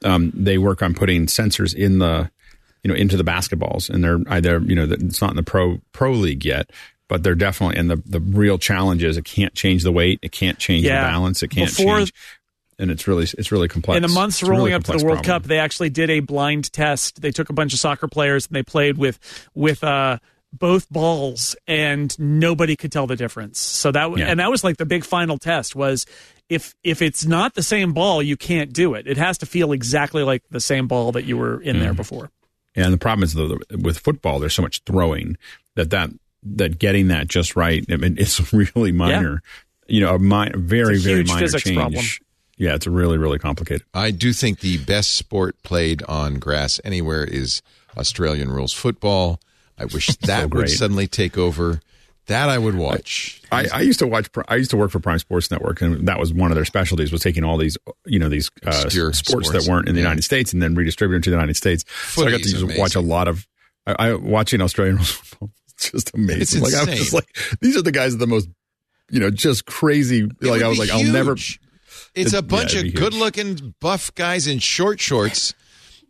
Um, 0.03 0.33
they 0.35 0.57
work 0.57 0.81
on 0.83 0.93
putting 0.93 1.27
sensors 1.27 1.73
in 1.73 1.99
the 1.99 2.29
you 2.83 2.89
know 2.89 2.93
into 2.95 3.15
the 3.15 3.23
basketballs, 3.23 3.89
and 3.89 4.03
they're 4.03 4.19
either 4.27 4.59
you 4.59 4.75
know 4.75 4.83
it's 4.83 5.21
not 5.21 5.29
in 5.29 5.37
the 5.37 5.43
pro 5.43 5.79
pro 5.93 6.11
league 6.11 6.43
yet. 6.43 6.69
But 7.07 7.23
they're 7.23 7.35
definitely, 7.35 7.77
and 7.77 7.89
the, 7.89 7.95
the 8.05 8.19
real 8.19 8.57
challenge 8.57 9.01
is 9.01 9.15
it 9.15 9.23
can't 9.23 9.53
change 9.53 9.83
the 9.83 9.93
weight, 9.93 10.19
it 10.21 10.33
can't 10.33 10.57
change 10.59 10.83
Yeah. 10.83 11.03
the 11.03 11.07
balance, 11.07 11.41
it 11.41 11.47
can't 11.47 11.69
Before- 11.73 11.99
change 11.99 12.13
and 12.79 12.91
it's 12.91 13.07
really 13.07 13.23
it's 13.37 13.49
really 13.51 13.69
complex. 13.69 13.95
In 13.95 14.01
the 14.03 14.09
months 14.09 14.41
It's 14.41 14.43
a 14.43 14.51
really 14.51 14.57
rolling 14.57 14.73
up 14.73 14.83
to 14.83 14.91
the 14.91 14.97
World 15.05 15.23
problem. 15.23 15.41
Cup, 15.41 15.43
they 15.47 15.57
actually 15.59 15.89
did 15.89 16.09
a 16.09 16.19
blind 16.19 16.71
test. 16.73 17.21
They 17.21 17.31
took 17.31 17.49
a 17.49 17.53
bunch 17.53 17.73
of 17.73 17.79
soccer 17.79 18.07
players 18.09 18.45
and 18.47 18.55
they 18.55 18.61
played 18.61 18.97
with 18.97 19.19
with 19.55 19.83
uh, 19.85 20.19
both 20.59 20.89
balls, 20.89 21.55
and 21.67 22.17
nobody 22.19 22.75
could 22.75 22.91
tell 22.91 23.07
the 23.07 23.15
difference. 23.15 23.59
So 23.59 23.91
that 23.91 24.17
Yeah. 24.17 24.27
and 24.27 24.39
that 24.39 24.49
was 24.49 24.63
like 24.63 24.77
the 24.77 24.85
big 24.85 25.03
final 25.03 25.37
test 25.37 25.75
was 25.75 26.05
if 26.49 26.73
if 26.83 27.01
it's 27.01 27.25
not 27.25 27.55
the 27.55 27.63
same 27.63 27.93
ball, 27.93 28.21
you 28.23 28.37
can't 28.37 28.71
do 28.73 28.93
it. 28.93 29.07
It 29.07 29.17
has 29.17 29.37
to 29.39 29.45
feel 29.45 29.71
exactly 29.71 30.23
like 30.23 30.43
the 30.49 30.59
same 30.61 30.87
ball 30.87 31.11
that 31.13 31.25
you 31.25 31.37
were 31.37 31.61
in 31.61 31.79
there 31.79 31.93
Mm. 31.93 31.97
before. 31.97 32.31
And 32.75 32.93
the 32.93 32.97
problem 32.97 33.23
is 33.23 33.33
though 33.33 33.57
with 33.71 33.97
football, 33.99 34.39
there's 34.39 34.53
so 34.53 34.61
much 34.61 34.81
throwing 34.85 35.37
that 35.75 35.89
that 35.89 36.11
that 36.43 36.79
getting 36.79 37.07
that 37.09 37.27
just 37.27 37.55
right, 37.55 37.83
I 37.89 37.97
mean, 37.97 38.15
it's 38.19 38.53
really 38.53 38.91
minor. 38.91 39.41
You 39.87 40.01
know, 40.01 40.15
a 40.15 40.19
mi- 40.19 40.51
very 40.55 40.97
a 40.97 40.99
very 40.99 41.23
minor 41.23 41.47
change. 41.47 41.75
problem. 41.75 42.03
Yeah, 42.57 42.75
it's 42.75 42.87
really 42.87 43.17
really 43.17 43.39
complicated. 43.39 43.83
I 43.93 44.11
do 44.11 44.31
think 44.33 44.59
the 44.61 44.77
best 44.79 45.13
sport 45.13 45.61
played 45.63 46.01
on 46.03 46.39
grass 46.39 46.79
anywhere 46.83 47.23
is 47.23 47.61
Australian 47.97 48.49
rules 48.51 48.73
football. 48.73 49.39
I 49.77 49.85
wish 49.93 50.07
that 50.07 50.53
would 50.53 50.69
suddenly 50.69 51.07
take 51.07 51.37
over. 51.37 51.81
That 52.27 52.49
I 52.49 52.57
would 52.57 52.75
watch. 52.75 53.41
I, 53.53 53.67
I 53.73 53.81
used 53.81 53.99
to 53.99 54.07
watch. 54.07 54.27
I 54.49 54.55
used 54.57 54.71
to 54.71 54.77
work 54.77 54.91
for 54.91 54.99
Prime 54.99 55.19
Sports 55.19 55.49
Network, 55.49 55.81
and 55.81 56.09
that 56.09 56.19
was 56.19 56.33
one 56.33 56.51
of 56.51 56.55
their 56.55 56.65
specialties 56.65 57.09
was 57.09 57.21
taking 57.21 57.45
all 57.45 57.55
these, 57.57 57.77
you 58.05 58.19
know, 58.19 58.27
these 58.27 58.51
uh, 58.65 58.71
sports, 58.89 59.19
sports. 59.19 59.51
that 59.51 59.65
weren't 59.71 59.87
in 59.87 59.95
the 59.95 60.01
Yeah. 60.01 60.07
United 60.07 60.23
States, 60.23 60.51
and 60.51 60.61
then 60.61 60.75
redistributing 60.75 61.21
to 61.21 61.29
the 61.29 61.35
United 61.37 61.55
States. 61.55 61.85
so 62.09 62.27
I 62.27 62.31
got 62.31 62.41
to 62.41 62.49
just 62.49 62.77
watch 62.77 62.95
a 62.95 62.99
lot 63.01 63.29
of. 63.29 63.47
I, 63.85 64.09
I 64.09 64.13
watching 64.15 64.59
Australian 64.61 64.97
football. 65.03 65.51
It's 65.75 65.91
just 65.91 66.13
amazing. 66.15 66.41
It's 66.41 66.53
like 66.61 66.73
I 66.73 66.79
was 66.81 66.87
insane. 66.89 66.97
just 66.97 67.13
like, 67.13 67.57
these 67.61 67.77
are 67.77 67.81
the 67.81 67.93
guys 67.93 68.11
that 68.11 68.17
are 68.17 68.25
the 68.25 68.27
most, 68.27 68.49
you 69.09 69.21
know, 69.21 69.29
just 69.31 69.65
crazy. 69.65 70.23
It 70.23 70.43
like 70.43 70.61
I 70.63 70.67
was 70.67 70.79
like, 70.79 70.89
I'll 70.89 71.03
never. 71.05 71.33
It's 71.33 71.57
It- 72.15 72.33
a 72.33 72.41
bunch 72.41 72.73
yeah, 72.73 72.81
of 72.81 72.93
good-looking 72.93 73.73
buff 73.79 74.13
guys 74.15 74.47
in 74.47 74.59
short 74.59 74.99
shorts 74.99 75.53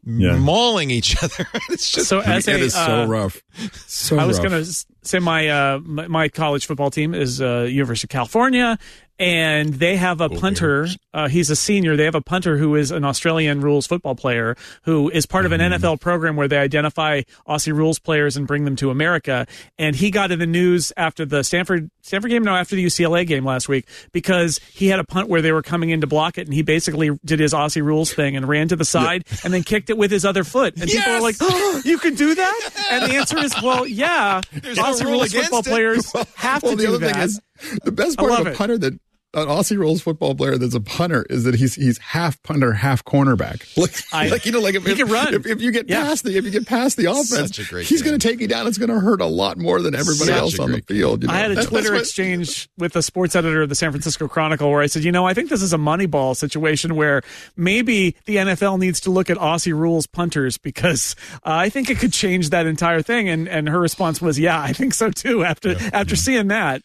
Yeah. 0.09 0.37
mauling 0.37 0.89
each 0.89 1.21
other. 1.23 1.45
it's 1.69 1.91
just 1.91 2.07
So 2.07 2.21
as 2.21 2.47
it 2.47 2.55
a 2.61 2.63
is 2.63 2.73
so 2.73 3.01
uh, 3.03 3.05
rough. 3.07 3.41
So 3.87 4.17
I 4.17 4.25
was 4.25 4.39
going 4.39 4.51
to 4.51 4.65
say 5.03 5.19
my, 5.19 5.49
uh, 5.49 5.79
my 5.83 6.07
my 6.07 6.29
college 6.29 6.65
football 6.65 6.89
team 6.89 7.13
is 7.13 7.41
uh, 7.41 7.67
University 7.69 8.05
of 8.05 8.09
California, 8.09 8.79
and 9.19 9.73
they 9.73 9.95
have 9.95 10.21
a 10.21 10.29
punter. 10.29 10.87
Uh, 11.13 11.27
he's 11.27 11.49
a 11.49 11.55
senior. 11.55 11.95
They 11.95 12.05
have 12.05 12.15
a 12.15 12.21
punter 12.21 12.57
who 12.57 12.75
is 12.75 12.91
an 12.91 13.03
Australian 13.03 13.61
rules 13.61 13.87
football 13.87 14.15
player 14.15 14.55
who 14.83 15.09
is 15.09 15.25
part 15.25 15.45
of 15.45 15.51
an 15.51 15.59
NFL 15.59 15.99
program 15.99 16.35
where 16.35 16.47
they 16.47 16.57
identify 16.57 17.21
Aussie 17.47 17.73
rules 17.73 17.99
players 17.99 18.37
and 18.37 18.45
bring 18.47 18.65
them 18.65 18.75
to 18.77 18.91
America. 18.91 19.47
And 19.77 19.95
he 19.95 20.11
got 20.11 20.31
in 20.31 20.39
the 20.39 20.45
news 20.45 20.93
after 20.97 21.25
the 21.25 21.43
Stanford 21.43 21.89
Stanford 22.01 22.31
game, 22.31 22.43
no, 22.43 22.55
after 22.55 22.75
the 22.75 22.85
UCLA 22.85 23.27
game 23.27 23.43
last 23.43 23.67
week 23.67 23.87
because 24.11 24.59
he 24.71 24.87
had 24.87 24.99
a 24.99 25.03
punt 25.03 25.27
where 25.27 25.41
they 25.41 25.51
were 25.51 25.61
coming 25.61 25.89
in 25.89 26.01
to 26.01 26.07
block 26.07 26.37
it, 26.37 26.47
and 26.47 26.53
he 26.53 26.61
basically 26.61 27.11
did 27.25 27.39
his 27.39 27.53
Aussie 27.53 27.83
rules 27.83 28.13
thing 28.13 28.35
and 28.37 28.47
ran 28.47 28.67
to 28.69 28.75
the 28.75 28.85
side 28.85 29.25
and 29.43 29.53
then 29.53 29.63
kicked 29.63 29.89
it 29.89 29.97
with 29.97 30.11
his 30.11 30.23
other 30.23 30.43
foot. 30.43 30.75
And 30.79 30.89
people 30.89 31.11
are 31.11 31.21
like, 31.21 31.35
oh, 31.41 31.81
"You 31.83 31.97
can 31.97 32.15
do 32.15 32.33
that?" 32.35 32.69
And 32.91 33.11
the 33.11 33.15
answer 33.17 33.37
is, 33.39 33.53
"Well, 33.61 33.85
yeah." 33.85 34.41
no 34.53 34.59
Aussie 34.59 35.03
rule 35.03 35.13
rules 35.13 35.33
football 35.33 35.59
it. 35.59 35.65
players 35.65 36.11
have 36.35 36.63
well, 36.63 36.71
to 36.71 36.77
the 36.77 36.83
do 36.83 36.89
other 36.95 36.97
that. 36.99 37.13
thing 37.15 37.23
is 37.23 37.41
the 37.83 37.91
best 37.91 38.17
part 38.17 38.31
of 38.31 38.47
a 38.47 38.51
punter 38.51 38.77
that 38.77 38.99
an 39.33 39.47
Aussie 39.47 39.77
rules 39.77 40.01
football 40.01 40.33
player 40.35 40.57
that's 40.57 40.73
a 40.73 40.79
punter 40.81 41.25
is 41.29 41.43
that 41.43 41.53
he's 41.55 41.75
he's 41.75 41.97
half 41.99 42.41
punter, 42.43 42.71
half 42.73 43.03
cornerback. 43.05 43.61
Like, 43.77 43.93
I- 44.11 44.29
like 44.29 44.45
you 44.45 44.51
know, 44.51 44.59
like 44.61 44.75
if, 44.75 44.87
if, 44.87 44.99
if, 44.99 45.45
if 45.45 45.61
you 45.61 45.71
get 45.71 45.89
Yeah. 45.89 46.03
past 46.03 46.23
the 46.23 46.35
if 46.37 46.45
you 46.45 46.51
get 46.51 46.65
past 46.65 46.97
the 46.97 47.05
offense, 47.05 47.29
Such 47.55 47.59
a 47.59 47.69
great 47.69 47.85
he's 47.87 48.01
going 48.01 48.17
to 48.17 48.27
take 48.27 48.39
you 48.39 48.47
down. 48.47 48.65
It's 48.67 48.77
going 48.77 48.89
to 48.89 48.99
hurt 48.99 49.21
a 49.21 49.25
lot 49.25 49.57
more 49.57 49.81
than 49.81 49.93
everybody 49.95 50.31
Such 50.31 50.39
else 50.39 50.59
on 50.59 50.71
the 50.71 50.81
field. 50.81 51.21
You 51.23 51.27
know? 51.27 51.33
I 51.33 51.37
had 51.39 51.51
a 51.51 51.63
Twitter 51.65 51.91
what- 51.93 52.01
exchange 52.01 52.69
with 52.77 52.93
the 52.93 53.01
sports 53.03 53.35
editor 53.35 53.61
of 53.63 53.69
the 53.69 53.75
San 53.75 53.91
Francisco 53.91 54.27
Chronicle 54.27 54.71
where 54.71 54.81
I 54.81 54.87
said, 54.87 55.03
you 55.03 55.11
know, 55.11 55.25
I 55.27 55.33
think 55.33 55.49
this 55.49 55.61
is 55.61 55.73
a 55.73 55.77
Moneyball 55.77 56.35
situation 56.35 56.95
where 56.95 57.21
maybe 57.55 58.15
the 58.25 58.37
NFL 58.37 58.79
needs 58.79 59.01
to 59.01 59.11
look 59.11 59.29
at 59.29 59.37
Aussie 59.37 59.73
rules 59.77 60.07
punters 60.07 60.57
because 60.57 61.15
uh, 61.35 61.39
I 61.45 61.69
think 61.69 61.89
it 61.89 61.99
could 61.99 62.13
change 62.13 62.49
that 62.49 62.65
entire 62.65 63.01
thing. 63.01 63.27
And 63.29 63.47
and 63.47 63.67
her 63.69 63.79
response 63.79 64.21
was, 64.21 64.39
yeah, 64.39 64.59
I 64.59 64.73
think 64.73 64.93
so 64.93 65.11
too. 65.11 65.43
After 65.43 65.75
after 65.93 66.15
seeing 66.15 66.47
that, 66.47 66.81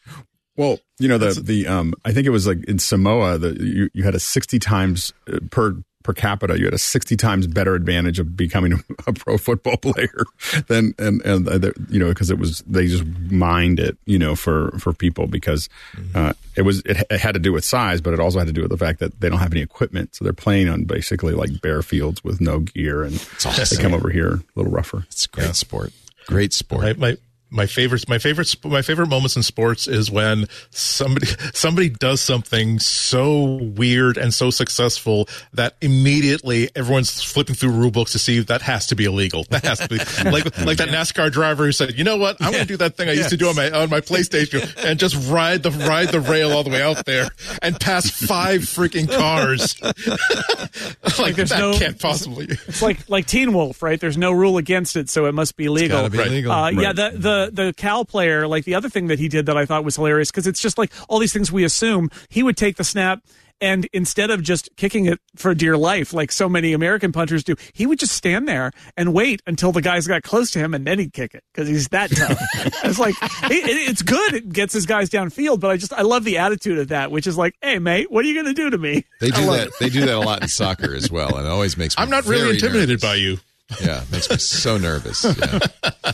Well, 0.57 0.79
you 0.99 1.09
know 1.09 1.19
the 1.19 1.41
the 1.41 1.67
um 1.67 1.95
I 2.05 2.13
think 2.13 2.27
it 2.27 2.31
was 2.31 2.47
like 2.47 2.65
in 2.65 2.79
Samoa 2.79 3.39
that 3.39 3.61
you 3.61 3.91
you 3.95 4.05
had 4.05 4.15
a 4.15 4.21
60 4.21 4.59
times 4.59 5.13
uh, 5.33 5.39
per 5.51 5.77
per 6.03 6.13
capita 6.13 6.59
you 6.59 6.65
had 6.65 6.75
a 6.75 6.79
60 6.79 7.17
times 7.17 7.47
better 7.47 7.77
advantage 7.77 8.19
of 8.19 8.37
becoming 8.37 8.73
a, 8.73 8.77
a 9.07 9.13
pro 9.13 9.39
football 9.39 9.77
player 9.77 10.25
than 10.69 10.95
and 10.99 11.23
and 11.25 11.47
you 11.89 11.99
know 11.99 12.09
because 12.09 12.31
it 12.31 12.39
was 12.39 12.61
they 12.63 12.87
just 12.87 13.05
mined 13.31 13.79
it 13.79 13.97
you 14.05 14.19
know 14.19 14.35
for 14.35 14.73
for 14.79 14.93
people 14.93 15.27
because 15.27 15.69
uh 16.15 16.33
it 16.57 16.63
was 16.63 16.81
it, 16.81 17.07
it 17.09 17.21
had 17.21 17.35
to 17.35 17.39
do 17.39 17.53
with 17.53 17.65
size 17.65 18.01
but 18.01 18.13
it 18.13 18.21
also 18.21 18.39
had 18.39 18.49
to 18.49 18.53
do 18.53 18.63
with 18.63 18.71
the 18.71 18.77
fact 18.77 18.99
that 18.99 19.21
they 19.21 19.29
don't 19.29 19.39
have 19.39 19.53
any 19.53 19.63
equipment. 19.63 20.15
So 20.15 20.25
they're 20.25 20.33
playing 20.33 20.69
on 20.69 20.85
basically 20.85 21.35
like 21.35 21.61
bare 21.61 21.83
fields 21.83 22.23
with 22.23 22.41
no 22.41 22.61
gear 22.61 23.03
and 23.05 23.15
they 23.15 23.83
come 23.83 23.95
over 23.95 24.11
here 24.11 24.35
a 24.35 24.43
little 24.57 24.73
rougher. 24.73 25.05
It's 25.09 25.27
a 25.27 25.29
great 25.29 25.55
sport. 25.55 25.93
Great 26.27 26.53
sport. 26.53 26.99
My, 26.99 27.11
my 27.11 27.17
my 27.53 27.67
favorite 27.67 28.09
my 28.09 28.19
favorite 28.19 28.55
my 28.65 28.81
favorite 28.83 29.09
moments 29.09 29.37
in 29.37 29.43
sports 29.43 29.87
is 29.87 30.11
when 30.11 30.47
somebody 30.71 31.27
somebody 31.53 31.89
does 31.91 32.21
something 32.21 32.79
so 32.79 33.59
weird 33.77 34.17
and 34.17 34.33
so 34.33 34.51
successful 34.51 35.29
that 35.53 35.77
immediately 35.83 36.69
everyone's 36.75 37.23
flipping 37.23 37.55
through 37.55 37.71
rule 37.71 37.91
books 37.91 38.13
to 38.13 38.19
see 38.19 38.39
if 38.39 38.47
that 38.47 38.63
has 38.63 38.87
to 38.87 38.97
be 38.97 39.05
illegal. 39.05 39.45
That 39.51 39.65
has 39.65 39.79
to 39.81 39.89
be 39.89 39.97
like 40.31 40.45
like 40.65 40.79
that 40.79 40.89
NASCAR 40.89 41.31
driver 41.31 41.67
who 41.67 41.73
said, 41.73 41.97
"You 41.99 42.05
know 42.05 42.17
what? 42.17 42.37
I'm 42.41 42.53
going 42.53 42.63
to 42.65 42.69
do 42.69 42.79
that 42.79 42.97
thing 42.97 43.09
I 43.09 43.13
used 43.13 43.31
to 43.31 43.37
do 43.37 43.49
on 43.49 43.55
my 43.57 43.71
on 43.71 43.91
my 43.91 44.01
PlayStation 44.01 44.63
and 44.85 44.99
just 44.99 45.15
ride 45.31 45.63
the 45.63 45.71
ride 45.71 46.09
the 46.09 46.21
rail 46.21 46.53
all 46.53 46.65
the 46.65 46.71
way 46.71 46.83
out 46.83 47.05
there 47.05 47.29
and 47.61 47.79
pass 47.79 48.11
five 48.11 48.63
freaking 48.63 49.11
cars." 49.15 49.77
like, 51.19 51.37
there's 51.37 51.51
that 51.51 51.59
no- 51.61 51.79
can't 51.79 51.99
possibly. 52.01 52.47
it's 52.51 52.83
like 52.83 53.09
like 53.09 53.27
Teen 53.27 53.53
Wolf, 53.53 53.83
right? 53.83 54.01
There's 54.01 54.19
no 54.19 54.33
rule 54.33 54.57
against 54.59 54.97
it, 54.97 55.09
so 55.09 55.27
it 55.27 55.33
must 55.35 55.57
be 55.57 55.69
legal. 55.69 55.99
gotta 55.99 56.11
be 56.11 56.19
Right. 56.19 56.31
legal. 56.31 56.53
Uh, 56.53 56.71
Yeah, 56.71 56.87
Right. 56.89 56.97
the 56.97 57.42
the 57.47 57.51
the 57.51 57.73
Cal 57.77 58.05
player, 58.05 58.47
like 58.47 58.65
the 58.65 58.75
other 58.75 58.89
thing 58.89 59.07
that 59.09 59.19
he 59.19 59.29
did 59.29 59.47
that 59.47 59.57
I 59.57 59.67
thought 59.67 59.85
was 59.85 59.97
hilarious 59.97 60.31
because 60.31 60.47
it's 60.47 60.61
just 60.61 60.79
like 60.79 60.93
all 61.09 61.19
these 61.19 61.33
things 61.33 61.51
we 61.53 61.65
assume 61.65 62.11
he 62.29 62.43
would 62.43 62.57
take 62.57 62.77
the 62.77 62.85
snap. 62.85 63.21
And 63.61 63.87
instead 63.93 64.31
of 64.31 64.43
just 64.43 64.69
kicking 64.77 65.07
it 65.07 65.21
for 65.37 65.55
dear 65.55 65.77
life, 65.77 66.13
like 66.13 66.33
so 66.33 66.49
many 66.49 66.73
American 66.73 67.13
punters 67.13 67.45
do, 67.45 67.55
he 67.73 67.87
would 67.87 68.01
just 68.01 68.13
stand 68.13 68.49
there 68.49 68.73
and 68.97 69.15
wait 69.15 69.41
until 69.47 69.71
the 69.71 69.81
guys 69.81 70.09
got 70.09 70.25
close 70.25 70.51
to 70.51 70.59
him, 70.59 70.75
and 70.75 70.85
then 70.85 70.99
he'd 70.99 71.13
kick 71.13 71.33
it 71.33 71.45
because 71.55 71.69
he's 71.69 71.87
that 71.91 72.11
tough. 72.11 72.37
it's 72.85 72.99
like 72.99 73.15
it, 73.23 73.53
it- 73.53 73.89
it's 73.91 74.03
good; 74.03 74.35
it 74.35 74.53
gets 74.53 74.73
his 74.75 74.85
guys 74.85 75.11
downfield. 75.11 75.61
But 75.61 75.71
I 75.71 75.77
just 75.77 75.93
I 75.93 76.03
love 76.03 76.25
the 76.25 76.39
attitude 76.39 76.79
of 76.79 76.89
that, 76.89 77.13
which 77.13 77.29
is 77.29 77.39
like, 77.39 77.55
"Hey, 77.63 77.79
mate, 77.79 78.11
what 78.11 78.25
are 78.25 78.29
you 78.29 78.35
going 78.35 78.53
to 78.53 78.61
do 78.63 78.69
to 78.69 78.79
me?" 78.79 79.05
They 79.21 79.31
do 79.31 79.47
that. 79.47 79.71
They 79.79 79.91
do 79.91 80.01
that 80.07 80.17
a 80.17 80.19
lot 80.19 80.43
in 80.43 80.49
soccer 80.49 80.93
as 80.93 81.09
well, 81.13 81.37
and 81.37 81.47
it 81.47 81.51
always 81.51 81.77
makes 81.77 81.97
me. 81.97 82.03
I'm 82.03 82.11
not 82.11 82.27
really 82.27 82.55
intimidated 82.55 82.89
nervous. 82.89 83.03
by 83.03 83.15
you. 83.15 83.39
Yeah, 83.81 84.05
makes 84.11 84.31
me 84.31 84.37
so 84.37 84.79
nervous. 84.79 85.25
Yeah. 85.25 85.59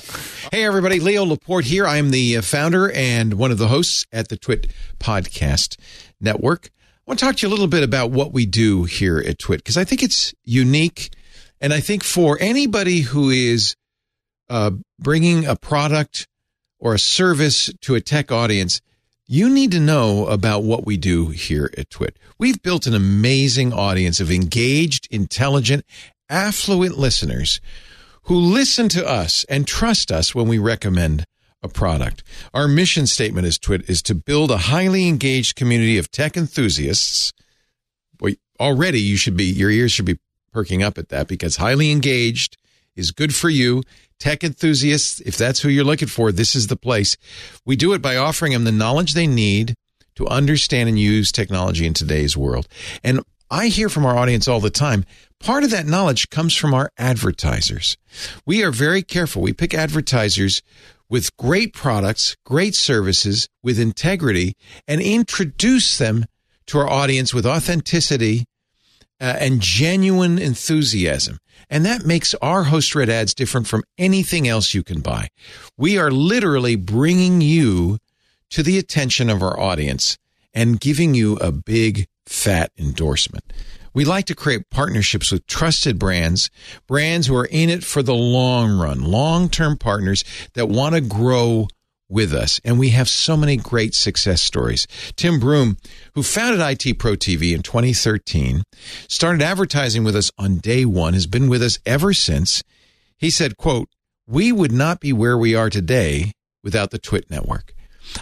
hey, 0.53 0.65
everybody. 0.65 1.01
Leo 1.01 1.25
Laporte 1.25 1.65
here. 1.65 1.87
I 1.87 1.97
am 1.97 2.11
the 2.11 2.37
uh, 2.37 2.43
founder 2.43 2.91
and 2.93 3.35
one 3.35 3.51
of 3.51 3.59
the 3.59 3.69
hosts 3.69 4.07
at 4.13 4.29
the 4.29 4.37
Twit 4.37 4.69
Podcast 4.99 5.79
Network. 6.21 6.71
I 6.75 7.11
want 7.11 7.19
to 7.19 7.25
talk 7.25 7.37
to 7.37 7.47
you 7.47 7.51
a 7.51 7.55
little 7.55 7.69
bit 7.69 7.83
about 7.83 8.11
what 8.11 8.33
we 8.33 8.45
do 8.47 8.85
here 8.85 9.19
at 9.19 9.39
Twit 9.39 9.61
because 9.61 9.77
I 9.77 9.85
think 9.85 10.03
it's 10.03 10.35
unique. 10.45 11.11
And 11.61 11.73
I 11.73 11.81
think 11.81 12.05
for 12.05 12.39
anybody 12.41 13.01
who 13.01 13.31
is 13.31 13.75
uh, 14.49 14.73
bringing 14.99 15.47
a 15.47 15.57
product 15.57 16.29
or 16.79 16.95
a 16.95 16.99
service 16.99 17.73
to 17.83 17.95
a 17.95 18.01
tech 18.01 18.31
audience, 18.31 18.81
you 19.27 19.49
need 19.49 19.73
to 19.73 19.81
know 19.81 20.27
about 20.27 20.63
what 20.63 20.87
we 20.87 20.97
do 20.97 21.29
here 21.29 21.71
at 21.77 21.91
Twit. 21.91 22.19
We've 22.39 22.63
built 22.63 22.87
an 22.87 22.95
amazing 22.95 23.73
audience 23.73 24.21
of 24.21 24.31
engaged, 24.31 25.09
intelligent, 25.11 25.85
affluent 26.29 26.99
listeners 26.99 27.61
who 28.25 28.37
listen 28.37 28.89
to 28.91 29.09
us 29.09 29.45
and 29.49 29.67
trust 29.67 30.13
us 30.13 30.35
when 30.35 30.49
we 30.49 30.59
recommend 30.59 31.25
a 31.63 31.69
product. 31.69 32.23
Our 32.55 32.69
mission 32.69 33.07
statement 33.07 33.47
as 33.47 33.59
Twit 33.59 33.89
is 33.89 34.03
to 34.03 34.15
build 34.15 34.51
a 34.51 34.59
highly 34.59 35.09
engaged 35.09 35.57
community 35.57 35.99
of 35.99 36.11
tech 36.11 36.37
enthusiasts. 36.37 37.33
Already 38.61 39.01
you 39.01 39.17
should 39.17 39.37
be, 39.37 39.45
your 39.45 39.71
ears 39.71 39.93
should 39.93 40.05
be 40.05 40.19
perking 40.53 40.83
up 40.83 40.99
at 40.99 41.11
that 41.11 41.29
because 41.29 41.57
highly 41.57 41.93
engaged 41.93 42.57
is 42.97 43.13
good 43.13 43.33
for 43.33 43.49
you. 43.49 43.85
Tech 44.19 44.43
enthusiasts, 44.43 45.21
if 45.21 45.37
that's 45.37 45.61
who 45.61 45.69
you're 45.69 45.85
looking 45.85 46.09
for, 46.09 46.33
this 46.33 46.57
is 46.57 46.67
the 46.67 46.77
place. 46.77 47.17
We 47.65 47.77
do 47.77 47.93
it 47.93 48.03
by 48.03 48.17
offering 48.17 48.53
them 48.53 48.65
the 48.65 48.73
knowledge 48.73 49.15
they 49.15 49.29
need 49.29 49.77
to 50.17 50.27
understand 50.27 50.89
and 50.89 50.99
use 50.99 51.31
technology 51.31 51.87
in 51.87 51.95
today's 51.95 52.37
world. 52.37 52.67
And 53.05 53.21
I 53.49 53.69
hear 53.69 53.89
from 53.89 54.05
our 54.05 54.19
audience 54.19 54.49
all 54.49 54.59
the 54.59 54.71
time. 54.71 55.05
Part 55.41 55.65
of 55.65 55.71
that 55.71 55.87
knowledge 55.87 56.31
comes 56.31 56.55
from 56.55 56.75
our 56.75 56.91
advertisers. 56.99 57.97
We 58.45 58.63
are 58.65 58.73
very 58.73 59.03
careful. 59.03 59.43
We 59.43 59.53
pick 59.53 59.73
advertisers 59.73 60.63
with 61.09 61.37
great 61.37 61.73
products, 61.73 62.37
great 62.45 62.75
services, 62.75 63.49
with 63.63 63.79
integrity, 63.79 64.57
and 64.87 65.01
introduce 65.01 65.97
them 65.97 66.27
to 66.67 66.79
our 66.79 66.89
audience 66.89 67.33
with 67.33 67.47
authenticity 67.47 68.47
uh, 69.21 69.37
and 69.39 69.61
genuine 69.61 70.39
enthusiasm. 70.39 71.39
And 71.71 71.85
that 71.85 72.05
makes 72.05 72.35
our 72.37 72.65
host 72.65 72.95
red 72.95 73.09
ads 73.09 73.35
different 73.35 73.67
from 73.67 73.85
anything 73.97 74.47
else 74.47 74.75
you 74.75 74.83
can 74.83 75.01
buy. 75.01 75.29
We 75.77 75.99
are 75.99 76.11
literally 76.11 76.77
bringing 76.77 77.41
you 77.41 77.99
to 78.51 78.63
the 78.63 78.79
attention 78.79 79.29
of 79.29 79.43
our 79.43 79.59
audience 79.59 80.19
and 80.55 80.81
giving 80.81 81.15
you 81.15 81.37
a 81.37 81.53
big 81.53 82.07
fat 82.27 82.71
endorsement. 82.79 83.45
We 83.95 84.05
like 84.05 84.27
to 84.27 84.35
create 84.35 84.71
partnerships 84.71 85.33
with 85.33 85.47
trusted 85.47 85.99
brands, 85.99 86.51
brands 86.87 87.27
who 87.27 87.37
are 87.37 87.49
in 87.51 87.71
it 87.71 87.85
for 87.85 88.03
the 88.03 88.15
long 88.15 88.79
run, 88.79 89.03
long 89.03 89.49
term 89.49 89.77
partners 89.77 90.25
that 90.55 90.69
want 90.69 90.95
to 90.95 91.01
grow 91.01 91.69
with 92.09 92.33
us. 92.33 92.61
And 92.65 92.79
we 92.79 92.91
have 92.91 93.09
so 93.09 93.37
many 93.37 93.57
great 93.57 93.95
success 93.95 94.41
stories. 94.41 94.87
Tim 95.17 95.39
Broom, 95.39 95.77
who 96.15 96.23
founded 96.23 96.61
IT 96.61 96.99
Pro 96.99 97.13
TV 97.13 97.55
in 97.55 97.63
2013, 97.63 98.63
started 99.09 99.43
advertising 99.43 100.05
with 100.05 100.17
us 100.17 100.31
on 100.39 100.59
day 100.59 100.85
one, 100.85 101.15
has 101.15 101.27
been 101.27 101.49
with 101.49 101.63
us 101.63 101.79
ever 101.85 102.15
since. 102.15 102.63
He 103.19 103.31
said, 103.31 103.57
quote, 103.57 103.89
we 104.27 104.53
would 104.53 104.73
not 104.73 105.01
be 105.01 105.13
where 105.13 105.37
we 105.37 105.55
are 105.55 105.71
today 105.71 106.33
without 106.63 106.91
the 106.91 106.99
Twit 106.99 107.31
network. 107.31 107.73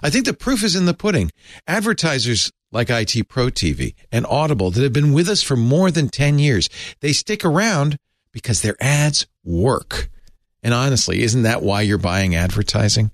I 0.03 0.11
think 0.11 0.25
the 0.25 0.35
proof 0.35 0.65
is 0.65 0.75
in 0.75 0.87
the 0.87 0.95
pudding. 0.95 1.31
Advertisers 1.67 2.51
like 2.73 2.91
IT 2.91 3.29
Pro 3.29 3.47
TV 3.47 3.95
and 4.11 4.27
Audible 4.27 4.71
that 4.71 4.83
have 4.83 4.93
been 4.93 5.13
with 5.13 5.29
us 5.29 5.43
for 5.43 5.57
more 5.57 5.91
than 5.91 6.09
10 6.09 6.39
years, 6.39 6.69
they 7.01 7.13
stick 7.13 7.45
around 7.45 7.99
because 8.33 8.63
their 8.63 8.77
ads 8.81 9.27
work. 9.45 10.09
And 10.63 10.75
honestly, 10.75 11.23
isn't 11.23 11.43
that 11.43 11.63
why 11.63 11.83
you're 11.83 11.97
buying 11.97 12.35
advertising? 12.35 13.13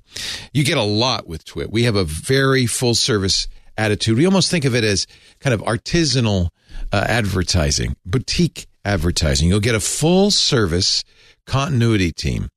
You 0.52 0.64
get 0.64 0.78
a 0.78 0.82
lot 0.82 1.26
with 1.26 1.44
Twit. 1.44 1.70
We 1.70 1.84
have 1.84 1.96
a 1.96 2.04
very 2.04 2.66
full 2.66 2.94
service 2.94 3.46
attitude. 3.76 4.16
We 4.16 4.24
almost 4.24 4.50
think 4.50 4.64
of 4.64 4.74
it 4.74 4.84
as 4.84 5.06
kind 5.40 5.52
of 5.54 5.60
artisanal 5.60 6.48
uh, 6.92 7.04
advertising, 7.06 7.96
boutique 8.06 8.66
advertising. 8.84 9.48
You'll 9.48 9.60
get 9.60 9.74
a 9.74 9.80
full 9.80 10.30
service 10.30 11.04
continuity 11.46 12.12
team. 12.12 12.48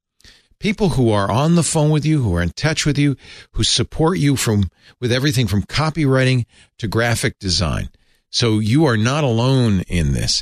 People 0.66 0.90
who 0.90 1.12
are 1.12 1.30
on 1.30 1.54
the 1.54 1.62
phone 1.62 1.92
with 1.92 2.08
you, 2.08 2.24
who 2.24 2.36
are 2.36 2.42
in 2.42 2.50
touch 2.50 2.88
with 2.88 2.98
you, 2.98 3.16
who 3.52 3.64
support 3.64 4.18
you 4.18 4.36
from 4.36 4.72
with 5.00 5.12
everything 5.12 5.46
from 5.46 5.62
copywriting 5.62 6.48
to 6.80 6.88
graphic 6.88 7.38
design. 7.38 7.90
So 8.32 8.58
you 8.58 8.84
are 8.86 8.98
not 8.98 9.24
alone 9.24 9.82
in 9.82 10.14
this. 10.14 10.42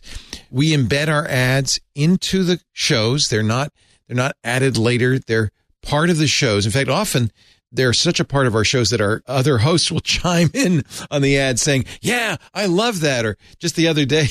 We 0.49 0.71
embed 0.71 1.09
our 1.09 1.27
ads 1.27 1.81
into 1.93 2.45
the 2.45 2.61
shows. 2.71 3.27
They're 3.27 3.43
not 3.43 3.73
they're 4.07 4.15
not 4.15 4.37
added 4.45 4.77
later. 4.77 5.19
They're 5.19 5.51
part 5.81 6.09
of 6.09 6.19
the 6.19 6.27
shows. 6.27 6.65
In 6.65 6.71
fact, 6.71 6.87
often 6.87 7.29
they're 7.73 7.93
such 7.93 8.19
a 8.19 8.25
part 8.25 8.47
of 8.47 8.55
our 8.55 8.63
shows 8.63 8.91
that 8.91 9.01
our 9.01 9.21
other 9.27 9.57
hosts 9.57 9.91
will 9.91 9.99
chime 10.01 10.49
in 10.53 10.83
on 11.11 11.21
the 11.21 11.37
ad 11.37 11.59
saying, 11.59 11.85
yeah, 12.01 12.37
I 12.53 12.67
love 12.67 13.01
that. 13.01 13.25
Or 13.25 13.37
just 13.59 13.75
the 13.75 13.87
other 13.87 14.05
day, 14.05 14.27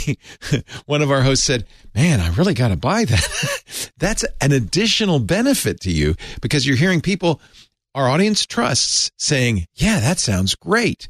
one 0.87 1.03
of 1.03 1.11
our 1.11 1.23
hosts 1.23 1.45
said, 1.45 1.67
man, 1.95 2.21
I 2.21 2.29
really 2.31 2.55
got 2.55 2.69
to 2.69 2.77
buy 2.77 3.05
that. 3.05 3.91
That's 3.99 4.25
an 4.41 4.53
additional 4.53 5.19
benefit 5.19 5.81
to 5.81 5.91
you 5.91 6.15
because 6.41 6.67
you're 6.67 6.77
hearing 6.77 7.01
people 7.01 7.41
our 7.95 8.09
audience 8.09 8.47
trusts 8.47 9.11
saying, 9.19 9.67
yeah, 9.75 10.01
that 10.01 10.19
sounds 10.19 10.55
great. 10.55 11.09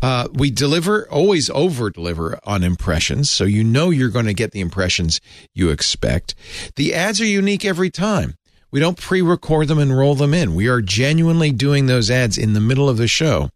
Uh, 0.00 0.28
we 0.32 0.50
deliver, 0.50 1.08
always 1.10 1.50
over 1.50 1.90
deliver 1.90 2.38
on 2.44 2.62
impressions. 2.62 3.30
So 3.30 3.44
you 3.44 3.64
know 3.64 3.90
you're 3.90 4.10
going 4.10 4.26
to 4.26 4.34
get 4.34 4.52
the 4.52 4.60
impressions 4.60 5.20
you 5.54 5.70
expect. 5.70 6.34
The 6.76 6.94
ads 6.94 7.20
are 7.20 7.26
unique 7.26 7.64
every 7.64 7.90
time. 7.90 8.34
We 8.70 8.80
don't 8.80 8.98
pre 8.98 9.22
record 9.22 9.68
them 9.68 9.78
and 9.78 9.96
roll 9.96 10.14
them 10.14 10.34
in. 10.34 10.54
We 10.54 10.68
are 10.68 10.80
genuinely 10.80 11.52
doing 11.52 11.86
those 11.86 12.10
ads 12.10 12.38
in 12.38 12.52
the 12.52 12.60
middle 12.60 12.88
of 12.88 12.96
the 12.96 13.08
show. 13.08 13.50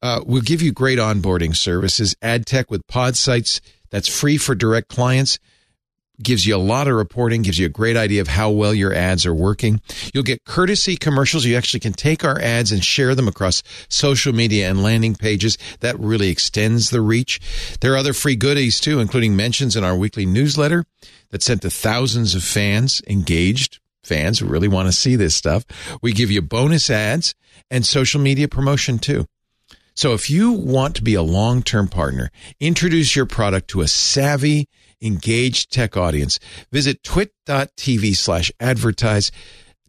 Uh, 0.00 0.20
we'll 0.24 0.42
give 0.42 0.62
you 0.62 0.72
great 0.72 0.98
onboarding 0.98 1.56
services, 1.56 2.14
ad 2.22 2.46
tech 2.46 2.70
with 2.70 2.86
Podsights 2.86 3.60
that's 3.90 4.08
free 4.08 4.36
for 4.36 4.54
direct 4.54 4.88
clients 4.88 5.38
gives 6.22 6.46
you 6.46 6.54
a 6.54 6.58
lot 6.58 6.88
of 6.88 6.94
reporting, 6.94 7.42
gives 7.42 7.58
you 7.58 7.66
a 7.66 7.70
great 7.70 7.96
idea 7.96 8.20
of 8.20 8.28
how 8.28 8.50
well 8.50 8.74
your 8.74 8.92
ads 8.92 9.24
are 9.24 9.34
working. 9.34 9.80
You'll 10.12 10.24
get 10.24 10.44
courtesy 10.44 10.96
commercials. 10.96 11.44
You 11.44 11.56
actually 11.56 11.80
can 11.80 11.92
take 11.92 12.24
our 12.24 12.40
ads 12.40 12.72
and 12.72 12.84
share 12.84 13.14
them 13.14 13.28
across 13.28 13.62
social 13.88 14.32
media 14.32 14.68
and 14.68 14.82
landing 14.82 15.14
pages. 15.14 15.58
That 15.80 15.98
really 15.98 16.28
extends 16.28 16.90
the 16.90 17.00
reach. 17.00 17.40
There 17.80 17.94
are 17.94 17.98
other 17.98 18.12
free 18.12 18.36
goodies 18.36 18.80
too, 18.80 19.00
including 19.00 19.36
mentions 19.36 19.76
in 19.76 19.84
our 19.84 19.96
weekly 19.96 20.26
newsletter 20.26 20.84
that's 21.30 21.46
sent 21.46 21.62
to 21.62 21.70
thousands 21.70 22.34
of 22.34 22.42
fans, 22.42 23.00
engaged 23.06 23.78
fans 24.04 24.38
who 24.38 24.46
really 24.46 24.68
want 24.68 24.88
to 24.88 24.92
see 24.92 25.16
this 25.16 25.34
stuff. 25.34 25.64
We 26.02 26.12
give 26.12 26.30
you 26.30 26.42
bonus 26.42 26.90
ads 26.90 27.34
and 27.70 27.84
social 27.84 28.20
media 28.20 28.48
promotion 28.48 28.98
too. 28.98 29.26
So 29.94 30.14
if 30.14 30.30
you 30.30 30.52
want 30.52 30.94
to 30.96 31.02
be 31.02 31.14
a 31.14 31.22
long-term 31.22 31.88
partner, 31.88 32.30
introduce 32.60 33.16
your 33.16 33.26
product 33.26 33.68
to 33.70 33.80
a 33.80 33.88
savvy, 33.88 34.68
engaged 35.02 35.72
tech 35.72 35.96
audience. 35.96 36.38
Visit 36.70 37.02
twit.tv 37.02 38.16
slash 38.16 38.52
advertise. 38.60 39.32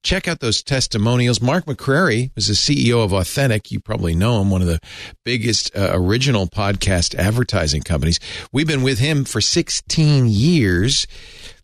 Check 0.01 0.27
out 0.27 0.39
those 0.39 0.63
testimonials. 0.63 1.41
Mark 1.41 1.65
McCrary 1.65 2.31
is 2.35 2.47
the 2.47 2.53
CEO 2.53 3.03
of 3.03 3.13
Authentic. 3.13 3.71
You 3.71 3.79
probably 3.79 4.15
know 4.15 4.41
him, 4.41 4.49
one 4.49 4.61
of 4.61 4.67
the 4.67 4.79
biggest 5.25 5.75
uh, 5.75 5.91
original 5.93 6.47
podcast 6.47 7.13
advertising 7.15 7.83
companies. 7.83 8.19
We've 8.51 8.67
been 8.67 8.81
with 8.81 8.99
him 8.99 9.25
for 9.25 9.41
16 9.41 10.27
years. 10.27 11.05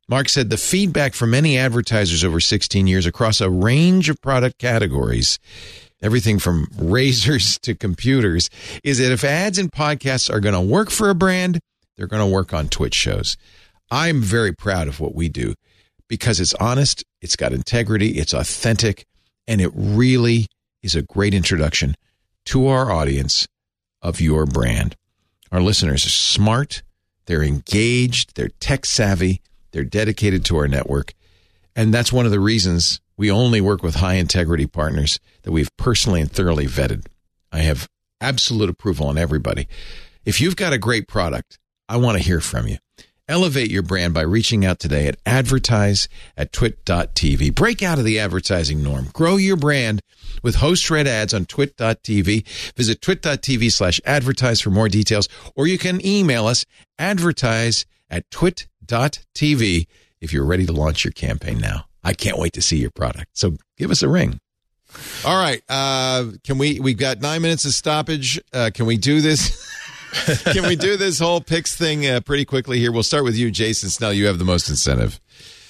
Mark 0.07 0.29
said 0.29 0.49
the 0.49 0.57
feedback 0.57 1.13
from 1.13 1.31
many 1.31 1.57
advertisers 1.57 2.23
over 2.23 2.39
16 2.39 2.85
years 2.85 3.05
across 3.05 3.41
a 3.41 3.49
range 3.49 4.09
of 4.09 4.21
product 4.21 4.59
categories 4.59 5.39
everything 6.01 6.39
from 6.39 6.67
razors 6.77 7.57
to 7.59 7.75
computers, 7.75 8.49
is 8.83 8.99
that 8.99 9.11
if 9.11 9.23
ads 9.23 9.57
and 9.57 9.71
podcasts 9.71 10.31
are 10.31 10.39
going 10.39 10.53
to 10.53 10.61
work 10.61 10.89
for 10.89 11.09
a 11.09 11.15
brand, 11.15 11.59
they're 11.97 12.07
going 12.07 12.21
to 12.21 12.33
work 12.33 12.53
on 12.53 12.69
Twitch 12.69 12.93
shows. 12.95 13.35
I'm 13.91 14.21
very 14.21 14.53
proud 14.53 14.87
of 14.87 14.99
what 14.99 15.15
we 15.15 15.29
do 15.29 15.53
because 16.07 16.39
it's 16.39 16.53
honest, 16.55 17.03
it's 17.21 17.35
got 17.35 17.53
integrity, 17.53 18.19
it's 18.19 18.33
authentic, 18.33 19.05
and 19.47 19.59
it 19.59 19.71
really 19.73 20.47
is 20.83 20.95
a 20.95 21.01
great 21.01 21.33
introduction 21.33 21.95
to 22.45 22.67
our 22.67 22.91
audience 22.91 23.47
of 24.01 24.21
your 24.21 24.45
brand. 24.45 24.95
Our 25.51 25.61
listeners 25.61 26.05
are 26.05 26.09
smart, 26.09 26.83
they're 27.25 27.41
engaged, 27.41 28.35
they're 28.35 28.49
tech 28.59 28.85
savvy, 28.85 29.41
they're 29.75 29.83
dedicated 29.83 30.45
to 30.45 30.55
our 30.55 30.69
network. 30.69 31.13
And 31.75 31.93
that's 31.93 32.13
one 32.13 32.25
of 32.25 32.31
the 32.31 32.39
reasons 32.39 33.01
we 33.17 33.29
only 33.29 33.59
work 33.59 33.83
with 33.83 33.95
high 33.95 34.13
integrity 34.13 34.65
partners 34.65 35.19
that 35.43 35.51
we've 35.51 35.75
personally 35.75 36.21
and 36.21 36.31
thoroughly 36.31 36.65
vetted. 36.65 37.07
I 37.51 37.59
have 37.59 37.89
absolute 38.21 38.69
approval 38.69 39.07
on 39.07 39.17
everybody. 39.17 39.67
If 40.23 40.39
you've 40.39 40.55
got 40.55 40.71
a 40.71 40.77
great 40.77 41.09
product, 41.09 41.59
I 41.89 41.97
want 41.97 42.17
to 42.17 42.23
hear 42.23 42.39
from 42.39 42.69
you. 42.69 42.77
Elevate 43.27 43.69
your 43.69 43.81
brand 43.81 44.13
by 44.13 44.21
reaching 44.21 44.63
out 44.63 44.79
today 44.79 45.07
at 45.07 45.17
advertise 45.25 46.07
at 46.37 46.53
twit.tv. 46.53 47.53
Break 47.53 47.83
out 47.83 47.99
of 47.99 48.05
the 48.05 48.17
advertising 48.17 48.81
norm. 48.81 49.09
Grow 49.11 49.35
your 49.35 49.57
brand 49.57 49.99
with 50.41 50.55
host 50.55 50.89
read 50.89 51.05
ads 51.05 51.33
on 51.33 51.45
twit.tv. 51.45 52.47
Visit 52.77 53.01
twit.tv 53.01 53.71
slash 53.73 53.99
advertise 54.05 54.61
for 54.61 54.69
more 54.69 54.87
details, 54.87 55.27
or 55.53 55.67
you 55.67 55.77
can 55.77 56.05
email 56.05 56.47
us 56.47 56.65
advertise 56.97 57.85
at 58.09 58.29
twit.tv 58.31 58.67
if 60.21 60.33
you're 60.33 60.45
ready 60.45 60.65
to 60.65 60.71
launch 60.71 61.03
your 61.03 61.11
campaign 61.11 61.59
now. 61.59 61.85
I 62.03 62.13
can't 62.13 62.37
wait 62.37 62.53
to 62.53 62.61
see 62.61 62.77
your 62.77 62.91
product. 62.91 63.31
So 63.33 63.57
give 63.77 63.91
us 63.91 64.03
a 64.03 64.09
ring. 64.09 64.39
All 65.25 65.37
right. 65.37 65.61
Uh, 65.67 66.31
can 66.43 66.57
we, 66.57 66.79
we've 66.79 66.97
got 66.97 67.19
nine 67.19 67.41
minutes 67.41 67.65
of 67.65 67.73
stoppage. 67.73 68.39
Uh, 68.53 68.69
can 68.73 68.85
we 68.85 68.97
do 68.97 69.21
this? 69.21 69.71
can 70.43 70.63
we 70.63 70.75
do 70.75 70.97
this 70.97 71.19
whole 71.19 71.41
picks 71.41 71.75
thing 71.75 72.07
uh, 72.07 72.21
pretty 72.21 72.45
quickly 72.45 72.79
here? 72.79 72.91
We'll 72.91 73.03
start 73.03 73.23
with 73.23 73.35
you, 73.35 73.51
Jason 73.51 73.89
Snell. 73.89 74.13
You 74.13 74.27
have 74.27 74.39
the 74.39 74.45
most 74.45 74.69
incentive. 74.69 75.19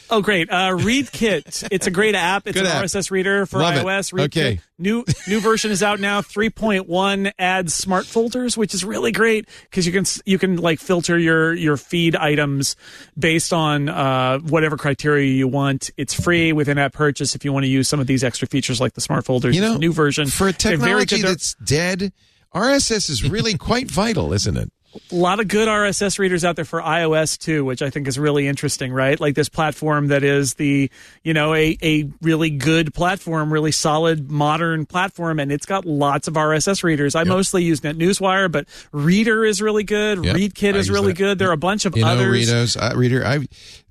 Oh, 0.09 0.21
great! 0.21 0.49
Uh, 0.49 0.71
ReadKit. 0.71 1.69
It's 1.71 1.87
a 1.87 1.91
great 1.91 2.15
app. 2.15 2.47
It's 2.47 2.57
Good 2.57 2.65
an 2.65 2.71
app. 2.71 2.83
RSS 2.83 3.11
reader 3.11 3.45
for 3.45 3.59
Love 3.59 3.75
iOS. 3.75 4.13
ReadKit. 4.13 4.25
Okay. 4.25 4.59
New 4.77 5.05
new 5.27 5.39
version 5.39 5.71
is 5.71 5.81
out 5.81 5.99
now. 5.99 6.21
3.1 6.21 7.31
adds 7.39 7.73
smart 7.73 8.05
filters, 8.05 8.57
which 8.57 8.73
is 8.73 8.83
really 8.83 9.11
great 9.11 9.47
because 9.63 9.85
you 9.85 9.93
can 9.93 10.05
you 10.25 10.37
can 10.37 10.57
like 10.57 10.79
filter 10.79 11.17
your 11.17 11.53
your 11.53 11.77
feed 11.77 12.15
items 12.15 12.75
based 13.17 13.53
on 13.53 13.87
uh, 13.89 14.39
whatever 14.39 14.77
criteria 14.77 15.31
you 15.31 15.47
want. 15.47 15.91
It's 15.97 16.13
free 16.13 16.51
with 16.51 16.67
in-app 16.67 16.93
purchase 16.93 17.35
if 17.35 17.45
you 17.45 17.53
want 17.53 17.63
to 17.63 17.69
use 17.69 17.87
some 17.87 17.99
of 17.99 18.07
these 18.07 18.23
extra 18.23 18.47
features 18.47 18.81
like 18.81 18.93
the 18.93 19.01
smart 19.01 19.25
folders. 19.25 19.55
You 19.55 19.61
know, 19.61 19.77
new 19.77 19.93
version 19.93 20.27
for 20.27 20.49
a 20.49 20.53
technology 20.53 21.21
that's 21.21 21.55
dead, 21.55 22.11
RSS 22.53 23.09
is 23.09 23.29
really 23.29 23.57
quite 23.57 23.89
vital, 23.89 24.33
isn't 24.33 24.57
it? 24.57 24.71
A 25.11 25.15
lot 25.15 25.39
of 25.39 25.47
good 25.47 25.67
RSS 25.67 26.19
readers 26.19 26.45
out 26.45 26.55
there 26.55 26.65
for 26.65 26.81
iOS 26.81 27.37
too, 27.37 27.65
which 27.65 27.81
I 27.81 27.89
think 27.89 28.07
is 28.07 28.17
really 28.17 28.47
interesting, 28.47 28.93
right? 28.93 29.19
Like 29.19 29.35
this 29.35 29.49
platform 29.49 30.07
that 30.07 30.23
is 30.23 30.53
the, 30.55 30.89
you 31.23 31.33
know, 31.33 31.53
a, 31.53 31.77
a 31.83 32.09
really 32.21 32.49
good 32.49 32.93
platform, 32.93 33.51
really 33.51 33.71
solid 33.71 34.31
modern 34.31 34.85
platform, 34.85 35.39
and 35.39 35.51
it's 35.51 35.65
got 35.65 35.85
lots 35.85 36.27
of 36.27 36.35
RSS 36.35 36.83
readers. 36.83 37.15
I 37.15 37.23
mostly 37.25 37.63
use 37.63 37.81
NetNewsWire, 37.81 38.51
but 38.51 38.67
Reader 38.91 39.45
is 39.45 39.61
really 39.61 39.83
good. 39.83 40.23
Yep, 40.23 40.35
ReadKit 40.35 40.75
is 40.75 40.89
really 40.89 41.11
that. 41.13 41.17
good. 41.17 41.39
There 41.39 41.49
are 41.49 41.53
a 41.53 41.57
bunch 41.57 41.85
of 41.85 41.95
You 41.97 42.03
know, 42.03 42.11
others. 42.11 42.75
Uh, 42.77 42.93
reader. 42.95 43.25
I 43.25 43.45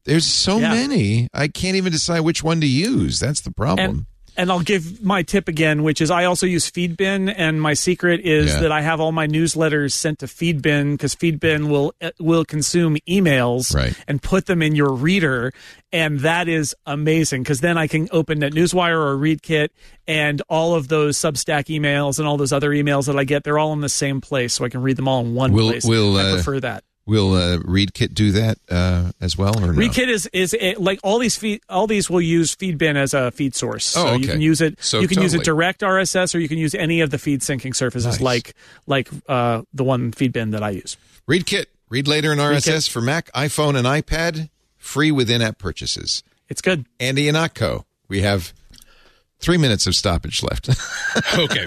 there's 0.04 0.26
so 0.26 0.58
Yeah. 0.58 0.72
many. 0.72 1.28
I 1.32 1.48
can't 1.48 1.76
even 1.76 1.92
decide 1.92 2.20
which 2.20 2.42
one 2.42 2.60
to 2.60 2.66
use. 2.66 3.18
That's 3.20 3.40
the 3.40 3.50
problem. 3.50 3.88
And 3.90 4.06
and 4.36 4.50
I'll 4.50 4.60
give 4.60 5.02
my 5.02 5.22
tip 5.22 5.48
again, 5.48 5.82
which 5.82 6.00
is 6.00 6.10
I 6.10 6.24
also 6.24 6.46
use 6.46 6.70
Feedbin, 6.70 7.32
and 7.36 7.60
my 7.60 7.74
secret 7.74 8.20
is 8.20 8.52
Yeah. 8.52 8.60
that 8.60 8.72
I 8.72 8.80
have 8.82 9.00
all 9.00 9.12
my 9.12 9.26
newsletters 9.26 9.92
sent 9.92 10.18
to 10.20 10.26
Feedbin 10.26 10.92
because 10.92 11.14
Feedbin 11.14 11.68
will 11.68 11.94
uh, 12.00 12.10
will 12.18 12.44
consume 12.44 12.96
emails 13.08 13.74
Right. 13.74 13.94
and 14.08 14.22
put 14.22 14.46
them 14.46 14.62
in 14.62 14.74
your 14.74 14.92
reader, 14.92 15.52
and 15.92 16.20
that 16.20 16.48
is 16.48 16.74
amazing 16.86 17.42
because 17.42 17.60
then 17.60 17.76
I 17.78 17.86
can 17.86 18.08
open 18.12 18.40
NetNewsWire 18.40 18.96
or 18.96 19.16
ReadKit, 19.16 19.68
and 20.06 20.42
all 20.48 20.74
of 20.74 20.88
those 20.88 21.16
Substack 21.16 21.66
emails 21.66 22.18
and 22.18 22.26
all 22.28 22.36
those 22.36 22.52
other 22.52 22.70
emails 22.70 23.06
that 23.06 23.16
I 23.16 23.24
get, 23.24 23.44
they're 23.44 23.58
all 23.58 23.72
in 23.72 23.80
the 23.80 23.88
same 23.88 24.20
place, 24.20 24.54
so 24.54 24.64
I 24.64 24.68
can 24.68 24.82
read 24.82 24.96
them 24.96 25.08
all 25.08 25.20
in 25.20 25.34
one 25.34 25.52
Will- 25.52 25.70
place. 25.70 25.84
will, 25.84 26.16
I 26.16 26.22
uh, 26.22 26.34
prefer 26.34 26.60
that. 26.60 26.84
Will 27.06 27.34
uh, 27.34 27.58
ReadKit 27.58 28.14
do 28.14 28.32
that 28.32 28.56
uh, 28.70 29.12
as 29.20 29.36
well, 29.36 29.58
or 29.62 29.72
no? 29.74 29.78
ReadKit 29.78 30.08
is 30.08 30.26
is 30.32 30.56
a, 30.58 30.74
like 30.76 31.00
all 31.02 31.18
these 31.18 31.36
feed 31.36 31.60
all 31.68 31.86
these 31.86 32.08
will 32.08 32.20
use 32.22 32.56
Feedbin 32.56 32.96
as 32.96 33.12
a 33.12 33.30
feed 33.30 33.54
source. 33.54 33.84
So 33.84 34.00
Oh, 34.06 34.12
you 34.14 34.24
okay. 34.24 34.32
can 34.32 34.40
use 34.40 34.62
it. 34.62 34.82
So 34.82 35.00
you 35.00 35.08
can 35.08 35.20
use 35.20 35.34
it 35.34 35.38
totally. 35.38 35.56
direct 35.56 35.80
RSS, 35.82 36.34
or 36.34 36.38
you 36.38 36.48
can 36.48 36.56
use 36.56 36.74
any 36.74 37.02
of 37.02 37.10
the 37.10 37.18
feed 37.18 37.40
syncing 37.40 37.76
surfaces 37.76 38.14
Nice. 38.14 38.20
like 38.22 38.54
like 38.86 39.10
uh, 39.28 39.62
the 39.74 39.84
one 39.84 40.12
Feedbin 40.12 40.52
that 40.52 40.62
I 40.62 40.70
use. 40.70 40.96
ReadKit. 41.28 41.66
Read 41.90 42.08
later 42.08 42.32
in 42.32 42.38
RSS 42.38 42.88
for 42.88 43.02
Mac, 43.02 43.30
iPhone, 43.32 43.76
and 43.76 43.86
iPad. 43.86 44.48
Free 44.78 45.12
with 45.12 45.30
in-app 45.30 45.58
purchases. 45.58 46.22
It's 46.48 46.60
good. 46.62 46.86
Andy 46.98 47.26
Ihnatko. 47.26 47.84
We 48.08 48.22
have 48.22 48.52
three 49.38 49.58
minutes 49.58 49.86
of 49.86 49.94
stoppage 49.94 50.42
left. 50.42 50.70
okay. 51.38 51.64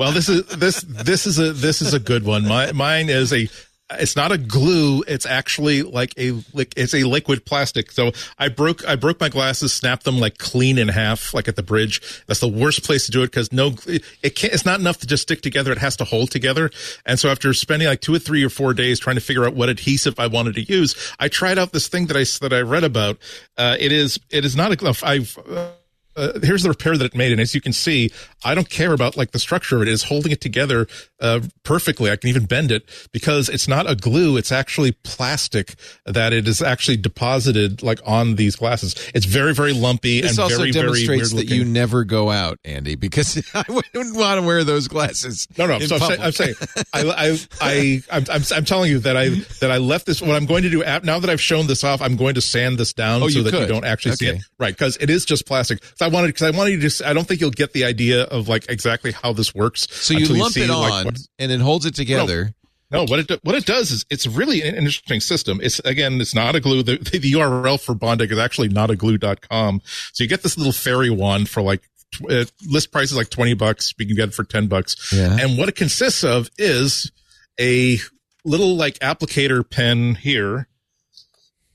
Well, 0.00 0.12
this 0.12 0.28
is 0.30 0.44
this 0.46 0.80
this 0.88 1.26
is 1.26 1.38
a 1.38 1.52
this 1.52 1.82
is 1.82 1.92
a 1.94 2.00
good 2.00 2.24
one. 2.24 2.48
My 2.48 2.72
mine 2.72 3.10
is 3.10 3.32
a 3.32 3.48
it's 3.90 4.16
not 4.16 4.32
a 4.32 4.38
glue. 4.38 5.02
It's 5.06 5.26
actually 5.26 5.82
like 5.82 6.14
a 6.18 6.32
like 6.54 6.72
it's 6.76 6.94
a 6.94 7.04
liquid 7.04 7.44
plastic. 7.44 7.92
So 7.92 8.12
I 8.38 8.48
broke 8.48 8.86
I 8.86 8.96
broke 8.96 9.20
my 9.20 9.28
glasses, 9.28 9.72
snapped 9.72 10.04
them 10.04 10.18
like 10.18 10.38
clean 10.38 10.78
in 10.78 10.88
half, 10.88 11.34
like 11.34 11.48
at 11.48 11.56
the 11.56 11.62
bridge. 11.62 12.00
That's 12.26 12.40
the 12.40 12.48
worst 12.48 12.84
place 12.84 13.04
to 13.06 13.12
do 13.12 13.22
it 13.22 13.26
because 13.26 13.52
no, 13.52 13.74
it 13.86 14.36
can't. 14.36 14.52
It's 14.54 14.64
not 14.64 14.80
enough 14.80 14.98
to 14.98 15.06
just 15.06 15.24
stick 15.24 15.42
together. 15.42 15.70
It 15.70 15.78
has 15.78 15.96
to 15.96 16.04
hold 16.04 16.30
together. 16.30 16.70
And 17.04 17.18
so 17.18 17.30
after 17.30 17.52
spending 17.52 17.86
like 17.86 18.00
two 18.00 18.14
or 18.14 18.18
three 18.18 18.42
or 18.42 18.50
four 18.50 18.72
days 18.72 18.98
trying 18.98 19.16
to 19.16 19.22
figure 19.22 19.44
out 19.44 19.54
what 19.54 19.68
adhesive 19.68 20.18
I 20.18 20.28
wanted 20.28 20.54
to 20.54 20.62
use, 20.62 20.94
I 21.20 21.28
tried 21.28 21.58
out 21.58 21.72
this 21.72 21.88
thing 21.88 22.06
that 22.06 22.16
I 22.16 22.24
that 22.40 22.54
I 22.54 22.62
read 22.62 22.84
about. 22.84 23.18
Uh, 23.58 23.76
it 23.78 23.92
is 23.92 24.18
it 24.30 24.44
is 24.44 24.56
not 24.56 24.72
a 24.72 24.76
glove. 24.76 25.02
I've 25.04 25.38
uh, 25.48 25.72
uh, 26.16 26.38
here's 26.42 26.62
the 26.62 26.68
repair 26.68 26.96
that 26.96 27.04
it 27.04 27.14
made, 27.14 27.32
and 27.32 27.40
as 27.40 27.54
you 27.54 27.60
can 27.60 27.72
see, 27.72 28.10
I 28.44 28.54
don't 28.54 28.68
care 28.68 28.92
about 28.92 29.16
like 29.16 29.32
the 29.32 29.38
structure 29.38 29.76
of 29.76 29.82
it. 29.82 29.88
It's 29.88 30.04
holding 30.04 30.32
it 30.32 30.40
together 30.40 30.86
uh, 31.20 31.40
perfectly. 31.62 32.10
I 32.10 32.16
can 32.16 32.30
even 32.30 32.44
bend 32.46 32.70
it 32.70 32.88
because 33.12 33.48
it's 33.48 33.68
not 33.68 33.88
a 33.88 33.94
glue; 33.94 34.36
it's 34.36 34.52
actually 34.52 34.92
plastic 34.92 35.74
that 36.06 36.32
it 36.32 36.46
is 36.46 36.62
actually 36.62 36.96
deposited 36.96 37.82
like 37.82 38.00
on 38.06 38.36
these 38.36 38.56
glasses. 38.56 38.94
It's 39.14 39.26
very, 39.26 39.54
very 39.54 39.72
lumpy 39.72 40.20
this 40.20 40.32
and 40.32 40.40
also 40.40 40.58
very, 40.58 40.72
very 40.72 40.90
weird 40.90 40.94
demonstrates 41.06 41.32
that 41.32 41.54
you 41.54 41.64
never 41.64 42.04
go 42.04 42.30
out, 42.30 42.58
Andy, 42.64 42.94
because 42.94 43.42
I 43.54 43.64
wouldn't 43.68 44.16
want 44.16 44.40
to 44.40 44.46
wear 44.46 44.64
those 44.64 44.88
glasses. 44.88 45.48
No, 45.58 45.66
no. 45.66 45.78
So 45.80 45.96
I'm, 45.96 46.00
say, 46.00 46.18
I'm 46.20 46.32
saying, 46.32 46.54
I, 46.92 47.02
I, 47.02 47.38
I, 47.60 48.02
I'm, 48.10 48.24
I'm, 48.30 48.42
I'm 48.54 48.64
telling 48.64 48.90
you 48.90 48.98
that 49.00 49.16
I 49.16 49.30
that 49.60 49.70
I 49.70 49.78
left 49.78 50.06
this. 50.06 50.20
What 50.20 50.36
I'm 50.36 50.46
going 50.46 50.62
to 50.62 50.70
do 50.70 50.82
now 51.02 51.18
that 51.18 51.30
I've 51.30 51.40
shown 51.40 51.66
this 51.66 51.84
off, 51.84 52.00
I'm 52.00 52.16
going 52.16 52.34
to 52.34 52.40
sand 52.40 52.78
this 52.78 52.92
down 52.92 53.22
Oh, 53.22 53.28
so 53.28 53.38
you 53.38 53.50
that 53.50 53.60
you 53.60 53.66
don't 53.66 53.84
actually 53.84 54.16
see 54.16 54.26
it. 54.28 54.42
Right, 54.58 54.74
because 54.74 54.96
it 54.98 55.10
is 55.10 55.24
just 55.24 55.46
plastic. 55.46 55.82
So 55.96 56.03
I 56.04 56.08
wanted 56.08 56.28
because 56.28 56.54
I 56.54 56.56
wanted 56.56 56.72
you 56.72 56.80
to. 56.80 56.86
s- 56.86 57.02
I 57.02 57.12
don't 57.12 57.26
think 57.26 57.40
you'll 57.40 57.50
get 57.50 57.72
the 57.72 57.84
idea 57.84 58.22
of 58.24 58.48
like 58.48 58.66
exactly 58.68 59.12
how 59.12 59.32
this 59.32 59.54
works. 59.54 59.86
so 59.90 60.14
you 60.14 60.26
lump 60.28 60.52
see, 60.52 60.62
it 60.62 60.68
like, 60.70 60.92
on, 60.92 61.04
what- 61.06 61.18
and 61.38 61.50
it 61.52 61.60
holds 61.60 61.86
it 61.86 61.94
together. 61.94 62.54
no, 62.90 63.04
what 63.06 63.18
it 63.30 63.40
what 63.44 63.54
it 63.54 63.66
does 63.66 63.90
is 63.90 64.04
it's 64.10 64.26
really 64.26 64.62
an 64.62 64.74
interesting 64.74 65.20
system. 65.20 65.60
It's 65.62 65.78
again, 65.80 66.20
it's 66.20 66.34
not 66.34 66.54
a 66.54 66.60
glue. 66.60 66.82
The, 66.82 66.96
the 66.98 67.32
URL 67.32 67.80
for 67.80 67.94
Bondic 67.94 68.30
is 68.30 68.38
actually 68.38 68.68
not 68.68 68.90
a 68.90 68.96
glue.com. 68.96 69.80
So 70.12 70.22
you 70.24 70.28
get 70.28 70.42
this 70.42 70.56
little 70.56 70.72
fairy 70.72 71.10
wand 71.10 71.48
for 71.48 71.62
like 71.62 71.82
uh, 72.30 72.44
list 72.68 72.92
price 72.92 73.10
is 73.10 73.16
like 73.16 73.30
20 73.30 73.54
bucks. 73.54 73.92
You 73.98 74.06
can 74.06 74.14
get 74.14 74.28
it 74.28 74.34
for 74.34 74.44
10 74.44 74.68
bucks. 74.68 75.12
Yeah. 75.12 75.36
And 75.40 75.58
what 75.58 75.68
it 75.68 75.74
consists 75.74 76.22
of 76.22 76.48
is 76.58 77.10
a 77.58 77.98
little 78.44 78.76
like 78.76 78.98
applicator 79.00 79.68
pen 79.68 80.14
here 80.14 80.68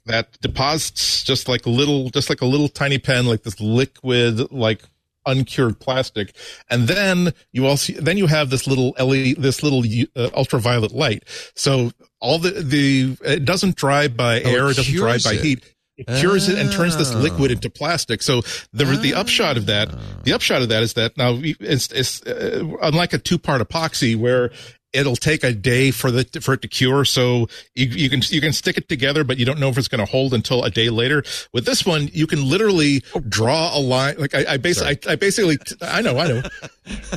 that 0.09 0.39
deposits 0.41 1.23
just 1.23 1.47
like 1.47 1.65
a 1.65 1.69
little, 1.69 2.09
just 2.09 2.29
like 2.29 2.41
a 2.41 2.45
little 2.45 2.67
tiny 2.67 2.97
pen, 2.99 3.25
like 3.25 3.43
this 3.43 3.59
liquid, 3.59 4.51
like 4.51 4.81
uncured 5.25 5.79
plastic. 5.79 6.35
And 6.69 6.87
then 6.87 7.33
you 7.51 7.65
also, 7.67 7.93
then 7.93 8.17
you 8.17 8.27
have 8.27 8.49
this 8.49 8.67
little 8.67 8.95
LED, 8.99 9.37
this 9.37 9.63
little 9.63 9.83
uh, 10.15 10.29
ultraviolet 10.35 10.91
light. 10.91 11.23
So 11.55 11.91
all 12.19 12.39
the, 12.39 12.51
the, 12.51 13.17
it 13.23 13.45
doesn't 13.45 13.75
dry 13.75 14.07
by 14.07 14.41
Oh, 14.41 14.49
air. 14.49 14.67
it 14.67 14.71
It 14.71 14.75
doesn't 14.77 14.95
dry 14.95 15.11
cures 15.17 15.23
by 15.23 15.35
heat. 15.35 15.73
It 15.97 16.07
cures 16.19 16.47
it 16.47 16.57
and 16.57 16.71
turns 16.71 16.95
this 16.97 17.11
Oh. 17.13 17.17
liquid 17.17 17.51
into 17.51 17.69
plastic. 17.69 18.21
So 18.23 18.41
the 18.71 18.85
the 18.85 19.13
upshot 19.13 19.57
of 19.57 19.65
that, 19.65 19.89
the 20.23 20.31
upshot 20.31 20.61
of 20.61 20.69
that 20.69 20.81
is 20.81 20.93
that 20.93 21.17
now 21.17 21.37
it's 21.41 21.91
it's 21.91 22.23
uh, 22.25 22.63
unlike 22.81 23.11
a 23.11 23.17
two 23.17 23.37
part 23.37 23.61
epoxy 23.61 24.15
where 24.15 24.49
it'll 24.93 25.15
take 25.15 25.43
a 25.43 25.53
day 25.53 25.91
for 25.91 26.11
the 26.11 26.23
for 26.41 26.53
it 26.53 26.61
to 26.61 26.67
cure. 26.67 27.05
So 27.05 27.47
you, 27.75 27.85
you 27.87 28.09
can 28.09 28.21
you 28.29 28.41
can 28.41 28.53
stick 28.53 28.77
it 28.77 28.89
together, 28.89 29.23
but 29.23 29.37
you 29.37 29.45
don't 29.45 29.59
know 29.59 29.69
if 29.69 29.77
it's 29.77 29.87
going 29.87 30.05
to 30.05 30.11
hold 30.11 30.33
until 30.33 30.63
a 30.63 30.69
day 30.69 30.89
later. 30.89 31.23
With 31.53 31.65
this 31.65 31.85
one, 31.85 32.09
you 32.13 32.27
can 32.27 32.47
literally 32.47 33.03
draw 33.27 33.77
a 33.77 33.79
line. 33.79 34.15
Like 34.17 34.33
I, 34.33 34.53
I 34.53 34.57
basically, 34.57 34.97
I, 35.07 35.13
I 35.13 35.15
basically, 35.15 35.57
I 35.81 36.01
know, 36.01 36.17
I 36.17 36.27
know. 36.27 36.41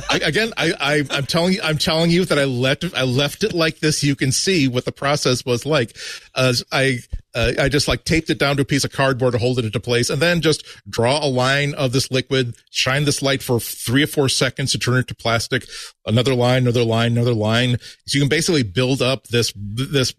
I, 0.09 0.17
again, 0.23 0.53
I, 0.57 0.73
I, 0.79 1.03
I'm 1.17 1.25
telling 1.25 1.53
you, 1.53 1.61
I'm 1.63 1.77
telling 1.77 2.11
you 2.11 2.25
that 2.25 2.37
I 2.37 2.43
left, 2.43 2.85
I 2.95 3.03
left 3.03 3.43
it 3.43 3.53
like 3.53 3.79
this. 3.79 4.03
You 4.03 4.15
can 4.15 4.31
see 4.31 4.67
what 4.67 4.85
the 4.85 4.91
process 4.91 5.45
was 5.45 5.65
like. 5.65 5.97
as 6.35 6.63
I, 6.71 6.99
uh, 7.35 7.53
I 7.59 7.69
just 7.69 7.87
like 7.87 8.03
taped 8.03 8.29
it 8.29 8.37
down 8.37 8.57
to 8.57 8.61
a 8.61 8.65
piece 8.65 8.83
of 8.83 8.91
cardboard 8.91 9.33
to 9.33 9.39
hold 9.39 9.59
it 9.59 9.65
into 9.65 9.79
place 9.79 10.09
and 10.09 10.21
then 10.21 10.41
just 10.41 10.65
draw 10.89 11.23
a 11.23 11.27
line 11.27 11.73
of 11.73 11.91
this 11.91 12.11
liquid, 12.11 12.55
shine 12.69 13.05
this 13.05 13.21
light 13.21 13.41
for 13.41 13.59
three 13.59 14.03
or 14.03 14.07
four 14.07 14.29
seconds 14.29 14.71
to 14.71 14.79
turn 14.79 14.97
it 14.97 15.07
to 15.07 15.15
plastic, 15.15 15.65
another 16.05 16.35
line, 16.35 16.63
another 16.63 16.83
line, 16.83 17.13
another 17.13 17.33
line. 17.33 17.77
So 18.05 18.17
you 18.17 18.21
can 18.21 18.29
basically 18.29 18.63
build 18.63 19.01
up 19.01 19.27
this, 19.27 19.53
this, 19.55 20.13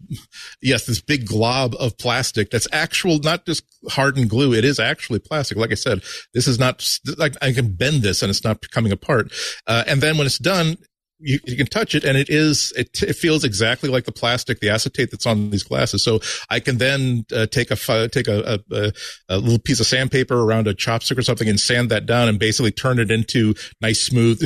yes, 0.61 0.85
this 0.85 1.01
big 1.01 1.25
glob 1.25 1.75
of 1.79 1.97
plastic 1.97 2.51
that's 2.51 2.67
actual, 2.71 3.19
not 3.19 3.45
just 3.45 3.63
hardened 3.89 4.29
glue. 4.29 4.53
It 4.53 4.65
is 4.65 4.79
actually 4.79 5.19
plastic. 5.19 5.57
Like 5.57 5.71
I 5.71 5.75
said, 5.75 6.03
this 6.33 6.47
is 6.47 6.59
not 6.59 6.85
like 7.17 7.35
I 7.41 7.53
can 7.53 7.73
bend 7.75 8.01
this 8.01 8.21
and 8.21 8.29
it's 8.29 8.43
not 8.43 8.69
coming 8.71 8.91
apart. 8.91 9.31
Uh, 9.67 9.83
and 9.87 10.01
then 10.01 10.17
when 10.17 10.25
it's 10.25 10.39
done, 10.39 10.77
you, 11.19 11.39
you 11.45 11.55
can 11.55 11.67
touch 11.67 11.95
it 11.95 12.03
and 12.03 12.17
it 12.17 12.29
is 12.29 12.73
it, 12.75 13.01
it 13.01 13.15
feels 13.15 13.43
exactly 13.43 13.89
like 13.89 14.05
the 14.05 14.11
plastic 14.11 14.59
the 14.59 14.69
acetate 14.69 15.11
that's 15.11 15.25
on 15.25 15.49
these 15.49 15.63
glasses. 15.63 16.03
So 16.03 16.19
i 16.49 16.59
can 16.59 16.77
then 16.77 17.25
uh, 17.33 17.45
take 17.47 17.71
a 17.71 18.09
take 18.09 18.27
a, 18.27 18.61
a, 18.71 18.91
a 19.29 19.37
little 19.37 19.59
piece 19.59 19.79
of 19.79 19.85
sandpaper 19.85 20.41
around 20.41 20.67
a 20.67 20.73
chopstick 20.73 21.17
or 21.17 21.21
something 21.21 21.47
and 21.47 21.59
sand 21.59 21.89
that 21.89 22.05
down 22.05 22.27
and 22.27 22.37
basically 22.37 22.71
turn 22.71 22.99
it 22.99 23.11
into 23.11 23.55
nice 23.81 24.01
smooth 24.01 24.39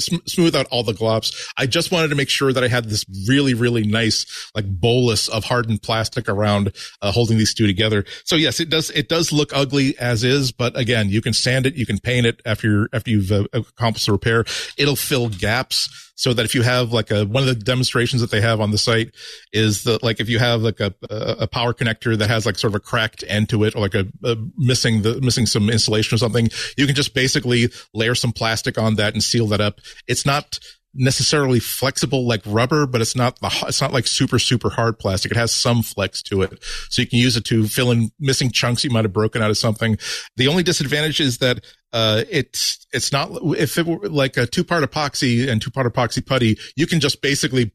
smooth 0.26 0.54
out 0.54 0.66
all 0.70 0.82
the 0.82 0.92
glops. 0.92 1.34
I 1.58 1.66
just 1.66 1.92
wanted 1.92 2.08
to 2.08 2.14
make 2.14 2.30
sure 2.30 2.52
that 2.52 2.64
i 2.64 2.68
had 2.68 2.86
this 2.86 3.04
really 3.28 3.54
really 3.54 3.84
nice 3.84 4.50
like 4.54 4.66
bolus 4.66 5.28
of 5.28 5.44
hardened 5.44 5.82
plastic 5.82 6.28
around 6.28 6.72
uh, 7.02 7.12
holding 7.12 7.38
these 7.38 7.54
two 7.54 7.66
together. 7.66 8.04
So 8.24 8.36
yes 8.36 8.60
it 8.60 8.70
does 8.70 8.90
it 8.90 9.08
does 9.08 9.32
look 9.32 9.50
ugly 9.54 9.96
as 9.98 10.24
is 10.24 10.52
but 10.52 10.76
again 10.76 11.10
you 11.10 11.20
can 11.20 11.32
sand 11.32 11.66
it 11.66 11.74
you 11.74 11.86
can 11.86 11.98
paint 11.98 12.26
it 12.26 12.40
after 12.46 12.88
after 12.92 13.10
you've 13.10 13.30
uh, 13.30 13.44
accomplished 13.52 14.06
the 14.06 14.12
repair. 14.12 14.44
It'll 14.78 14.96
fill 14.96 15.28
gaps 15.28 16.12
so 16.14 16.32
that 16.32 16.44
if 16.44 16.54
you 16.54 16.62
have 16.62 16.92
like 16.92 17.10
a 17.10 17.24
one 17.24 17.42
of 17.42 17.48
the 17.48 17.54
demonstrations 17.54 18.20
that 18.20 18.30
they 18.30 18.40
have 18.40 18.60
on 18.60 18.70
the 18.70 18.78
site 18.78 19.14
is 19.52 19.84
that 19.84 20.02
like 20.02 20.20
if 20.20 20.28
you 20.28 20.38
have 20.38 20.62
like 20.62 20.80
a 20.80 20.94
a 21.10 21.46
power 21.46 21.72
connector 21.72 22.16
that 22.16 22.28
has 22.28 22.46
like 22.46 22.58
sort 22.58 22.70
of 22.70 22.76
a 22.76 22.80
cracked 22.80 23.24
end 23.26 23.48
to 23.48 23.64
it 23.64 23.74
or 23.74 23.80
like 23.80 23.94
a, 23.94 24.06
a 24.24 24.36
missing 24.56 25.02
the 25.02 25.20
missing 25.20 25.46
some 25.46 25.68
insulation 25.68 26.14
or 26.14 26.18
something 26.18 26.48
you 26.76 26.86
can 26.86 26.94
just 26.94 27.14
basically 27.14 27.68
layer 27.92 28.14
some 28.14 28.32
plastic 28.32 28.78
on 28.78 28.96
that 28.96 29.14
and 29.14 29.22
seal 29.22 29.46
that 29.48 29.60
up. 29.60 29.80
It's 30.06 30.26
not 30.26 30.58
necessarily 30.94 31.60
flexible 31.60 32.26
like 32.26 32.42
rubber, 32.46 32.86
but 32.86 33.00
it's 33.00 33.16
not 33.16 33.40
the, 33.40 33.50
it's 33.68 33.80
not 33.80 33.92
like 33.92 34.06
super, 34.06 34.38
super 34.38 34.70
hard 34.70 34.98
plastic. 34.98 35.30
It 35.30 35.36
has 35.36 35.52
some 35.52 35.82
flex 35.82 36.22
to 36.24 36.42
it. 36.42 36.62
So 36.90 37.02
you 37.02 37.08
can 37.08 37.18
use 37.18 37.36
it 37.36 37.44
to 37.46 37.66
fill 37.66 37.90
in 37.90 38.10
missing 38.18 38.50
chunks 38.50 38.84
you 38.84 38.90
might 38.90 39.04
have 39.04 39.12
broken 39.12 39.42
out 39.42 39.50
of 39.50 39.58
something. 39.58 39.98
The 40.36 40.48
only 40.48 40.62
disadvantage 40.62 41.20
is 41.20 41.38
that 41.38 41.64
uh, 41.92 42.24
it's, 42.28 42.86
it's 42.92 43.12
not, 43.12 43.30
if 43.56 43.78
it 43.78 43.86
were 43.86 44.08
like 44.08 44.36
a 44.36 44.46
two 44.46 44.64
part 44.64 44.88
epoxy 44.88 45.48
and 45.48 45.62
two 45.62 45.70
part 45.70 45.92
epoxy 45.92 46.24
putty, 46.24 46.58
you 46.76 46.86
can 46.86 47.00
just 47.00 47.22
basically 47.22 47.72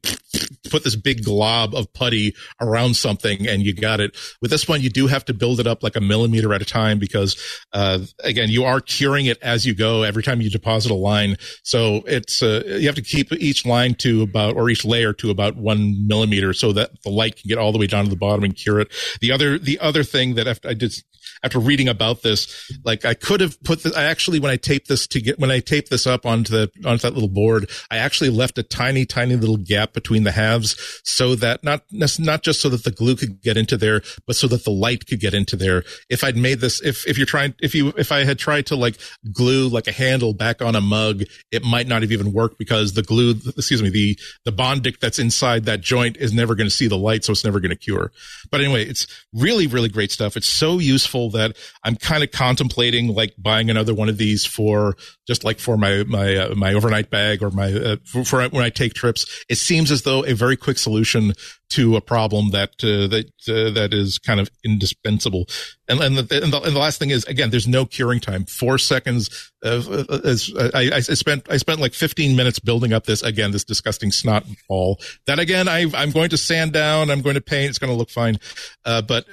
put 0.68 0.84
this 0.84 0.96
big 0.96 1.24
glob 1.24 1.74
of 1.74 1.92
putty 1.92 2.34
around 2.60 2.96
something 2.96 3.48
and 3.48 3.62
you 3.62 3.74
got 3.74 4.00
it. 4.00 4.16
With 4.42 4.50
this 4.50 4.68
one, 4.68 4.82
you 4.82 4.90
do 4.90 5.06
have 5.06 5.24
to 5.26 5.34
build 5.34 5.60
it 5.60 5.66
up 5.66 5.82
like 5.82 5.96
a 5.96 6.00
millimeter 6.00 6.52
at 6.52 6.60
a 6.60 6.64
time 6.64 6.98
because, 6.98 7.36
uh, 7.72 8.00
again, 8.22 8.50
you 8.50 8.64
are 8.64 8.80
curing 8.80 9.26
it 9.26 9.38
as 9.42 9.64
you 9.64 9.74
go 9.74 10.02
every 10.02 10.22
time 10.22 10.40
you 10.40 10.50
deposit 10.50 10.90
a 10.90 10.94
line. 10.94 11.36
So 11.62 12.02
it's, 12.06 12.42
uh, 12.42 12.62
you 12.66 12.86
have 12.86 12.96
to 12.96 13.02
keep 13.02 13.32
each 13.32 13.64
line 13.64 13.94
to 13.96 14.22
about, 14.22 14.56
or 14.56 14.68
each 14.68 14.84
layer 14.84 15.12
to 15.14 15.30
about 15.30 15.56
one 15.56 16.06
millimeter 16.06 16.52
so 16.52 16.72
that 16.72 17.02
the 17.02 17.10
light 17.10 17.36
can 17.36 17.48
get 17.48 17.58
all 17.58 17.72
the 17.72 17.78
way 17.78 17.86
down 17.86 18.04
to 18.04 18.10
the 18.10 18.16
bottom 18.16 18.44
and 18.44 18.54
cure 18.54 18.80
it. 18.80 18.92
The 19.20 19.32
other, 19.32 19.58
the 19.58 19.78
other 19.78 20.02
thing 20.02 20.34
that 20.34 20.60
I 20.64 20.74
did, 20.74 20.94
after 21.42 21.58
reading 21.58 21.88
about 21.88 22.22
this, 22.22 22.70
like 22.84 23.04
I 23.04 23.14
could 23.14 23.40
have 23.40 23.62
put 23.62 23.80
I 23.96 24.04
actually, 24.04 24.40
when 24.40 24.50
I 24.50 24.56
taped 24.56 24.88
this 24.88 25.06
to 25.08 25.20
get, 25.20 25.38
when 25.38 25.50
I 25.50 25.60
taped 25.60 25.90
this 25.90 26.06
up 26.06 26.26
onto 26.26 26.52
the, 26.52 26.70
onto 26.84 27.02
that 27.02 27.14
little 27.14 27.28
board, 27.28 27.70
I 27.90 27.96
actually 27.96 28.30
left 28.30 28.58
a 28.58 28.62
tiny, 28.62 29.06
tiny 29.06 29.36
little 29.36 29.56
gap 29.56 29.92
between 29.92 30.24
the 30.24 30.32
halves 30.32 31.00
so 31.04 31.34
that 31.36 31.64
not, 31.64 31.82
not 31.90 32.42
just 32.42 32.60
so 32.60 32.68
that 32.68 32.84
the 32.84 32.90
glue 32.90 33.16
could 33.16 33.40
get 33.40 33.56
into 33.56 33.76
there, 33.76 34.02
but 34.26 34.36
so 34.36 34.46
that 34.48 34.64
the 34.64 34.70
light 34.70 35.06
could 35.06 35.20
get 35.20 35.34
into 35.34 35.56
there. 35.56 35.84
If 36.08 36.24
I'd 36.24 36.36
made 36.36 36.60
this, 36.60 36.82
if, 36.82 37.06
if 37.06 37.16
you're 37.16 37.26
trying, 37.26 37.54
if 37.60 37.74
you, 37.74 37.92
if 37.96 38.12
I 38.12 38.24
had 38.24 38.38
tried 38.38 38.66
to 38.66 38.76
like 38.76 38.98
glue 39.32 39.68
like 39.68 39.86
a 39.86 39.92
handle 39.92 40.34
back 40.34 40.60
on 40.60 40.74
a 40.74 40.80
mug, 40.80 41.22
it 41.50 41.64
might 41.64 41.86
not 41.86 42.02
have 42.02 42.12
even 42.12 42.32
worked 42.32 42.58
because 42.58 42.92
the 42.92 43.02
glue, 43.02 43.34
excuse 43.56 43.82
me, 43.82 43.88
the, 43.88 44.18
the 44.44 44.52
Bondic 44.52 45.00
that's 45.00 45.18
inside 45.18 45.64
that 45.64 45.80
joint 45.80 46.16
is 46.18 46.34
never 46.34 46.54
going 46.54 46.68
to 46.68 46.74
see 46.74 46.86
the 46.86 46.98
light. 46.98 47.24
So 47.24 47.32
it's 47.32 47.44
never 47.44 47.60
going 47.60 47.70
to 47.70 47.76
cure. 47.76 48.12
But 48.50 48.60
anyway, 48.60 48.84
it's 48.84 49.06
really, 49.32 49.66
really 49.66 49.88
great 49.88 50.10
stuff. 50.10 50.36
It's 50.36 50.48
so 50.48 50.78
useful 50.78 51.29
that 51.30 51.56
I'm 51.84 51.96
kind 51.96 52.22
of 52.22 52.30
contemplating 52.30 53.14
like 53.14 53.34
buying 53.38 53.70
another 53.70 53.94
one 53.94 54.08
of 54.08 54.18
these 54.18 54.44
for 54.44 54.96
just 55.26 55.44
like 55.44 55.58
for 55.58 55.76
my, 55.76 56.04
my, 56.04 56.36
uh, 56.36 56.54
my 56.54 56.74
overnight 56.74 57.10
bag 57.10 57.42
or 57.42 57.50
my, 57.50 57.72
uh, 57.72 57.96
for, 58.04 58.24
for 58.24 58.48
when 58.48 58.64
I 58.64 58.70
take 58.70 58.94
trips. 58.94 59.44
It 59.48 59.56
seems 59.56 59.90
as 59.90 60.02
though 60.02 60.24
a 60.24 60.34
very 60.34 60.56
quick 60.56 60.78
solution 60.78 61.32
to 61.70 61.94
a 61.94 62.00
problem 62.00 62.50
that, 62.50 62.70
uh, 62.82 63.06
that, 63.06 63.30
uh, 63.48 63.70
that 63.72 63.94
is 63.94 64.18
kind 64.18 64.40
of 64.40 64.50
indispensable. 64.64 65.46
And, 65.88 66.00
and 66.00 66.18
the, 66.18 66.42
and 66.42 66.52
the, 66.52 66.60
and 66.62 66.74
the 66.74 66.80
last 66.80 66.98
thing 66.98 67.10
is, 67.10 67.24
again, 67.26 67.50
there's 67.50 67.68
no 67.68 67.86
curing 67.86 68.18
time. 68.18 68.44
Four 68.44 68.78
seconds 68.78 69.52
as 69.62 70.50
I, 70.74 70.90
I 70.94 71.00
spent, 71.00 71.46
I 71.50 71.58
spent 71.58 71.80
like 71.80 71.94
15 71.94 72.34
minutes 72.34 72.58
building 72.58 72.92
up 72.92 73.04
this, 73.04 73.22
again, 73.22 73.52
this 73.52 73.64
disgusting 73.64 74.10
snot 74.10 74.44
ball 74.68 74.98
that 75.26 75.38
again, 75.38 75.68
I, 75.68 75.86
I'm 75.94 76.10
going 76.10 76.30
to 76.30 76.36
sand 76.36 76.72
down. 76.72 77.10
I'm 77.10 77.22
going 77.22 77.34
to 77.34 77.40
paint. 77.40 77.70
It's 77.70 77.78
going 77.78 77.92
to 77.92 77.96
look 77.96 78.10
fine. 78.10 78.38
Uh, 78.84 79.02
but 79.02 79.26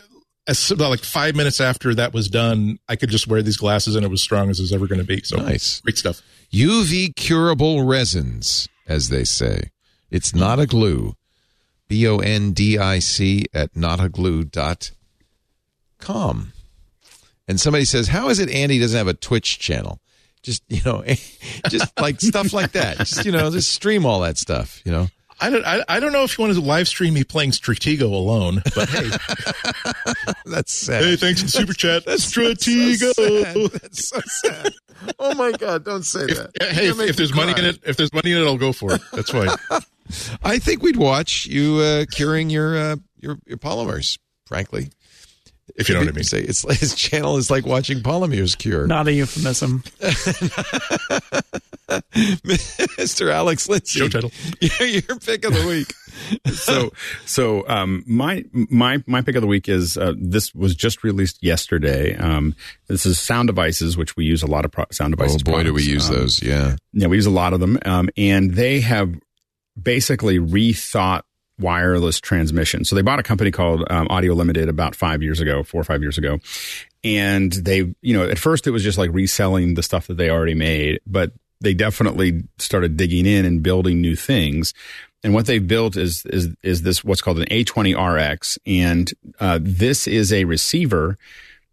as 0.47 0.71
about 0.71 0.89
like 0.89 1.03
five 1.03 1.35
minutes 1.35 1.59
after 1.59 1.93
that 1.95 2.13
was 2.13 2.29
done, 2.29 2.79
I 2.87 2.95
could 2.95 3.09
just 3.09 3.27
wear 3.27 3.41
these 3.41 3.57
glasses 3.57 3.95
and 3.95 4.05
it 4.05 4.09
was 4.09 4.21
strong 4.21 4.49
as 4.49 4.59
it 4.59 4.63
was 4.63 4.73
ever 4.73 4.87
going 4.87 5.01
to 5.01 5.05
be. 5.05 5.21
So 5.23 5.37
Nice. 5.37 5.81
great 5.81 5.97
stuff. 5.97 6.21
UV 6.53 7.15
curable 7.15 7.83
resins, 7.83 8.69
as 8.87 9.09
they 9.09 9.23
say. 9.25 9.71
It's 10.09 10.33
not 10.33 10.59
a 10.59 10.65
glue. 10.65 11.15
B 11.89 12.07
O 12.07 12.19
N 12.19 12.51
D 12.51 12.77
I 12.77 12.99
C 12.99 13.45
at 13.53 13.73
notaglue.com. 13.73 16.53
And 17.49 17.59
somebody 17.59 17.85
says, 17.85 18.09
How 18.09 18.29
is 18.29 18.39
it 18.39 18.49
Andy 18.49 18.79
doesn't 18.79 18.97
have 18.97 19.07
a 19.07 19.13
Twitch 19.13 19.59
channel? 19.59 19.99
Just, 20.43 20.63
you 20.69 20.81
know, 20.85 21.03
just 21.69 21.97
like 21.99 22.21
stuff 22.21 22.53
like 22.53 22.73
that. 22.73 22.97
Just, 22.97 23.25
you 23.25 23.31
know, 23.31 23.49
just 23.49 23.71
stream 23.73 24.05
all 24.05 24.19
that 24.21 24.37
stuff, 24.37 24.81
you 24.85 24.91
know? 24.91 25.07
I 25.39 25.49
don't, 25.49 25.65
I, 25.65 25.83
I 25.87 25.99
don't 25.99 26.11
know 26.11 26.23
if 26.23 26.37
you 26.37 26.43
want 26.43 26.55
to 26.55 26.61
live 26.61 26.87
stream 26.87 27.13
me 27.13 27.23
playing 27.23 27.51
Stratego 27.51 28.03
alone, 28.11 28.61
but 28.75 28.89
hey, 28.89 29.09
That's 30.45 30.73
sad. 30.73 31.03
hey, 31.03 31.15
thanks 31.15 31.41
in 31.41 31.47
super 31.47 31.73
chat. 31.73 32.05
Stratego. 32.05 33.13
So. 33.13 33.67
That's 33.67 34.07
so 34.09 34.19
sad. 34.25 34.73
Oh 35.19 35.35
my 35.35 35.51
God, 35.51 35.85
don't 35.85 36.03
say 36.03 36.25
that. 36.25 36.51
hey, 36.59 36.87
if, 36.89 36.99
if 36.99 37.15
there's 37.15 37.33
me 37.33 37.39
money 37.45 37.53
in 37.57 37.65
it, 37.65 37.79
if 37.85 37.97
there's 37.97 38.11
money 38.13 38.31
in 38.31 38.39
it, 38.39 38.45
I'll 38.45 38.57
go 38.57 38.73
for 38.73 38.95
it. 38.95 39.01
That's 39.13 39.29
fine. 39.29 39.49
I 40.43 40.57
think 40.57 40.81
we'd 40.81 40.97
watch 40.97 41.45
you 41.45 41.77
uh, 41.77 42.05
curing 42.11 42.49
your, 42.49 42.77
uh, 42.77 42.95
your 43.19 43.37
your 43.45 43.57
polymers, 43.57 44.17
frankly. 44.45 44.89
If 45.75 45.89
you 45.89 45.95
know 45.95 46.01
what 46.01 46.09
I 46.09 46.13
mean. 46.13 46.23
Say 46.23 46.39
it's 46.39 46.63
his 46.79 46.95
channel 46.95 47.37
is 47.37 47.51
like 47.51 47.65
watching 47.65 47.99
polymers 47.99 48.57
cure. 48.57 48.87
Not 48.87 49.07
a 49.07 49.13
euphemism. 49.13 49.83
Mr. 52.13 53.31
Alex 53.31 53.69
Lindsay. 53.69 53.99
Show 53.99 54.09
title. 54.09 54.31
Your, 54.61 54.87
your 54.89 55.19
pick 55.19 55.45
of 55.45 55.53
the 55.53 55.65
week. 55.67 55.93
so 56.53 56.91
so 57.25 57.67
um 57.69 58.03
my 58.07 58.43
my 58.53 59.01
my 59.05 59.21
pick 59.21 59.35
of 59.35 59.41
the 59.41 59.47
week 59.47 59.69
is 59.69 59.97
uh, 59.97 60.13
this 60.17 60.53
was 60.55 60.75
just 60.75 61.03
released 61.03 61.37
yesterday 61.43 62.15
um 62.17 62.55
this 62.87 63.05
is 63.05 63.19
sound 63.19 63.47
devices 63.47 63.95
which 63.95 64.17
we 64.17 64.25
use 64.25 64.41
a 64.41 64.47
lot 64.47 64.65
of 64.65 64.71
pro- 64.71 64.85
sound 64.91 65.13
devices. 65.13 65.35
Oh 65.35 65.37
devices 65.39 65.53
boy, 65.59 65.63
do 65.63 65.73
we 65.73 65.83
use 65.83 66.09
Um, 66.09 66.15
those? 66.15 66.41
Yeah. 66.41 66.75
yeah 66.91 67.07
we 67.07 67.17
use 67.17 67.27
a 67.27 67.31
lot 67.31 67.53
of 67.53 67.59
them 67.59 67.77
um 67.85 68.09
and 68.17 68.55
they 68.55 68.79
have 68.81 69.13
basically 69.81 70.39
rethought 70.39 71.21
wireless 71.59 72.19
transmission 72.19 72.83
so 72.83 72.95
they 72.95 73.01
bought 73.03 73.19
a 73.19 73.23
company 73.23 73.51
called 73.51 73.83
um, 73.89 74.07
audio 74.09 74.33
limited 74.33 74.69
about 74.69 74.95
five 74.95 75.21
years 75.21 75.39
ago 75.39 75.61
four 75.63 75.79
or 75.81 75.83
five 75.83 76.01
years 76.01 76.17
ago 76.17 76.39
and 77.03 77.51
they 77.53 77.93
you 78.01 78.17
know 78.17 78.27
at 78.27 78.39
first 78.39 78.65
it 78.67 78.71
was 78.71 78.83
just 78.83 78.97
like 78.97 79.11
reselling 79.13 79.75
the 79.75 79.83
stuff 79.83 80.07
that 80.07 80.17
they 80.17 80.29
already 80.31 80.55
made 80.55 80.99
but 81.05 81.31
they 81.61 81.73
definitely 81.73 82.43
started 82.57 82.97
digging 82.97 83.25
in 83.25 83.45
and 83.45 83.63
building 83.63 84.01
new 84.01 84.15
things 84.15 84.73
and 85.23 85.33
what 85.33 85.45
they've 85.45 85.65
built 85.65 85.97
is 85.97 86.25
is 86.25 86.55
is 86.63 86.83
this 86.83 87.03
what's 87.03 87.21
called 87.21 87.39
an 87.39 87.47
A20RX, 87.47 88.59
and 88.65 89.11
uh, 89.39 89.59
this 89.61 90.07
is 90.07 90.31
a 90.31 90.45
receiver. 90.45 91.17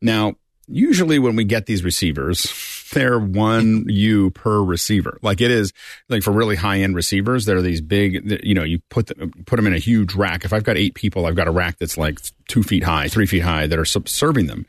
Now, 0.00 0.34
usually 0.66 1.18
when 1.18 1.36
we 1.36 1.44
get 1.44 1.66
these 1.66 1.84
receivers, 1.84 2.52
they're 2.92 3.18
one 3.18 3.84
U 3.88 4.30
per 4.30 4.62
receiver. 4.62 5.18
Like 5.22 5.40
it 5.40 5.50
is 5.50 5.72
like 6.08 6.22
for 6.22 6.32
really 6.32 6.56
high 6.56 6.80
end 6.80 6.96
receivers, 6.96 7.44
there 7.44 7.56
are 7.56 7.62
these 7.62 7.80
big. 7.80 8.42
You 8.44 8.54
know, 8.54 8.64
you 8.64 8.80
put 8.88 9.06
them 9.06 9.30
put 9.46 9.56
them 9.56 9.66
in 9.66 9.74
a 9.74 9.78
huge 9.78 10.14
rack. 10.14 10.44
If 10.44 10.52
I've 10.52 10.64
got 10.64 10.76
eight 10.76 10.94
people, 10.94 11.26
I've 11.26 11.36
got 11.36 11.48
a 11.48 11.52
rack 11.52 11.78
that's 11.78 11.98
like 11.98 12.20
two 12.48 12.62
feet 12.62 12.82
high, 12.82 13.08
three 13.08 13.26
feet 13.26 13.42
high 13.42 13.66
that 13.66 13.78
are 13.78 13.84
serving 13.84 14.46
them. 14.46 14.66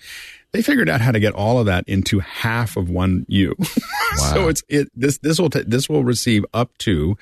They 0.51 0.61
figured 0.61 0.89
out 0.89 1.01
how 1.01 1.11
to 1.11 1.19
get 1.19 1.33
all 1.33 1.59
of 1.59 1.65
that 1.65 1.83
into 1.87 2.19
half 2.19 2.77
of 2.77 2.89
one 2.89 3.25
U. 3.27 3.55
so 4.17 4.47
it's 4.47 4.63
it 4.69 4.89
this 4.95 5.17
this 5.19 5.39
will 5.39 5.49
t- 5.49 5.63
this 5.65 5.89
will 5.89 6.03
receive 6.03 6.45
up 6.53 6.77
to 6.79 7.17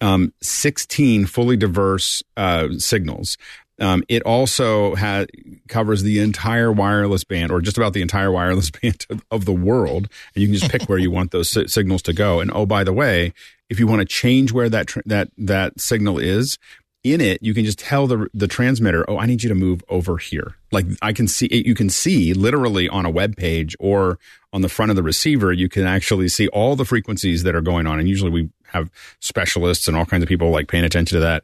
um, 0.00 0.32
16 0.40 1.26
fully 1.26 1.56
diverse 1.56 2.22
uh, 2.36 2.68
signals. 2.78 3.36
Um, 3.80 4.04
it 4.08 4.22
also 4.24 4.94
ha- 4.94 5.24
covers 5.68 6.02
the 6.02 6.18
entire 6.18 6.70
wireless 6.70 7.24
band, 7.24 7.50
or 7.50 7.62
just 7.62 7.78
about 7.78 7.94
the 7.94 8.02
entire 8.02 8.30
wireless 8.30 8.70
band 8.82 9.06
of, 9.08 9.24
of 9.30 9.44
the 9.46 9.52
world, 9.52 10.08
and 10.34 10.42
you 10.42 10.48
can 10.48 10.56
just 10.56 10.70
pick 10.70 10.88
where 10.88 10.98
you 10.98 11.10
want 11.10 11.30
those 11.30 11.48
si- 11.48 11.68
signals 11.68 12.02
to 12.02 12.12
go. 12.12 12.40
And 12.40 12.50
oh, 12.54 12.66
by 12.66 12.84
the 12.84 12.92
way, 12.92 13.32
if 13.70 13.80
you 13.80 13.86
want 13.86 14.00
to 14.00 14.04
change 14.04 14.52
where 14.52 14.68
that 14.68 14.88
tr- 14.88 15.00
that 15.06 15.30
that 15.38 15.80
signal 15.80 16.18
is 16.18 16.58
in 17.02 17.20
it, 17.20 17.42
you 17.42 17.54
can 17.54 17.64
just 17.64 17.78
tell 17.78 18.06
the 18.06 18.28
the 18.34 18.46
transmitter, 18.46 19.08
"Oh, 19.08 19.18
I 19.18 19.26
need 19.26 19.42
you 19.42 19.48
to 19.48 19.54
move 19.54 19.82
over 19.88 20.18
here." 20.18 20.56
Like 20.70 20.86
I 21.00 21.12
can 21.12 21.28
see, 21.28 21.48
you 21.50 21.74
can 21.74 21.88
see 21.88 22.34
literally 22.34 22.88
on 22.88 23.06
a 23.06 23.10
web 23.10 23.36
page 23.36 23.74
or 23.80 24.18
on 24.52 24.62
the 24.62 24.68
front 24.68 24.90
of 24.90 24.96
the 24.96 25.02
receiver, 25.02 25.52
you 25.52 25.68
can 25.68 25.86
actually 25.86 26.28
see 26.28 26.48
all 26.48 26.76
the 26.76 26.84
frequencies 26.84 27.42
that 27.44 27.54
are 27.54 27.60
going 27.60 27.86
on. 27.86 27.98
And 27.98 28.08
usually 28.08 28.30
we 28.30 28.50
have 28.64 28.90
specialists 29.20 29.88
and 29.88 29.96
all 29.96 30.06
kinds 30.06 30.22
of 30.22 30.28
people 30.28 30.50
like 30.50 30.68
paying 30.68 30.84
attention 30.84 31.16
to 31.16 31.20
that. 31.20 31.42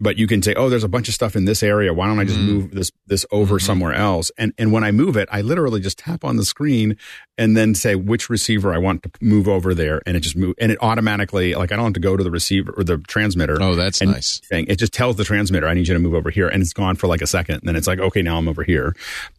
But 0.00 0.16
you 0.18 0.26
can 0.26 0.42
say, 0.42 0.54
"Oh, 0.54 0.68
there's 0.68 0.84
a 0.84 0.88
bunch 0.88 1.08
of 1.08 1.14
stuff 1.14 1.36
in 1.36 1.44
this 1.44 1.62
area. 1.62 1.92
Why 1.92 2.06
don't 2.06 2.18
I 2.18 2.24
just 2.24 2.38
move 2.38 2.72
this 2.72 2.90
this 3.06 3.26
over 3.30 3.58
somewhere 3.58 3.92
else?" 3.92 4.30
And 4.38 4.52
and 4.58 4.72
when 4.72 4.84
I 4.84 4.90
move 4.90 5.16
it, 5.16 5.28
I 5.30 5.42
literally 5.42 5.80
just 5.80 5.98
tap 5.98 6.24
on 6.24 6.36
the 6.36 6.44
screen 6.44 6.96
and 7.38 7.56
then 7.56 7.74
say 7.74 7.94
which 7.94 8.28
receiver 8.28 8.72
I 8.72 8.78
want 8.78 9.02
to 9.02 9.10
move 9.20 9.48
over 9.48 9.74
there, 9.74 10.02
and 10.06 10.16
it 10.16 10.20
just 10.20 10.36
move 10.36 10.54
and 10.58 10.72
it 10.72 10.78
automatically 10.80 11.54
like 11.54 11.72
I 11.72 11.76
don't 11.76 11.84
have 11.84 11.94
to 11.94 12.00
go 12.00 12.16
to 12.16 12.24
the 12.24 12.30
receiver 12.30 12.72
or 12.76 12.84
the 12.84 12.98
transmitter. 12.98 13.58
Oh, 13.60 13.74
that's 13.74 14.00
nice. 14.00 14.40
Thing. 14.40 14.66
It 14.68 14.76
just 14.76 14.92
tells 14.92 15.16
the 15.16 15.24
transmitter, 15.24 15.66
I 15.66 15.74
need 15.74 15.88
you 15.88 15.94
to 15.94 16.00
move 16.00 16.14
over 16.14 16.30
here. 16.30 16.48
And 16.48 16.62
it's 16.62 16.72
gone 16.72 16.96
for 16.96 17.06
like 17.06 17.22
a 17.22 17.26
second. 17.26 17.56
And 17.56 17.68
then 17.68 17.76
it's 17.76 17.86
like, 17.86 17.98
okay, 17.98 18.22
now 18.22 18.38
I'm 18.38 18.48
over 18.48 18.62
here. 18.62 18.94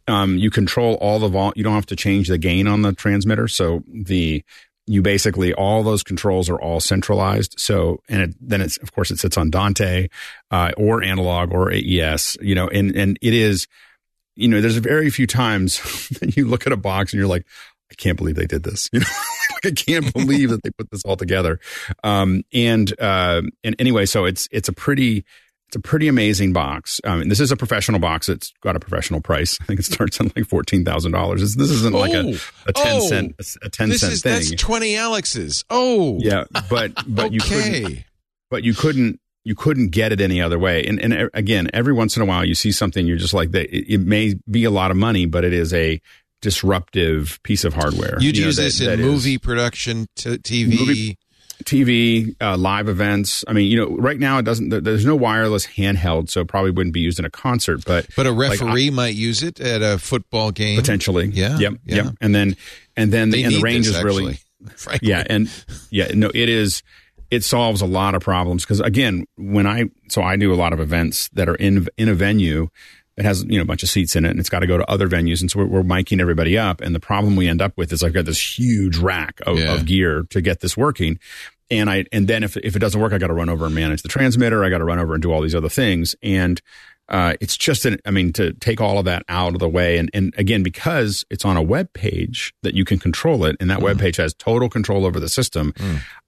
Um, 0.08 0.38
you 0.38 0.50
control 0.50 0.94
all 0.94 1.18
the 1.18 1.28
vol, 1.28 1.52
you 1.56 1.64
don't 1.64 1.74
have 1.74 1.86
to 1.86 1.96
change 1.96 2.28
the 2.28 2.38
gain 2.38 2.66
on 2.66 2.82
the 2.82 2.92
transmitter. 2.92 3.48
So 3.48 3.82
the, 3.88 4.44
you 4.86 5.02
basically, 5.02 5.54
all 5.54 5.82
those 5.82 6.02
controls 6.02 6.48
are 6.50 6.60
all 6.60 6.80
centralized. 6.80 7.54
So, 7.58 8.00
and 8.08 8.22
it, 8.22 8.36
then 8.40 8.60
it's, 8.60 8.78
of 8.78 8.92
course, 8.92 9.10
it 9.10 9.18
sits 9.18 9.36
on 9.36 9.50
Dante, 9.50 10.08
uh, 10.50 10.72
or 10.76 11.02
analog 11.02 11.52
or 11.52 11.72
AES, 11.72 12.36
you 12.40 12.54
know, 12.54 12.68
and, 12.68 12.94
and 12.96 13.18
it 13.22 13.34
is, 13.34 13.68
you 14.34 14.48
know, 14.48 14.60
there's 14.60 14.76
very 14.78 15.10
few 15.10 15.26
times 15.26 15.80
that 16.20 16.36
you 16.36 16.48
look 16.48 16.66
at 16.66 16.72
a 16.72 16.76
box 16.76 17.12
and 17.12 17.18
you're 17.18 17.28
like, 17.28 17.46
I 17.90 17.94
can't 17.94 18.16
believe 18.16 18.36
they 18.36 18.46
did 18.46 18.62
this. 18.62 18.88
You 18.98 19.00
know, 19.00 19.06
like 19.64 19.72
I 19.72 19.74
can't 19.74 20.12
believe 20.14 20.50
that 20.50 20.62
they 20.62 20.70
put 20.70 20.90
this 20.90 21.02
all 21.04 21.16
together. 21.16 21.60
Um, 22.02 22.42
and, 22.52 22.92
uh, 23.00 23.42
and 23.62 23.76
anyway, 23.78 24.06
so 24.06 24.24
it's, 24.24 24.48
it's 24.50 24.68
a 24.68 24.72
pretty, 24.72 25.24
it's 25.72 25.76
a 25.76 25.80
pretty 25.80 26.06
amazing 26.06 26.52
box. 26.52 27.00
Um, 27.02 27.26
this 27.30 27.40
is 27.40 27.50
a 27.50 27.56
professional 27.56 27.98
box. 27.98 28.28
It's 28.28 28.52
got 28.62 28.76
a 28.76 28.80
professional 28.80 29.22
price. 29.22 29.56
I 29.62 29.64
think 29.64 29.80
it 29.80 29.84
starts 29.84 30.20
at 30.20 30.36
like 30.36 30.46
fourteen 30.46 30.84
thousand 30.84 31.12
dollars. 31.12 31.54
This 31.54 31.70
isn't 31.70 31.94
like 31.94 32.12
a, 32.12 32.34
a 32.66 32.72
ten 32.74 32.96
Oh. 33.00 33.08
cent 33.08 33.34
a 33.62 33.70
ten 33.70 33.88
This 33.88 34.00
cent 34.02 34.12
is 34.12 34.22
thing. 34.22 34.32
that's 34.34 34.50
twenty 34.62 34.96
Alex's. 34.96 35.64
Oh, 35.70 36.18
yeah, 36.20 36.44
but 36.68 36.92
but 37.06 37.32
you 37.32 37.40
couldn't 37.40 38.04
but 38.50 38.64
you 38.64 38.74
couldn't 38.74 39.18
you 39.44 39.54
couldn't 39.54 39.88
get 39.88 40.12
it 40.12 40.20
any 40.20 40.42
other 40.42 40.58
way. 40.58 40.84
And 40.84 41.00
and 41.00 41.30
again, 41.32 41.70
every 41.72 41.94
once 41.94 42.16
in 42.16 42.22
a 42.22 42.26
while 42.26 42.44
you 42.44 42.54
see 42.54 42.70
something 42.70 43.06
you're 43.06 43.16
just 43.16 43.32
like 43.34 43.52
that. 43.52 43.74
It, 43.74 43.94
it 43.94 44.00
may 44.02 44.34
be 44.50 44.64
a 44.64 44.70
lot 44.70 44.90
of 44.90 44.98
money, 44.98 45.24
but 45.24 45.42
it 45.42 45.54
is 45.54 45.72
a 45.72 46.00
disruptive 46.42 47.40
piece 47.44 47.64
of 47.64 47.72
hardware. 47.72 48.16
You'd 48.20 48.36
You 48.36 48.42
know, 48.42 48.46
use 48.48 48.56
that- 48.56 48.62
this 48.64 48.80
in 48.80 48.86
that 48.86 49.00
is- 49.00 49.06
movie 49.06 49.38
production, 49.38 50.06
t- 50.16 50.36
TV. 50.38 50.78
Movie- 50.78 51.18
TV, 51.64 52.34
uh, 52.40 52.56
live 52.56 52.88
events. 52.88 53.44
I 53.48 53.52
mean, 53.52 53.70
you 53.70 53.76
know, 53.76 53.96
right 53.96 54.18
now 54.18 54.38
it 54.38 54.44
doesn't. 54.44 54.68
There's 54.84 55.04
no 55.06 55.16
wireless 55.16 55.66
handheld, 55.66 56.30
so 56.30 56.40
it 56.40 56.48
probably 56.48 56.70
wouldn't 56.70 56.94
be 56.94 57.00
used 57.00 57.18
in 57.18 57.24
a 57.24 57.30
concert. 57.30 57.84
But 57.84 58.06
but 58.16 58.26
a 58.26 58.30
like, 58.30 58.60
referee 58.60 58.90
might 58.90 59.14
use 59.14 59.42
it 59.42 59.60
at 59.60 59.82
a 59.82 59.98
football 59.98 60.50
game 60.50 60.78
potentially, 60.78 61.26
Yeah, 61.26 61.58
yep, 61.58 61.74
yeah. 61.84 61.96
yep. 61.96 62.14
And 62.20 62.34
then 62.34 62.56
and 62.96 63.12
then 63.12 63.30
They 63.30 63.42
and 63.44 63.54
the 63.54 63.60
range 63.62 63.86
this, 63.86 63.96
is 63.96 64.02
really 64.02 64.38
frankly. 64.76 65.08
yeah, 65.08 65.24
and 65.28 65.48
yeah, 65.90 66.08
no, 66.14 66.30
it 66.34 66.48
is. 66.48 66.82
It 67.30 67.42
solves 67.44 67.80
a 67.80 67.86
lot 67.86 68.14
of 68.14 68.22
problems 68.22 68.64
because 68.64 68.80
again, 68.80 69.24
when 69.36 69.66
I 69.66 69.86
so 70.08 70.22
I 70.22 70.36
do 70.36 70.52
a 70.52 70.56
lot 70.56 70.72
of 70.74 70.80
events 70.80 71.30
that 71.32 71.48
are 71.48 71.54
in 71.54 71.88
in 71.96 72.10
a 72.10 72.14
venue, 72.14 72.68
it 73.22 73.26
has 73.26 73.44
you 73.44 73.56
know 73.56 73.62
a 73.62 73.66
bunch 73.66 73.82
of 73.82 73.88
seats 73.88 74.16
in 74.16 74.24
it, 74.24 74.30
and 74.30 74.40
it's 74.40 74.48
got 74.50 74.60
to 74.60 74.66
go 74.66 74.76
to 74.76 74.90
other 74.90 75.08
venues, 75.08 75.40
and 75.40 75.50
so 75.50 75.60
we're, 75.60 75.66
we're 75.66 75.82
miking 75.82 76.20
everybody 76.20 76.58
up. 76.58 76.80
And 76.80 76.94
the 76.94 77.00
problem 77.00 77.36
we 77.36 77.48
end 77.48 77.62
up 77.62 77.72
with 77.76 77.92
is 77.92 78.02
I've 78.02 78.12
got 78.12 78.24
this 78.24 78.58
huge 78.58 78.96
rack 78.98 79.40
of, 79.46 79.58
Yeah. 79.58 79.74
of 79.74 79.86
gear 79.86 80.24
to 80.30 80.40
get 80.40 80.60
this 80.60 80.76
working. 80.76 81.18
And 81.70 81.88
I 81.88 82.04
and 82.12 82.28
then 82.28 82.42
if 82.42 82.56
if 82.58 82.76
it 82.76 82.80
doesn't 82.80 83.00
work, 83.00 83.12
I 83.12 83.18
got 83.18 83.28
to 83.28 83.34
run 83.34 83.48
over 83.48 83.66
and 83.66 83.74
manage 83.74 84.02
the 84.02 84.08
transmitter. 84.08 84.64
I 84.64 84.68
got 84.70 84.78
to 84.78 84.84
run 84.84 84.98
over 84.98 85.14
and 85.14 85.22
do 85.22 85.32
all 85.32 85.40
these 85.40 85.54
other 85.54 85.70
things. 85.70 86.14
And 86.22 86.60
uh, 87.08 87.34
it's 87.40 87.56
just 87.56 87.84
an, 87.84 87.98
I 88.06 88.10
mean, 88.10 88.32
to 88.34 88.52
take 88.54 88.80
all 88.80 88.98
of 88.98 89.04
that 89.06 89.22
out 89.28 89.54
of 89.54 89.58
the 89.58 89.68
way, 89.68 89.98
and 89.98 90.08
and 90.14 90.32
again 90.38 90.62
because 90.62 91.24
it's 91.30 91.44
on 91.44 91.56
a 91.56 91.62
web 91.62 91.92
page 91.92 92.54
that 92.62 92.74
you 92.74 92.84
can 92.84 92.98
control 92.98 93.44
it, 93.44 93.56
and 93.60 93.70
that 93.70 93.82
web 93.82 93.98
page 93.98 94.16
has 94.16 94.32
total 94.34 94.68
control 94.68 95.04
over 95.04 95.18
the 95.20 95.28
system. 95.28 95.72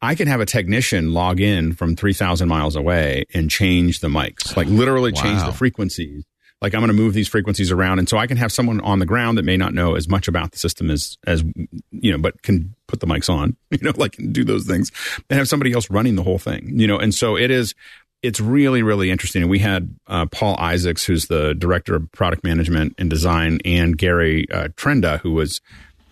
I 0.02 0.14
can 0.14 0.28
have 0.28 0.40
a 0.40 0.46
technician 0.46 1.12
log 1.14 1.40
in 1.40 1.72
from 1.74 1.94
three 1.96 2.12
thousand 2.12 2.48
miles 2.48 2.74
away 2.76 3.24
and 3.34 3.50
change 3.50 4.00
the 4.00 4.08
mics, 4.08 4.56
like 4.56 4.66
literally 4.68 5.12
change 5.12 5.40
the 5.42 5.52
frequencies. 5.52 6.24
Like 6.62 6.74
I'm 6.74 6.80
going 6.80 6.88
to 6.88 6.94
move 6.94 7.14
these 7.14 7.28
frequencies 7.28 7.70
around, 7.70 7.98
and 7.98 8.08
so 8.08 8.16
I 8.16 8.26
can 8.26 8.36
have 8.36 8.52
someone 8.52 8.80
on 8.80 8.98
the 8.98 9.06
ground 9.06 9.36
that 9.38 9.44
may 9.44 9.56
not 9.56 9.74
know 9.74 9.96
as 9.96 10.08
much 10.08 10.28
about 10.28 10.52
the 10.52 10.58
system 10.58 10.90
as 10.90 11.18
as 11.26 11.44
you 11.90 12.12
know, 12.12 12.18
but 12.18 12.42
can 12.42 12.74
put 12.86 13.00
the 13.00 13.06
mics 13.06 13.28
on, 13.28 13.56
you 13.70 13.78
know, 13.82 13.92
like 13.96 14.12
can 14.12 14.32
do 14.32 14.44
those 14.44 14.66
things, 14.66 14.90
and 15.28 15.38
have 15.38 15.48
somebody 15.48 15.72
else 15.72 15.90
running 15.90 16.16
the 16.16 16.22
whole 16.22 16.38
thing, 16.38 16.78
you 16.78 16.86
know. 16.86 16.98
And 16.98 17.14
so 17.14 17.36
it 17.36 17.50
is, 17.50 17.74
it's 18.22 18.40
really 18.40 18.82
really 18.82 19.10
interesting. 19.10 19.42
And 19.42 19.50
we 19.50 19.58
had 19.58 19.94
uh, 20.06 20.26
Paul 20.26 20.56
Isaacs, 20.58 21.04
who's 21.04 21.26
the 21.26 21.54
director 21.54 21.94
of 21.94 22.10
product 22.12 22.44
management 22.44 22.94
and 22.98 23.10
design, 23.10 23.60
and 23.64 23.98
Gary 23.98 24.50
uh, 24.50 24.68
Trenda, 24.68 25.20
who 25.20 25.32
was 25.32 25.60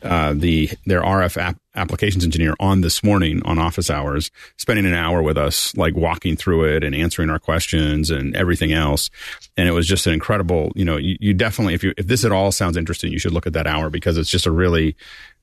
uh, 0.02 0.35
the 0.35 0.69
their 0.85 1.02
RF 1.02 1.40
app, 1.40 1.56
applications 1.74 2.24
engineer 2.24 2.55
on 2.61 2.81
this 2.81 3.03
morning 3.03 3.43
on 3.44 3.59
office 3.59 3.90
hours, 3.90 4.31
spending 4.57 4.86
an 4.86 4.94
hour 4.94 5.23
with 5.23 5.39
us, 5.39 5.77
like 5.77 5.94
walking 5.94 6.36
through 6.36 6.65
it 6.65 6.85
and 6.85 6.94
answering 6.94 7.31
our 7.31 7.39
questions 7.39 8.11
and 8.11 8.36
everything 8.36 8.73
else. 8.73 9.11
And 9.57 9.69
it 9.69 9.73
was 9.73 9.86
just 9.86 10.07
an 10.07 10.12
incredible, 10.12 10.73
you 10.74 10.85
know, 10.85 10.97
you, 10.97 11.16
you 11.20 11.35
definitely, 11.35 11.74
if 11.74 11.82
you, 11.82 11.94
if 11.97 12.07
this 12.07 12.24
at 12.24 12.32
all 12.32 12.53
sounds 12.53 12.77
interesting, 12.77 13.12
you 13.12 13.19
should 13.19 13.32
look 13.32 13.47
at 13.47 13.55
that 13.55 13.66
hour 13.66 13.90
because 13.90 14.19
it's 14.19 14.31
just 14.31 14.47
a 14.47 14.51
really, 14.51 14.97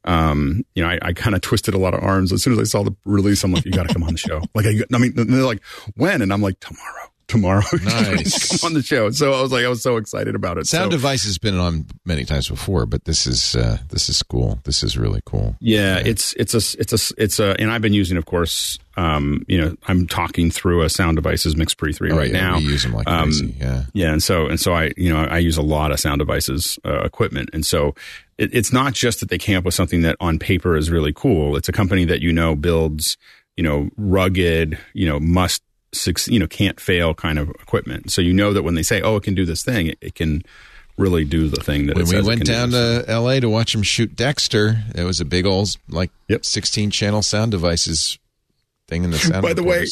um, 0.06 0.64
you 0.76 0.84
know, 0.84 0.90
I, 0.90 1.00
I 1.02 1.14
kind 1.14 1.36
of 1.36 1.42
twisted 1.42 1.74
a 1.74 1.80
lot 1.80 1.94
of 1.94 2.04
arms 2.04 2.32
as 2.32 2.44
soon 2.44 2.54
as 2.54 2.60
I 2.60 2.64
saw 2.64 2.84
the 2.84 2.96
release. 3.06 3.44
I'm 3.44 3.52
like, 3.52 3.66
you 3.66 3.72
got 3.72 3.88
to 3.88 3.94
come 3.94 4.04
on 4.04 4.14
the 4.14 4.18
show. 4.18 4.42
Like, 4.54 4.66
I, 4.66 4.84
I 4.94 4.98
mean, 4.98 5.14
they're 5.16 5.44
like, 5.44 5.64
when? 5.96 6.22
And 6.22 6.34
I'm 6.34 6.42
like, 6.42 6.60
tomorrow. 6.60 7.12
Tomorrow, 7.30 7.62
Nice. 7.84 8.60
come 8.60 8.68
on 8.70 8.74
the 8.74 8.82
show. 8.84 9.12
So 9.12 9.32
I 9.34 9.42
was 9.42 9.52
like, 9.52 9.64
I 9.64 9.70
was 9.70 9.82
so 9.82 9.98
excited 9.98 10.36
about 10.36 10.58
it. 10.58 10.68
Sound 10.68 10.86
so, 10.92 10.98
device 10.98 11.24
has 11.24 11.38
been 11.38 11.58
on 11.58 11.86
many 12.06 12.26
times 12.26 12.50
before, 12.50 12.86
but 12.86 13.06
this 13.06 13.26
is 13.28 13.56
uh, 13.56 13.78
this 13.90 14.10
is 14.10 14.22
cool. 14.24 14.60
This 14.64 14.84
is 14.84 14.98
really 14.98 15.22
cool. 15.26 15.56
Yeah, 15.62 16.00
it's 16.04 16.34
it's 16.34 16.54
a 16.54 16.80
it's 16.80 17.12
a 17.12 17.14
it's 17.22 17.40
a 17.40 17.56
and 17.62 17.72
I've 17.72 17.82
been 17.84 17.94
using, 17.94 18.18
of 18.18 18.26
course. 18.26 18.80
Um, 18.98 19.46
you 19.48 19.62
know, 19.62 19.76
I'm 19.88 20.08
talking 20.08 20.52
through 20.52 20.82
a 20.82 20.90
Sound 20.90 21.16
Devices 21.16 21.56
Mix 21.56 21.74
Pre 21.74 21.94
three 21.94 22.12
Oh, 22.12 22.18
right 22.18 22.32
yeah, 22.32 22.50
now. 22.52 22.58
we 22.58 22.64
use 22.66 22.84
them 22.84 22.92
like 22.94 23.08
Um, 23.08 23.26
crazy. 23.26 23.56
Yeah, 23.60 23.84
Yeah, 23.94 24.12
and 24.12 24.22
so 24.22 24.48
and 24.48 24.60
so 24.60 24.74
I 24.74 24.92
you 24.98 25.14
know 25.14 25.20
I 25.24 25.38
use 25.38 25.56
a 25.56 25.62
lot 25.62 25.92
of 25.92 26.00
Sound 26.00 26.20
Devices 26.20 26.80
uh, 26.84 27.02
equipment, 27.04 27.50
and 27.54 27.66
so 27.66 27.94
it, 28.38 28.54
it's 28.54 28.74
not 28.74 28.94
just 28.94 29.20
that 29.20 29.30
they 29.30 29.38
came 29.38 29.56
up 29.58 29.64
with 29.66 29.76
something 29.76 30.02
that 30.02 30.18
on 30.20 30.40
paper 30.40 30.76
is 30.76 30.90
really 30.90 31.14
cool. 31.14 31.56
It's 31.56 31.70
a 31.70 31.72
company 31.72 32.06
that 32.06 32.22
you 32.22 32.34
know 32.34 32.56
builds 32.56 33.18
you 33.56 33.64
know 33.64 33.90
rugged 33.98 34.78
you 34.94 35.08
know 35.08 35.20
must 35.20 35.62
you 36.28 36.40
know 36.40 36.48
can't 36.48 36.80
fail 36.80 37.14
kind 37.14 37.40
of 37.40 37.50
equipment. 37.50 38.12
So 38.12 38.22
you 38.22 38.34
know 38.34 38.54
that 38.54 38.64
when 38.64 38.76
they 38.76 38.84
say 38.84 39.02
oh 39.02 39.16
it 39.18 39.24
can 39.24 39.36
do 39.36 39.46
this 39.46 39.64
thing, 39.64 39.88
it, 39.88 39.98
it 40.02 40.16
can 40.16 40.44
really 40.98 41.24
do 41.24 41.48
the 41.48 41.62
thing 41.64 41.88
that 41.88 41.96
when 41.96 42.08
we 42.08 42.22
went 42.22 42.44
do. 42.46 42.52
down 42.52 42.72
So- 42.72 43.02
to 43.04 43.10
L.A. 43.10 43.40
to 43.40 43.50
watch 43.50 43.74
him 43.74 43.84
shoot 43.84 44.16
Dexter, 44.16 44.84
it 44.96 45.04
was 45.04 45.20
a 45.22 45.26
big 45.26 45.46
old 45.46 45.70
like 45.88 46.12
Yep. 46.28 46.46
16 46.46 46.92
channel 46.92 47.22
sound 47.22 47.52
devices 47.52 48.20
thing 48.88 49.04
in 49.06 49.12
the 49.12 49.18
sound. 49.18 49.42
By 49.42 49.54
the 49.54 49.64
way, 49.64 49.86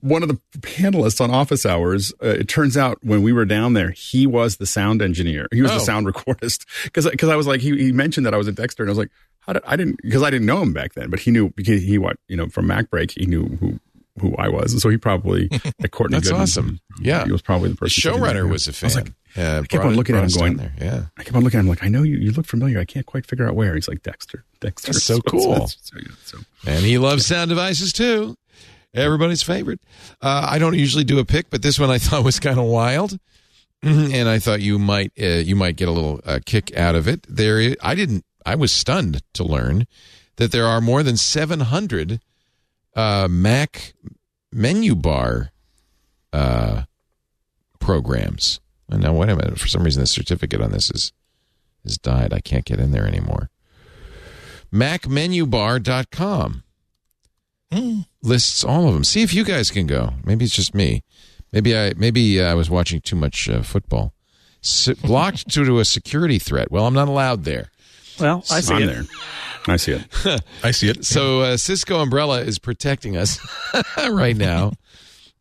one 0.00 0.22
of 0.22 0.28
the 0.28 0.40
panelists 0.60 1.20
on 1.20 1.30
Office 1.30 1.66
Hours, 1.66 2.12
uh, 2.22 2.28
it 2.28 2.48
turns 2.48 2.76
out 2.76 2.98
when 3.02 3.22
we 3.22 3.32
were 3.32 3.44
down 3.44 3.72
there, 3.74 3.90
he 3.90 4.26
was 4.26 4.56
the 4.56 4.66
sound 4.66 5.02
engineer. 5.02 5.48
He 5.52 5.60
was 5.62 5.70
Oh. 5.72 5.74
the 5.74 5.80
sound 5.80 6.06
recordist. 6.06 6.64
Because 6.84 7.08
because 7.08 7.28
I 7.28 7.36
was 7.36 7.46
like, 7.46 7.60
he, 7.60 7.70
he 7.76 7.92
mentioned 7.92 8.26
that 8.26 8.34
I 8.34 8.36
was 8.38 8.48
at 8.48 8.54
Dexter, 8.54 8.82
and 8.82 8.90
I 8.90 8.92
was 8.92 8.98
like, 8.98 9.10
how 9.40 9.52
did 9.54 9.62
I 9.66 9.74
didn't 9.76 10.00
because 10.02 10.22
I 10.22 10.30
didn't 10.30 10.46
know 10.46 10.62
him 10.62 10.72
back 10.72 10.94
then, 10.94 11.10
but 11.10 11.20
he 11.20 11.30
knew 11.32 11.50
because 11.50 11.82
he 11.82 11.98
what 11.98 12.16
you 12.28 12.36
know 12.36 12.48
from 12.48 12.66
MacBreak, 12.66 13.18
he 13.18 13.26
knew 13.26 13.56
who 13.60 13.80
who 14.20 14.34
I 14.36 14.48
was, 14.48 14.72
and 14.72 14.80
so 14.82 14.88
he 14.90 14.96
probably 14.98 15.48
at 15.82 15.90
Courtney. 15.90 16.16
That's 16.16 16.28
Goodman, 16.28 16.42
awesome. 16.42 16.80
Yeah. 17.00 17.24
he 17.24 17.32
was 17.32 17.40
probably 17.42 17.68
the 17.70 17.74
the 17.74 17.78
person. 17.80 18.02
sitting 18.02 18.18
showrunner 18.20 18.48
was 18.50 18.68
a 18.68 18.72
fan. 18.72 18.86
was 18.88 18.96
like, 18.96 19.12
yeah, 19.36 19.60
I 19.62 19.66
kept 19.66 19.84
on 19.84 19.94
looking 19.94 20.14
at 20.16 20.24
him 20.24 20.30
going, 20.38 20.56
there. 20.58 20.72
Yeah, 20.80 21.04
I 21.16 21.22
kept 21.24 21.34
on 21.36 21.42
looking 21.44 21.58
at 21.58 21.62
him 21.62 21.68
like, 21.68 21.82
I 21.82 21.88
know 21.88 22.02
you. 22.02 22.18
You 22.18 22.32
look 22.32 22.46
familiar. 22.46 22.78
I 22.78 22.84
can't 22.84 23.06
quite 23.06 23.24
figure 23.26 23.48
out 23.48 23.54
where. 23.54 23.74
He's 23.74 23.88
like 23.88 24.02
Dexter. 24.02 24.44
Dexter. 24.60 24.92
That's 24.92 25.02
so 25.04 25.20
cool. 25.26 25.66
so, 25.68 25.96
yeah, 25.98 26.12
so. 26.24 26.38
and 26.66 26.84
he 26.84 26.98
loves 26.98 27.24
sound 27.26 27.48
devices 27.48 27.92
too. 27.92 28.36
Everybody's 28.94 29.42
favorite. 29.42 29.80
Uh, 30.20 30.46
I 30.50 30.58
don't 30.58 30.76
usually 30.76 31.04
do 31.04 31.18
a 31.18 31.24
pick, 31.24 31.48
but 31.48 31.62
this 31.62 31.78
one 31.78 31.88
I 31.90 31.96
thought 31.98 32.24
was 32.24 32.38
kind 32.38 32.58
of 32.58 32.66
wild, 32.66 33.18
and 33.82 34.28
I 34.28 34.38
thought 34.38 34.60
you 34.60 34.78
might 34.78 35.12
uh, 35.18 35.24
you 35.24 35.56
might 35.56 35.76
get 35.76 35.88
a 35.88 35.92
little 35.92 36.20
uh, 36.26 36.40
kick 36.44 36.76
out 36.76 36.94
of 36.94 37.08
it. 37.08 37.24
There, 37.28 37.58
i- 37.58 37.76
I 37.82 37.94
didn't. 37.94 38.26
I 38.44 38.56
was 38.56 38.72
stunned 38.72 39.22
to 39.34 39.44
learn 39.44 39.86
that 40.36 40.52
there 40.52 40.66
are 40.66 40.80
more 40.82 41.02
than 41.02 41.16
700 41.16 42.20
uh, 42.94 43.28
Mac 43.30 43.94
menu 44.52 44.94
bar 44.94 45.50
uh, 46.32 46.82
programs. 47.78 48.60
And 48.88 49.02
now, 49.02 49.12
wait 49.14 49.30
a 49.30 49.36
minute. 49.36 49.58
For 49.58 49.68
some 49.68 49.84
reason, 49.84 50.00
the 50.02 50.06
certificate 50.06 50.60
on 50.60 50.72
this 50.72 50.90
is 50.90 51.12
is 51.84 51.98
died. 51.98 52.32
I 52.32 52.40
can't 52.40 52.64
get 52.64 52.78
in 52.78 52.90
there 52.92 53.06
anymore. 53.06 53.50
MacMenuBar.com 54.72 56.62
lists 58.22 58.64
all 58.64 58.88
of 58.88 58.94
them. 58.94 59.04
See 59.04 59.22
if 59.22 59.32
you 59.34 59.44
guys 59.44 59.70
can 59.70 59.86
go. 59.86 60.14
Maybe 60.24 60.44
it's 60.44 60.54
just 60.54 60.74
me. 60.74 61.02
Maybe 61.52 61.76
I 61.76 61.92
maybe 61.96 62.42
I 62.42 62.54
was 62.54 62.70
watching 62.70 63.00
too 63.00 63.16
much 63.16 63.48
uh, 63.48 63.62
football. 63.62 64.12
S- 64.62 64.88
blocked 65.02 65.48
due 65.52 65.64
to 65.64 65.78
a 65.80 65.84
security 65.84 66.38
threat. 66.38 66.70
Well, 66.70 66.86
I'm 66.86 66.94
not 66.94 67.08
allowed 67.08 67.44
there. 67.44 67.70
Well, 68.20 68.44
I 68.50 68.60
see 68.60 68.74
I'm 68.74 68.82
it. 68.82 68.86
there. 68.86 69.04
I 69.66 69.76
see 69.76 69.92
it. 69.92 70.42
I 70.62 70.70
see 70.70 70.88
it. 70.88 71.04
So 71.04 71.40
uh, 71.42 71.56
Cisco 71.56 72.00
Umbrella 72.00 72.40
is 72.40 72.58
protecting 72.58 73.16
us 73.16 73.38
right 74.10 74.36
now. 74.36 74.72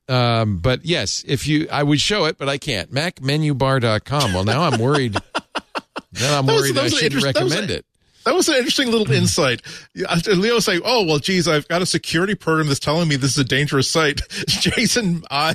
Um, 0.08 0.58
but 0.58 0.86
yes, 0.86 1.24
if 1.28 1.48
you, 1.48 1.68
I 1.72 1.84
would 1.84 2.00
show 2.00 2.26
it, 2.26 2.38
but 2.38 2.50
I 2.50 2.58
can't. 2.58 2.92
MacMenuBar.com. 2.92 4.34
Well, 4.34 4.44
now 4.44 4.64
I'm 4.64 4.80
worried. 4.80 5.14
now 6.20 6.40
I'm 6.40 6.46
worried 6.46 6.76
that 6.76 6.86
I 6.86 6.88
shouldn't 6.90 7.14
interest- 7.16 7.34
that 7.34 7.44
was 7.44 7.54
recommend 7.54 7.72
it. 7.72 7.86
That 8.26 8.36
was 8.36 8.48
an 8.50 8.56
interesting 8.56 8.92
little 8.92 9.08
mm. 9.08 9.16
insight. 9.16 9.62
Yeah, 9.94 10.08
after 10.12 10.36
Leo 10.36 10.60
say, 10.60 10.80
"Oh 10.84 11.04
well, 11.06 11.20
geez, 11.20 11.48
I've 11.48 11.68
got 11.68 11.82
a 11.82 11.86
security 11.86 12.36
program 12.36 12.68
that's 12.68 12.80
telling 12.80 13.08
me 13.08 13.16
this 13.16 13.32
is 13.32 13.38
a 13.38 13.44
dangerous 13.44 13.90
site." 13.90 14.22
Jason, 14.48 15.24
I 15.32 15.54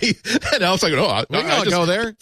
and 0.53 0.63
Alex 0.63 0.83
like, 0.83 0.93
"Oh, 0.95 1.07
I, 1.07 1.25
We 1.31 1.39
I 1.39 1.43
can 1.43 1.65
just 1.65 1.71
go 1.71 1.87
there. 1.87 2.15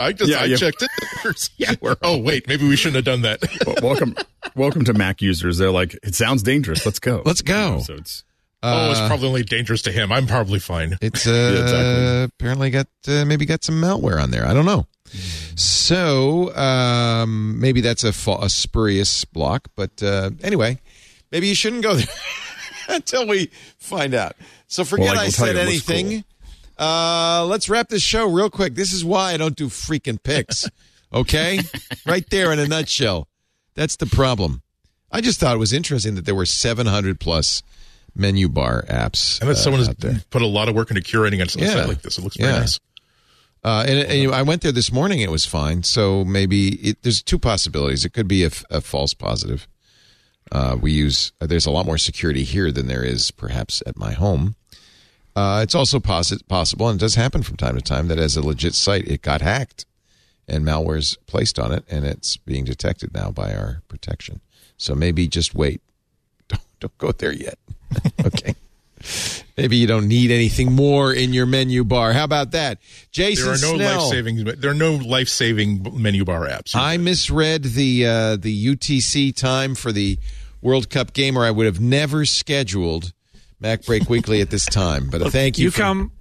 I 0.00 0.12
just 0.12 0.30
Yeah, 0.30 0.38
I 0.38 0.44
yeah. 0.46 0.56
checked 0.56 0.82
it. 0.82 0.90
Yeah, 1.56 1.74
we're- 1.80 1.96
oh 2.02 2.18
wait, 2.18 2.48
maybe 2.48 2.68
we 2.68 2.76
shouldn't 2.76 2.96
have 2.96 3.04
done 3.04 3.22
that. 3.22 3.40
Welcome, 3.82 4.16
welcome 4.56 4.84
to 4.84 4.92
Mac 4.92 5.22
users. 5.22 5.58
They're 5.58 5.70
like, 5.70 5.96
it 6.02 6.14
sounds 6.14 6.42
dangerous. 6.42 6.84
Let's 6.84 6.98
go. 6.98 7.22
Let's 7.24 7.42
go. 7.42 7.78
So 7.80 7.94
it's 7.94 8.24
oh, 8.62 8.90
it's 8.90 9.00
probably 9.00 9.28
only 9.28 9.42
dangerous 9.42 9.82
to 9.82 9.92
him. 9.92 10.12
I'm 10.12 10.26
probably 10.26 10.58
fine. 10.58 10.96
It's 11.00 11.26
uh, 11.26 11.58
exactly. 11.62 12.22
apparently 12.24 12.70
got 12.70 12.88
uh, 13.08 13.24
maybe 13.24 13.46
got 13.46 13.64
some 13.64 13.80
malware 13.80 14.22
on 14.22 14.30
there. 14.30 14.46
I 14.46 14.54
don't 14.54 14.66
know. 14.66 14.86
So 15.56 16.54
um, 16.56 17.60
maybe 17.60 17.80
that's 17.80 18.02
a, 18.04 18.12
fa- 18.12 18.38
a 18.40 18.48
spurious 18.48 19.24
block, 19.26 19.68
but 19.76 20.02
uh, 20.02 20.30
anyway, 20.42 20.78
maybe 21.30 21.48
you 21.48 21.54
shouldn't 21.54 21.82
go 21.82 21.94
there 21.96 22.06
until 22.88 23.26
we 23.26 23.50
find 23.78 24.14
out. 24.14 24.36
So 24.68 24.84
forget 24.84 25.10
Well, 25.12 25.20
I 25.20 25.24
I 25.24 25.28
said 25.28 25.54
you, 25.54 25.60
it 25.60 25.66
looks 25.66 25.90
anything. 25.90 26.24
Uh, 26.78 27.44
let's 27.46 27.68
wrap 27.68 27.88
this 27.90 28.02
show 28.02 28.26
real 28.26 28.48
quick. 28.48 28.74
This 28.74 28.92
is 28.92 29.04
why 29.04 29.32
I 29.32 29.36
don't 29.36 29.56
do 29.56 29.68
freaking 29.68 30.22
picks. 30.22 30.68
Okay, 31.14 31.60
right 32.06 32.24
there 32.30 32.52
in 32.52 32.58
a 32.58 32.66
nutshell. 32.66 33.28
That's 33.74 33.96
the 33.96 34.06
problem. 34.06 34.62
I 35.10 35.20
just 35.20 35.38
thought 35.38 35.54
it 35.54 35.58
was 35.58 35.74
interesting 35.74 36.14
that 36.14 36.24
there 36.24 36.34
were 36.34 36.46
700 36.46 37.20
plus 37.20 37.62
menu 38.14 38.48
bar 38.48 38.84
apps. 38.88 39.40
And 39.40 39.48
that 39.48 39.54
uh, 39.54 39.56
someone 39.56 39.80
has 39.84 40.24
put 40.30 40.42
a 40.42 40.46
lot 40.46 40.68
of 40.68 40.74
work 40.74 40.90
into 40.90 41.02
curating 41.02 41.34
a 41.40 41.60
Yeah. 41.60 41.72
site 41.74 41.88
like 41.88 42.02
this. 42.02 42.18
It 42.18 42.24
looks 42.24 42.36
very 42.36 42.52
Yeah. 42.52 42.60
nice. 42.60 42.80
Uh, 43.64 43.84
and, 43.86 43.98
and 44.00 44.34
I 44.34 44.42
went 44.42 44.62
there 44.62 44.72
this 44.72 44.90
morning. 44.90 45.20
It 45.20 45.30
was 45.30 45.46
fine. 45.46 45.82
So 45.84 46.24
maybe 46.24 46.70
it, 46.88 47.02
there's 47.02 47.22
two 47.22 47.38
possibilities. 47.38 48.04
It 48.04 48.12
could 48.12 48.26
be 48.28 48.42
a 48.44 48.50
false 48.80 49.14
positive. 49.14 49.68
Uh, 50.50 50.76
we 50.80 50.92
use 50.92 51.32
uh, 51.40 51.46
there's 51.46 51.64
a 51.66 51.70
lot 51.70 51.86
more 51.86 51.96
security 51.96 52.42
here 52.42 52.70
than 52.72 52.88
there 52.88 53.04
is 53.04 53.30
perhaps 53.30 53.82
at 53.86 53.96
my 53.96 54.12
home. 54.12 54.56
Uh, 55.34 55.60
it's 55.62 55.74
also 55.74 55.98
possible, 55.98 56.88
and 56.88 56.98
it 56.98 57.00
does 57.00 57.14
happen 57.14 57.42
from 57.42 57.56
time 57.56 57.74
to 57.74 57.80
time, 57.80 58.08
that 58.08 58.18
as 58.18 58.36
a 58.36 58.42
legit 58.44 58.74
site, 58.74 59.06
it 59.08 59.22
got 59.22 59.40
hacked 59.40 59.86
and 60.46 60.62
malware's 60.62 61.16
placed 61.26 61.58
on 61.58 61.72
it, 61.72 61.84
and 61.88 62.04
it's 62.04 62.36
being 62.36 62.64
detected 62.64 63.14
now 63.14 63.30
by 63.30 63.54
our 63.54 63.80
protection. 63.88 64.40
So 64.76 64.94
maybe 64.94 65.28
just 65.28 65.54
wait. 65.54 65.80
Don't, 66.82 66.98
don't 66.98 66.98
go 66.98 67.12
there 67.12 67.32
yet. 67.32 67.58
okay. 68.26 68.54
Maybe 69.56 69.76
you 69.76 69.86
don't 69.86 70.06
need 70.08 70.30
anything 70.30 70.72
more 70.72 71.12
in 71.12 71.32
your 71.32 71.44
menu 71.46 71.84
bar. 71.84 72.12
How 72.12 72.24
about 72.24 72.52
that? 72.52 72.78
Jason 73.10 73.44
There 73.46 73.54
are 73.54 73.58
no 73.58 73.76
Snell. 73.76 73.98
life 74.00 74.10
saving. 74.10 74.44
There 74.44 74.70
are 74.70 74.74
no 74.74 74.94
life 74.94 75.28
saving 75.28 75.86
menu 76.00 76.24
bar 76.24 76.46
apps. 76.46 76.74
I 76.76 76.96
misread 76.98 77.64
the 77.64 78.06
uh, 78.06 78.36
the 78.36 78.66
UTC 78.74 79.34
time 79.34 79.74
for 79.74 79.90
the 79.92 80.18
World 80.62 80.88
Cup 80.88 81.12
game, 81.12 81.36
or 81.36 81.44
I 81.44 81.50
would 81.50 81.66
have 81.66 81.80
never 81.80 82.24
scheduled 82.24 83.12
MacBreak 83.60 84.08
Weekly 84.08 84.40
at 84.40 84.50
this 84.50 84.64
time. 84.66 85.10
But 85.10 85.22
uh, 85.22 85.30
thank 85.30 85.58
you. 85.58 85.64
You 85.64 85.70
for- 85.72 85.78
come, 85.78 86.12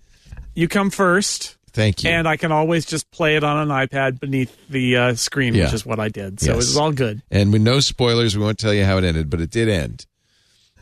you 0.56 0.68
come 0.68 0.90
first. 0.90 1.56
Thank 1.74 2.04
you. 2.04 2.10
And 2.10 2.28
I 2.28 2.36
can 2.36 2.52
always 2.52 2.86
just 2.86 3.10
play 3.12 3.38
it 3.38 3.46
on 3.46 3.58
an 3.58 3.70
iPad 3.70 4.20
beneath 4.20 4.54
the 4.70 4.98
uh, 4.98 5.16
screen, 5.16 5.54
Yeah. 5.54 5.66
which 5.66 5.74
is 5.74 5.86
what 5.86 6.02
I 6.02 6.10
did. 6.10 6.42
So 6.42 6.48
Yes. 6.48 6.54
it 6.54 6.58
was 6.58 6.76
all 6.78 6.92
good. 6.92 7.22
And 7.32 7.54
with 7.54 7.62
no 7.62 7.80
spoilers, 7.80 8.36
we 8.36 8.44
won't 8.44 8.60
tell 8.60 8.74
you 8.74 8.84
how 8.84 8.98
it 8.98 9.06
ended, 9.06 9.30
but 9.30 9.40
it 9.40 9.52
did 9.52 9.70
end. 9.70 10.06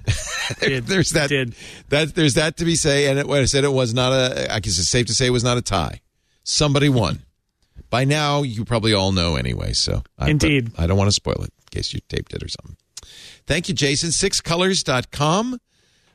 Did, 0.60 0.86
there's 0.86 1.12
that, 1.12 1.30
Did. 1.30 1.56
that 1.90 2.16
there's 2.16 2.36
that 2.36 2.58
to 2.58 2.66
be 2.66 2.76
say, 2.76 3.08
and 3.08 3.20
it, 3.20 3.30
I 3.30 3.46
said 3.46 3.64
it 3.64 3.72
was 3.72 3.94
not 3.94 4.12
a. 4.12 4.54
I 4.54 4.60
guess 4.60 4.80
it's 4.80 4.90
safe 4.90 5.08
to 5.08 5.16
say 5.16 5.28
it 5.28 5.32
was 5.32 5.44
not 5.44 5.58
a 5.58 5.62
tie. 5.62 6.02
Somebody 6.44 6.90
won. 6.90 7.24
By 7.90 8.04
now, 8.06 8.44
you 8.44 8.66
probably 8.66 8.94
all 8.94 9.12
know 9.12 9.36
anyway. 9.36 9.74
So 9.74 10.04
I, 10.18 10.30
Indeed. 10.30 10.74
but 10.76 10.84
I 10.84 10.88
don't 10.88 10.98
want 10.98 11.08
to 11.08 11.14
spoil 11.14 11.42
it 11.44 11.52
in 11.60 11.66
case 11.72 11.94
you 11.94 12.00
taped 12.08 12.34
it 12.34 12.44
or 12.44 12.48
something. 12.48 12.78
Thank 13.48 13.68
you, 13.68 13.74
Jason. 13.74 14.10
Sixcolors.com. 14.10 15.60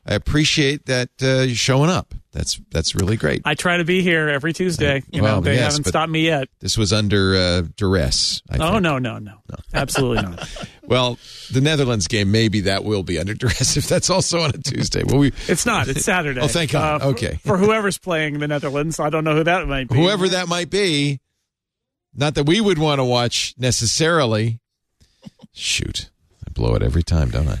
I 0.07 0.13
appreciate 0.13 0.85
that 0.85 1.09
uh, 1.23 1.41
you're 1.41 1.55
showing 1.55 1.89
up. 1.89 2.13
That's 2.31 2.59
that's 2.69 2.93
really 2.95 3.15
great. 3.15 3.41
I 3.45 3.55
try 3.55 3.77
to 3.77 3.85
be 3.85 4.01
here 4.01 4.27
every 4.27 4.51
Tuesday. 4.53 5.01
You 5.09 5.23
well, 5.23 5.35
know, 5.37 5.41
they 5.41 5.55
yes, 5.55 5.71
haven't 5.71 5.85
stopped 5.85 6.11
me 6.11 6.25
yet. 6.25 6.49
this 6.59 6.77
was 6.77 6.91
under 6.93 7.33
uh, 7.35 7.61
duress. 7.77 8.41
I 8.49 8.57
Oh 8.57 8.71
think. 8.73 8.83
no, 8.83 8.99
no, 8.99 9.17
no, 9.19 9.37
absolutely 9.73 10.21
not. 10.23 10.67
Well, 10.83 11.17
the 11.51 11.61
Netherlands 11.61 12.07
game, 12.07 12.31
maybe 12.31 12.59
that 12.61 12.83
will 12.83 13.03
be 13.03 13.17
under 13.19 13.33
duress 13.33 13.77
if 13.77 13.87
that's 13.87 14.09
also 14.09 14.41
on 14.41 14.49
a 14.49 14.57
Tuesday. 14.57 15.03
Well, 15.05 15.17
we 15.17 15.31
It's 15.47 15.65
not. 15.65 15.87
It's 15.87 16.03
Saturday. 16.03 16.41
Oh, 16.41 16.47
thank 16.47 16.71
God. 16.71 17.01
Uh, 17.01 17.05
for- 17.05 17.11
Okay. 17.11 17.39
For 17.45 17.57
whoever's 17.57 17.97
playing 17.97 18.39
the 18.39 18.47
Netherlands, 18.49 18.99
I 18.99 19.09
don't 19.09 19.23
know 19.23 19.35
who 19.35 19.43
that 19.45 19.65
might 19.67 19.87
be. 19.87 19.95
whoever 19.95 20.27
that 20.27 20.47
might 20.49 20.69
be, 20.69 21.21
not 22.13 22.35
that 22.35 22.43
we 22.45 22.59
would 22.59 22.77
want 22.77 22.99
to 22.99 23.05
watch 23.05 23.55
necessarily. 23.57 24.59
Shoot, 25.53 26.09
I 26.45 26.51
blow 26.51 26.75
it 26.75 26.83
every 26.83 27.01
time, 27.03 27.29
don't 27.29 27.47
I? 27.47 27.59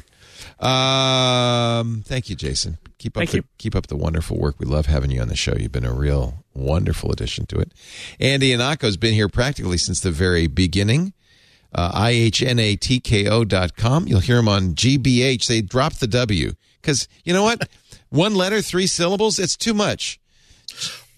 Um, 0.59 2.03
thank 2.05 2.29
you, 2.29 2.35
Jason. 2.35 2.77
Keep 2.97 3.17
up 3.17 3.21
Thank 3.21 3.31
the 3.31 3.37
you. 3.37 3.43
keep 3.57 3.75
up 3.75 3.87
the 3.87 3.97
wonderful 3.97 4.37
work. 4.37 4.55
We 4.59 4.65
love 4.65 4.85
having 4.85 5.11
you 5.11 5.21
on 5.21 5.27
the 5.27 5.35
show. 5.35 5.53
You've 5.55 5.71
been 5.71 5.85
a 5.85 5.93
real 5.93 6.45
wonderful 6.53 7.11
addition 7.11 7.45
to 7.47 7.57
it. 7.57 7.73
Andy 8.19 8.51
Ihnatko's 8.51 8.97
been 8.97 9.13
here 9.13 9.27
practically 9.29 9.77
since 9.77 9.99
the 9.99 10.11
very 10.11 10.47
beginning. 10.47 11.13
Uh, 11.73 11.91
IHNATKO 11.91 13.45
dot 13.47 13.75
com. 13.75 14.07
You'll 14.07 14.21
hear 14.21 14.37
him 14.37 14.47
on 14.47 14.75
GBH. 14.75 15.45
They 15.47 15.61
dropped 15.61 15.99
the 15.99 16.07
W 16.07 16.53
because 16.81 17.09
you 17.25 17.33
know 17.33 17.43
what? 17.43 17.67
One 18.09 18.33
letter, 18.33 18.61
three 18.61 18.87
syllables. 18.87 19.39
It's 19.39 19.57
too 19.57 19.73
much. 19.73 20.19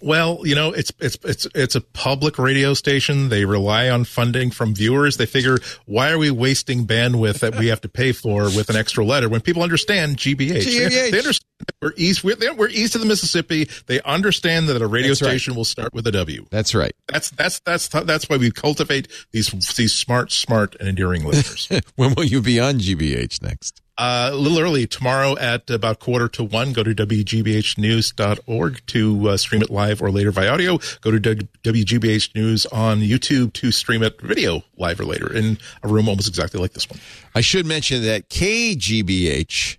Well, 0.01 0.41
you 0.43 0.55
know, 0.55 0.71
it's 0.71 0.91
it's 0.99 1.17
it's 1.23 1.47
it's 1.55 1.75
a 1.75 1.81
public 1.81 2.37
radio 2.37 2.73
station. 2.73 3.29
They 3.29 3.45
rely 3.45 3.89
on 3.89 4.03
funding 4.03 4.51
from 4.51 4.75
viewers. 4.75 5.17
They 5.17 5.25
figure, 5.25 5.57
why 5.85 6.11
are 6.11 6.17
we 6.17 6.29
wasting 6.29 6.85
bandwidth 6.85 7.39
that 7.39 7.57
we 7.57 7.67
have 7.67 7.81
to 7.81 7.89
pay 7.89 8.11
for 8.11 8.43
with 8.43 8.69
an 8.69 8.75
extra 8.75 9.03
letter 9.03 9.27
when 9.27 9.41
people 9.41 9.63
understand 9.63 10.17
GBH? 10.17 10.63
GBH. 10.63 11.11
They 11.11 11.17
understand 11.17 11.45
that 11.59 11.75
we're 11.81 11.93
east. 11.97 12.23
We're, 12.23 12.53
we're 12.53 12.69
east 12.69 12.95
of 12.95 13.01
the 13.01 13.07
Mississippi. 13.07 13.67
They 13.87 14.01
understand 14.01 14.67
that 14.69 14.81
a 14.81 14.87
radio 14.87 15.09
That's 15.09 15.21
right. 15.23 15.29
station 15.29 15.55
will 15.55 15.65
start 15.65 15.93
with 15.93 16.05
a 16.05 16.11
W. 16.11 16.45
That's 16.51 16.75
right. 16.75 16.93
That's 17.07 17.31
that's 17.31 17.59
that's 17.59 17.87
that's 17.87 18.29
why 18.29 18.37
we 18.37 18.51
cultivate 18.51 19.07
these 19.31 19.49
these 19.75 19.93
smart, 19.93 20.31
smart, 20.31 20.75
and 20.79 20.87
endearing 20.87 21.25
listeners. 21.25 21.81
when 21.95 22.13
will 22.13 22.25
you 22.25 22.41
be 22.41 22.59
on 22.59 22.75
GBH 22.75 23.41
next? 23.41 23.81
Uh, 23.97 24.29
a 24.31 24.35
little 24.35 24.59
early 24.59 24.85
tomorrow 24.85 25.35
at 25.37 25.69
about 25.71 25.99
quarter 25.99 26.27
to 26.27 26.43
one. 26.43 26.71
Go 26.71 26.83
to 26.83 26.93
wgbhnews.org 26.93 28.81
to 28.85 29.29
uh, 29.29 29.37
stream 29.37 29.61
it 29.63 29.71
live 29.71 30.01
or 30.03 30.11
later 30.11 30.31
via 30.31 30.51
audio. 30.51 30.77
Go 31.01 31.11
to 31.11 31.19
WGBH 31.19 32.35
News 32.35 32.67
on 32.67 32.99
YouTube 32.99 33.53
to 33.53 33.71
stream 33.71 34.03
it 34.03 34.21
video 34.21 34.63
live 34.77 34.99
or 34.99 35.05
later 35.05 35.33
in 35.33 35.57
a 35.81 35.87
room 35.87 36.07
almost 36.07 36.27
exactly 36.27 36.59
like 36.59 36.73
this 36.73 36.87
one. 36.89 36.99
I 37.33 37.41
should 37.41 37.65
mention 37.65 38.03
that 38.03 38.29
KGBH 38.29 39.77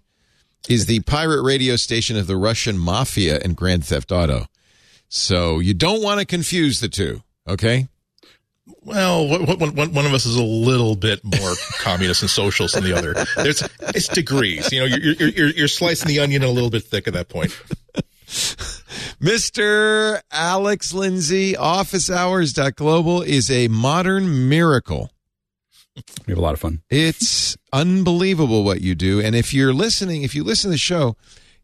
is 0.68 0.86
the 0.86 1.00
pirate 1.00 1.42
radio 1.42 1.76
station 1.76 2.16
of 2.16 2.26
the 2.26 2.36
Russian 2.36 2.76
mafia 2.76 3.38
and 3.38 3.56
Grand 3.56 3.84
Theft 3.84 4.10
Auto. 4.10 4.46
So 5.08 5.60
you 5.60 5.74
don't 5.74 6.02
want 6.02 6.20
to 6.20 6.26
confuse 6.26 6.80
the 6.80 6.88
two, 6.88 7.22
okay? 7.48 7.88
Well, 8.88 9.28
one, 9.28 9.44
one, 9.44 9.74
one 9.74 9.92
one 9.92 10.06
of 10.06 10.14
us 10.14 10.24
is 10.24 10.36
a 10.36 10.42
little 10.42 10.96
bit 10.96 11.22
more 11.22 11.54
communist 11.78 12.22
and 12.22 12.30
socialist 12.30 12.74
than 12.74 12.84
the 12.84 12.94
other. 12.94 13.12
There's 13.36 13.62
it's 13.94 14.08
degrees. 14.08 14.72
You 14.72 14.80
know, 14.80 14.86
you're, 14.86 15.12
you're 15.12 15.28
you're 15.28 15.50
you're 15.50 15.68
slicing 15.68 16.08
the 16.08 16.20
onion 16.20 16.42
a 16.42 16.48
little 16.48 16.70
bit 16.70 16.84
thick 16.84 17.06
at 17.06 17.12
that 17.12 17.28
point. 17.28 17.50
Mr. 19.20 20.20
Alex 20.30 20.94
Lindsay, 20.94 21.52
officehours.global 21.52 23.22
is 23.22 23.50
a 23.50 23.68
modern 23.68 24.48
miracle. 24.48 25.10
We 26.26 26.32
have 26.32 26.38
a 26.38 26.42
lot 26.42 26.54
of 26.54 26.60
fun. 26.60 26.80
It's 26.88 27.58
unbelievable 27.72 28.64
what 28.64 28.80
you 28.80 28.94
do. 28.94 29.20
And 29.20 29.34
if 29.34 29.52
you're 29.52 29.74
listening, 29.74 30.22
if 30.22 30.34
you 30.34 30.44
listen 30.44 30.70
to 30.70 30.72
the 30.72 30.78
show, 30.78 31.16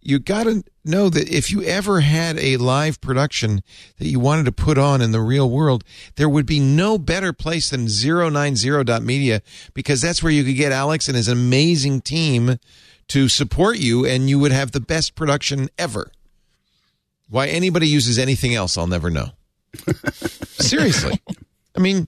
you 0.05 0.18
got 0.18 0.44
to 0.44 0.62
know 0.85 1.09
that 1.09 1.28
if 1.28 1.51
you 1.51 1.62
ever 1.62 2.01
had 2.01 2.39
a 2.39 2.59
live 2.59 3.01
production 3.01 3.62
that 3.98 4.06
you 4.06 4.20
wanted 4.20 4.44
to 4.44 4.52
put 4.52 4.76
on 4.76 5.01
in 5.01 5.12
the 5.12 5.20
real 5.20 5.48
world, 5.48 5.82
there 6.16 6.28
would 6.28 6.44
be 6.44 6.60
no 6.60 6.98
better 6.98 7.32
place 7.32 7.70
than 7.70 7.86
090.media 7.86 9.43
because 9.72 10.02
that's 10.02 10.22
where 10.22 10.32
you 10.32 10.44
could 10.44 10.56
get 10.56 10.72
Alex 10.72 11.09
and 11.09 11.16
his 11.16 11.28
amazing 11.28 12.02
team 12.02 12.59
to 13.09 13.28
support 13.28 13.78
you 13.78 14.05
and 14.05 14.28
you 14.28 14.39
would 14.39 14.52
have 14.52 14.72
the 14.72 14.81
best 14.81 15.14
production 15.14 15.70
ever. 15.78 16.10
Why 17.31 17.47
anybody 17.47 17.89
uses 17.89 18.18
anything 18.18 18.55
else, 18.55 18.76
I'll 18.76 18.86
never 18.86 19.10
know. 19.10 19.31
Seriously. 20.12 21.20
I 21.76 21.81
mean, 21.81 22.06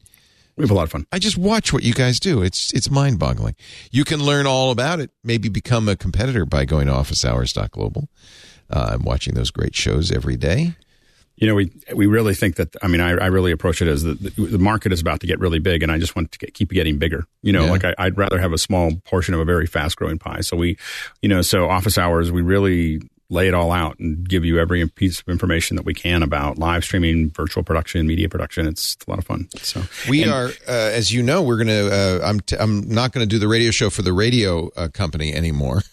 We 0.56 0.62
have 0.62 0.70
a 0.70 0.74
lot 0.74 0.84
of 0.84 0.90
fun. 0.90 1.06
I 1.12 1.18
just 1.18 1.36
watch 1.36 1.72
what 1.72 1.82
you 1.82 1.92
guys 1.92 2.18
do. 2.18 2.42
It's 2.42 2.72
it's 2.72 2.90
mind 2.90 3.18
boggling. 3.18 3.56
You 3.90 4.04
can 4.04 4.20
learn 4.24 4.46
all 4.46 4.70
about 4.70 5.00
it. 5.00 5.10
Maybe 5.22 5.48
become 5.50 5.88
a 5.88 5.96
competitor 5.96 6.46
by 6.46 6.64
going 6.64 6.86
to 6.86 6.92
officehours.global. 6.94 8.08
Uh, 8.70 8.90
I'm 8.94 9.02
watching 9.04 9.34
those 9.34 9.50
great 9.50 9.74
shows 9.74 10.10
every 10.10 10.36
day. 10.36 10.74
You 11.36 11.46
know, 11.46 11.54
we 11.54 11.70
we 11.94 12.06
really 12.06 12.34
think 12.34 12.56
that. 12.56 12.74
I 12.82 12.86
mean, 12.88 13.02
I, 13.02 13.10
I 13.10 13.26
really 13.26 13.52
approach 13.52 13.82
it 13.82 13.88
as 13.88 14.02
the, 14.02 14.14
the 14.14 14.58
market 14.58 14.90
is 14.92 15.02
about 15.02 15.20
to 15.20 15.26
get 15.26 15.38
really 15.38 15.58
big, 15.58 15.82
and 15.82 15.92
I 15.92 15.98
just 15.98 16.16
want 16.16 16.32
to 16.32 16.38
get, 16.38 16.54
keep 16.54 16.70
getting 16.70 16.98
bigger. 16.98 17.26
You 17.42 17.52
know, 17.52 17.66
Yeah. 17.66 17.70
like 17.72 17.84
I, 17.84 17.94
I'd 17.98 18.16
rather 18.16 18.38
have 18.38 18.54
a 18.54 18.58
small 18.58 18.92
portion 19.04 19.34
of 19.34 19.40
a 19.40 19.44
very 19.44 19.66
fast 19.66 19.96
growing 19.96 20.18
pie. 20.18 20.40
So 20.40 20.56
we, 20.56 20.78
you 21.20 21.28
know, 21.28 21.42
so 21.42 21.68
office 21.68 21.98
hours, 21.98 22.32
we 22.32 22.40
really 22.40 23.02
lay 23.28 23.48
it 23.48 23.54
all 23.54 23.72
out 23.72 23.98
and 23.98 24.28
give 24.28 24.44
you 24.44 24.58
every 24.58 24.86
piece 24.88 25.20
of 25.20 25.28
information 25.28 25.76
that 25.76 25.84
we 25.84 25.92
can 25.94 26.22
about 26.22 26.58
live 26.58 26.84
streaming, 26.84 27.30
virtual 27.30 27.64
production, 27.64 28.06
media 28.06 28.28
production. 28.28 28.66
It's 28.66 28.96
a 29.06 29.10
lot 29.10 29.18
of 29.18 29.24
fun. 29.26 29.48
So 29.62 29.82
We 30.08 30.22
and- 30.22 30.30
are, 30.30 30.46
uh, 30.68 30.72
as 30.72 31.12
you 31.12 31.22
know, 31.22 31.42
we're 31.42 31.56
going 31.56 31.66
to. 31.68 31.92
Uh, 31.92 32.20
I'm 32.24 32.40
t- 32.40 32.56
I'm 32.58 32.88
not 32.88 33.12
going 33.12 33.26
to 33.26 33.28
do 33.28 33.38
the 33.40 33.48
radio 33.48 33.70
show 33.70 33.90
for 33.90 34.02
the 34.02 34.12
radio 34.12 34.70
uh, 34.76 34.88
company 34.88 35.34
anymore. 35.34 35.82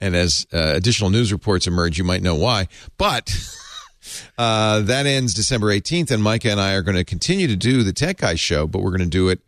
And 0.00 0.16
as 0.16 0.44
uh, 0.52 0.72
additional 0.74 1.08
news 1.10 1.32
reports 1.32 1.68
emerge, 1.68 1.96
you 1.96 2.02
might 2.02 2.20
know 2.20 2.34
why. 2.34 2.66
But 2.98 3.32
uh, 4.38 4.80
that 4.80 5.06
ends 5.06 5.34
December 5.34 5.68
18th, 5.68 6.10
and 6.10 6.20
Micah 6.20 6.50
and 6.50 6.60
I 6.60 6.74
are 6.74 6.82
going 6.82 6.96
to 6.96 7.04
continue 7.04 7.46
to 7.46 7.54
do 7.54 7.84
the 7.84 7.92
Tech 7.92 8.18
Guy 8.18 8.34
show, 8.34 8.66
but 8.66 8.82
we're 8.82 8.90
going 8.90 9.02
to 9.02 9.06
do 9.06 9.28
it 9.28 9.40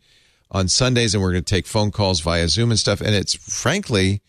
on 0.51 0.69
Sundays, 0.69 1.13
and 1.13 1.21
we're 1.21 1.31
going 1.33 1.43
to 1.43 1.53
take 1.53 1.67
phone 1.67 1.91
calls 1.91 2.21
via 2.21 2.47
Zoom 2.47 2.71
and 2.71 2.79
stuff. 2.79 3.01
And 3.01 3.13
it's 3.13 3.35
frankly 3.35 4.21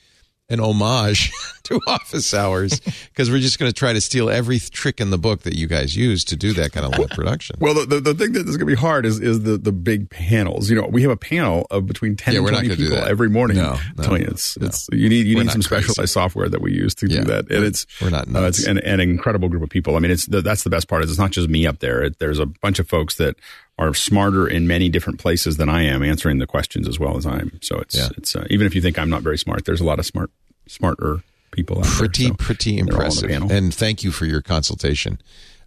an 0.48 0.60
homage 0.60 1.32
to 1.64 1.80
office 1.88 2.32
hours 2.32 2.78
because 2.80 3.30
we're 3.30 3.40
just 3.40 3.58
going 3.58 3.68
to 3.68 3.74
try 3.74 3.92
to 3.92 4.00
steal 4.00 4.30
every 4.30 4.58
trick 4.60 5.00
in 5.00 5.10
the 5.10 5.18
book 5.18 5.42
that 5.42 5.54
you 5.56 5.66
guys 5.66 5.96
use 5.96 6.24
to 6.24 6.36
do 6.36 6.52
that 6.52 6.70
kind 6.72 6.86
of 6.86 6.96
live 6.98 7.10
production. 7.10 7.56
Well, 7.60 7.74
the, 7.74 7.86
the, 7.86 8.00
the 8.00 8.14
thing 8.14 8.32
that 8.34 8.46
is 8.48 8.56
going 8.56 8.68
to 8.68 8.76
be 8.76 8.80
hard 8.80 9.04
is 9.06 9.18
is 9.20 9.42
the, 9.42 9.58
the 9.58 9.72
big 9.72 10.08
panels. 10.08 10.70
You 10.70 10.80
know, 10.80 10.86
we 10.86 11.02
have 11.02 11.10
a 11.10 11.16
panel 11.16 11.66
of 11.70 11.86
between 11.86 12.14
ten 12.16 12.34
Yeah, 12.34 12.40
and 12.40 12.48
twenty 12.48 12.68
gonna 12.68 12.76
do 12.76 12.84
people 12.84 12.98
that. 12.98 13.08
every 13.08 13.28
morning. 13.28 13.56
No, 13.56 13.76
no, 13.96 14.14
you, 14.14 14.26
it's, 14.26 14.56
no. 14.58 14.66
it's 14.68 14.88
you 14.92 15.08
need 15.08 15.26
you 15.26 15.36
We're 15.36 15.42
need 15.44 15.52
some 15.52 15.62
crazy. 15.62 15.84
specialized 15.88 16.12
software 16.12 16.48
that 16.48 16.60
we 16.62 16.72
use 16.72 16.94
to 16.96 17.08
Yeah, 17.08 17.20
do 17.20 17.24
that, 17.24 17.50
and 17.50 17.64
it's 17.64 17.84
we're 18.00 18.10
not 18.10 18.28
uh, 18.34 18.42
it's 18.42 18.64
an, 18.66 18.78
an 18.78 19.00
incredible 19.00 19.48
group 19.48 19.64
of 19.64 19.68
people. 19.70 19.96
I 19.96 19.98
mean, 19.98 20.12
it's 20.12 20.26
the, 20.26 20.42
that's 20.42 20.62
the 20.62 20.70
best 20.70 20.86
part 20.88 21.02
is 21.02 21.10
it's 21.10 21.18
not 21.18 21.32
just 21.32 21.48
me 21.48 21.66
up 21.66 21.80
there. 21.80 22.04
It, 22.04 22.18
there's 22.20 22.38
a 22.38 22.46
bunch 22.46 22.78
of 22.78 22.88
folks 22.88 23.16
that 23.16 23.34
are 23.78 23.92
smarter 23.94 24.46
in 24.48 24.66
many 24.66 24.88
different 24.88 25.18
places 25.18 25.56
than 25.58 25.68
I 25.68 25.82
am, 25.82 26.02
answering 26.02 26.38
the 26.38 26.46
questions 26.46 26.88
as 26.88 26.98
well 26.98 27.16
as 27.16 27.26
I 27.26 27.38
am. 27.40 27.58
So 27.62 27.78
it's 27.78 27.94
Yeah. 27.96 28.08
it's 28.16 28.34
uh, 28.34 28.46
even 28.50 28.66
if 28.66 28.74
you 28.74 28.80
think 28.80 28.98
I'm 28.98 29.10
not 29.10 29.22
very 29.22 29.36
smart, 29.38 29.64
there's 29.66 29.80
a 29.80 29.84
lot 29.84 29.98
of 29.98 30.06
smart 30.06 30.30
smarter 30.66 31.22
people. 31.52 31.78
Out 31.78 31.84
pretty 31.86 32.24
there, 32.24 32.32
so 32.32 32.36
pretty 32.38 32.80
they're 32.82 32.94
all 32.96 33.02
on 33.02 33.08
the 33.10 33.28
impressive 33.28 33.50
and 33.50 33.74
thank 33.74 34.02
you 34.02 34.10
for 34.10 34.24
your 34.26 34.40
consultation 34.42 35.20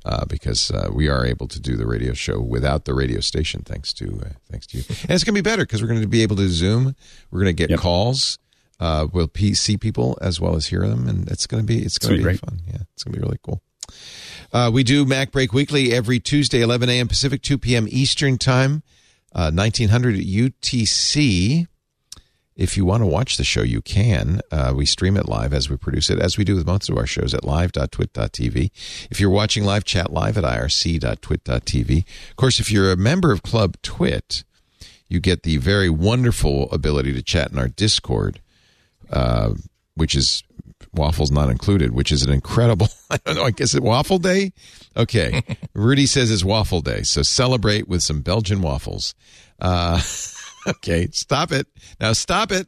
uh, 0.05 0.25
because 0.25 0.71
uh, 0.71 0.89
we 0.91 1.07
are 1.07 1.25
able 1.25 1.47
to 1.47 1.59
do 1.59 1.75
the 1.75 1.85
radio 1.87 2.13
show 2.13 2.39
without 2.39 2.85
the 2.85 2.93
radio 2.93 3.19
station 3.19 3.61
thanks 3.63 3.91
to 3.93 4.05
uh, 4.25 4.29
thanks 4.51 4.65
to 4.67 4.77
you 4.77 4.83
and 5.03 5.11
it's 5.11 5.23
going 5.23 5.33
to 5.35 5.41
be 5.41 5.47
better 5.47 5.63
because 5.63 5.81
we're 5.81 5.87
going 5.87 6.01
to 6.01 6.07
be 6.07 6.21
able 6.23 6.35
to 6.35 6.47
zoom 6.49 6.95
we're 7.31 7.39
going 7.41 7.55
to 7.55 7.61
get 7.63 7.69
Yep. 7.69 7.79
calls 7.79 8.37
uh, 8.79 9.07
we'll 9.11 9.29
see 9.53 9.77
people 9.77 10.17
as 10.21 10.39
well 10.39 10.55
as 10.55 10.67
hear 10.67 10.87
them 10.87 11.07
and 11.07 11.27
it's 11.29 11.45
going 11.47 11.61
to 11.61 11.67
be 11.67 11.83
it's 11.83 11.97
going 11.97 12.15
to 12.17 12.23
gonna 12.23 12.31
be 12.33 12.33
be 12.33 12.45
fun 12.45 12.59
yeah 12.67 12.81
it's 12.93 13.03
going 13.03 13.13
to 13.13 13.19
be 13.19 13.23
really 13.23 13.39
cool 13.43 13.61
uh, 14.51 14.69
we 14.73 14.83
do 14.83 15.05
MacBreak 15.05 15.53
Weekly 15.53 15.93
every 15.93 16.19
Tuesday, 16.19 16.61
11 16.61 16.89
a.m. 16.89 17.07
Pacific, 17.07 17.41
2 17.41 17.57
p.m. 17.57 17.87
Eastern 17.89 18.37
Time, 18.37 18.83
uh, 19.33 19.51
1900 19.51 20.15
at 20.15 20.21
UTC. 20.21 21.67
If 22.55 22.75
you 22.75 22.83
want 22.83 23.01
to 23.01 23.07
watch 23.07 23.37
the 23.37 23.45
show, 23.45 23.61
you 23.61 23.81
can. 23.81 24.41
Uh, 24.51 24.73
we 24.75 24.85
stream 24.85 25.15
it 25.15 25.29
live 25.29 25.53
as 25.53 25.69
we 25.69 25.77
produce 25.77 26.09
it, 26.09 26.19
as 26.19 26.37
we 26.37 26.43
do 26.43 26.55
with 26.55 26.67
most 26.67 26.89
of 26.89 26.97
our 26.97 27.05
shows 27.05 27.33
at 27.33 27.45
live.twit.tv. 27.45 28.71
If 29.09 29.19
you're 29.19 29.29
watching 29.29 29.63
live, 29.63 29.85
chat 29.85 30.11
live 30.11 30.37
at 30.37 30.43
irc.twit.tv. 30.43 32.05
Of 32.29 32.35
course, 32.35 32.59
if 32.59 32.69
you're 32.69 32.91
a 32.91 32.97
member 32.97 33.31
of 33.31 33.43
Club 33.43 33.77
Twit, 33.81 34.43
you 35.07 35.21
get 35.21 35.43
the 35.43 35.55
very 35.55 35.89
wonderful 35.89 36.69
ability 36.71 37.13
to 37.13 37.21
chat 37.21 37.49
in 37.51 37.57
our 37.57 37.69
Discord, 37.69 38.41
uh, 39.09 39.53
which 39.95 40.13
is 40.13 40.43
waffles 40.93 41.31
not 41.31 41.49
included, 41.49 41.91
which 41.91 42.11
is 42.11 42.23
an 42.23 42.31
incredible. 42.31 42.87
I 43.09 43.17
don't 43.17 43.35
know. 43.35 43.43
I 43.43 43.51
guess 43.51 43.73
it 43.73 43.83
waffle 43.83 44.19
day. 44.19 44.53
Okay, 44.97 45.41
Rudy 45.73 46.05
says 46.05 46.31
it's 46.31 46.43
waffle 46.43 46.81
day, 46.81 47.03
so 47.03 47.21
celebrate 47.21 47.87
with 47.87 48.03
some 48.03 48.21
Belgian 48.21 48.61
waffles. 48.61 49.15
Uh, 49.59 50.01
okay, 50.67 51.07
stop 51.11 51.51
it 51.51 51.67
now. 51.99 52.13
Stop 52.13 52.51
it. 52.51 52.67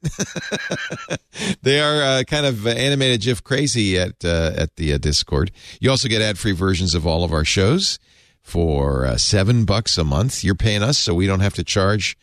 they 1.61 1.79
are 1.79 2.01
uh, 2.01 2.23
kind 2.23 2.45
of 2.45 2.67
animated 2.67 3.21
GIF 3.21 3.43
crazy 3.43 3.97
at 3.97 4.23
uh, 4.23 4.53
at 4.55 4.75
the 4.75 4.93
uh, 4.93 4.97
Discord. 4.97 5.51
You 5.79 5.89
also 5.89 6.07
get 6.07 6.21
ad 6.21 6.37
free 6.37 6.53
versions 6.53 6.95
of 6.95 7.05
all 7.07 7.23
of 7.23 7.31
our 7.33 7.45
shows 7.45 7.99
for 8.41 9.05
uh, 9.05 9.17
seven 9.17 9.65
bucks 9.65 9.97
a 9.97 10.03
month. 10.03 10.43
You're 10.43 10.55
paying 10.55 10.83
us, 10.83 10.97
so 10.97 11.13
we 11.13 11.27
don't 11.27 11.41
have 11.41 11.53
to 11.55 11.63
charge. 11.63 12.17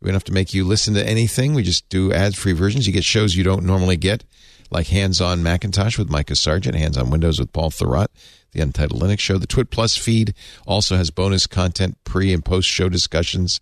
We 0.00 0.06
don't 0.06 0.14
have 0.14 0.24
to 0.24 0.32
make 0.32 0.54
you 0.54 0.64
listen 0.64 0.94
to 0.94 1.06
anything. 1.06 1.54
We 1.54 1.62
just 1.62 1.88
do 1.88 2.12
ad 2.12 2.34
free 2.34 2.52
versions. 2.52 2.86
You 2.86 2.92
get 2.92 3.04
shows 3.04 3.36
you 3.36 3.44
don't 3.44 3.64
normally 3.64 3.96
get, 3.96 4.24
like 4.70 4.88
Hands 4.88 5.20
on 5.20 5.42
Macintosh 5.42 5.98
with 5.98 6.10
Micah 6.10 6.36
Sargent, 6.36 6.76
Hands 6.76 6.96
on 6.96 7.10
Windows 7.10 7.38
with 7.38 7.52
Paul 7.52 7.70
Thurrott, 7.70 8.08
the 8.52 8.60
Untitled 8.60 9.00
Linux 9.00 9.20
Show. 9.20 9.38
The 9.38 9.46
Twit 9.46 9.70
Plus 9.70 9.96
feed 9.96 10.34
also 10.66 10.96
has 10.96 11.10
bonus 11.10 11.46
content, 11.46 11.96
pre 12.04 12.32
and 12.32 12.44
post 12.44 12.68
show 12.68 12.88
discussions, 12.88 13.60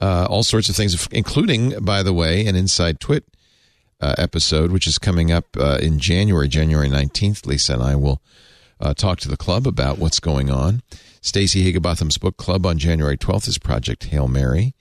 uh, 0.00 0.26
all 0.28 0.42
sorts 0.42 0.68
of 0.68 0.76
things, 0.76 1.06
including, 1.12 1.78
by 1.80 2.02
the 2.02 2.12
way, 2.12 2.46
an 2.46 2.56
Inside 2.56 3.00
Twit 3.00 3.24
uh, 4.00 4.14
episode, 4.18 4.72
which 4.72 4.86
is 4.86 4.98
coming 4.98 5.30
up 5.30 5.44
uh, 5.58 5.78
in 5.80 5.98
January, 5.98 6.48
January 6.48 6.88
19th. 6.88 7.46
Lisa 7.46 7.74
and 7.74 7.82
I 7.82 7.96
will 7.96 8.20
uh, 8.80 8.94
talk 8.94 9.18
to 9.20 9.28
the 9.28 9.36
club 9.36 9.66
about 9.66 9.98
what's 9.98 10.20
going 10.20 10.50
on. 10.50 10.82
Stacey 11.20 11.62
Higginbotham's 11.62 12.16
book 12.16 12.38
club 12.38 12.64
on 12.64 12.78
January 12.78 13.18
12th 13.18 13.48
is 13.48 13.58
Project 13.58 14.04
Hail 14.04 14.26
Mary. 14.26 14.74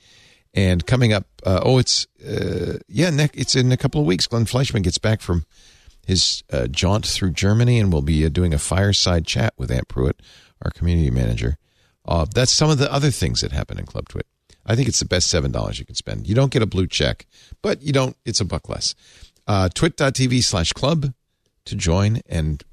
And 0.60 0.86
coming 0.86 1.14
up, 1.14 1.26
uh, 1.46 1.62
oh, 1.64 1.78
it's, 1.78 2.06
uh, 2.28 2.80
yeah, 2.90 3.10
ne- 3.12 3.30
it's 3.34 3.56
in 3.56 3.72
a 3.72 3.78
couple 3.78 4.02
of 4.02 4.08
weeks. 4.08 4.28
Glenn 4.28 4.44
Fleischman 4.44 4.84
gets 4.84 4.98
back 4.98 5.22
from 5.22 5.46
his 6.06 6.44
uh, 6.52 6.68
jaunt 6.68 7.06
through 7.06 7.32
Germany 7.32 7.80
and 7.80 7.94
we'll 7.94 8.02
be 8.02 8.26
uh, 8.26 8.30
doing 8.30 8.54
a 8.54 8.60
fireside 8.60 9.26
chat 9.26 9.54
with 9.58 9.72
Ant 9.72 9.88
Pruitt, 9.88 10.20
our 10.62 10.72
community 10.72 11.10
manager. 11.10 11.58
Uh, 12.06 12.26
that's 12.34 12.52
some 12.52 12.70
of 12.70 12.78
the 12.78 12.92
other 12.92 13.10
things 13.10 13.40
that 13.40 13.54
happen 13.54 13.80
in 13.80 13.86
Club 13.86 14.10
Twit. 14.10 14.28
I 14.66 14.76
think 14.76 14.90
it's 14.90 15.00
the 15.00 15.06
best 15.06 15.34
$7 15.34 15.80
you 15.80 15.86
can 15.86 15.96
spend. 15.96 16.28
You 16.28 16.36
don't 16.36 16.52
get 16.52 16.62
a 16.62 16.68
blue 16.68 16.88
check, 16.88 17.26
but 17.62 17.82
you 17.82 17.94
don't, 17.94 18.18
it's 18.26 18.42
a 18.42 18.46
buck 18.46 18.68
less. 18.68 18.96
Uh, 19.48 19.70
twit.tv 19.74 20.44
slash 20.44 20.74
club 20.74 21.14
to 21.66 21.76
join 21.76 22.20
and 22.28 22.64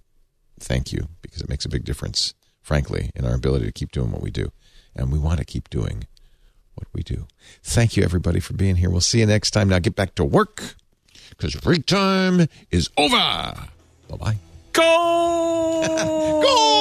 thank 0.59 0.93
you 0.93 1.07
because 1.23 1.41
it 1.41 1.49
makes 1.49 1.65
a 1.65 1.69
big 1.69 1.85
difference, 1.85 2.35
frankly, 2.61 3.13
in 3.15 3.25
our 3.25 3.35
ability 3.35 3.67
to 3.67 3.73
keep 3.73 3.93
doing 3.93 4.11
what 4.11 4.23
we 4.23 4.31
do. 4.31 4.51
And 4.97 5.13
we 5.13 5.19
want 5.19 5.39
to 5.39 5.45
keep 5.45 5.71
doing 5.71 6.07
what 6.77 6.87
we 6.93 7.03
do. 7.03 7.27
Thank 7.63 7.97
you, 7.97 8.05
everybody, 8.05 8.41
for 8.41 8.53
being 8.55 8.77
here. 8.77 8.91
We'll 8.91 9.01
see 9.01 9.21
you 9.21 9.27
next 9.27 9.51
time. 9.51 9.69
Now 9.69 9.79
get 9.81 9.97
back 9.97 10.15
to 10.17 10.25
work 10.25 10.77
because 11.31 11.55
break 11.57 11.87
time 11.87 12.47
is 12.71 12.89
over. 12.97 13.17
Bye 13.17 14.17
bye. 14.19 14.37
Go! 14.73 15.83
Go! 16.43 16.53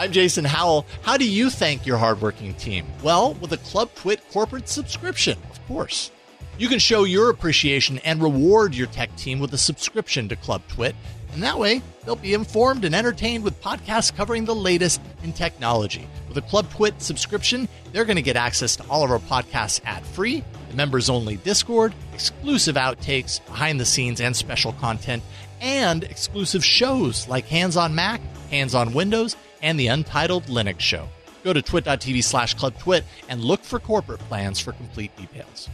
I'm 0.00 0.12
Jason 0.12 0.46
Howell. 0.46 0.86
How 1.02 1.18
do 1.18 1.28
you 1.28 1.50
thank 1.50 1.84
your 1.84 1.98
hardworking 1.98 2.54
team? 2.54 2.86
Well, 3.02 3.34
with 3.34 3.52
a 3.52 3.58
Club 3.58 3.94
Twit 3.94 4.22
corporate 4.30 4.66
subscription, 4.66 5.36
of 5.50 5.66
course. 5.66 6.10
You 6.56 6.68
can 6.68 6.78
show 6.78 7.04
your 7.04 7.28
appreciation 7.28 7.98
and 7.98 8.22
reward 8.22 8.74
your 8.74 8.86
tech 8.86 9.14
team 9.16 9.40
with 9.40 9.52
a 9.52 9.58
subscription 9.58 10.26
to 10.28 10.36
Club 10.36 10.62
Twit, 10.68 10.96
and 11.32 11.42
that 11.42 11.58
way 11.58 11.82
they'll 12.04 12.16
be 12.16 12.34
informed 12.34 12.84
and 12.84 12.94
entertained 12.94 13.44
with 13.44 13.60
podcasts 13.62 14.14
covering 14.14 14.44
the 14.44 14.54
latest 14.54 15.00
in 15.22 15.32
technology. 15.32 16.08
With 16.28 16.36
a 16.36 16.42
Club 16.42 16.70
Twit 16.70 17.00
subscription, 17.02 17.68
they're 17.92 18.04
going 18.04 18.16
to 18.16 18.22
get 18.22 18.36
access 18.36 18.76
to 18.76 18.84
all 18.88 19.04
of 19.04 19.10
our 19.10 19.18
podcasts 19.18 19.80
ad 19.84 20.04
free, 20.04 20.44
the 20.68 20.76
members 20.76 21.10
only 21.10 21.36
Discord, 21.36 21.94
exclusive 22.12 22.76
outtakes, 22.76 23.44
behind 23.46 23.80
the 23.80 23.84
scenes 23.84 24.20
and 24.20 24.34
special 24.36 24.72
content, 24.74 25.22
and 25.60 26.04
exclusive 26.04 26.64
shows 26.64 27.28
like 27.28 27.46
Hands 27.46 27.76
on 27.76 27.94
Mac, 27.94 28.20
Hands 28.50 28.74
on 28.74 28.92
Windows, 28.92 29.36
and 29.62 29.78
the 29.78 29.88
Untitled 29.88 30.44
Linux 30.44 30.80
Show. 30.80 31.08
Go 31.42 31.52
to 31.52 31.62
twit.tv 31.62 32.22
slash 32.22 32.54
clubtwit 32.56 33.02
and 33.28 33.42
look 33.42 33.64
for 33.64 33.78
corporate 33.78 34.20
plans 34.20 34.60
for 34.60 34.72
complete 34.72 35.14
details. 35.16 35.68